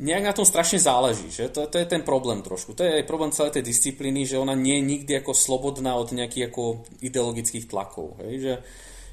nejak 0.00 0.24
na 0.24 0.32
tom 0.32 0.48
strašne 0.48 0.80
záleží. 0.80 1.28
Že? 1.28 1.52
To, 1.52 1.60
to 1.68 1.76
je 1.76 1.86
ten 1.86 2.00
problém 2.00 2.40
trošku. 2.40 2.72
To 2.72 2.82
je 2.82 3.00
aj 3.00 3.08
problém 3.08 3.30
celej 3.36 3.60
tej 3.60 3.64
disciplíny, 3.68 4.24
že 4.24 4.40
ona 4.40 4.56
nie 4.56 4.80
je 4.80 4.88
nikdy 4.96 5.12
ako 5.20 5.36
slobodná 5.36 5.92
od 6.00 6.08
nejakých 6.16 6.48
ako 6.48 6.88
ideologických 7.04 7.68
tlakov. 7.68 8.16
Hej? 8.24 8.34
Že, 8.40 8.54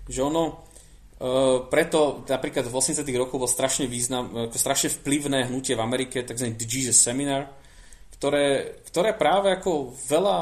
že 0.07 0.19
ono 0.23 0.43
e, 0.47 0.53
preto 1.67 2.23
napríklad 2.23 2.71
v 2.71 2.75
80 2.79 3.03
rokoch 3.19 3.41
bol 3.43 3.51
strašne, 3.51 3.91
význam, 3.91 4.47
ako 4.47 4.55
strašne 4.55 4.95
vplyvné 4.95 5.51
hnutie 5.51 5.75
v 5.75 5.83
Amerike, 5.83 6.23
tzv. 6.23 6.55
The 6.55 6.67
Jesus 6.67 7.03
Seminar, 7.03 7.51
ktoré, 8.15 8.79
ktoré 8.87 9.11
práve 9.19 9.51
ako 9.51 9.91
veľa 10.07 10.37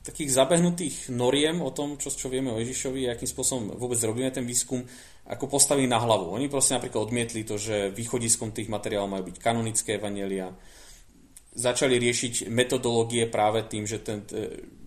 takých 0.00 0.32
zabehnutých 0.32 1.12
noriem 1.12 1.60
o 1.60 1.70
tom, 1.70 2.00
čo, 2.00 2.08
čo 2.08 2.32
vieme 2.32 2.52
o 2.52 2.60
Ježišovi, 2.60 3.08
akým 3.08 3.28
spôsobom 3.28 3.76
vôbec 3.76 4.00
robíme 4.00 4.32
ten 4.32 4.48
výskum, 4.48 4.80
ako 5.28 5.46
postavili 5.46 5.84
na 5.84 6.00
hlavu. 6.00 6.32
Oni 6.32 6.48
proste 6.48 6.74
napríklad 6.74 7.12
odmietli 7.12 7.44
to, 7.44 7.60
že 7.60 7.92
východiskom 7.92 8.56
tých 8.56 8.72
materiálov 8.72 9.12
majú 9.12 9.24
byť 9.28 9.36
kanonické 9.36 10.00
evanelia. 10.00 10.48
Začali 11.50 12.00
riešiť 12.00 12.48
metodológie 12.48 13.28
práve 13.28 13.66
tým, 13.68 13.84
že, 13.84 14.00
ten, 14.00 14.24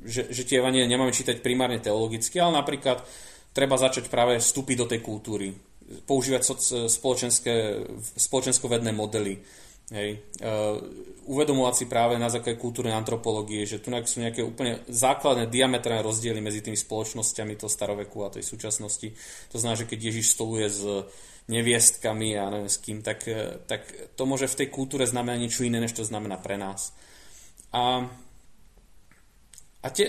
že, 0.01 0.33
že 0.33 0.43
tie 0.47 0.59
evanelia 0.59 0.89
nemáme 0.89 1.13
čítať 1.13 1.45
primárne 1.45 1.77
teologicky, 1.77 2.41
ale 2.41 2.57
napríklad 2.57 3.05
treba 3.53 3.77
začať 3.77 4.09
práve 4.09 4.41
vstúpiť 4.41 4.77
do 4.81 4.89
tej 4.89 4.99
kultúry 5.05 5.53
používať 5.83 6.41
spoločenské, 6.89 7.85
spoločensko-vedné 8.17 8.91
modely. 8.95 9.43
Hej. 9.91 10.23
Uh, 10.39 10.79
uvedomovať 11.27 11.73
si 11.75 11.85
práve 11.91 12.15
na 12.15 12.31
základe 12.31 12.55
kultúrnej 12.55 12.95
antropológie, 12.95 13.67
že 13.67 13.83
tu 13.83 13.91
sú 13.91 14.17
nejaké 14.23 14.39
úplne 14.39 14.79
základné 14.87 15.51
diametrálne 15.51 16.03
rozdiely 16.03 16.39
medzi 16.39 16.63
tými 16.63 16.79
spoločnosťami 16.79 17.59
toho 17.59 17.71
staroveku 17.71 18.23
a 18.23 18.33
tej 18.33 18.47
súčasnosti. 18.47 19.11
To 19.51 19.57
znamená, 19.59 19.83
že 19.83 19.89
keď 19.91 19.99
Ježiš 19.99 20.35
stoluje 20.35 20.67
s 20.71 20.81
neviestkami 21.51 22.39
a 22.39 22.47
neviem 22.47 22.71
s 22.71 22.79
kým, 22.79 23.03
tak, 23.03 23.27
tak 23.67 23.83
to 24.15 24.23
môže 24.23 24.47
v 24.47 24.63
tej 24.63 24.67
kultúre 24.71 25.03
znamenať 25.03 25.39
niečo 25.43 25.67
iné, 25.67 25.83
než 25.83 25.91
to 25.91 26.07
znamená 26.07 26.39
pre 26.39 26.55
nás. 26.55 26.95
A, 27.75 28.07
a, 29.83 29.87
tie, 29.91 30.07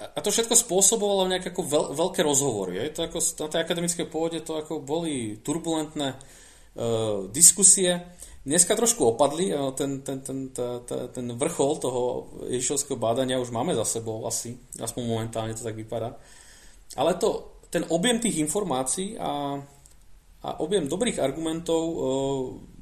a 0.00 0.18
to 0.24 0.32
všetko 0.32 0.56
spôsobovalo 0.56 1.28
nejaké 1.28 1.52
ako 1.52 1.62
veľ, 1.68 1.84
veľké 1.92 2.20
rozhovory. 2.24 2.72
Je? 2.80 2.84
To 2.96 3.00
ako, 3.04 3.18
na 3.20 3.48
tej 3.52 3.60
akademickej 3.60 4.06
pôde 4.08 4.40
to 4.40 4.56
ako 4.56 4.80
boli 4.80 5.36
turbulentné 5.44 6.16
uh, 6.16 7.28
diskusie. 7.28 8.00
Dneska 8.42 8.74
trošku 8.74 9.06
opadli, 9.06 9.54
ten, 9.78 10.02
ten, 10.02 10.18
ten, 10.18 10.50
ten, 10.50 10.98
ten 11.14 11.26
vrchol 11.38 11.78
toho 11.78 12.02
ježišovského 12.50 12.98
bádania 12.98 13.38
už 13.38 13.54
máme 13.54 13.70
za 13.70 13.86
sebou 13.86 14.26
asi, 14.26 14.58
aspoň 14.82 15.02
momentálne 15.06 15.54
to 15.54 15.62
tak 15.62 15.78
vypadá. 15.78 16.18
Ale 16.98 17.14
to, 17.22 17.62
ten 17.70 17.86
objem 17.86 18.18
tých 18.18 18.42
informácií 18.42 19.14
a, 19.14 19.62
a 20.42 20.48
objem 20.58 20.90
dobrých 20.90 21.22
argumentov 21.22 21.82
uh, 21.86 21.98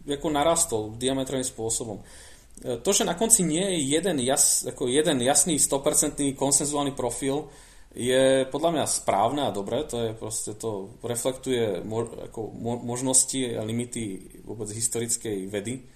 ako 0.08 0.28
narastol 0.32 0.82
diametrálnym 0.96 1.44
spôsobom. 1.44 2.00
Uh, 2.00 2.80
to, 2.80 2.96
že 2.96 3.04
na 3.04 3.12
konci 3.12 3.44
nie 3.44 3.60
je 3.60 4.00
jeden, 4.00 4.16
jas, 4.24 4.64
ako 4.64 4.88
jeden 4.88 5.20
jasný 5.20 5.60
100% 5.60 6.24
konsenzuálny 6.40 6.96
profil, 6.96 7.52
je 7.90 8.46
podľa 8.46 8.70
mňa 8.70 8.84
správne 8.86 9.42
a 9.50 9.54
dobré, 9.54 9.82
to 9.82 9.98
je 9.98 10.10
proste, 10.14 10.54
to 10.54 10.94
reflektuje 11.02 11.82
mo, 11.82 12.06
ako 12.06 12.54
mo, 12.54 12.78
možnosti 12.78 13.58
a 13.58 13.66
limity 13.66 14.30
vôbec 14.46 14.70
historickej 14.70 15.50
vedy. 15.50 15.90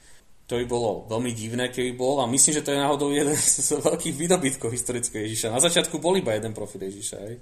To 0.50 0.60
by 0.60 0.66
bolo 0.66 1.06
veľmi 1.08 1.32
divné, 1.32 1.70
keby 1.70 1.94
bol 1.96 2.20
a 2.20 2.28
myslím, 2.28 2.60
že 2.60 2.64
to 2.66 2.74
je 2.74 2.82
náhodou 2.82 3.14
jeden 3.14 3.38
z 3.62 3.78
veľkých 3.78 4.14
výdobytkov 4.18 4.74
historického 4.74 5.22
Ježiša. 5.22 5.54
Na 5.54 5.62
začiatku 5.62 6.02
bol 6.02 6.18
iba 6.18 6.34
jeden 6.34 6.50
profil 6.50 6.90
Ježiša. 6.90 7.16
Aj. 7.16 7.34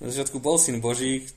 Na 0.00 0.08
začiatku 0.08 0.40
bol 0.40 0.56
syn 0.56 0.80
Boží, 0.80 1.28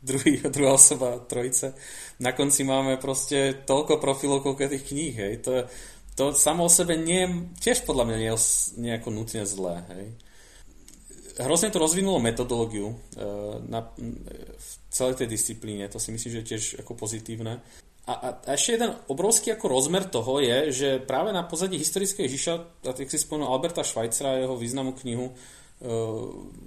druhý, 0.00 0.40
druhá 0.56 0.80
osoba 0.80 1.20
trojice. 1.20 1.76
Na 2.16 2.32
konci 2.32 2.64
máme 2.64 2.96
proste 2.96 3.60
toľko 3.68 4.00
profilov, 4.00 4.40
koľko 4.40 4.72
tých 4.72 4.88
kníh. 4.88 5.12
Hej. 5.12 5.32
To, 5.44 5.68
to 6.16 6.24
samo 6.32 6.64
o 6.64 6.72
sebe 6.72 6.96
nie, 6.96 7.28
tiež 7.60 7.84
podľa 7.84 8.08
mňa 8.08 8.16
nie 8.16 8.32
je 8.32 8.40
nejako 8.80 9.12
nutne 9.12 9.44
zlé. 9.44 9.84
Hej 9.92 10.25
hrozne 11.38 11.68
to 11.68 11.82
rozvinulo 11.82 12.16
metodológiu 12.22 12.92
uh, 12.92 12.96
na, 13.68 13.84
v 14.56 14.70
celej 14.88 15.20
tej 15.20 15.28
disciplíne, 15.28 15.88
to 15.92 16.00
si 16.00 16.12
myslím, 16.12 16.30
že 16.32 16.40
je 16.40 16.50
tiež 16.54 16.64
ako 16.80 16.96
pozitívne. 16.96 17.60
A, 18.06 18.12
a, 18.14 18.28
a 18.38 18.50
ešte 18.54 18.78
jeden 18.78 18.94
obrovský 19.10 19.52
ako 19.52 19.66
rozmer 19.66 20.06
toho 20.06 20.38
je, 20.38 20.70
že 20.70 20.88
práve 21.02 21.34
na 21.34 21.42
pozadí 21.42 21.74
historického 21.76 22.30
Ježiša, 22.30 22.54
a 22.86 22.92
tak 22.94 23.10
si 23.10 23.18
spomenul 23.18 23.50
Alberta 23.50 23.82
Schweitzera 23.82 24.38
a 24.38 24.40
jeho 24.40 24.54
významnú 24.54 24.94
knihu, 25.02 25.32
uh, 25.32 25.36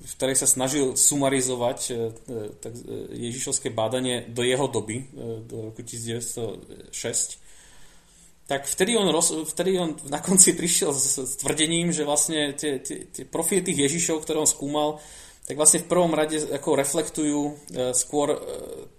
v 0.05 0.13
ktorej 0.19 0.37
sa 0.37 0.45
snažil 0.45 0.93
sumarizovať 0.99 1.79
uh, 1.89 1.97
tak, 2.59 2.75
Ježišovské 3.15 3.73
bádanie 3.73 4.27
do 4.29 4.45
jeho 4.45 4.69
doby, 4.69 5.09
do 5.47 5.71
roku 5.71 5.81
1906, 5.81 7.48
tak 8.49 8.65
vtedy 8.65 8.97
on, 8.97 9.05
roz, 9.13 9.29
vtedy 9.53 9.77
on 9.77 9.93
na 10.09 10.17
konci 10.17 10.57
prišiel 10.57 10.89
s, 10.89 11.21
s 11.21 11.37
tvrdením, 11.37 11.93
že 11.93 12.01
vlastne 12.01 12.57
tie, 12.57 12.81
tie, 12.81 13.05
tie 13.13 13.21
profily 13.29 13.61
tých 13.61 13.85
Ježišov, 13.85 14.25
ktoré 14.25 14.41
on 14.41 14.49
skúmal, 14.49 14.97
tak 15.45 15.53
vlastne 15.53 15.85
v 15.85 15.89
prvom 15.89 16.09
rade 16.17 16.41
ako 16.49 16.73
reflektujú 16.73 17.41
e, 17.45 17.51
skôr 17.93 18.33
e, 18.33 18.37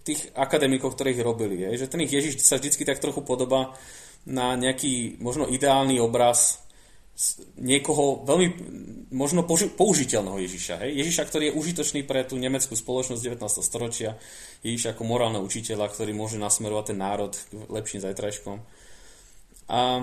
tých 0.07 0.31
akademikov, 0.39 0.95
ktorých 0.95 1.27
robili. 1.27 1.67
Je. 1.67 1.83
Že 1.83 1.91
ten 1.91 2.07
ich 2.07 2.15
Ježiš 2.15 2.47
sa 2.47 2.63
vždycky 2.63 2.87
tak 2.87 3.03
trochu 3.03 3.27
podobá 3.27 3.75
na 4.23 4.55
nejaký 4.55 5.19
možno 5.19 5.51
ideálny 5.51 5.99
obraz 5.99 6.63
niekoho 7.61 8.25
veľmi 8.25 8.49
možno 9.13 9.45
použiteľného 9.51 10.39
Ježiša. 10.47 10.75
Hej? 10.87 10.91
Ježiša, 11.05 11.27
ktorý 11.27 11.45
je 11.51 11.57
užitočný 11.59 12.01
pre 12.07 12.23
tú 12.25 12.39
nemeckú 12.39 12.73
spoločnosť 12.73 13.21
19. 13.21 13.67
storočia. 13.67 14.17
Ježiša 14.63 14.97
ako 14.97 15.03
morálne 15.05 15.43
učiteľa, 15.43 15.91
ktorý 15.91 16.15
môže 16.17 16.41
nasmerovať 16.41 16.95
ten 16.95 16.99
národ 17.03 17.35
k 17.35 17.69
lepším 17.69 18.01
zajtrajškom. 18.07 18.80
A, 19.71 20.03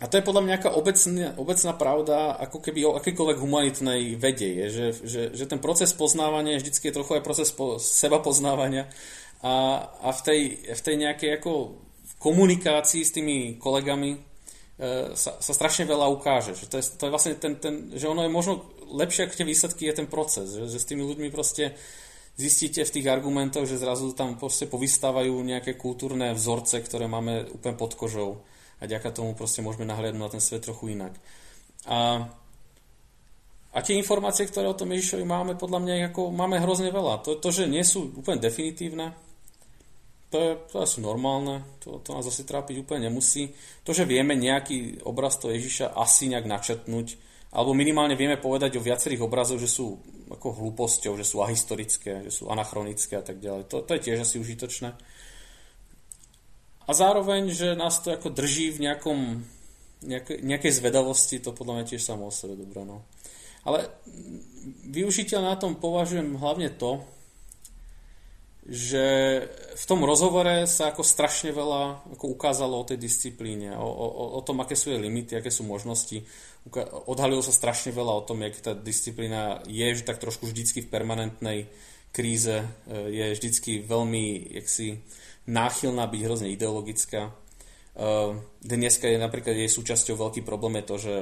a 0.00 0.04
to 0.08 0.16
je 0.16 0.24
podľa 0.24 0.42
mňa 0.42 0.52
nejaká 0.56 0.70
obecná, 0.72 1.36
obecná 1.36 1.72
pravda, 1.76 2.40
ako 2.40 2.58
keby 2.64 2.80
o 2.88 2.96
akýkoľvek 2.96 3.38
humanitnej 3.38 4.16
vede 4.16 4.48
je, 4.48 4.66
že, 4.72 4.86
že, 5.04 5.22
že 5.36 5.44
ten 5.44 5.60
proces 5.60 5.92
poznávania 5.92 6.56
je 6.56 6.64
vždy 6.64 6.88
je 6.88 6.96
trochu 6.96 7.20
aj 7.20 7.22
proces 7.22 7.52
po, 7.52 7.76
seba 7.76 8.18
poznávania 8.24 8.88
a, 9.44 9.84
a 10.00 10.08
v, 10.16 10.20
tej, 10.24 10.40
v 10.72 10.80
tej 10.80 10.96
nejakej 10.96 11.30
ako 11.36 11.76
komunikácii 12.16 13.02
s 13.04 13.12
tými 13.12 13.60
kolegami 13.60 14.14
e, 14.14 14.18
sa, 15.18 15.36
sa 15.36 15.52
strašne 15.52 15.84
veľa 15.84 16.06
ukáže. 16.14 16.54
Že 16.54 16.66
to, 16.70 16.76
je, 16.78 16.84
to 16.96 17.02
je 17.06 17.12
vlastne 17.12 17.34
ten, 17.36 17.58
ten, 17.58 17.74
že 17.92 18.06
ono 18.06 18.22
je 18.22 18.30
možno 18.30 18.70
lepšie, 18.94 19.26
ako 19.26 19.34
tie 19.36 19.50
výsledky 19.50 19.82
je 19.90 19.98
ten 19.98 20.08
proces. 20.08 20.54
Že, 20.54 20.66
že 20.70 20.78
s 20.78 20.88
tými 20.88 21.02
ľuďmi 21.02 21.28
proste 21.34 21.74
zistíte 22.38 22.86
v 22.86 22.94
tých 22.94 23.06
argumentoch, 23.10 23.66
že 23.66 23.82
zrazu 23.82 24.14
tam 24.16 24.38
proste 24.40 24.70
povystávajú 24.70 25.34
nejaké 25.42 25.76
kultúrne 25.76 26.32
vzorce, 26.32 26.80
ktoré 26.80 27.10
máme 27.10 27.50
úplne 27.52 27.76
pod 27.76 27.98
kožou 27.98 28.46
a 28.82 28.90
ďaká 28.90 29.14
tomu 29.14 29.38
proste 29.38 29.62
môžeme 29.62 29.86
nahliadnúť 29.86 30.22
na 30.26 30.32
ten 30.34 30.42
svet 30.42 30.66
trochu 30.66 30.98
inak. 30.98 31.14
A, 31.86 32.26
a 33.70 33.78
tie 33.78 33.94
informácie, 33.94 34.50
ktoré 34.50 34.66
o 34.66 34.74
tom 34.74 34.90
Ježišovi 34.90 35.22
máme, 35.22 35.54
podľa 35.54 35.78
mňa 35.78 35.94
ako 36.10 36.34
máme 36.34 36.58
hrozne 36.58 36.90
veľa. 36.90 37.22
To, 37.22 37.38
to 37.38 37.48
že 37.54 37.70
nie 37.70 37.86
sú 37.86 38.10
úplne 38.18 38.42
definitívne, 38.42 39.14
to, 40.32 40.40
je, 40.40 40.52
to 40.72 40.76
sú 40.88 40.98
normálne, 41.04 41.62
to, 41.78 42.00
to 42.00 42.16
nás 42.16 42.24
asi 42.24 42.42
trápiť 42.42 42.82
úplne 42.82 43.06
nemusí. 43.06 43.52
To, 43.84 43.92
že 43.92 44.08
vieme 44.08 44.32
nejaký 44.32 45.04
obraz 45.04 45.36
toho 45.36 45.52
Ježiša 45.52 45.92
asi 45.92 46.32
nejak 46.32 46.48
načetnúť, 46.48 47.20
alebo 47.52 47.76
minimálne 47.76 48.16
vieme 48.16 48.40
povedať 48.40 48.80
o 48.80 48.82
viacerých 48.82 49.28
obrazoch, 49.28 49.60
že 49.60 49.68
sú 49.68 50.00
ako 50.32 50.56
hlúposťou, 50.56 51.20
že 51.20 51.28
sú 51.28 51.44
ahistorické, 51.44 52.24
že 52.24 52.32
sú 52.32 52.48
anachronické 52.48 53.20
a 53.20 53.24
tak 53.24 53.44
ďalej. 53.44 53.68
To, 53.68 53.84
to 53.84 53.92
je 53.92 54.04
tiež 54.08 54.24
asi 54.24 54.40
užitočné 54.40 54.96
a 56.86 56.90
zároveň, 56.90 57.54
že 57.54 57.78
nás 57.78 58.02
to 58.02 58.10
ako 58.14 58.34
drží 58.34 58.74
v 58.74 58.90
nejakom, 58.90 59.18
nejakej, 60.02 60.38
nejakej 60.42 60.72
zvedavosti, 60.72 61.38
to 61.38 61.54
podľa 61.54 61.82
mňa 61.82 61.84
tiež 61.94 62.02
samo 62.02 62.28
o 62.28 62.34
sebe 62.34 62.58
dobré. 62.58 62.82
No. 62.82 63.06
Ale 63.62 63.90
využiteľ 64.90 65.40
na 65.42 65.54
tom 65.54 65.78
považujem 65.78 66.34
hlavne 66.38 66.70
to, 66.74 67.02
že 68.62 69.06
v 69.74 69.84
tom 69.90 70.06
rozhovore 70.06 70.70
sa 70.70 70.94
ako 70.94 71.02
strašne 71.02 71.50
veľa 71.50 72.14
ako 72.14 72.30
ukázalo 72.30 72.78
o 72.78 72.86
tej 72.86 72.94
disciplíne, 72.94 73.74
o, 73.74 73.82
o, 73.82 74.38
o 74.38 74.40
tom, 74.46 74.62
aké 74.62 74.78
sú 74.78 74.94
jej 74.94 75.02
limity, 75.02 75.34
aké 75.34 75.50
sú 75.50 75.66
možnosti. 75.66 76.22
Odhalilo 77.10 77.42
sa 77.42 77.50
strašne 77.50 77.90
veľa 77.90 78.22
o 78.22 78.26
tom, 78.26 78.38
jak 78.46 78.54
tá 78.62 78.70
disciplína 78.70 79.66
je 79.66 79.98
že 79.98 80.06
tak 80.06 80.22
trošku 80.22 80.46
vždycky 80.46 80.86
v 80.86 80.90
permanentnej 80.94 81.58
kríze, 82.14 82.62
e, 82.86 82.94
je 83.10 83.34
vždycky 83.34 83.82
veľmi 83.82 84.54
jaksi, 84.62 85.02
náchylná 85.46 86.06
byť 86.06 86.20
hrozne 86.22 86.48
ideologická. 86.54 87.34
Dneska 88.64 89.06
je 89.10 89.18
napríklad 89.20 89.52
jej 89.52 89.68
súčasťou 89.68 90.16
veľký 90.16 90.40
problém 90.46 90.80
je 90.80 90.88
to, 90.88 90.96
že 90.96 91.14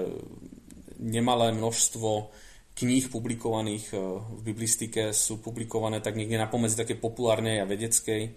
nemalé 1.01 1.51
množstvo 1.57 2.31
kníh 2.79 3.11
publikovaných 3.11 3.93
v 4.23 4.41
biblistike 4.41 5.11
sú 5.11 5.43
publikované 5.43 5.99
tak 5.99 6.15
niekde 6.15 6.39
na 6.39 6.47
pomedzi 6.47 6.79
také 6.79 6.95
populárnej 6.95 7.59
a 7.61 7.69
vedeckej 7.69 8.33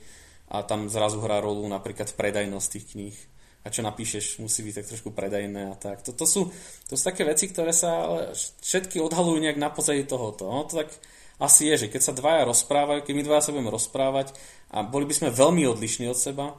a 0.50 0.66
tam 0.66 0.90
zrazu 0.90 1.22
hrá 1.22 1.40
rolu 1.40 1.64
napríklad 1.70 2.10
predajnosť 2.18 2.68
tých 2.74 2.86
kníh 2.98 3.18
a 3.64 3.72
čo 3.72 3.80
napíšeš 3.80 4.44
musí 4.44 4.60
byť 4.60 4.84
tak 4.84 4.90
trošku 4.92 5.10
predajné 5.16 5.72
a 5.72 5.76
tak. 5.80 6.04
To, 6.04 6.12
to, 6.12 6.28
sú, 6.28 6.52
to 6.90 7.00
sú 7.00 7.04
také 7.04 7.24
veci, 7.24 7.48
ktoré 7.48 7.72
sa 7.72 8.12
všetky 8.60 9.00
odhalujú 9.00 9.40
nejak 9.40 9.56
na 9.56 9.72
pozadí 9.72 10.04
tohoto. 10.04 10.52
No 10.52 10.68
to 10.68 10.84
tak 10.84 10.92
asi 11.40 11.72
je, 11.72 11.88
že 11.88 11.92
keď 11.92 12.02
sa 12.04 12.14
dvaja 12.14 12.44
rozprávajú, 12.44 13.08
keď 13.08 13.14
my 13.16 13.24
dvaja 13.24 13.42
sa 13.48 13.52
budeme 13.56 13.72
rozprávať 13.72 14.36
a 14.74 14.82
boli 14.82 15.06
by 15.06 15.14
sme 15.14 15.30
veľmi 15.30 15.70
odlišní 15.70 16.10
od 16.10 16.18
seba, 16.18 16.58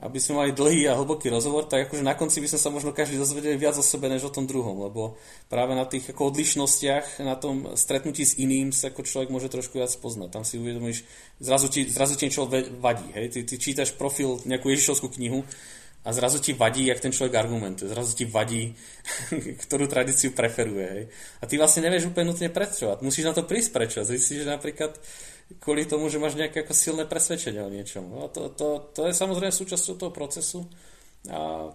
aby 0.00 0.16
sme 0.16 0.40
mali 0.40 0.56
dlhý 0.56 0.88
a 0.88 0.96
hlboký 0.96 1.28
rozhovor, 1.28 1.68
tak 1.68 1.86
akože 1.86 2.00
na 2.00 2.16
konci 2.16 2.40
by 2.40 2.48
sme 2.48 2.60
sa 2.60 2.72
možno 2.72 2.96
každý 2.96 3.20
dozvedeli 3.20 3.60
viac 3.60 3.76
o 3.76 3.84
sebe, 3.84 4.08
než 4.08 4.24
o 4.24 4.32
tom 4.32 4.48
druhom, 4.48 4.80
lebo 4.88 5.20
práve 5.52 5.76
na 5.76 5.84
tých 5.84 6.08
ako 6.16 6.32
odlišnostiach, 6.32 7.20
na 7.20 7.36
tom 7.36 7.76
stretnutí 7.76 8.24
s 8.24 8.40
iným 8.40 8.72
sa 8.72 8.88
ako 8.88 9.04
človek 9.04 9.28
môže 9.28 9.52
trošku 9.52 9.76
viac 9.76 9.92
poznať. 10.00 10.32
Tam 10.32 10.44
si 10.48 10.56
uvedomíš, 10.56 11.04
zrazu 11.36 11.68
ti, 11.68 11.84
zrazu 11.84 12.16
ti 12.16 12.32
niečo 12.32 12.48
vadí. 12.80 13.12
Hej? 13.12 13.26
Ty, 13.28 13.40
ty 13.44 13.54
čítaš 13.60 13.92
profil, 13.92 14.40
nejakú 14.48 14.72
Ježišovskú 14.72 15.12
knihu 15.20 15.44
a 16.00 16.16
zrazu 16.16 16.40
ti 16.40 16.56
vadí, 16.56 16.88
jak 16.88 17.04
ten 17.04 17.12
človek 17.12 17.36
argumentuje. 17.36 17.92
Zrazu 17.92 18.16
ti 18.16 18.24
vadí, 18.24 18.72
ktorú 19.68 19.84
tradíciu 19.84 20.32
preferuje. 20.32 20.86
Hej? 20.88 21.04
A 21.38 21.44
ty 21.44 21.60
vlastne 21.60 21.84
nevieš 21.84 22.08
úplne 22.08 22.32
nutne 22.32 22.48
prečo. 22.48 22.96
Musíš 23.04 23.28
na 23.28 23.36
to 23.36 23.44
prísť 23.44 23.68
prečo. 23.76 24.00
Zistíš, 24.00 24.48
že 24.48 24.48
napríklad 24.48 24.96
kvôli 25.58 25.88
tomu, 25.88 26.06
že 26.06 26.22
máš 26.22 26.38
nejaké 26.38 26.62
ako 26.62 26.74
silné 26.76 27.04
presvedčenie 27.10 27.64
o 27.64 27.72
niečom. 27.72 28.06
No, 28.06 28.30
to, 28.30 28.54
to, 28.54 28.94
to 28.94 29.10
je 29.10 29.12
samozrejme 29.16 29.50
súčasťou 29.50 29.94
toho 29.98 30.12
procesu. 30.14 30.70
A 31.26 31.72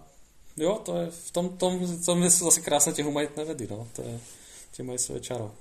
jo, 0.56 0.72
to 0.80 0.92
je 1.04 1.06
v 1.12 1.28
tom, 1.36 1.46
tom, 1.60 1.76
tom 2.00 2.18
sú 2.32 2.48
zase 2.48 2.64
krásne 2.64 2.96
tie 2.96 3.04
humanitné 3.04 3.44
vedy. 3.44 3.68
No. 3.68 3.84
To 3.98 4.00
je, 4.00 4.14
tie 4.72 4.82
majú 4.86 4.96
svoje 4.96 5.20
čaro. 5.20 5.52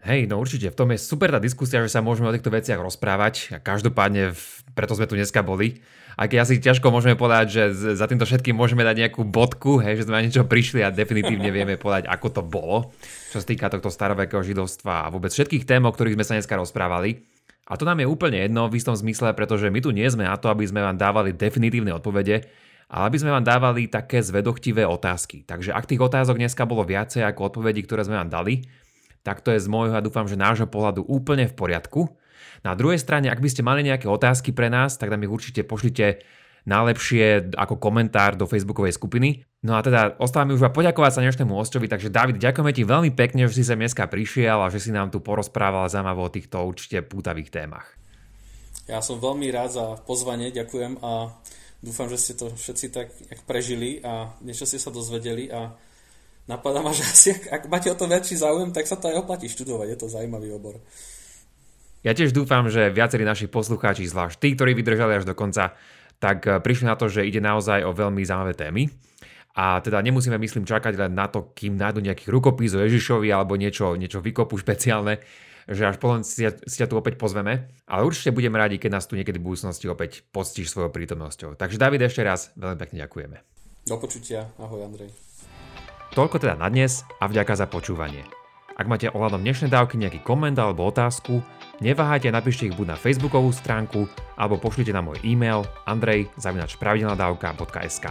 Hej, 0.00 0.32
no 0.32 0.40
určite, 0.40 0.72
v 0.72 0.78
tom 0.78 0.88
je 0.96 1.02
super 1.02 1.28
tá 1.28 1.36
diskusia, 1.36 1.84
že 1.84 1.92
sa 1.92 2.00
môžeme 2.00 2.30
o 2.30 2.32
týchto 2.32 2.48
veciach 2.48 2.80
rozprávať 2.80 3.52
a 3.52 3.58
každopádne 3.60 4.32
preto 4.72 4.96
sme 4.96 5.04
tu 5.04 5.12
dneska 5.12 5.44
boli. 5.44 5.84
Keď 6.20 6.36
asi 6.36 6.60
ťažko 6.60 6.92
môžeme 6.92 7.16
povedať, 7.16 7.46
že 7.48 7.62
za 7.96 8.04
týmto 8.04 8.28
všetkým 8.28 8.52
môžeme 8.52 8.84
dať 8.84 9.08
nejakú 9.08 9.24
bodku, 9.24 9.80
hej, 9.80 9.96
že 9.96 10.04
sme 10.04 10.20
na 10.20 10.24
niečo 10.28 10.44
prišli 10.44 10.84
a 10.84 10.92
definitívne 10.92 11.48
vieme 11.48 11.80
povedať, 11.80 12.12
ako 12.12 12.28
to 12.28 12.42
bolo, 12.44 12.92
čo 13.32 13.40
sa 13.40 13.46
týka 13.48 13.72
tohto 13.72 13.88
starovekého 13.88 14.44
židovstva 14.44 15.08
a 15.08 15.10
vôbec 15.12 15.32
všetkých 15.32 15.64
tém, 15.64 15.80
o 15.80 15.88
ktorých 15.88 16.20
sme 16.20 16.24
sa 16.28 16.36
dneska 16.36 16.60
rozprávali. 16.60 17.24
A 17.72 17.80
to 17.80 17.88
nám 17.88 18.04
je 18.04 18.10
úplne 18.10 18.36
jedno 18.36 18.68
v 18.68 18.76
istom 18.76 18.92
zmysle, 18.92 19.32
pretože 19.32 19.72
my 19.72 19.80
tu 19.80 19.96
nie 19.96 20.04
sme 20.12 20.28
na 20.28 20.36
to, 20.36 20.52
aby 20.52 20.68
sme 20.68 20.84
vám 20.84 21.00
dávali 21.00 21.32
definitívne 21.32 21.96
odpovede, 21.96 22.44
ale 22.90 23.02
aby 23.08 23.16
sme 23.16 23.30
vám 23.32 23.46
dávali 23.46 23.88
také 23.88 24.20
zvedochtivé 24.20 24.84
otázky. 24.84 25.48
Takže 25.48 25.72
ak 25.72 25.88
tých 25.88 26.04
otázok 26.04 26.36
dneska 26.36 26.68
bolo 26.68 26.84
viacej 26.84 27.24
ako 27.24 27.48
odpovedí, 27.54 27.86
ktoré 27.86 28.04
sme 28.04 28.20
vám 28.20 28.28
dali, 28.28 28.66
tak 29.24 29.40
to 29.40 29.56
je 29.56 29.62
z 29.62 29.70
môjho 29.72 29.96
a 29.96 30.04
dúfam, 30.04 30.28
že 30.28 30.36
nášho 30.36 30.68
pohľadu 30.68 31.06
úplne 31.06 31.48
v 31.48 31.54
poriadku. 31.54 32.12
Na 32.60 32.76
druhej 32.76 33.00
strane, 33.00 33.32
ak 33.32 33.40
by 33.40 33.48
ste 33.48 33.64
mali 33.64 33.80
nejaké 33.80 34.04
otázky 34.04 34.52
pre 34.52 34.68
nás, 34.68 35.00
tak 35.00 35.08
nám 35.08 35.24
ich 35.24 35.32
určite 35.32 35.64
pošlite 35.64 36.20
najlepšie 36.68 37.56
ako 37.56 37.80
komentár 37.80 38.36
do 38.36 38.44
facebookovej 38.44 38.92
skupiny. 38.92 39.48
No 39.64 39.76
a 39.76 39.80
teda 39.80 40.16
ostáva 40.20 40.44
mi 40.44 40.56
už 40.56 40.68
poďakovať 40.72 41.12
sa 41.16 41.24
dnešnému 41.24 41.56
hostovi, 41.56 41.88
takže 41.88 42.12
David, 42.12 42.36
ďakujeme 42.36 42.72
ti 42.72 42.84
veľmi 42.84 43.10
pekne, 43.16 43.48
že 43.48 43.60
si 43.60 43.64
sa 43.64 43.76
dneska 43.76 44.04
prišiel 44.08 44.60
a 44.60 44.72
že 44.72 44.80
si 44.80 44.92
nám 44.92 45.08
tu 45.08 45.24
porozprával 45.24 45.88
zaujímavo 45.88 46.28
o 46.28 46.32
týchto 46.32 46.60
určite 46.60 47.00
pútavých 47.00 47.48
témach. 47.48 47.96
Ja 48.88 49.00
som 49.00 49.20
veľmi 49.20 49.48
rád 49.52 49.70
za 49.72 49.86
pozvanie, 50.04 50.52
ďakujem 50.52 51.00
a 51.00 51.32
dúfam, 51.80 52.08
že 52.12 52.20
ste 52.20 52.32
to 52.36 52.52
všetci 52.52 52.86
tak 52.92 53.08
prežili 53.48 54.04
a 54.04 54.36
niečo 54.44 54.68
ste 54.68 54.76
sa 54.76 54.92
dozvedeli 54.92 55.48
a 55.48 55.72
napadá 56.44 56.84
ma, 56.84 56.92
že 56.92 57.04
asi 57.08 57.28
ak, 57.36 57.44
ak 57.56 57.62
máte 57.72 57.88
o 57.88 57.96
to 57.96 58.04
väčší 58.04 58.36
záujem, 58.36 58.72
tak 58.72 58.84
sa 58.84 59.00
to 59.00 59.08
aj 59.08 59.24
oplatí 59.24 59.48
študovať, 59.48 59.96
je 59.96 59.98
to 60.00 60.12
zaujímavý 60.12 60.52
obor. 60.52 60.76
Ja 62.00 62.16
tiež 62.16 62.32
dúfam, 62.32 62.64
že 62.72 62.88
viacerí 62.88 63.28
naši 63.28 63.44
poslucháči, 63.44 64.08
zvlášť 64.08 64.40
tí, 64.40 64.56
ktorí 64.56 64.72
vydržali 64.72 65.20
až 65.20 65.28
do 65.28 65.36
konca, 65.36 65.76
tak 66.16 66.48
eh, 66.48 66.56
prišli 66.56 66.88
na 66.88 66.96
to, 66.96 67.12
že 67.12 67.28
ide 67.28 67.44
naozaj 67.44 67.84
o 67.84 67.92
veľmi 67.92 68.24
zaujímavé 68.24 68.56
témy. 68.56 68.88
A 69.52 69.82
teda 69.84 70.00
nemusíme, 70.00 70.38
myslím, 70.40 70.64
čakať 70.64 70.96
len 70.96 71.12
na 71.12 71.28
to, 71.28 71.52
kým 71.52 71.76
nájdu 71.76 72.00
nejaký 72.00 72.30
rukopis 72.32 72.72
o 72.72 72.80
Ježišovi 72.80 73.28
alebo 73.34 73.58
niečo, 73.58 73.98
niečo 73.98 74.22
vykopú 74.22 74.56
špeciálne, 74.56 75.20
že 75.66 75.90
až 75.90 75.98
potom 76.00 76.22
si, 76.22 76.46
si 76.46 76.76
ťa 76.80 76.88
tu 76.88 76.96
opäť 76.96 77.20
pozveme. 77.20 77.68
Ale 77.84 78.06
určite 78.06 78.32
budeme 78.32 78.56
radi, 78.56 78.80
keď 78.80 78.96
nás 78.96 79.04
tu 79.10 79.18
niekedy 79.18 79.42
v 79.42 79.50
budúcnosti 79.50 79.90
opäť 79.90 80.24
poctíš 80.30 80.72
svojou 80.72 80.88
prítomnosťou. 80.94 81.58
Takže 81.58 81.76
David, 81.82 82.06
ešte 82.06 82.24
raz 82.24 82.54
veľmi 82.56 82.78
pekne 82.78 82.96
ďakujeme. 83.04 83.36
Do 83.90 83.96
počutia. 83.98 84.48
Ahoj, 84.56 84.86
Andrej. 84.86 85.10
Toľko 86.14 86.40
teda 86.40 86.54
na 86.56 86.70
dnes 86.70 87.02
a 87.18 87.26
vďaka 87.26 87.58
za 87.58 87.66
počúvanie. 87.66 88.22
Ak 88.78 88.88
máte 88.88 89.12
ohľadom 89.12 89.44
dnešnej 89.44 89.68
dávky 89.68 90.00
nejaký 90.00 90.24
koment 90.24 90.56
alebo 90.56 90.88
otázku, 90.88 91.42
neváhajte 91.80 92.30
napíšte 92.30 92.66
ich 92.70 92.76
buď 92.76 92.86
na 92.94 93.00
facebookovú 93.00 93.52
stránku 93.52 94.08
alebo 94.36 94.58
pošlite 94.60 94.92
na 94.92 95.02
môj 95.02 95.18
e-mail 95.24 95.64
andrej.pravidelnadavka.sk 95.88 98.06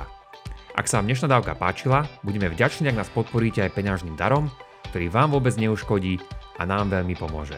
Ak 0.75 0.87
sa 0.89 0.97
vám 0.99 1.07
dnešná 1.07 1.27
dávka 1.29 1.55
páčila, 1.55 2.07
budeme 2.25 2.49
vďační, 2.49 2.89
ak 2.91 2.99
nás 3.05 3.09
podporíte 3.13 3.61
aj 3.63 3.69
peňažným 3.77 4.17
darom, 4.17 4.49
ktorý 4.89 5.09
vám 5.13 5.31
vôbec 5.37 5.53
neuškodí 5.55 6.19
a 6.57 6.65
nám 6.65 6.89
veľmi 6.89 7.13
pomôže. 7.15 7.55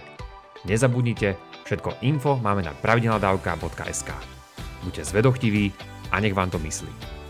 Nezabudnite, 0.67 1.37
všetko 1.65 1.95
info 2.05 2.37
máme 2.37 2.61
na 2.61 2.75
pravidelnadavka.sk 2.75 4.41
Buďte 4.81 5.05
zvedochtiví 5.05 5.73
a 6.11 6.19
nech 6.19 6.35
vám 6.35 6.49
to 6.49 6.59
myslí. 6.59 7.20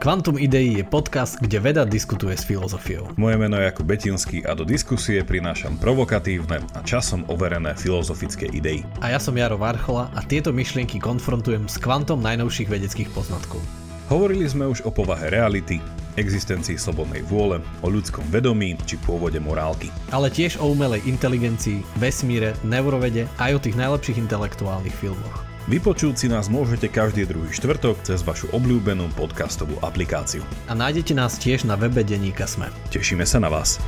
Kvantum 0.00 0.40
Idei 0.40 0.80
je 0.80 0.84
podcast, 0.84 1.36
kde 1.44 1.60
veda 1.60 1.84
diskutuje 1.84 2.32
s 2.32 2.48
filozofiou. 2.48 3.12
Moje 3.20 3.36
meno 3.36 3.60
je 3.60 3.68
Jakub 3.68 3.84
Betinský 3.84 4.40
a 4.48 4.56
do 4.56 4.64
diskusie 4.64 5.20
prinášam 5.20 5.76
provokatívne 5.76 6.64
a 6.72 6.80
časom 6.80 7.28
overené 7.28 7.76
filozofické 7.76 8.48
idei. 8.48 8.80
A 9.04 9.12
ja 9.12 9.20
som 9.20 9.36
Jaro 9.36 9.60
Varchola 9.60 10.08
a 10.16 10.24
tieto 10.24 10.56
myšlienky 10.56 10.96
konfrontujem 10.96 11.68
s 11.68 11.76
kvantom 11.76 12.16
najnovších 12.24 12.72
vedeckých 12.72 13.12
poznatkov. 13.12 13.60
Hovorili 14.08 14.48
sme 14.48 14.72
už 14.72 14.88
o 14.88 14.90
povahe 14.90 15.28
reality, 15.28 15.84
existencii 16.16 16.80
slobodnej 16.80 17.20
vôle, 17.28 17.60
o 17.84 17.92
ľudskom 17.92 18.24
vedomí 18.32 18.80
či 18.88 18.96
pôvode 19.04 19.36
morálky. 19.36 19.92
Ale 20.16 20.32
tiež 20.32 20.64
o 20.64 20.72
umelej 20.72 21.04
inteligencii, 21.04 21.84
vesmíre, 22.00 22.56
neurovede 22.64 23.28
aj 23.36 23.52
o 23.52 23.62
tých 23.68 23.76
najlepších 23.76 24.16
intelektuálnych 24.16 24.96
filmoch. 24.96 25.49
Vypočuť 25.70 26.18
si 26.18 26.26
nás 26.26 26.50
môžete 26.50 26.90
každý 26.90 27.30
druhý 27.30 27.54
štvrtok 27.54 28.02
cez 28.02 28.26
vašu 28.26 28.50
obľúbenú 28.50 29.06
podcastovú 29.14 29.78
aplikáciu. 29.86 30.42
A 30.66 30.74
nájdete 30.74 31.14
nás 31.14 31.38
tiež 31.38 31.62
na 31.62 31.78
webe 31.78 32.02
Deníka 32.02 32.42
Sme. 32.50 32.74
Tešíme 32.90 33.22
sa 33.22 33.38
na 33.38 33.46
vás. 33.46 33.78